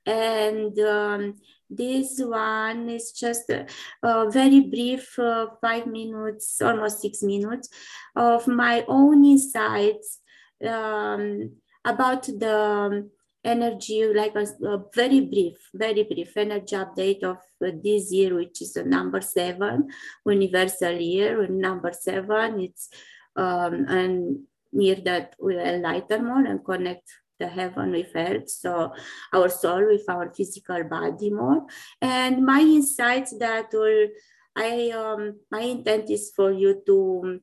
And 0.06 0.78
um, 0.80 1.34
this 1.76 2.20
one 2.20 2.88
is 2.88 3.12
just 3.12 3.50
a, 3.50 3.66
a 4.02 4.30
very 4.30 4.60
brief 4.60 5.18
uh, 5.18 5.46
five 5.60 5.86
minutes, 5.86 6.60
almost 6.62 7.00
six 7.00 7.22
minutes 7.22 7.68
of 8.16 8.46
my 8.46 8.84
own 8.88 9.24
insights 9.24 10.20
um, 10.66 11.50
about 11.84 12.22
the 12.24 13.08
energy, 13.44 14.06
like 14.14 14.34
a, 14.34 14.46
a, 14.66 14.84
very 14.94 15.20
brief, 15.20 15.68
very 15.74 16.02
brief 16.04 16.36
energy 16.36 16.76
update 16.76 17.22
of 17.22 17.36
uh, 17.64 17.70
this 17.82 18.10
year, 18.10 18.34
which 18.34 18.62
is 18.62 18.76
a 18.76 18.84
number 18.84 19.20
seven, 19.20 19.88
universal 20.26 20.92
year. 20.92 21.46
Number 21.48 21.92
seven, 21.92 22.60
it's 22.60 22.88
um, 23.36 23.86
and 23.88 24.38
year 24.72 24.96
that 25.04 25.34
will 25.38 25.58
enlighten 25.58 26.24
more 26.24 26.44
and 26.44 26.64
connect 26.64 27.08
the 27.38 27.48
heaven 27.48 27.90
with 27.90 28.10
earth, 28.14 28.48
so 28.48 28.92
our 29.32 29.48
soul 29.48 29.86
with 29.86 30.08
our 30.08 30.32
physical 30.32 30.84
body 30.84 31.30
more. 31.30 31.66
And 32.00 32.44
my 32.44 32.60
insights 32.60 33.36
that 33.38 33.72
will, 33.72 34.08
I 34.56 34.90
um, 34.90 35.40
my 35.50 35.60
intent 35.60 36.10
is 36.10 36.32
for 36.34 36.52
you 36.52 36.82
to 36.86 37.40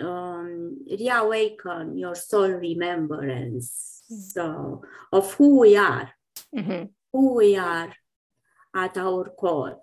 um, 0.00 0.78
reawaken 0.88 1.98
your 1.98 2.14
soul 2.14 2.50
remembrance 2.50 4.02
mm-hmm. 4.10 4.20
so 4.20 4.82
of 5.12 5.34
who 5.34 5.60
we 5.60 5.76
are, 5.76 6.10
mm-hmm. 6.54 6.84
who 7.12 7.34
we 7.34 7.56
are 7.56 7.92
at 8.74 8.96
our 8.96 9.30
core, 9.30 9.78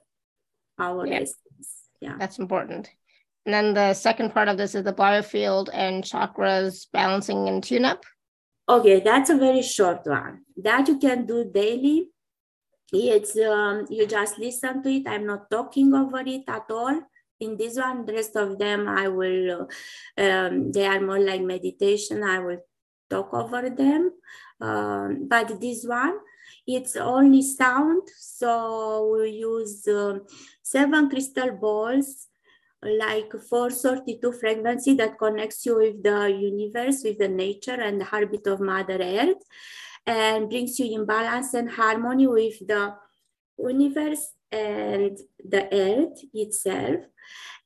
our 0.77 1.06
yeah. 1.06 1.15
essence. 1.15 1.84
Yeah, 2.02 2.15
that's 2.18 2.40
important. 2.40 2.90
And 3.45 3.53
then 3.53 3.73
the 3.73 3.94
second 3.94 4.34
part 4.34 4.48
of 4.48 4.57
this 4.57 4.76
is 4.76 4.84
the 4.84 4.94
biofield 4.94 5.69
and 5.73 6.03
chakras 6.03 6.86
balancing 6.91 7.48
and 7.48 7.64
tune 7.64 7.86
up. 7.86 8.06
Okay, 8.69 8.99
that's 8.99 9.31
a 9.31 9.35
very 9.35 9.63
short 9.63 10.05
one. 10.05 10.45
That 10.55 10.87
you 10.87 10.99
can 10.99 11.25
do 11.25 11.43
daily. 11.43 12.11
It's 12.93 13.35
um, 13.37 13.87
you 13.89 14.05
just 14.05 14.37
listen 14.37 14.83
to 14.83 14.89
it. 14.89 15.07
I'm 15.07 15.25
not 15.25 15.49
talking 15.49 15.91
over 15.91 16.19
it 16.19 16.43
at 16.47 16.69
all. 16.69 17.01
In 17.39 17.57
this 17.57 17.77
one, 17.77 18.05
the 18.05 18.13
rest 18.13 18.35
of 18.35 18.59
them 18.59 18.87
I 18.87 19.07
will. 19.07 19.67
Um, 20.15 20.71
they 20.71 20.85
are 20.85 21.01
more 21.01 21.19
like 21.19 21.41
meditation. 21.41 22.23
I 22.23 22.39
will 22.39 22.59
talk 23.09 23.33
over 23.33 23.71
them. 23.71 24.11
Um, 24.61 25.27
but 25.27 25.59
this 25.59 25.83
one, 25.83 26.19
it's 26.67 26.95
only 26.95 27.41
sound. 27.41 28.03
So 28.19 29.17
we 29.17 29.31
use 29.31 29.87
um, 29.87 30.27
seven 30.61 31.09
crystal 31.09 31.51
balls 31.53 32.28
like 32.81 33.31
432 33.31 34.31
frequency 34.34 34.93
that 34.95 35.18
connects 35.18 35.65
you 35.65 35.77
with 35.77 36.01
the 36.01 36.30
universe, 36.30 37.01
with 37.03 37.18
the 37.18 37.27
nature 37.27 37.80
and 37.80 37.99
the 37.99 38.06
heartbeat 38.06 38.47
of 38.47 38.61
Mother 38.61 38.99
Earth, 39.01 39.43
and 40.06 40.49
brings 40.49 40.80
you 40.80 40.99
in 40.99 41.06
balance 41.06 41.53
and 41.53 41.69
harmony 41.69 42.27
with 42.27 42.60
the 42.65 42.95
universe 43.57 44.34
and 44.51 45.18
the 45.43 45.68
earth 45.72 46.19
itself. 46.34 47.01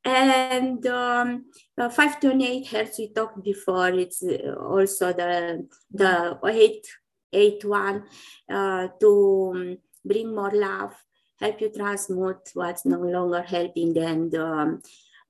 And 0.06 0.86
um, 0.88 1.46
528 1.78 2.68
hertz 2.68 3.00
we 3.00 3.14
talked 3.14 3.42
before, 3.42 3.90
it's 3.90 4.22
also 4.22 5.14
the, 5.14 5.66
the 5.92 6.38
8, 6.46 6.88
8 7.32 7.66
one 7.66 8.04
uh, 8.52 8.88
to 9.00 9.54
um, 9.56 9.78
bring 10.04 10.36
more 10.36 10.52
love 10.52 10.94
help 11.40 11.62
you 11.62 11.70
transmute 11.70 12.50
what's 12.54 12.86
no 12.86 13.00
longer 13.00 13.42
helping 13.42 13.98
and 13.98 14.36
um, 14.36 14.82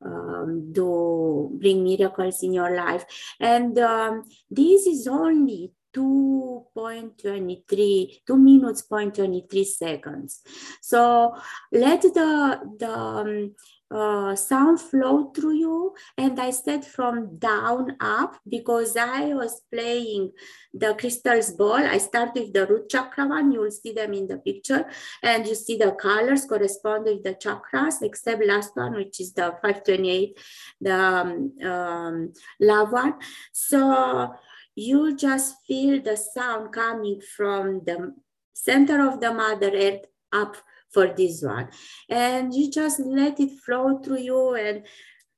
um, 0.05 0.71
do 0.71 1.49
bring 1.59 1.84
miracles 1.84 2.43
in 2.43 2.53
your 2.53 2.75
life. 2.75 3.05
And 3.39 3.77
um, 3.80 4.23
this 4.49 4.85
is 4.88 5.07
only 5.07 5.71
2.23 5.95 8.21
2 8.25 8.38
minutes 8.38 8.81
point 8.81 9.13
23 9.13 9.63
seconds 9.63 10.41
so 10.81 11.35
let 11.71 12.01
the 12.01 12.59
the 12.80 12.91
um, 12.91 13.53
uh, 13.93 14.35
sound 14.35 14.81
flow 14.81 15.31
through 15.35 15.53
you. 15.53 15.93
And 16.17 16.39
i 16.39 16.49
said 16.49 16.83
from 16.85 17.37
down 17.37 17.95
up 17.99 18.39
because 18.47 18.97
i 18.97 19.33
was 19.33 19.61
playing 19.71 20.31
the 20.73 20.95
crystals 20.95 21.51
ball 21.51 21.83
i 21.95 21.97
start 21.97 22.31
with 22.35 22.53
the 22.53 22.65
root 22.65 22.89
chakra 22.89 23.27
one. 23.27 23.51
You 23.51 23.61
will 23.61 23.71
see 23.71 23.93
them 23.93 24.13
in 24.13 24.27
the 24.27 24.37
picture. 24.37 24.85
And 25.21 25.45
you 25.45 25.55
see 25.55 25.77
the 25.77 25.91
colors 25.91 26.45
correspond 26.45 27.05
with 27.05 27.23
the 27.23 27.35
chakras 27.35 28.01
except 28.01 28.43
last 28.43 28.75
one 28.75 28.95
which 28.95 29.19
is 29.21 29.33
the 29.33 29.55
528 29.61 30.39
the 30.81 30.93
um, 30.93 31.51
um, 31.63 32.33
love 32.59 32.91
one. 32.91 33.15
So 33.51 34.33
you 34.75 35.15
just 35.15 35.57
feel 35.67 36.01
the 36.01 36.17
sound 36.17 36.73
coming 36.73 37.21
from 37.35 37.81
the 37.85 38.15
center 38.53 39.07
of 39.07 39.19
the 39.19 39.33
mother 39.33 39.71
earth 39.73 40.05
up 40.31 40.57
for 40.93 41.07
this 41.07 41.41
one. 41.41 41.69
And 42.09 42.53
you 42.53 42.71
just 42.71 42.99
let 42.99 43.39
it 43.39 43.59
flow 43.65 43.99
through 43.99 44.19
you 44.19 44.55
and 44.55 44.83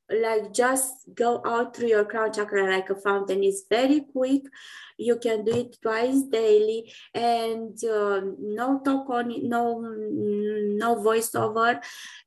like 0.10 0.53
just 0.53 0.94
go 1.15 1.41
out 1.45 1.76
through 1.76 1.88
your 1.88 2.06
crown 2.06 2.32
chakra 2.32 2.69
like 2.69 2.90
a 2.90 2.95
fountain. 2.95 3.44
It's 3.44 3.64
very 3.69 4.02
quick. 4.02 4.44
You 4.98 5.18
can 5.18 5.44
do 5.44 5.53
it 5.53 5.77
twice 5.82 6.22
daily. 6.23 6.94
And 7.14 7.77
uh, 7.84 8.22
no 8.40 8.82
talk 8.84 9.10
on 9.10 9.32
it 9.32 9.44
no 9.44 9.80
no 9.80 10.95
voiceover. 10.98 11.82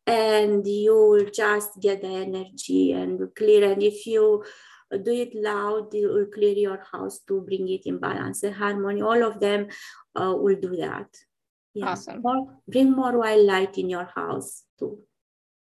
And 0.06 0.66
you 0.66 0.94
will 0.94 1.30
just 1.30 1.80
get 1.80 2.02
the 2.02 2.08
energy 2.08 2.92
and 2.92 3.34
clear. 3.36 3.70
And 3.70 3.82
if 3.82 4.06
you 4.06 4.44
do 4.90 5.12
it 5.12 5.34
loud 5.34 5.94
it 5.94 6.06
will 6.06 6.26
clear 6.26 6.54
your 6.54 6.82
house 6.90 7.18
to 7.28 7.42
bring 7.42 7.68
it 7.68 7.86
in 7.86 7.98
balance 7.98 8.42
and 8.42 8.54
harmony. 8.54 9.02
All 9.02 9.22
of 9.22 9.38
them 9.38 9.68
uh, 10.16 10.34
will 10.34 10.56
do 10.60 10.76
that 10.76 11.08
yeah. 11.78 11.90
Awesome. 11.90 12.22
More, 12.22 12.58
bring 12.66 12.92
more 12.92 13.18
white 13.18 13.44
light 13.44 13.78
in 13.78 13.88
your 13.88 14.10
house 14.14 14.64
too. 14.78 14.98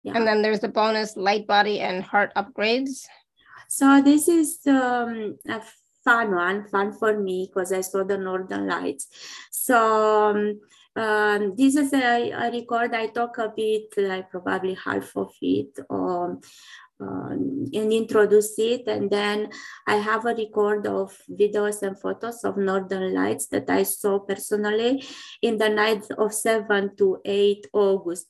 Yeah. 0.02 0.16
And 0.16 0.26
then 0.26 0.42
there's 0.42 0.60
the 0.60 0.68
bonus 0.68 1.16
light 1.16 1.46
body 1.46 1.80
and 1.80 2.02
heart 2.02 2.32
upgrades. 2.36 3.06
So 3.68 4.02
this 4.02 4.28
is 4.28 4.58
um, 4.66 5.38
a 5.48 5.62
fun 6.04 6.34
one, 6.34 6.68
fun 6.68 6.92
for 6.92 7.18
me 7.18 7.48
because 7.48 7.72
I 7.72 7.80
saw 7.80 8.04
the 8.04 8.18
northern 8.18 8.66
lights. 8.66 9.08
So 9.50 10.30
um, 10.30 10.60
um, 10.94 11.54
this 11.56 11.76
is 11.76 11.92
a, 11.92 12.30
a, 12.30 12.50
record. 12.50 12.94
I 12.94 13.06
talk 13.06 13.38
a 13.38 13.52
bit, 13.54 13.94
like 13.96 14.30
probably 14.30 14.74
half 14.74 15.16
of 15.16 15.32
it, 15.40 15.78
um, 15.88 16.40
and 17.00 17.92
introduce 17.92 18.58
it. 18.58 18.86
And 18.86 19.10
then 19.10 19.50
I 19.86 19.96
have 19.96 20.24
a 20.26 20.34
record 20.34 20.86
of 20.86 21.16
videos 21.30 21.82
and 21.82 21.98
photos 21.98 22.44
of 22.44 22.56
Northern 22.56 23.14
Lights 23.14 23.46
that 23.48 23.68
I 23.68 23.82
saw 23.82 24.20
personally 24.20 25.04
in 25.40 25.58
the 25.58 25.68
night 25.68 26.04
of 26.18 26.32
7 26.32 26.96
to 26.96 27.18
8 27.24 27.66
August 27.72 28.26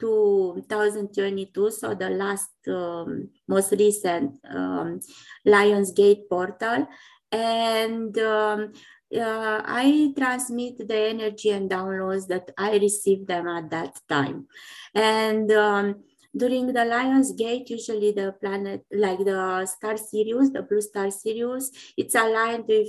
2022. 0.00 1.70
So 1.70 1.94
the 1.94 2.10
last, 2.10 2.50
um, 2.68 3.28
most 3.48 3.72
recent 3.72 4.38
um, 4.48 5.00
Lions 5.44 5.92
Gate 5.92 6.28
portal. 6.28 6.86
And 7.32 8.16
um, 8.18 8.72
uh, 9.14 9.62
I 9.64 10.12
transmit 10.16 10.86
the 10.86 11.08
energy 11.10 11.50
and 11.50 11.70
downloads 11.70 12.26
that 12.28 12.50
I 12.56 12.76
received 12.76 13.26
them 13.26 13.48
at 13.48 13.70
that 13.70 13.98
time. 14.08 14.46
And 14.94 15.50
um, 15.52 16.04
during 16.36 16.72
the 16.72 16.84
Lion's 16.84 17.32
Gate, 17.32 17.68
usually 17.70 18.12
the 18.12 18.32
planet, 18.40 18.84
like 18.92 19.18
the 19.18 19.66
star 19.66 19.96
Sirius, 19.96 20.50
the 20.50 20.62
blue 20.62 20.80
star 20.80 21.10
Sirius, 21.10 21.70
it's 21.96 22.14
aligned 22.14 22.64
with 22.68 22.88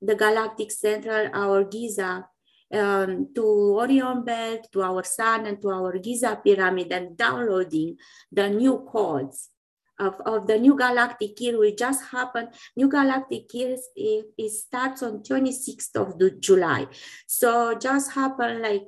the 0.00 0.14
galactic 0.14 0.70
central, 0.70 1.28
our 1.32 1.64
Giza 1.64 2.26
um, 2.72 3.28
to 3.34 3.42
Orion 3.80 4.24
Belt, 4.24 4.68
to 4.72 4.82
our 4.82 5.04
sun, 5.04 5.46
and 5.46 5.60
to 5.62 5.70
our 5.70 5.98
Giza 5.98 6.40
pyramid, 6.44 6.92
and 6.92 7.16
downloading 7.16 7.96
the 8.30 8.48
new 8.48 8.86
codes 8.90 9.50
of, 9.98 10.20
of 10.26 10.46
the 10.46 10.58
new 10.58 10.76
galactic 10.76 11.40
year 11.40 11.58
will 11.58 11.74
just 11.74 12.04
happen. 12.10 12.48
New 12.76 12.88
galactic 12.88 13.52
year 13.54 13.76
it, 13.94 14.26
it 14.36 14.50
starts 14.50 15.02
on 15.02 15.22
26th 15.22 15.96
of 15.96 16.40
July. 16.40 16.86
So 17.26 17.74
just 17.78 18.12
happen 18.12 18.62
like 18.62 18.84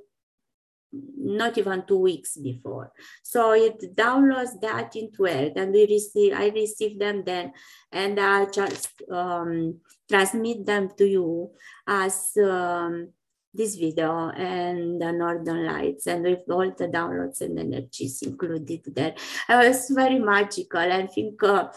not 0.93 1.59
even 1.59 1.85
two 1.87 1.99
weeks 1.99 2.37
before. 2.37 2.93
So 3.23 3.53
it 3.53 3.95
downloads 3.95 4.61
that 4.63 4.97
into 4.97 5.27
it 5.27 5.53
and 5.57 5.73
we 5.73 5.87
receive, 5.87 6.33
I 6.35 6.49
receive 6.49 6.99
them 6.99 7.23
then 7.25 7.53
and 7.93 8.19
I 8.19 8.47
just 8.47 8.91
um, 9.11 9.81
transmit 10.09 10.65
them 10.65 10.91
to 10.97 11.07
you 11.07 11.51
as 11.87 12.33
um, 12.43 13.11
this 13.59 13.75
video 13.75 14.31
and 14.31 15.03
the 15.03 15.11
northern 15.11 15.67
lights 15.67 16.07
and 16.07 16.23
with 16.23 16.49
all 16.49 16.71
the 16.71 16.87
downloads 16.87 17.41
and 17.41 17.59
energies 17.59 18.23
included 18.23 18.83
there. 18.95 19.15
It 19.49 19.69
was 19.69 19.91
very 19.91 20.21
magical 20.21 20.81
and 20.81 21.11
think, 21.11 21.43
uh, 21.43 21.69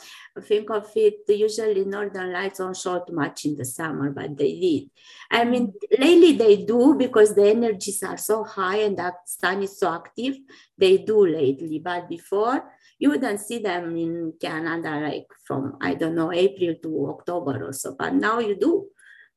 think 0.42 0.70
of 0.70 0.90
it, 0.96 1.22
usually 1.28 1.84
northern 1.86 2.32
lights 2.32 2.60
don't 2.60 2.78
show 2.78 3.04
too 3.04 3.14
much 3.14 3.46
in 3.46 3.58
the 3.58 3.66
summer, 3.66 4.12
but 4.12 4.38
they 4.38 4.60
did. 4.60 4.90
I 5.32 5.44
mean, 5.44 5.74
lately 5.98 6.34
they 6.34 6.64
do 6.64 6.96
because 6.96 7.34
the 7.34 7.50
energies 7.50 8.04
are 8.04 8.18
so 8.18 8.44
high 8.44 8.78
and 8.78 8.98
that 8.98 9.16
sun 9.26 9.64
is 9.64 9.80
so 9.80 9.92
active, 9.92 10.38
they 10.78 11.00
do 11.00 11.26
lately, 11.26 11.80
but 11.80 12.08
before 12.08 12.64
you 13.00 13.10
wouldn't 13.10 13.40
see 13.40 13.58
them 13.58 13.98
in 13.98 14.34
Canada 14.40 15.00
like 15.00 15.26
from, 15.44 15.78
I 15.82 15.96
don't 15.96 16.14
know, 16.14 16.32
April 16.32 16.76
to 16.84 17.08
October 17.10 17.68
or 17.68 17.74
so, 17.74 17.96
but 17.98 18.14
now 18.14 18.38
you 18.38 18.56
do. 18.56 18.86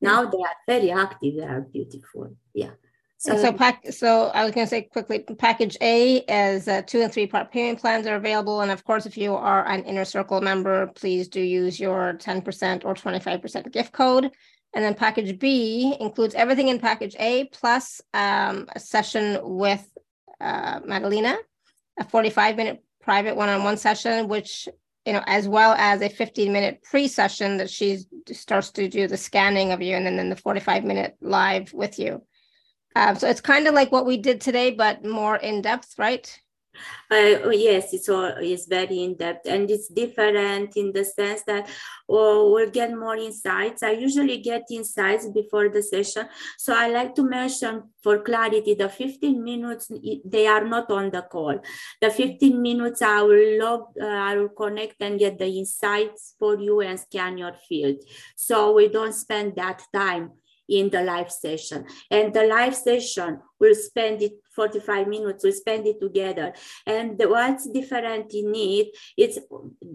Now 0.01 0.25
they 0.25 0.37
are 0.37 0.55
very 0.67 0.91
active. 0.91 1.35
They 1.37 1.43
are 1.43 1.61
beautiful. 1.61 2.35
Yeah. 2.53 2.71
So, 3.17 3.37
so 3.37 3.51
pack. 3.53 3.91
So 3.91 4.27
I 4.27 4.43
was 4.43 4.53
going 4.53 4.67
to 4.67 4.69
say 4.69 4.83
quickly, 4.83 5.19
package 5.19 5.77
A 5.81 6.21
as 6.27 6.67
uh, 6.67 6.81
two 6.83 7.01
and 7.01 7.11
three 7.11 7.25
part 7.25 7.51
payment 7.51 7.79
plans 7.79 8.05
are 8.05 8.15
available, 8.15 8.61
and 8.61 8.71
of 8.71 8.83
course, 8.83 9.05
if 9.05 9.17
you 9.17 9.33
are 9.33 9.65
an 9.67 9.83
inner 9.85 10.05
circle 10.05 10.41
member, 10.41 10.87
please 10.87 11.27
do 11.27 11.41
use 11.41 11.79
your 11.79 12.13
ten 12.13 12.41
percent 12.41 12.85
or 12.85 12.93
twenty 12.93 13.19
five 13.19 13.41
percent 13.41 13.71
gift 13.71 13.93
code. 13.93 14.31
And 14.75 14.83
then 14.83 14.93
package 14.93 15.39
B 15.39 15.95
includes 15.99 16.35
everything 16.35 16.67
in 16.67 16.79
package 16.79 17.15
A 17.17 17.45
plus 17.45 18.01
um, 18.13 18.67
a 18.75 18.79
session 18.79 19.39
with 19.41 19.87
uh, 20.41 20.81
Madelina, 20.81 21.37
a 21.97 22.03
forty 22.03 22.29
five 22.29 22.57
minute 22.57 22.83
private 23.01 23.35
one 23.35 23.49
on 23.49 23.63
one 23.63 23.77
session, 23.77 24.27
which 24.27 24.67
you 25.05 25.13
know, 25.13 25.23
as 25.27 25.47
well 25.47 25.73
as 25.77 26.01
a 26.01 26.09
15 26.09 26.51
minute 26.51 26.81
pre 26.83 27.07
session 27.07 27.57
that 27.57 27.69
she 27.69 27.99
starts 28.31 28.71
to 28.71 28.87
do 28.87 29.07
the 29.07 29.17
scanning 29.17 29.71
of 29.71 29.81
you 29.81 29.95
and 29.95 30.05
then, 30.05 30.17
then 30.17 30.29
the 30.29 30.35
45 30.35 30.83
minute 30.83 31.15
live 31.21 31.73
with 31.73 31.99
you. 31.99 32.23
Um, 32.95 33.15
so 33.15 33.27
it's 33.27 33.41
kind 33.41 33.67
of 33.67 33.73
like 33.73 33.91
what 33.91 34.05
we 34.05 34.17
did 34.17 34.41
today, 34.41 34.71
but 34.71 35.05
more 35.05 35.35
in 35.35 35.61
depth, 35.61 35.95
right? 35.97 36.39
Uh, 37.11 37.49
yes, 37.51 37.93
it's 37.93 38.09
all 38.09 38.25
it's 38.39 38.65
very 38.65 39.03
in 39.03 39.15
depth 39.15 39.47
and 39.47 39.69
it's 39.69 39.87
different 39.87 40.75
in 40.75 40.91
the 40.91 41.05
sense 41.05 41.43
that 41.43 41.69
oh, 42.09 42.51
we'll 42.51 42.69
get 42.69 42.95
more 42.97 43.15
insights. 43.15 43.83
I 43.83 43.91
usually 43.91 44.37
get 44.37 44.63
insights 44.71 45.27
before 45.29 45.69
the 45.69 45.83
session, 45.83 46.27
so 46.57 46.73
I 46.75 46.89
like 46.89 47.15
to 47.15 47.23
mention 47.23 47.83
for 48.01 48.19
clarity 48.19 48.73
the 48.73 48.89
15 48.89 49.43
minutes 49.43 49.91
they 50.25 50.47
are 50.47 50.65
not 50.65 50.91
on 50.91 51.11
the 51.11 51.21
call. 51.21 51.59
The 52.01 52.09
15 52.09 52.61
minutes 52.61 53.01
I 53.01 53.21
will 53.21 53.59
log, 53.59 53.81
uh, 54.01 54.05
I 54.05 54.37
will 54.37 54.49
connect 54.49 54.95
and 55.01 55.19
get 55.19 55.37
the 55.37 55.47
insights 55.47 56.35
for 56.39 56.59
you 56.59 56.81
and 56.81 56.99
scan 56.99 57.37
your 57.37 57.53
field, 57.67 57.97
so 58.35 58.73
we 58.73 58.87
don't 58.87 59.13
spend 59.13 59.55
that 59.55 59.83
time 59.93 60.31
in 60.69 60.89
the 60.89 61.01
live 61.01 61.31
session. 61.31 61.85
And 62.09 62.33
the 62.33 62.43
live 62.43 62.75
session, 62.75 63.39
we'll 63.59 63.75
spend 63.75 64.21
it 64.21 64.33
45 64.55 65.07
minutes, 65.07 65.43
we'll 65.43 65.53
spend 65.53 65.85
it 65.85 65.99
together. 65.99 66.53
And 66.85 67.21
what's 67.25 67.69
different 67.69 68.33
in 68.33 68.53
it, 68.55 68.87
it's 69.17 69.39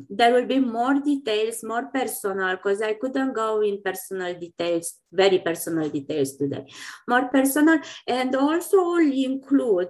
there 0.08 0.32
will 0.32 0.46
be 0.46 0.60
more 0.60 1.00
details, 1.00 1.64
more 1.64 1.86
personal, 1.86 2.56
because 2.56 2.82
I 2.82 2.94
couldn't 2.94 3.32
go 3.32 3.62
in 3.62 3.82
personal 3.82 4.38
details, 4.38 4.98
very 5.10 5.38
personal 5.38 5.88
details 5.88 6.36
today. 6.36 6.66
More 7.08 7.28
personal, 7.28 7.80
and 8.06 8.34
also 8.36 8.76
will 8.76 9.12
include, 9.12 9.88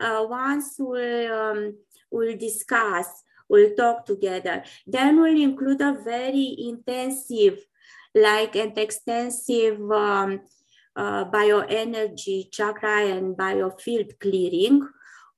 uh, 0.00 0.24
once 0.28 0.76
we'll, 0.78 1.32
um, 1.32 1.74
we'll 2.10 2.36
discuss, 2.36 3.24
we'll 3.48 3.74
talk 3.74 4.06
together, 4.06 4.62
then 4.86 5.20
we'll 5.20 5.40
include 5.40 5.80
a 5.80 5.98
very 6.04 6.56
intensive 6.58 7.58
like 8.14 8.56
an 8.56 8.72
extensive 8.76 9.80
um, 9.90 10.40
uh, 10.96 11.24
bioenergy 11.26 12.50
chakra 12.50 13.06
and 13.06 13.36
biofield 13.36 14.18
clearing 14.18 14.86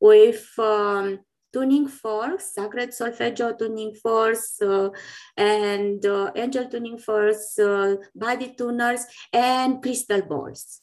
with 0.01 0.49
um, 0.59 1.19
tuning 1.53 1.87
forks, 1.89 2.55
sacred 2.55 2.95
solfeggio 2.95 3.53
tuning 3.53 3.95
forks, 3.95 4.61
uh, 4.63 4.89
and 5.37 6.05
uh, 6.07 6.31
angel 6.35 6.67
tuning 6.67 6.99
forks, 6.99 7.59
uh, 7.59 7.97
body 8.15 8.55
tuners, 8.57 9.05
and 9.33 9.83
crystal 9.83 10.23
balls. 10.23 10.81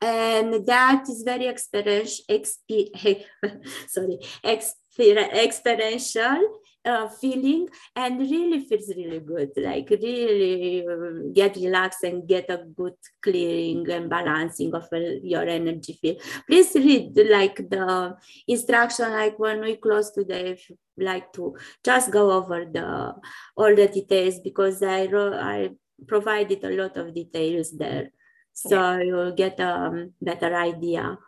And 0.00 0.66
that 0.66 1.04
is 1.08 1.22
very 1.22 1.46
experiential, 1.46 2.24
exp- 2.28 3.24
sorry, 3.88 4.18
exper- 4.44 5.32
experiential 5.32 6.60
uh, 6.84 7.08
feeling 7.08 7.68
and 7.96 8.20
really 8.20 8.60
feels 8.60 8.88
really 8.96 9.20
good 9.20 9.50
like 9.56 9.88
really 9.90 10.86
uh, 10.86 11.32
get 11.32 11.56
relaxed 11.56 12.04
and 12.04 12.28
get 12.28 12.50
a 12.50 12.58
good 12.76 12.94
clearing 13.22 13.88
and 13.90 14.10
balancing 14.10 14.74
of 14.74 14.86
uh, 14.92 14.98
your 15.22 15.46
energy 15.48 15.94
field 15.94 16.20
please 16.46 16.74
read 16.74 17.16
like 17.30 17.56
the 17.70 18.16
instruction 18.46 19.10
like 19.10 19.38
when 19.38 19.60
we 19.60 19.76
close 19.76 20.10
today 20.10 20.50
if 20.50 20.68
you 20.68 20.76
like 20.98 21.32
to 21.32 21.56
just 21.82 22.10
go 22.10 22.30
over 22.30 22.64
the 22.64 23.14
all 23.56 23.74
the 23.74 23.88
details 23.88 24.38
because 24.40 24.82
i 24.82 25.06
wrote, 25.06 25.34
i 25.34 25.70
provided 26.06 26.62
a 26.64 26.70
lot 26.70 26.96
of 26.96 27.14
details 27.14 27.72
there 27.72 28.10
so 28.52 28.76
yeah. 28.76 29.02
you'll 29.02 29.32
get 29.32 29.58
a 29.58 29.68
um, 29.68 30.12
better 30.20 30.54
idea 30.54 31.18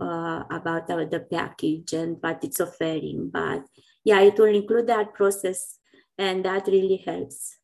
uh, 0.00 0.42
about 0.50 0.90
uh, 0.90 1.04
the 1.04 1.20
package 1.20 1.92
and 1.92 2.16
what 2.20 2.42
it's 2.42 2.60
offering 2.60 3.30
but 3.32 3.64
yeah, 4.04 4.20
it 4.20 4.38
will 4.38 4.54
include 4.54 4.86
that 4.86 5.14
process 5.14 5.78
and 6.18 6.44
that 6.44 6.66
really 6.66 7.02
helps. 7.04 7.56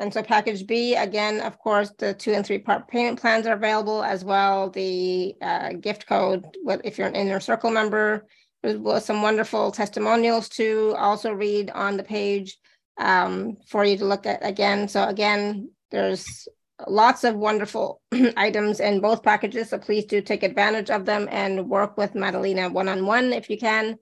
And 0.00 0.12
so 0.12 0.22
package 0.22 0.66
B, 0.66 0.94
again, 0.96 1.40
of 1.40 1.58
course, 1.58 1.92
the 1.98 2.14
two 2.14 2.32
and 2.32 2.44
three 2.44 2.58
part 2.58 2.88
payment 2.88 3.20
plans 3.20 3.46
are 3.46 3.54
available 3.54 4.02
as 4.02 4.24
well. 4.24 4.70
The 4.70 5.34
uh, 5.40 5.72
gift 5.74 6.06
code, 6.06 6.46
if 6.84 6.98
you're 6.98 7.08
an 7.08 7.14
inner 7.14 7.40
circle 7.40 7.70
member, 7.70 8.26
there's 8.62 9.04
some 9.04 9.22
wonderful 9.22 9.70
testimonials 9.70 10.48
to 10.50 10.94
also 10.98 11.32
read 11.32 11.70
on 11.70 11.96
the 11.96 12.04
page 12.04 12.56
um, 12.98 13.56
for 13.68 13.84
you 13.84 13.96
to 13.98 14.04
look 14.04 14.26
at 14.26 14.44
again. 14.44 14.88
So 14.88 15.06
again, 15.06 15.70
there's 15.90 16.48
lots 16.88 17.24
of 17.24 17.34
wonderful 17.36 18.00
items 18.36 18.80
in 18.80 19.00
both 19.00 19.22
packages. 19.22 19.70
So 19.70 19.78
please 19.78 20.04
do 20.04 20.20
take 20.20 20.42
advantage 20.42 20.90
of 20.90 21.04
them 21.04 21.28
and 21.30 21.68
work 21.68 21.96
with 21.96 22.14
Madelina 22.14 22.70
one-on-one 22.70 23.32
if 23.32 23.50
you 23.50 23.58
can 23.58 23.98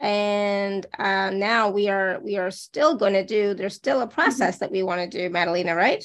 and 0.00 0.86
uh, 0.98 1.30
now 1.30 1.70
we 1.70 1.88
are 1.88 2.20
we 2.20 2.36
are 2.36 2.50
still 2.50 2.96
going 2.96 3.12
to 3.12 3.24
do 3.24 3.54
there's 3.54 3.74
still 3.74 4.00
a 4.00 4.06
process 4.06 4.58
that 4.58 4.70
we 4.70 4.82
want 4.82 5.00
to 5.00 5.18
do 5.18 5.30
madelina 5.30 5.74
right? 5.74 6.04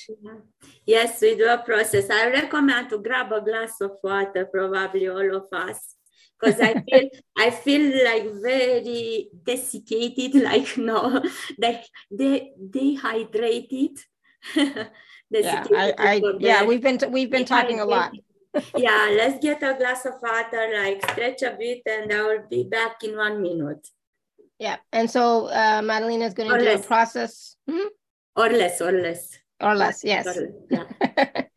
Yes 0.86 1.22
we 1.22 1.36
do 1.36 1.48
a 1.48 1.58
process. 1.58 2.10
I 2.10 2.30
recommend 2.30 2.90
to 2.90 3.00
grab 3.00 3.32
a 3.32 3.42
glass 3.42 3.82
of 3.82 3.92
water 4.04 4.46
probably 4.46 5.08
all 5.08 5.36
of 5.36 5.48
us 5.52 5.96
because 6.40 6.60
i 6.62 6.74
feel 6.82 7.10
i 7.38 7.50
feel 7.50 8.04
like 8.04 8.26
very 8.42 9.30
desiccated 9.44 10.44
like 10.50 10.78
no 10.78 11.24
like 11.58 11.84
de- 12.16 12.54
dehydrated 12.70 13.98
yeah, 14.56 15.66
I, 15.76 15.94
I 15.98 16.22
yeah 16.40 16.64
we've 16.64 16.82
been 16.82 17.00
we've 17.10 17.30
been 17.30 17.46
talking 17.46 17.82
a 17.82 17.86
lot 17.86 18.14
yeah, 18.78 19.14
let's 19.16 19.44
get 19.44 19.62
a 19.64 19.76
glass 19.78 20.06
of 20.06 20.14
water, 20.22 20.72
like 20.74 21.04
stretch 21.12 21.42
a 21.44 21.56
bit, 21.58 21.82
and 21.86 22.12
I 22.12 22.22
will 22.24 22.44
be 22.50 22.64
back 22.64 23.04
in 23.04 23.16
one 23.16 23.42
minute. 23.42 23.88
Yeah, 24.58 24.78
and 24.92 25.10
so 25.10 25.48
uh, 25.48 25.82
Madelina 25.82 26.26
is 26.26 26.34
going 26.34 26.50
to 26.50 26.58
do 26.58 26.66
less. 26.66 26.84
a 26.84 26.88
process. 26.88 27.56
Hmm? 27.70 27.88
Or 28.36 28.50
less, 28.50 28.82
or 28.82 28.92
less. 28.92 29.38
Or 29.62 29.76
less, 29.76 30.04
yes. 30.04 30.26
Or, 30.26 30.54
yeah. 30.70 30.86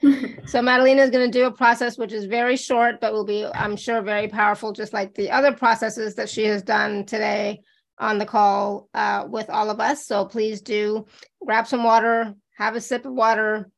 so 0.47 0.60
Madelina 0.60 1.02
is 1.02 1.10
going 1.10 1.31
to 1.31 1.39
do 1.39 1.47
a 1.47 1.52
process 1.52 1.97
which 1.97 2.12
is 2.12 2.24
very 2.24 2.56
short, 2.56 3.01
but 3.01 3.12
will 3.12 3.24
be, 3.24 3.47
I'm 3.47 3.77
sure, 3.77 4.02
very 4.02 4.28
powerful, 4.28 4.73
just 4.73 4.93
like 4.93 5.14
the 5.14 5.31
other 5.31 5.52
processes 5.52 6.16
that 6.16 6.28
she 6.28 6.44
has 6.44 6.62
done 6.62 7.06
today 7.06 7.60
on 7.98 8.19
the 8.19 8.27
call 8.27 8.89
uh, 8.94 9.27
with 9.28 9.48
all 9.51 9.70
of 9.70 9.81
us. 9.81 10.06
So 10.06 10.24
please 10.24 10.60
do 10.60 11.06
grab 11.44 11.66
some 11.66 11.85
water, 11.85 12.35
have 12.59 12.74
a 12.74 12.81
sip 12.81 13.06
of 13.06 13.12
water, 13.12 13.70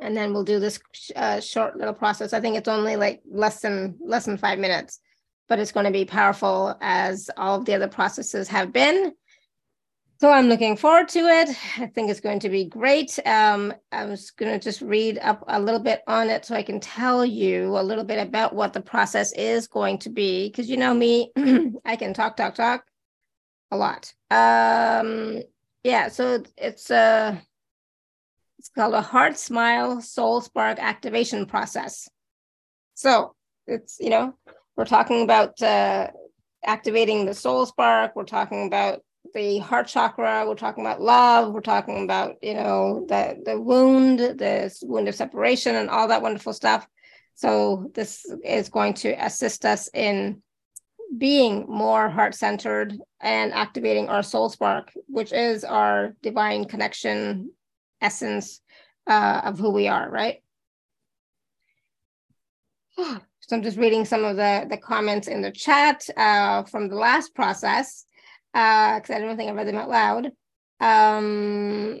and 0.00 0.16
then 0.16 0.32
we'll 0.32 0.44
do 0.44 0.60
this 0.60 0.80
uh, 1.14 1.40
short 1.40 1.76
little 1.76 1.94
process. 1.94 2.32
I 2.32 2.40
think 2.40 2.56
it's 2.56 2.68
only 2.68 2.96
like 2.96 3.22
less 3.30 3.60
than 3.60 3.96
less 4.00 4.24
than 4.26 4.36
five 4.36 4.58
minutes, 4.58 5.00
but 5.48 5.58
it's 5.58 5.72
going 5.72 5.86
to 5.86 5.92
be 5.92 6.04
powerful 6.04 6.76
as 6.80 7.30
all 7.36 7.58
of 7.58 7.64
the 7.64 7.74
other 7.74 7.88
processes 7.88 8.48
have 8.48 8.72
been. 8.72 9.12
So 10.18 10.30
I'm 10.30 10.48
looking 10.48 10.78
forward 10.78 11.08
to 11.10 11.18
it. 11.18 11.50
I 11.78 11.86
think 11.86 12.10
it's 12.10 12.20
going 12.20 12.40
to 12.40 12.48
be 12.48 12.64
great. 12.64 13.18
Um, 13.26 13.74
I 13.92 14.06
was 14.06 14.30
going 14.30 14.50
to 14.50 14.58
just 14.58 14.80
read 14.80 15.18
up 15.18 15.44
a 15.46 15.60
little 15.60 15.80
bit 15.80 16.02
on 16.06 16.30
it 16.30 16.46
so 16.46 16.54
I 16.54 16.62
can 16.62 16.80
tell 16.80 17.24
you 17.24 17.78
a 17.78 17.82
little 17.82 18.04
bit 18.04 18.18
about 18.18 18.54
what 18.54 18.72
the 18.72 18.80
process 18.80 19.32
is 19.34 19.66
going 19.66 19.98
to 19.98 20.08
be. 20.08 20.48
Because 20.48 20.70
you 20.70 20.78
know 20.78 20.94
me, 20.94 21.32
I 21.84 21.96
can 21.96 22.14
talk, 22.14 22.38
talk, 22.38 22.54
talk 22.54 22.86
a 23.70 23.76
lot. 23.76 24.14
Um, 24.30 25.42
yeah, 25.84 26.08
so 26.08 26.42
it's 26.56 26.90
a 26.90 26.96
uh, 26.96 27.36
it's 28.58 28.70
called 28.70 28.94
a 28.94 29.02
heart 29.02 29.38
smile 29.38 30.00
soul 30.00 30.40
spark 30.40 30.78
activation 30.78 31.46
process. 31.46 32.08
So 32.94 33.34
it's 33.66 33.98
you 34.00 34.10
know 34.10 34.34
we're 34.76 34.84
talking 34.84 35.22
about 35.22 35.60
uh, 35.62 36.08
activating 36.64 37.24
the 37.24 37.34
soul 37.34 37.66
spark. 37.66 38.14
We're 38.14 38.24
talking 38.24 38.66
about 38.66 39.00
the 39.34 39.58
heart 39.58 39.86
chakra. 39.86 40.44
We're 40.46 40.54
talking 40.54 40.84
about 40.84 41.00
love. 41.00 41.52
We're 41.52 41.60
talking 41.60 42.04
about, 42.04 42.36
you 42.42 42.54
know, 42.54 43.06
the, 43.08 43.40
the 43.44 43.60
wound, 43.60 44.18
the 44.18 44.76
wound 44.82 45.08
of 45.08 45.14
separation, 45.14 45.76
and 45.76 45.88
all 45.88 46.08
that 46.08 46.22
wonderful 46.22 46.52
stuff. 46.52 46.86
So, 47.34 47.90
this 47.94 48.24
is 48.44 48.68
going 48.68 48.94
to 48.94 49.12
assist 49.24 49.64
us 49.64 49.90
in 49.92 50.42
being 51.16 51.66
more 51.68 52.08
heart 52.08 52.34
centered 52.34 52.94
and 53.20 53.52
activating 53.52 54.08
our 54.08 54.22
soul 54.22 54.48
spark, 54.48 54.90
which 55.06 55.32
is 55.32 55.64
our 55.64 56.14
divine 56.22 56.64
connection 56.64 57.50
essence 58.06 58.60
uh, 59.06 59.40
of 59.44 59.58
who 59.58 59.70
we 59.70 59.88
are, 59.88 60.08
right? 60.10 60.42
So 63.48 63.54
I'm 63.54 63.62
just 63.62 63.78
reading 63.78 64.04
some 64.04 64.24
of 64.24 64.34
the, 64.34 64.66
the 64.68 64.76
comments 64.76 65.28
in 65.28 65.40
the 65.40 65.52
chat 65.52 66.04
uh, 66.16 66.64
from 66.64 66.88
the 66.88 66.96
last 66.96 67.32
process 67.32 68.04
because 68.52 69.10
uh, 69.10 69.14
I 69.14 69.20
don't 69.20 69.36
think 69.36 69.48
I 69.48 69.54
read 69.54 69.68
them 69.68 69.76
out 69.76 69.88
loud. 69.88 70.32
Um, 70.80 72.00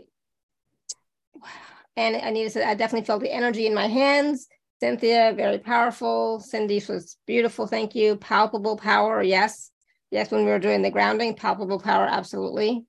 and 1.96 2.16
Anita 2.16 2.50
said, 2.50 2.68
I 2.68 2.74
definitely 2.74 3.06
felt 3.06 3.22
the 3.22 3.32
energy 3.32 3.68
in 3.68 3.74
my 3.74 3.86
hands. 3.86 4.48
Cynthia, 4.80 5.34
very 5.36 5.60
powerful. 5.60 6.40
Cindy 6.40 6.82
was 6.88 7.16
beautiful. 7.28 7.68
Thank 7.68 7.94
you. 7.94 8.16
Palpable 8.16 8.76
power. 8.76 9.22
Yes. 9.22 9.70
Yes, 10.10 10.32
when 10.32 10.44
we 10.44 10.50
were 10.50 10.58
doing 10.58 10.82
the 10.82 10.90
grounding, 10.90 11.34
palpable 11.34 11.78
power. 11.78 12.06
Absolutely. 12.10 12.86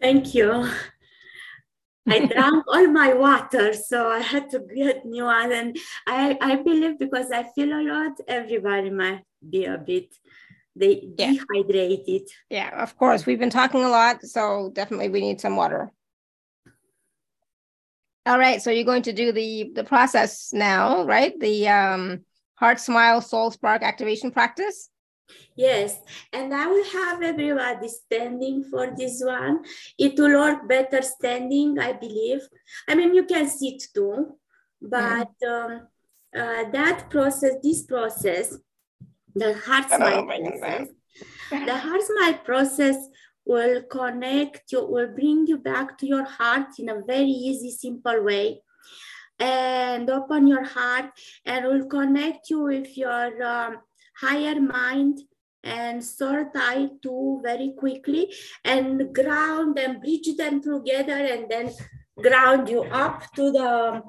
Thank 0.00 0.34
you. 0.34 0.70
I 2.08 2.26
drank 2.26 2.64
all 2.68 2.86
my 2.88 3.14
water, 3.14 3.72
so 3.72 4.08
I 4.08 4.20
had 4.20 4.50
to 4.50 4.60
get 4.60 5.04
new 5.04 5.24
one. 5.24 5.52
And 5.52 5.76
I, 6.06 6.38
I 6.40 6.56
believe 6.56 6.98
because 6.98 7.30
I 7.30 7.44
feel 7.54 7.72
a 7.72 7.82
lot, 7.82 8.12
everybody 8.28 8.90
might 8.90 9.24
be 9.48 9.64
a 9.64 9.78
bit 9.78 10.14
they 10.76 11.08
yeah. 11.16 11.32
dehydrated. 11.32 12.28
Yeah, 12.50 12.82
of 12.82 12.96
course. 12.98 13.24
We've 13.24 13.38
been 13.38 13.50
talking 13.50 13.82
a 13.82 13.88
lot, 13.88 14.22
so 14.22 14.70
definitely 14.74 15.08
we 15.08 15.20
need 15.20 15.40
some 15.40 15.56
water. 15.56 15.90
All 18.26 18.38
right, 18.38 18.60
so 18.60 18.70
you're 18.70 18.84
going 18.84 19.02
to 19.02 19.12
do 19.12 19.32
the 19.32 19.70
the 19.74 19.84
process 19.84 20.52
now, 20.52 21.04
right? 21.04 21.38
The 21.38 21.68
um, 21.68 22.24
heart 22.56 22.80
smile 22.80 23.20
soul 23.20 23.50
spark 23.50 23.82
activation 23.82 24.30
practice. 24.30 24.90
Yes, 25.56 25.98
and 26.32 26.54
I 26.54 26.66
will 26.66 26.84
have 26.84 27.22
everybody 27.22 27.88
standing 27.88 28.64
for 28.64 28.94
this 28.96 29.22
one. 29.24 29.64
It 29.98 30.18
will 30.18 30.38
work 30.38 30.68
better 30.68 31.02
standing, 31.02 31.78
I 31.78 31.94
believe. 31.94 32.40
I 32.86 32.94
mean, 32.94 33.14
you 33.14 33.24
can 33.24 33.48
sit 33.48 33.82
too, 33.94 34.36
but 34.80 35.32
um, 35.48 35.88
uh, 36.36 36.64
that 36.70 37.06
process, 37.08 37.54
this 37.62 37.82
process, 37.82 38.58
the 39.34 39.54
heart 39.54 39.88
smile 39.88 40.26
process. 40.26 40.88
The 41.50 41.76
heart 41.76 42.02
smile 42.02 42.38
process 42.44 42.96
will 43.46 43.82
connect 43.82 44.72
you, 44.72 44.84
will 44.84 45.08
bring 45.08 45.46
you 45.46 45.58
back 45.58 45.96
to 45.98 46.06
your 46.06 46.24
heart 46.24 46.78
in 46.78 46.88
a 46.90 47.00
very 47.06 47.30
easy, 47.30 47.70
simple 47.70 48.22
way. 48.22 48.60
And 49.38 50.08
open 50.08 50.46
your 50.46 50.64
heart 50.64 51.10
and 51.44 51.66
will 51.66 51.86
connect 51.86 52.50
you 52.50 52.62
with 52.62 52.96
your 52.96 53.42
um, 53.42 53.78
higher 54.20 54.60
mind 54.60 55.20
and 55.62 56.02
sort 56.02 56.50
I 56.54 56.88
too 57.02 57.40
very 57.42 57.72
quickly 57.76 58.32
and 58.64 59.14
ground 59.14 59.78
and 59.78 60.00
bridge 60.00 60.30
them 60.36 60.62
together 60.62 61.18
and 61.34 61.50
then 61.50 61.72
ground 62.22 62.68
you 62.68 62.82
up 62.84 63.32
to 63.34 63.50
the 63.50 64.02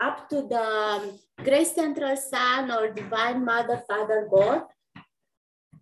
up 0.00 0.28
to 0.28 0.42
the 0.42 1.18
great 1.42 1.66
central 1.66 2.16
sun 2.16 2.70
or 2.70 2.92
divine 2.92 3.44
mother 3.44 3.82
father 3.88 4.28
god 4.30 4.62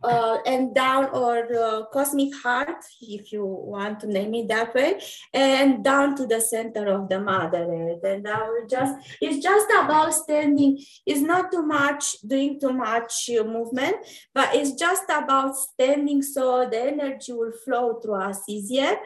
uh, 0.03 0.39
and 0.47 0.75
down 0.75 1.07
or 1.13 1.47
uh, 1.55 1.85
cosmic 1.93 2.35
heart, 2.43 2.85
if 3.01 3.33
you 3.33 3.45
want 3.45 4.01
to 4.01 4.07
name 4.07 4.35
it 4.35 4.49
that 4.49 4.75
way, 4.75 5.01
and 5.33 5.85
down 5.85 6.17
to 6.17 6.27
the 6.27 6.41
center 6.41 6.87
of 6.89 7.09
the 7.09 7.21
mother 7.21 7.67
earth. 7.71 8.05
And 8.05 8.27
I 8.27 8.43
will 8.49 8.67
just, 8.67 8.95
it's 9.21 9.43
just 9.43 9.67
about 9.71 10.13
standing. 10.15 10.79
It's 11.07 11.21
not 11.21 11.53
too 11.53 11.63
much, 11.63 12.21
doing 12.23 12.61
too 12.61 12.73
much 12.73 13.31
uh, 13.31 13.45
movement, 13.45 13.97
but 14.35 14.55
it's 14.55 14.73
just 14.73 15.05
about 15.05 15.57
standing 15.57 16.23
so 16.23 16.69
the 16.69 16.81
energy 16.81 17.33
will 17.33 17.53
flow 17.65 18.01
through 18.01 18.23
us 18.23 18.43
easier. 18.49 18.97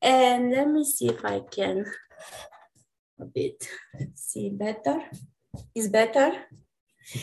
And 0.00 0.50
let 0.50 0.68
me 0.68 0.84
see 0.84 1.08
if 1.08 1.24
I 1.24 1.40
can 1.40 1.84
a 3.20 3.24
bit 3.24 3.68
see 4.14 4.50
better. 4.50 5.02
Is 5.74 5.88
better. 5.88 6.32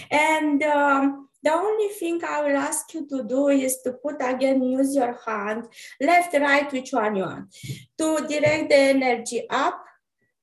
And 0.09 0.63
um, 0.63 1.29
the 1.43 1.51
only 1.51 1.89
thing 1.89 2.23
I 2.23 2.41
will 2.41 2.57
ask 2.57 2.93
you 2.93 3.07
to 3.09 3.23
do 3.23 3.49
is 3.49 3.79
to 3.83 3.93
put 3.93 4.15
again, 4.21 4.63
use 4.63 4.95
your 4.95 5.17
hand, 5.25 5.65
left, 5.99 6.33
right, 6.33 6.71
which 6.71 6.93
one 6.93 7.15
you 7.15 7.23
want, 7.23 7.55
to 7.97 8.27
direct 8.27 8.69
the 8.69 8.75
energy 8.75 9.45
up, 9.49 9.83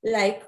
like 0.03 0.43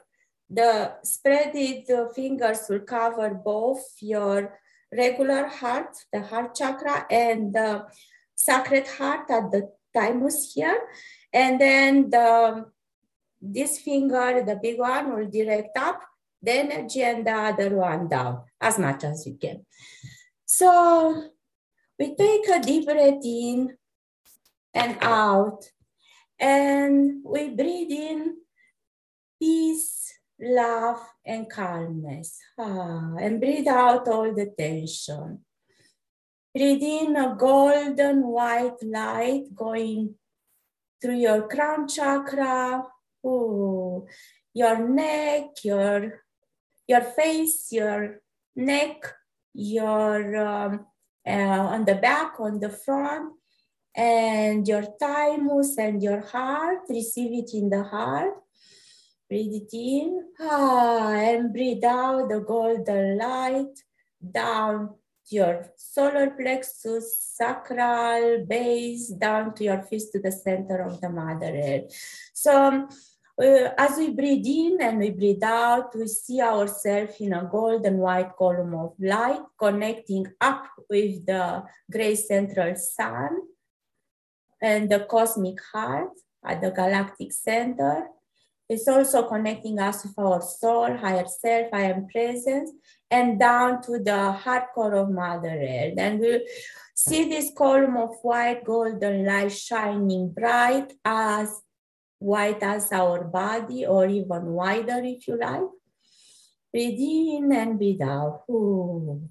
the 0.49 0.93
spreaded 1.03 2.13
fingers 2.13 2.61
will 2.69 2.81
cover 2.81 3.33
both 3.33 3.83
your 3.99 4.59
regular 4.95 5.47
heart, 5.47 5.95
the 6.11 6.21
heart 6.21 6.53
chakra, 6.53 7.05
and 7.09 7.53
the 7.53 7.85
sacred 8.35 8.87
heart 8.87 9.29
at 9.31 9.51
the 9.51 9.71
thymus 9.93 10.53
here. 10.53 10.79
And 11.31 11.59
then 11.59 12.09
the 12.09 12.65
this 13.41 13.79
finger, 13.79 14.43
the 14.45 14.55
big 14.55 14.79
one, 14.79 15.15
will 15.15 15.29
direct 15.29 15.77
up 15.77 16.01
the 16.41 16.51
energy 16.51 17.01
and 17.01 17.25
the 17.25 17.31
other 17.31 17.75
one 17.75 18.07
down 18.07 18.43
as 18.61 18.79
much 18.79 19.03
as 19.03 19.25
you 19.25 19.35
can. 19.35 19.65
So 20.45 21.29
we 21.97 22.15
take 22.15 22.47
a 22.49 22.59
deep 22.59 22.85
breath 22.85 23.23
in 23.23 23.77
and 24.73 24.97
out, 25.01 25.69
and 26.39 27.21
we 27.23 27.49
breathe 27.49 27.91
in 27.91 28.37
peace, 29.39 30.13
love, 30.39 30.99
and 31.25 31.49
calmness. 31.49 32.39
Ah, 32.57 33.15
and 33.19 33.39
breathe 33.39 33.67
out 33.67 34.07
all 34.07 34.33
the 34.33 34.53
tension. 34.57 35.39
Breathe 36.53 36.83
in 36.83 37.15
a 37.15 37.35
golden 37.35 38.27
white 38.27 38.81
light 38.83 39.55
going 39.55 40.15
through 41.01 41.17
your 41.17 41.47
crown 41.47 41.87
chakra, 41.87 42.85
ooh, 43.25 44.05
your 44.53 44.87
neck, 44.87 45.63
your, 45.63 46.21
your 46.87 47.01
face, 47.01 47.71
your 47.71 48.21
neck, 48.55 49.13
your 49.53 50.35
um, 50.37 50.85
uh, 51.25 51.31
on 51.31 51.85
the 51.85 51.95
back, 51.95 52.39
on 52.39 52.59
the 52.59 52.69
front, 52.69 53.33
and 53.95 54.67
your 54.67 54.83
thymus 54.99 55.77
and 55.77 56.01
your 56.01 56.21
heart. 56.21 56.79
Receive 56.89 57.31
it 57.31 57.51
in 57.53 57.69
the 57.69 57.83
heart. 57.83 58.33
Breathe 59.29 59.63
it 59.63 59.73
in 59.73 60.23
ah, 60.41 61.11
and 61.13 61.53
breathe 61.53 61.83
out 61.83 62.29
the 62.29 62.39
golden 62.39 63.17
light 63.17 63.79
down 64.19 64.89
to 65.27 65.35
your 65.35 65.65
solar 65.75 66.31
plexus, 66.31 67.17
sacral 67.19 68.45
base, 68.45 69.07
down 69.09 69.53
to 69.55 69.63
your 69.63 69.81
feet 69.83 70.03
to 70.11 70.19
the 70.19 70.31
center 70.31 70.81
of 70.81 70.99
the 70.99 71.09
mother 71.09 71.53
earth. 71.55 71.95
So 72.33 72.87
uh, 73.41 73.69
as 73.77 73.97
we 73.97 74.11
breathe 74.11 74.45
in 74.45 74.77
and 74.81 74.99
we 74.99 75.09
breathe 75.09 75.43
out, 75.43 75.95
we 75.95 76.07
see 76.07 76.39
ourselves 76.39 77.15
in 77.19 77.33
a 77.33 77.47
golden 77.51 77.97
white 77.97 78.35
column 78.37 78.75
of 78.75 78.93
light 78.99 79.41
connecting 79.57 80.27
up 80.39 80.67
with 80.89 81.25
the 81.25 81.63
great 81.91 82.15
central 82.15 82.75
sun 82.75 83.41
and 84.61 84.89
the 84.89 84.99
cosmic 85.09 85.57
heart 85.73 86.11
at 86.45 86.61
the 86.61 86.69
galactic 86.69 87.33
center. 87.33 88.07
It's 88.69 88.87
also 88.87 89.27
connecting 89.27 89.79
us 89.79 90.05
with 90.05 90.17
our 90.17 90.41
soul, 90.41 90.95
higher 90.95 91.25
self, 91.25 91.71
higher 91.71 92.05
presence, 92.11 92.71
and 93.09 93.39
down 93.39 93.81
to 93.83 93.99
the 93.99 94.31
heart 94.31 94.65
core 94.73 94.95
of 94.95 95.09
Mother 95.09 95.49
Earth. 95.49 95.95
And 95.97 96.19
we 96.19 96.47
see 96.95 97.27
this 97.27 97.51
column 97.57 97.97
of 97.97 98.15
white 98.21 98.63
golden 98.63 99.25
light 99.25 99.51
shining 99.51 100.31
bright 100.31 100.93
as 101.03 101.61
white 102.23 102.63
as 102.63 102.91
our 102.91 103.23
body 103.23 103.85
or 103.85 104.07
even 104.07 104.45
wider 104.47 105.01
if 105.03 105.27
you 105.27 105.37
like. 105.37 105.69
Breathe 106.71 106.99
in 106.99 107.51
and 107.51 107.77
breathe 107.77 108.01
out. 108.01 108.43
Ooh. 108.49 109.29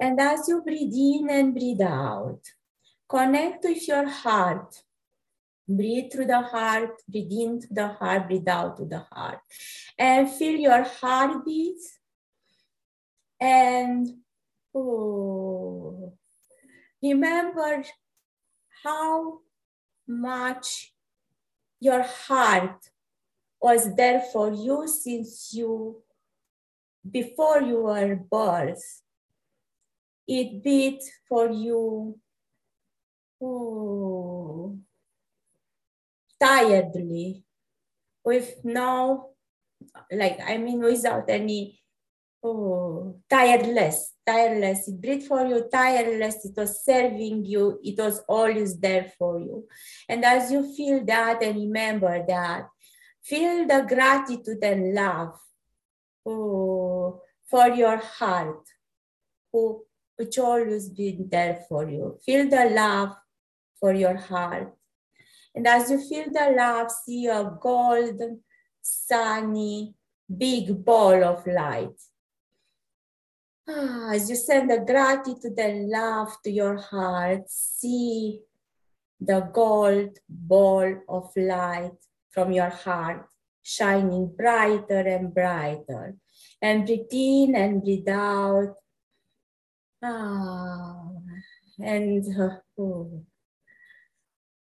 And 0.00 0.20
as 0.20 0.48
you 0.48 0.62
breathe 0.62 0.92
in 0.94 1.30
and 1.30 1.54
breathe 1.54 1.80
out, 1.80 2.40
connect 3.08 3.64
with 3.64 3.88
your 3.88 4.08
heart 4.08 4.82
Breathe 5.68 6.10
through 6.10 6.24
the 6.24 6.40
heart, 6.40 7.02
breathe 7.06 7.30
into 7.30 7.66
the 7.70 7.88
heart, 7.88 8.26
breathe 8.26 8.48
out 8.48 8.78
to 8.78 8.86
the 8.86 9.00
heart. 9.12 9.40
And 9.98 10.30
feel 10.30 10.58
your 10.58 10.82
heartbeat. 10.82 11.76
And 13.38 14.08
oh, 14.74 16.14
remember 17.02 17.84
how 18.82 19.40
much 20.06 20.94
your 21.80 22.02
heart 22.02 22.90
was 23.60 23.94
there 23.94 24.20
for 24.32 24.52
you 24.52 24.86
since 24.86 25.52
you, 25.52 26.02
before 27.08 27.62
you 27.62 27.82
were 27.82 28.16
born. 28.16 28.76
It 30.26 30.62
beat 30.62 31.02
for 31.28 31.50
you. 31.50 32.18
Oh, 33.40 34.78
tiredly 36.40 37.42
with 38.24 38.60
no 38.64 39.30
like 40.12 40.38
i 40.46 40.56
mean 40.56 40.80
without 40.80 41.28
any 41.28 41.80
oh 42.42 43.16
tireless 43.28 44.14
tireless 44.28 44.88
it 44.88 45.00
breathed 45.02 45.26
for 45.26 45.42
you 45.50 45.58
tireless 45.72 46.38
it 46.48 46.56
was 46.60 46.72
serving 46.84 47.44
you 47.52 47.64
it 47.82 47.98
was 47.98 48.20
always 48.28 48.78
there 48.78 49.06
for 49.18 49.38
you. 49.40 49.66
And 50.08 50.24
as 50.24 50.50
you 50.52 50.62
feel 50.76 51.04
that 51.04 51.42
and 51.42 51.56
remember 51.56 52.14
that 52.28 52.68
feel 53.22 53.66
the 53.66 53.80
gratitude 53.94 54.62
and 54.62 54.94
love 54.94 55.34
oh, 56.26 57.20
for 57.50 57.68
your 57.68 57.98
heart 57.98 58.64
who 59.52 59.82
which 60.18 60.36
always 60.38 60.88
been 60.90 61.28
there 61.30 61.64
for 61.68 61.88
you. 61.88 62.18
Feel 62.26 62.48
the 62.50 62.70
love 62.70 63.14
for 63.78 63.94
your 63.94 64.16
heart. 64.16 64.74
And 65.54 65.66
as 65.66 65.90
you 65.90 65.98
feel 66.08 66.26
the 66.30 66.52
love, 66.56 66.90
see 66.90 67.26
a 67.26 67.52
golden, 67.60 68.40
sunny, 68.82 69.94
big 70.36 70.84
ball 70.84 71.22
of 71.22 71.46
light. 71.46 71.98
Ah, 73.68 74.12
as 74.14 74.30
you 74.30 74.36
send 74.36 74.70
the 74.70 74.78
gratitude 74.78 75.58
and 75.58 75.90
love 75.90 76.34
to 76.42 76.50
your 76.50 76.76
heart, 76.76 77.50
see 77.50 78.40
the 79.20 79.40
gold 79.52 80.16
ball 80.26 81.02
of 81.06 81.30
light 81.36 81.98
from 82.30 82.52
your 82.52 82.70
heart 82.70 83.26
shining 83.62 84.32
brighter 84.34 85.00
and 85.00 85.34
brighter. 85.34 86.16
And 86.62 86.86
breathe 86.86 87.12
in 87.12 87.54
and 87.54 87.82
breathe 87.82 88.08
out. 88.08 88.74
Ah, 90.02 91.10
and 91.78 92.24
uh, 92.40 92.56
oh. 92.80 93.22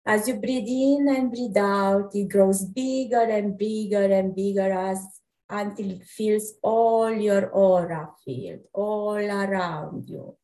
As 0.04 0.26
you 0.26 0.34
breathe 0.34 0.66
in 0.66 1.06
and 1.14 1.30
breathe 1.30 1.56
out, 1.56 2.10
it 2.12 2.28
grows 2.28 2.64
bigger 2.64 3.22
and 3.22 3.56
bigger 3.56 4.12
and 4.12 4.34
bigger 4.34 4.72
as 4.72 5.19
until 5.50 5.90
it 5.90 6.04
fills 6.04 6.54
all 6.62 7.12
your 7.12 7.50
aura 7.50 8.08
field, 8.24 8.60
all 8.72 9.16
around 9.16 10.08
you. 10.08 10.36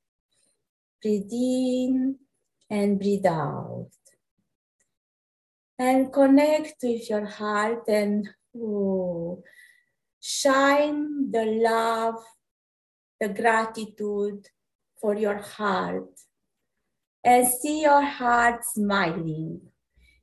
Breathe 1.03 1.33
in 1.33 2.17
and 2.71 2.99
breathe 2.99 3.27
out. 3.27 3.91
And 5.79 6.13
connect 6.13 6.77
with 6.83 7.09
your 7.09 7.27
heart 7.27 7.85
and 7.89 8.29
ooh, 8.57 9.43
shine 10.21 11.31
the 11.31 11.45
love, 11.45 12.23
the 13.21 13.29
gratitude 13.29 14.47
for 15.01 15.15
your 15.15 15.37
heart 15.37 16.09
and 17.27 17.47
see 17.49 17.83
your 17.83 18.03
heart 18.03 18.65
smiling. 18.65 19.61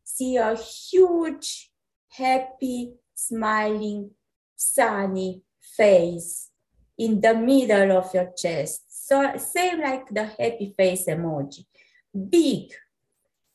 See 0.05 0.37
a 0.37 0.55
huge, 0.55 1.69
happy, 2.09 2.93
smiling, 3.13 4.11
sunny 4.55 5.41
face 5.59 6.49
in 6.97 7.19
the 7.19 7.33
middle 7.33 7.97
of 7.97 8.13
your 8.13 8.31
chest. 8.37 8.83
So 9.07 9.37
same 9.37 9.81
like 9.81 10.07
the 10.09 10.25
happy 10.25 10.73
face 10.77 11.05
emoji. 11.07 11.65
Big, 12.29 12.71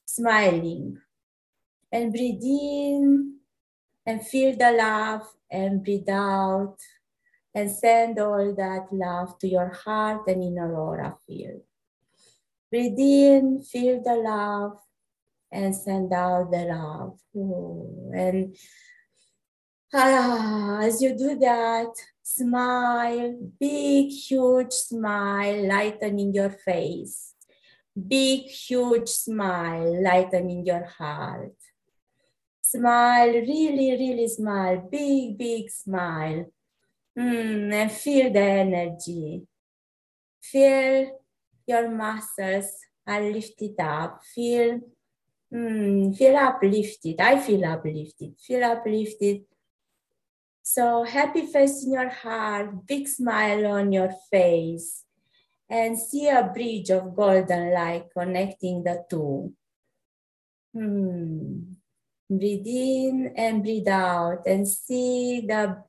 smiling. 0.05 0.99
And 1.91 2.13
breathe 2.13 2.43
in 2.43 3.37
and 4.05 4.27
feel 4.27 4.57
the 4.57 4.73
love 4.73 5.27
and 5.51 5.83
breathe 5.83 6.09
out 6.11 6.77
and 7.55 7.71
send 7.71 8.19
all 8.19 8.55
that 8.55 8.87
love 8.93 9.39
to 9.39 9.49
your 9.49 9.71
heart 9.71 10.29
and 10.29 10.43
inner 10.43 10.75
aura 10.77 11.17
field. 11.27 11.63
Breathe 12.71 12.99
in, 12.99 13.63
feel 13.63 14.03
the 14.03 14.17
love, 14.17 14.79
and 15.51 15.75
send 15.75 16.13
out 16.13 16.51
the 16.51 16.65
love. 16.67 17.19
Oh, 17.35 18.11
and 18.15 18.55
ah, 19.95 20.81
as 20.83 21.01
you 21.03 21.17
do 21.17 21.39
that, 21.39 21.93
smile, 22.23 23.39
big, 23.59 24.11
huge 24.11 24.73
smile, 24.73 25.67
lightening 25.67 26.35
your 26.35 26.51
face. 26.51 27.35
Big, 27.97 28.43
huge 28.43 29.09
smile, 29.09 30.03
lightening 30.03 30.65
your 30.65 30.85
heart. 30.85 31.57
Smile, 32.61 33.33
really, 33.33 33.93
really 33.93 34.29
smile, 34.29 34.89
big, 34.91 35.39
big 35.39 35.71
smile. 35.71 36.47
Mm, 37.19 37.73
and 37.73 37.91
feel 37.91 38.33
the 38.33 38.41
energy. 38.41 39.43
Feel 40.41 41.19
your 41.67 41.91
muscles 41.91 42.71
are 43.07 43.23
lifted 43.23 43.75
up. 43.81 44.23
Feel, 44.35 44.81
mm, 45.53 46.17
feel 46.17 46.37
uplifted. 46.37 47.21
I 47.21 47.41
feel 47.41 47.65
uplifted. 47.65 48.35
Feel 48.39 48.65
uplifted. 48.65 49.45
So 50.69 51.03
happy 51.03 51.47
face 51.47 51.83
in 51.83 51.97
your 51.97 52.11
heart, 52.11 52.85
big 52.85 53.09
smile 53.09 53.73
on 53.73 53.91
your 53.91 54.13
face, 54.31 55.03
and 55.65 55.97
see 55.97 56.29
a 56.29 56.45
bridge 56.45 56.91
of 56.91 57.17
golden 57.17 57.73
light 57.73 58.13
connecting 58.13 58.85
the 58.85 59.03
two. 59.09 59.55
Hmm. 60.77 61.73
Breathe 62.29 62.67
in 62.69 63.33
and 63.35 63.63
breathe 63.63 63.89
out 63.89 64.45
and 64.45 64.69
see 64.69 65.41
the 65.41 65.83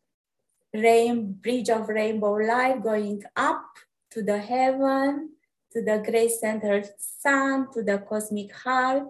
rain, 0.74 1.34
bridge 1.34 1.70
of 1.70 1.90
rainbow 1.90 2.40
light 2.40 2.82
going 2.82 3.22
up 3.36 3.68
to 4.12 4.24
the 4.24 4.40
heaven 4.40 5.36
to 5.74 5.84
the 5.84 6.02
great 6.08 6.32
center 6.32 6.86
sun, 6.98 7.68
to 7.74 7.84
the 7.84 7.98
cosmic 7.98 8.56
heart, 8.56 9.04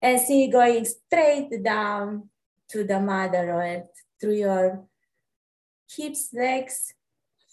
and 0.00 0.20
see 0.20 0.46
going 0.46 0.84
straight 0.84 1.50
down 1.64 2.30
to 2.68 2.84
the 2.84 3.00
Mother 3.00 3.50
Earth 3.50 4.07
through 4.20 4.36
your 4.36 4.84
hips, 5.88 6.30
legs, 6.32 6.94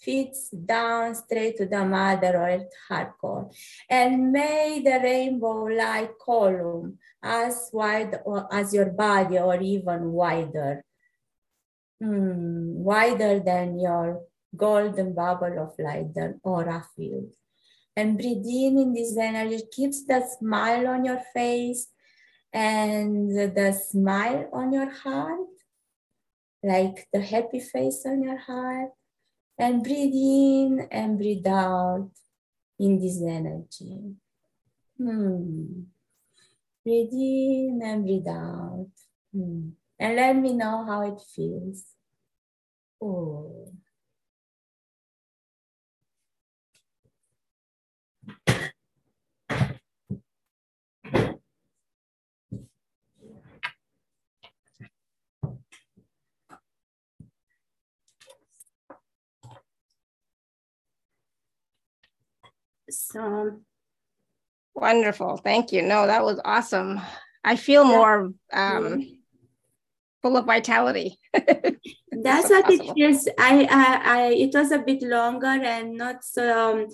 feet 0.06 0.36
down 0.64 1.14
straight 1.14 1.56
to 1.56 1.66
the 1.66 1.84
Mother 1.84 2.36
Earth 2.36 3.18
core. 3.18 3.50
And 3.88 4.32
may 4.32 4.80
the 4.84 5.00
rainbow 5.02 5.64
light 5.64 6.10
column 6.24 6.98
as 7.22 7.70
wide 7.72 8.20
as 8.52 8.72
your 8.72 8.90
body 8.90 9.38
or 9.38 9.60
even 9.60 10.12
wider, 10.12 10.84
hmm, 12.00 12.84
wider 12.84 13.40
than 13.40 13.80
your 13.80 14.22
golden 14.54 15.14
bubble 15.14 15.58
of 15.58 15.74
light, 15.78 16.14
the 16.14 16.38
aura 16.42 16.84
field. 16.94 17.32
And 17.96 18.18
breathe 18.18 18.44
in 18.44 18.78
in 18.78 18.92
this 18.92 19.16
energy 19.16 19.62
keeps 19.72 20.04
the 20.04 20.20
smile 20.38 20.86
on 20.88 21.04
your 21.04 21.20
face 21.32 21.88
and 22.52 23.30
the 23.30 23.72
smile 23.72 24.48
on 24.52 24.72
your 24.72 24.90
heart 24.90 25.55
like 26.66 27.06
the 27.12 27.20
happy 27.20 27.60
face 27.60 28.02
on 28.06 28.22
your 28.22 28.38
heart 28.38 28.90
and 29.56 29.84
breathe 29.84 30.12
in 30.12 30.88
and 30.90 31.16
breathe 31.16 31.46
out 31.46 32.10
in 32.80 32.98
this 32.98 33.22
energy 33.22 34.16
hmm. 34.98 35.84
breathe 36.84 37.12
in 37.12 37.80
and 37.84 38.04
breathe 38.04 38.28
out 38.28 38.90
hmm. 39.32 39.68
and 40.00 40.16
let 40.16 40.34
me 40.36 40.52
know 40.54 40.84
how 40.84 41.02
it 41.02 41.20
feels 41.34 41.84
oh 43.00 43.72
So 63.16 63.60
wonderful. 64.74 65.38
Thank 65.38 65.72
you. 65.72 65.82
No, 65.82 66.06
that 66.06 66.22
was 66.22 66.38
awesome. 66.44 67.00
I 67.42 67.56
feel 67.56 67.84
more 67.84 68.32
um, 68.52 69.20
full 70.22 70.36
of 70.36 70.44
vitality. 70.44 71.18
That's 71.32 72.50
what 72.50 72.70
it 72.70 72.94
feels. 72.94 73.26
I, 73.38 73.66
I, 73.70 74.18
I, 74.18 74.32
it 74.32 74.54
was 74.54 74.72
a 74.72 74.78
bit 74.78 75.02
longer 75.02 75.46
and 75.46 75.96
not 75.96 76.24
so, 76.24 76.42
um, 76.52 76.88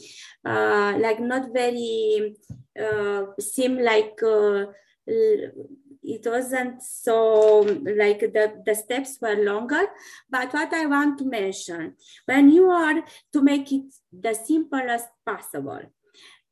uh, 0.45 0.97
like 0.99 1.19
not 1.21 1.53
very, 1.53 2.35
uh, 2.81 3.25
seem 3.41 3.79
like 3.79 4.21
uh, 4.23 4.67
it 5.07 6.27
wasn't 6.27 6.83
so 6.83 7.61
like 7.61 8.21
the, 8.21 8.63
the 8.65 8.75
steps 8.75 9.19
were 9.21 9.37
longer. 9.37 9.87
But 10.29 10.53
what 10.53 10.73
I 10.73 10.87
want 10.87 11.19
to 11.19 11.25
mention, 11.25 11.95
when 12.27 12.51
you 12.51 12.69
are 12.71 13.03
to 13.33 13.43
make 13.43 13.73
it 13.73 13.93
the 14.13 14.35
simplest 14.35 15.09
possible, 15.25 15.83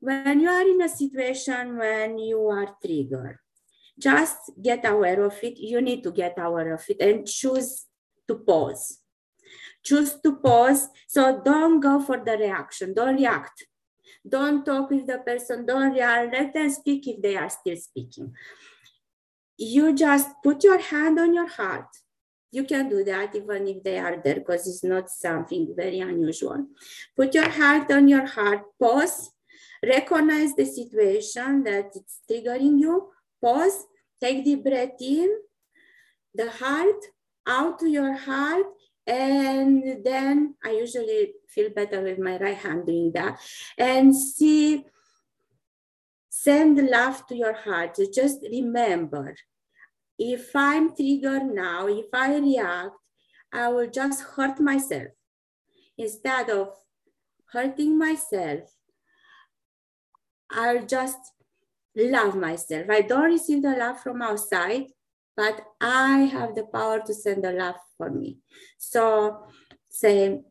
when 0.00 0.40
you 0.40 0.48
are 0.48 0.62
in 0.62 0.80
a 0.80 0.88
situation 0.88 1.76
when 1.76 2.18
you 2.18 2.46
are 2.48 2.74
triggered, 2.82 3.38
just 3.98 4.38
get 4.60 4.86
aware 4.86 5.22
of 5.22 5.36
it. 5.42 5.58
You 5.58 5.80
need 5.82 6.02
to 6.04 6.10
get 6.10 6.34
aware 6.38 6.74
of 6.74 6.82
it 6.88 7.00
and 7.00 7.26
choose 7.26 7.84
to 8.26 8.36
pause. 8.36 8.98
Choose 9.84 10.16
to 10.24 10.36
pause. 10.36 10.88
So 11.06 11.42
don't 11.44 11.80
go 11.80 12.00
for 12.00 12.16
the 12.24 12.36
reaction. 12.38 12.94
Don't 12.94 13.16
react. 13.16 13.66
Don't 14.26 14.64
talk 14.64 14.90
with 14.90 15.06
the 15.06 15.18
person. 15.18 15.66
Don't 15.66 15.92
react. 15.92 16.32
Let 16.32 16.54
them 16.54 16.70
speak 16.70 17.06
if 17.06 17.20
they 17.20 17.36
are 17.36 17.50
still 17.50 17.76
speaking. 17.76 18.32
You 19.58 19.94
just 19.94 20.28
put 20.42 20.64
your 20.64 20.78
hand 20.78 21.18
on 21.18 21.34
your 21.34 21.48
heart. 21.48 21.88
You 22.50 22.64
can 22.64 22.88
do 22.88 23.04
that 23.04 23.36
even 23.36 23.68
if 23.68 23.82
they 23.82 23.98
are 23.98 24.20
there 24.22 24.36
because 24.36 24.66
it's 24.66 24.82
not 24.82 25.10
something 25.10 25.72
very 25.76 26.00
unusual. 26.00 26.66
Put 27.14 27.34
your 27.34 27.48
hand 27.48 27.90
on 27.92 28.08
your 28.08 28.26
heart. 28.26 28.62
Pause 28.80 29.30
recognize 29.82 30.54
the 30.54 30.64
situation 30.64 31.64
that 31.64 31.90
it's 31.94 32.20
triggering 32.30 32.78
you, 32.80 33.10
pause, 33.40 33.86
take 34.20 34.44
the 34.44 34.56
breath 34.56 35.00
in, 35.00 35.30
the 36.34 36.50
heart, 36.50 37.02
out 37.46 37.78
to 37.78 37.88
your 37.88 38.14
heart, 38.14 38.66
and 39.06 40.04
then 40.04 40.54
I 40.64 40.72
usually 40.72 41.32
feel 41.48 41.70
better 41.70 42.02
with 42.02 42.18
my 42.18 42.36
right 42.38 42.56
hand 42.56 42.86
doing 42.86 43.12
that, 43.12 43.40
and 43.76 44.14
see, 44.16 44.84
send 46.28 46.78
love 46.88 47.26
to 47.26 47.34
your 47.34 47.54
heart. 47.54 47.98
Just 48.14 48.38
remember, 48.42 49.34
if 50.18 50.54
I'm 50.54 50.94
triggered 50.94 51.46
now, 51.52 51.88
if 51.88 52.06
I 52.12 52.36
react, 52.36 52.94
I 53.52 53.68
will 53.68 53.88
just 53.88 54.22
hurt 54.22 54.60
myself. 54.60 55.08
Instead 55.98 56.50
of 56.50 56.68
hurting 57.52 57.98
myself, 57.98 58.70
I'll 60.50 60.84
just 60.84 61.18
love 61.96 62.36
myself. 62.36 62.86
I 62.90 63.02
don't 63.02 63.24
receive 63.24 63.62
the 63.62 63.76
love 63.76 64.00
from 64.00 64.22
outside, 64.22 64.86
but 65.36 65.64
I 65.80 66.30
have 66.32 66.54
the 66.54 66.64
power 66.64 67.00
to 67.06 67.14
send 67.14 67.44
the 67.44 67.52
love 67.52 67.76
for 67.96 68.10
me. 68.10 68.38
So 68.78 69.46
say, 69.88 70.42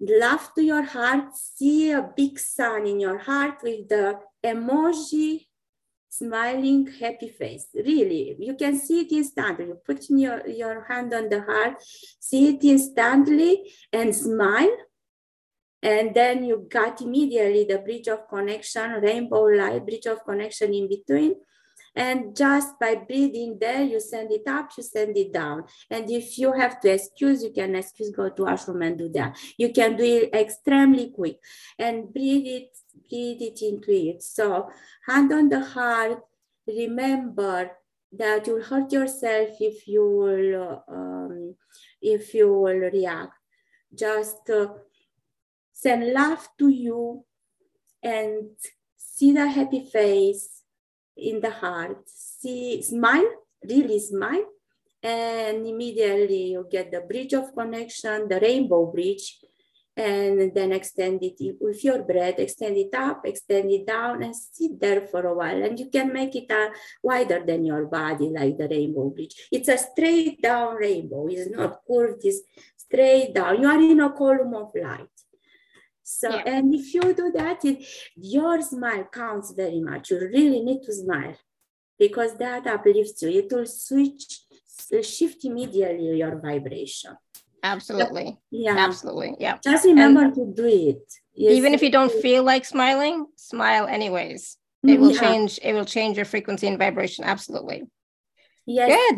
love 0.00 0.52
to 0.54 0.62
your 0.62 0.82
heart, 0.82 1.36
see 1.36 1.90
a 1.92 2.02
big 2.16 2.38
sun 2.38 2.86
in 2.86 3.00
your 3.00 3.18
heart 3.18 3.60
with 3.62 3.88
the 3.88 4.20
emoji 4.44 5.48
smiling 6.10 6.88
happy 7.00 7.28
face 7.28 7.68
really 7.74 8.34
you 8.38 8.54
can 8.54 8.76
see 8.78 9.00
it 9.00 9.12
instantly 9.12 9.66
you 9.66 9.78
put 9.86 10.04
your, 10.08 10.46
your 10.48 10.84
hand 10.84 11.12
on 11.12 11.28
the 11.28 11.40
heart 11.42 11.74
see 12.18 12.48
it 12.48 12.64
instantly 12.64 13.70
and 13.92 14.14
smile 14.14 14.74
and 15.82 16.14
then 16.14 16.44
you 16.44 16.66
got 16.68 17.00
immediately 17.00 17.64
the 17.64 17.78
bridge 17.78 18.08
of 18.08 18.28
connection, 18.28 18.90
rainbow 19.00 19.44
light, 19.44 19.86
bridge 19.86 20.06
of 20.06 20.24
connection 20.24 20.74
in 20.74 20.88
between. 20.88 21.36
And 21.94 22.36
just 22.36 22.78
by 22.78 22.94
breathing 22.94 23.58
there, 23.60 23.82
you 23.82 24.00
send 24.00 24.30
it 24.30 24.46
up, 24.46 24.70
you 24.76 24.84
send 24.84 25.16
it 25.16 25.32
down. 25.32 25.64
And 25.90 26.08
if 26.10 26.38
you 26.38 26.52
have 26.52 26.80
to 26.80 26.90
excuse, 26.90 27.42
you 27.42 27.50
can 27.50 27.74
excuse, 27.74 28.10
go 28.10 28.28
to 28.28 28.42
ashram 28.42 28.86
and 28.86 28.98
do 28.98 29.08
that. 29.10 29.36
You 29.56 29.72
can 29.72 29.96
do 29.96 30.04
it 30.04 30.34
extremely 30.34 31.10
quick 31.10 31.40
and 31.78 32.12
breathe 32.12 32.46
it, 32.46 32.68
breathe 33.08 33.42
it 33.42 33.62
into 33.62 33.90
it. 33.90 34.22
So 34.22 34.70
hand 35.08 35.32
on 35.32 35.48
the 35.48 35.64
heart, 35.64 36.20
remember 36.66 37.72
that 38.12 38.46
you'll 38.46 38.62
hurt 38.62 38.92
yourself 38.92 39.50
if 39.60 39.88
you 39.88 40.06
will, 40.06 40.84
um, 40.88 41.54
if 42.00 42.32
you 42.34 42.52
will 42.52 42.90
react. 42.92 43.32
Just 43.94 44.48
uh, 44.50 44.68
send 45.78 46.12
love 46.12 46.42
to 46.58 46.68
you 46.68 47.22
and 48.02 48.50
see 48.96 49.30
the 49.30 49.46
happy 49.46 49.86
face 49.86 50.62
in 51.16 51.40
the 51.40 51.50
heart. 51.50 52.02
See, 52.06 52.82
smile, 52.82 53.30
really 53.62 54.00
smile, 54.00 54.46
and 55.02 55.66
immediately 55.66 56.50
you 56.54 56.66
get 56.68 56.90
the 56.90 57.00
bridge 57.00 57.32
of 57.34 57.54
connection, 57.54 58.26
the 58.28 58.40
rainbow 58.40 58.90
bridge, 58.90 59.38
and 59.96 60.52
then 60.54 60.72
extend 60.72 61.22
it 61.22 61.38
with 61.60 61.82
your 61.84 62.02
breath, 62.02 62.38
extend 62.38 62.76
it 62.76 62.94
up, 62.94 63.22
extend 63.24 63.70
it 63.70 63.86
down, 63.86 64.22
and 64.22 64.34
sit 64.34 64.80
there 64.80 65.02
for 65.02 65.26
a 65.26 65.34
while. 65.34 65.62
And 65.62 65.78
you 65.78 65.90
can 65.90 66.12
make 66.12 66.34
it 66.34 66.50
uh, 66.50 66.70
wider 67.02 67.44
than 67.44 67.64
your 67.64 67.86
body, 67.86 68.30
like 68.30 68.58
the 68.58 68.68
rainbow 68.68 69.10
bridge. 69.10 69.48
It's 69.50 69.68
a 69.68 69.78
straight 69.78 70.42
down 70.42 70.74
rainbow. 70.76 71.26
It's 71.28 71.50
not 71.50 71.80
curved, 71.86 72.24
it's 72.24 72.42
straight 72.76 73.34
down. 73.34 73.60
You 73.60 73.68
are 73.68 73.80
in 73.80 74.00
a 74.00 74.10
column 74.10 74.54
of 74.54 74.70
light. 74.74 75.17
So, 76.10 76.30
yeah. 76.30 76.42
and 76.46 76.74
if 76.74 76.94
you 76.94 77.02
do 77.12 77.30
that, 77.34 77.62
it, 77.66 77.84
your 78.16 78.62
smile 78.62 79.04
counts 79.12 79.52
very 79.52 79.80
much. 79.80 80.10
You 80.10 80.18
really 80.20 80.62
need 80.62 80.82
to 80.84 80.92
smile 80.92 81.36
because 81.98 82.34
that 82.38 82.66
uplifts 82.66 83.20
you. 83.20 83.28
It 83.28 83.52
will 83.52 83.66
switch, 83.66 84.40
shift 85.02 85.44
immediately 85.44 86.16
your 86.16 86.40
vibration. 86.40 87.14
Absolutely. 87.62 88.38
Yeah. 88.50 88.76
Absolutely. 88.78 89.34
Yeah. 89.38 89.58
Just 89.62 89.84
remember 89.84 90.22
and 90.22 90.34
to 90.34 90.46
do 90.56 90.64
it. 90.64 91.12
Yes. 91.34 91.52
Even 91.52 91.74
if 91.74 91.82
you 91.82 91.90
don't 91.90 92.10
feel 92.10 92.42
like 92.42 92.64
smiling, 92.64 93.26
smile 93.36 93.86
anyways. 93.86 94.56
It 94.82 94.86
mm-hmm. 94.86 95.02
will 95.02 95.12
yeah. 95.12 95.20
change, 95.20 95.60
it 95.62 95.74
will 95.74 95.84
change 95.84 96.16
your 96.16 96.24
frequency 96.24 96.68
and 96.68 96.78
vibration. 96.78 97.24
Absolutely. 97.24 97.82
Yes. 98.64 99.12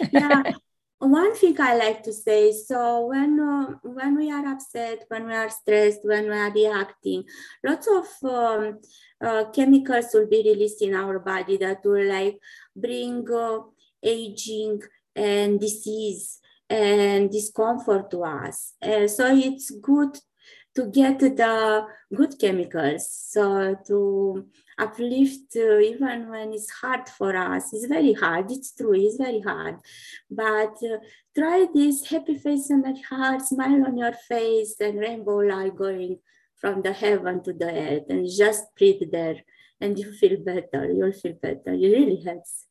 Good. 0.00 0.10
yeah. 0.12 0.52
one 0.98 1.34
thing 1.36 1.60
I 1.60 1.76
like 1.76 2.02
to 2.04 2.12
say, 2.12 2.52
so 2.52 3.06
when 3.06 3.38
uh, 3.38 3.74
when 3.82 4.16
we 4.16 4.30
are 4.32 4.46
upset, 4.46 5.04
when 5.08 5.26
we 5.26 5.34
are 5.34 5.48
stressed, 5.48 6.00
when 6.02 6.24
we 6.24 6.36
are 6.36 6.52
reacting, 6.52 7.24
lots 7.64 7.86
of 7.86 8.06
um, 8.28 8.80
uh, 9.24 9.44
chemicals 9.50 10.06
will 10.12 10.28
be 10.28 10.42
released 10.44 10.82
in 10.82 10.94
our 10.94 11.18
body 11.20 11.56
that 11.58 11.84
will 11.84 12.08
like 12.08 12.38
bring 12.74 13.24
uh, 13.30 13.58
aging 14.02 14.82
and 15.14 15.60
disease 15.60 16.40
and 16.68 17.30
discomfort 17.30 18.10
to 18.10 18.24
us. 18.24 18.74
so 18.82 19.34
it's 19.34 19.70
good 19.70 20.18
to 20.74 20.86
get 20.86 21.18
the 21.18 21.86
good 22.14 22.38
chemicals. 22.38 23.08
So 23.10 23.76
to 23.86 24.46
uplift 24.78 25.56
uh, 25.56 25.78
even 25.78 26.28
when 26.30 26.52
it's 26.52 26.70
hard 26.70 27.08
for 27.08 27.36
us. 27.36 27.72
It's 27.72 27.86
very 27.86 28.12
hard. 28.12 28.50
It's 28.50 28.74
true. 28.74 28.94
It's 28.94 29.16
very 29.16 29.40
hard. 29.40 29.76
But 30.30 30.76
uh, 30.82 30.98
try 31.36 31.66
this 31.74 32.06
happy 32.06 32.36
face 32.38 32.70
on 32.70 32.82
the 32.82 32.96
heart, 33.08 33.42
smile 33.42 33.84
on 33.86 33.96
your 33.96 34.12
face, 34.12 34.76
and 34.80 34.98
rainbow 34.98 35.38
light 35.38 35.76
going 35.76 36.18
from 36.56 36.82
the 36.82 36.92
heaven 36.92 37.42
to 37.44 37.52
the 37.52 37.70
earth, 37.70 38.04
and 38.08 38.28
just 38.28 38.64
breathe 38.76 39.02
there, 39.12 39.36
and 39.80 39.98
you 39.98 40.12
feel 40.12 40.38
better. 40.44 40.90
You'll 40.92 41.12
feel 41.12 41.34
better. 41.34 41.72
It 41.74 41.88
really 41.96 42.20
helps. 42.22 42.66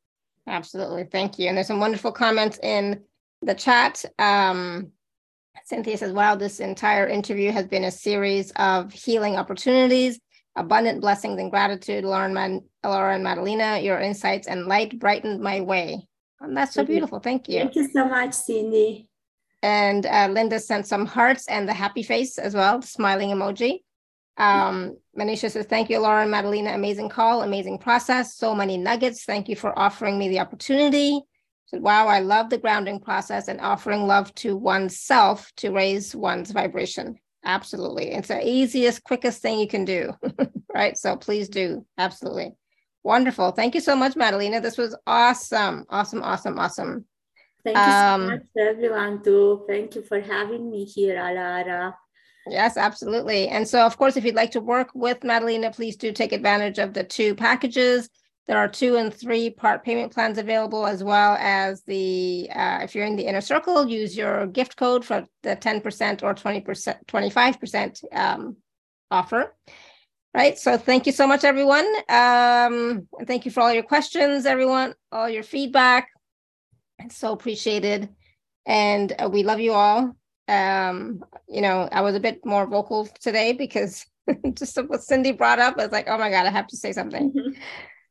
Absolutely. 0.48 1.06
Thank 1.06 1.40
you. 1.40 1.48
And 1.48 1.58
there's 1.58 1.68
some 1.68 1.80
wonderful 1.80 2.12
comments 2.12 2.60
in 2.64 3.04
the 3.42 3.54
chat. 3.54 4.04
Um, 4.18 4.92
Cynthia 5.66 5.98
says, 5.98 6.14
wow, 6.14 6.36
this 6.36 6.60
entire 6.60 7.08
interview 7.08 7.52
has 7.52 7.68
been 7.68 7.84
a 7.86 7.92
series 7.92 8.52
of 8.52 8.92
healing 8.94 9.36
opportunities 9.36 10.20
abundant 10.58 11.00
blessings 11.00 11.40
and 11.40 11.50
gratitude, 11.50 12.04
Lauren, 12.04 12.34
Man- 12.34 12.64
Alara 12.84 13.16
and 13.16 13.24
Madelina. 13.24 13.80
Your 13.84 14.00
insights 14.00 14.48
and 14.48 14.66
light 14.66 15.00
brightened 15.00 15.40
my 15.40 15.62
way. 15.62 16.08
And 16.42 16.56
that's 16.58 16.74
so 16.74 16.84
beautiful. 16.84 17.20
Thank 17.20 17.48
you. 17.48 17.60
Thank 17.60 17.76
you 17.76 17.90
so 17.90 18.06
much, 18.06 18.34
Cindy. 18.34 19.10
And 19.64 20.06
uh, 20.06 20.28
Linda 20.30 20.60
sent 20.60 20.86
some 20.86 21.06
hearts 21.06 21.48
and 21.48 21.68
the 21.68 21.74
happy 21.74 22.04
face 22.04 22.38
as 22.38 22.54
well, 22.54 22.82
smiling 22.82 23.30
emoji. 23.30 23.80
Um, 24.38 24.98
Manisha 25.18 25.50
says, 25.50 25.66
Thank 25.66 25.90
you, 25.90 25.98
Alara 26.00 26.24
and 26.24 26.32
Madelina. 26.32 26.76
Amazing 26.76 27.10
call, 27.10 27.42
amazing 27.42 27.80
process. 27.80 28.36
So 28.36 28.54
many 28.54 28.78
nuggets. 28.78 29.24
Thank 29.24 29.50
you 29.50 29.56
for 29.56 29.78
offering 29.78 30.20
me 30.20 30.30
the 30.30 30.40
opportunity. 30.40 31.22
Said, 31.68 31.82
wow, 31.82 32.08
I 32.08 32.20
love 32.20 32.50
the 32.50 32.58
grounding 32.58 33.00
process 33.00 33.50
and 33.50 33.60
offering 33.60 34.08
love 34.08 34.34
to 34.36 34.56
oneself 34.56 35.52
to 35.58 35.72
raise 35.72 36.16
one's 36.16 36.52
vibration. 36.52 37.18
Absolutely. 37.46 38.12
It's 38.12 38.28
the 38.28 38.46
easiest, 38.48 39.04
quickest 39.04 39.42
thing 39.42 39.60
you 39.60 39.68
can 39.68 39.86
do. 39.86 40.14
right. 40.74 40.98
So 40.98 41.16
please 41.16 41.50
do. 41.50 41.86
Absolutely. 41.98 42.56
Wonderful. 43.04 43.52
Thank 43.52 43.76
you 43.76 43.82
so 43.82 43.96
much, 43.96 44.16
Madelina. 44.16 44.62
This 44.62 44.78
was 44.78 44.96
awesome. 45.08 45.86
Awesome. 45.90 46.24
Awesome. 46.24 46.60
Awesome. 46.60 47.06
Thank 47.64 47.78
you 47.78 47.84
um, 47.84 48.22
so 48.22 48.28
much, 48.28 48.70
everyone, 48.76 49.24
too. 49.24 49.66
Thank 49.68 49.96
you 49.96 50.02
for 50.02 50.20
having 50.20 50.70
me 50.70 50.86
here, 50.86 51.18
Alara. 51.18 51.94
Yes, 52.50 52.78
absolutely. 52.78 53.50
And 53.50 53.68
so, 53.68 53.86
of 53.86 53.98
course, 53.98 54.16
if 54.16 54.24
you'd 54.24 54.36
like 54.36 54.52
to 54.52 54.62
work 54.62 54.90
with 54.94 55.22
Madelina, 55.22 55.72
please 55.72 55.96
do 55.96 56.12
take 56.12 56.32
advantage 56.32 56.80
of 56.80 56.94
the 56.94 57.04
two 57.04 57.36
packages. 57.36 58.10
There 58.48 58.58
are 58.58 58.68
two 58.70 58.96
and 58.96 59.14
three 59.14 59.50
part 59.50 59.84
payment 59.84 60.14
plans 60.14 60.38
available, 60.38 60.88
as 60.88 61.04
well 61.04 61.36
as 61.40 61.84
the, 61.84 62.50
uh, 62.54 62.80
if 62.82 62.96
you're 62.96 63.06
in 63.06 63.18
the 63.18 63.26
inner 63.26 63.42
circle, 63.42 63.88
use 63.88 64.16
your 64.16 64.48
gift 64.48 64.78
code 64.78 65.04
for 65.04 65.26
the 65.44 65.58
10% 65.58 66.24
or 66.24 66.34
20%, 66.34 66.96
25% 67.06 68.04
um, 68.14 68.56
offer. 69.12 69.54
Right. 70.34 70.58
So 70.58 70.78
thank 70.78 71.06
you 71.06 71.12
so 71.12 71.28
much, 71.28 71.44
everyone. 71.44 71.86
Um, 72.08 73.08
and 73.18 73.26
thank 73.26 73.44
you 73.44 73.52
for 73.52 73.62
all 73.62 73.74
your 73.74 73.84
questions, 73.84 74.46
everyone, 74.46 74.94
all 75.12 75.28
your 75.28 75.44
feedback. 75.44 76.10
It's 77.00 77.18
so 77.18 77.34
appreciated. 77.34 78.10
And 78.66 79.14
uh, 79.20 79.30
we 79.30 79.44
love 79.44 79.60
you 79.60 79.74
all. 79.74 80.16
Um, 80.48 81.24
you 81.50 81.62
know, 81.62 81.90
I 81.92 82.02
was 82.02 82.16
a 82.16 82.20
bit 82.20 82.46
more 82.46 82.66
vocal 82.66 83.10
today 83.20 83.54
because 83.54 84.06
just 84.54 84.78
what 84.88 85.04
Cindy 85.04 85.32
brought 85.32 85.60
up, 85.60 85.76
I 85.78 85.84
was 85.84 85.92
like, 85.92 86.08
oh 86.08 86.18
my 86.18 86.30
God, 86.30 86.46
I 86.46 86.52
have 86.52 86.68
to 86.68 86.78
say 86.78 86.94
something. 86.94 87.34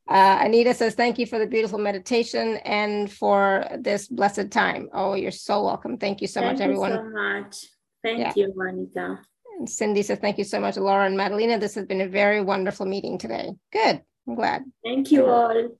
Uh, 0.09 0.39
Anita 0.41 0.73
says, 0.73 0.95
thank 0.95 1.19
you 1.19 1.27
for 1.27 1.39
the 1.39 1.47
beautiful 1.47 1.79
meditation 1.79 2.59
and 2.59 3.11
for 3.11 3.67
this 3.81 4.07
blessed 4.07 4.51
time. 4.51 4.89
Oh, 4.93 5.15
you're 5.15 5.33
so 5.33 5.65
welcome. 5.65 5.99
Thank 5.99 6.21
you 6.21 6.29
so 6.29 6.41
Thank 6.41 6.53
much, 6.53 6.59
you 6.61 6.65
everyone. 6.65 6.93
so 6.93 7.05
much. 7.11 7.67
Thank 8.05 8.21
Yeah. 8.21 8.33
you, 8.37 8.55
Anita. 8.57 9.19
And 9.59 9.69
Cindy 9.69 10.03
says, 10.03 10.19
thank 10.21 10.39
you 10.39 10.45
so 10.45 10.61
much, 10.61 10.77
Alara 10.77 11.07
and 11.07 11.17
Madelina. 11.17 11.59
This 11.59 11.75
has 11.75 11.87
been 11.87 12.03
a 12.03 12.09
very 12.09 12.41
wonderful 12.41 12.87
meeting 12.87 13.19
today. 13.19 13.51
Good. 13.73 14.01
I'm 14.29 14.35
glad. 14.37 14.65
Thank 14.85 15.11
you 15.11 15.27
all. 15.27 15.71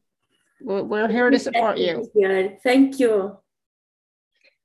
We're, 0.61 0.83
we're 0.83 1.09
here 1.09 1.31
to 1.31 1.39
support 1.39 1.79
you. 1.79 2.11
Here. 2.15 2.59
Thank 2.65 2.99
you. 2.99 3.37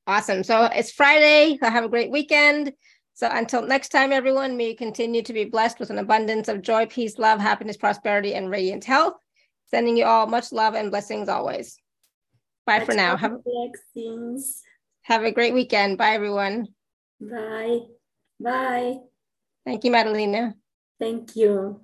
Awesome. 0.08 0.44
So 0.44 0.66
it's 0.66 0.92
Friday. 0.92 1.60
So 1.62 1.70
have 1.70 1.84
a 1.84 1.90
great 1.90 2.10
weekend. 2.10 2.74
So 3.14 3.30
until 3.32 3.62
next 3.62 3.90
time, 3.90 4.12
everyone, 4.12 4.58
may 4.58 4.70
you 4.70 4.76
continue 4.76 5.22
to 5.22 5.34
be 5.34 5.46
blessed 5.46 5.80
with 5.80 5.92
an 5.92 6.00
abundance 6.00 6.48
of 6.48 6.64
joy, 6.64 6.88
peace, 6.88 7.20
love, 7.20 7.40
happiness, 7.40 7.78
prosperity, 7.78 8.34
and 8.34 8.50
radiant 8.50 8.86
health. 8.86 9.14
Sending 9.72 9.96
you 9.96 10.04
all 10.04 10.28
much 10.28 10.52
love 10.52 10.76
and 10.76 10.92
blessings 10.92 11.30
always. 11.30 11.78
Bye 12.66 12.86
for 12.86 12.94
now. 12.94 13.16
Have, 13.16 13.38
Blessings. 13.44 14.62
have 15.04 15.24
a 15.24 15.32
great 15.32 15.54
weekend. 15.54 15.98
Bye, 15.98 16.12
everyone. 16.12 16.68
Bye. 17.20 17.80
Bye. 18.40 18.98
Thank 19.66 19.84
you, 19.86 19.92
Madelina. 19.92 20.56
Thank 21.00 21.36
you. 21.36 21.80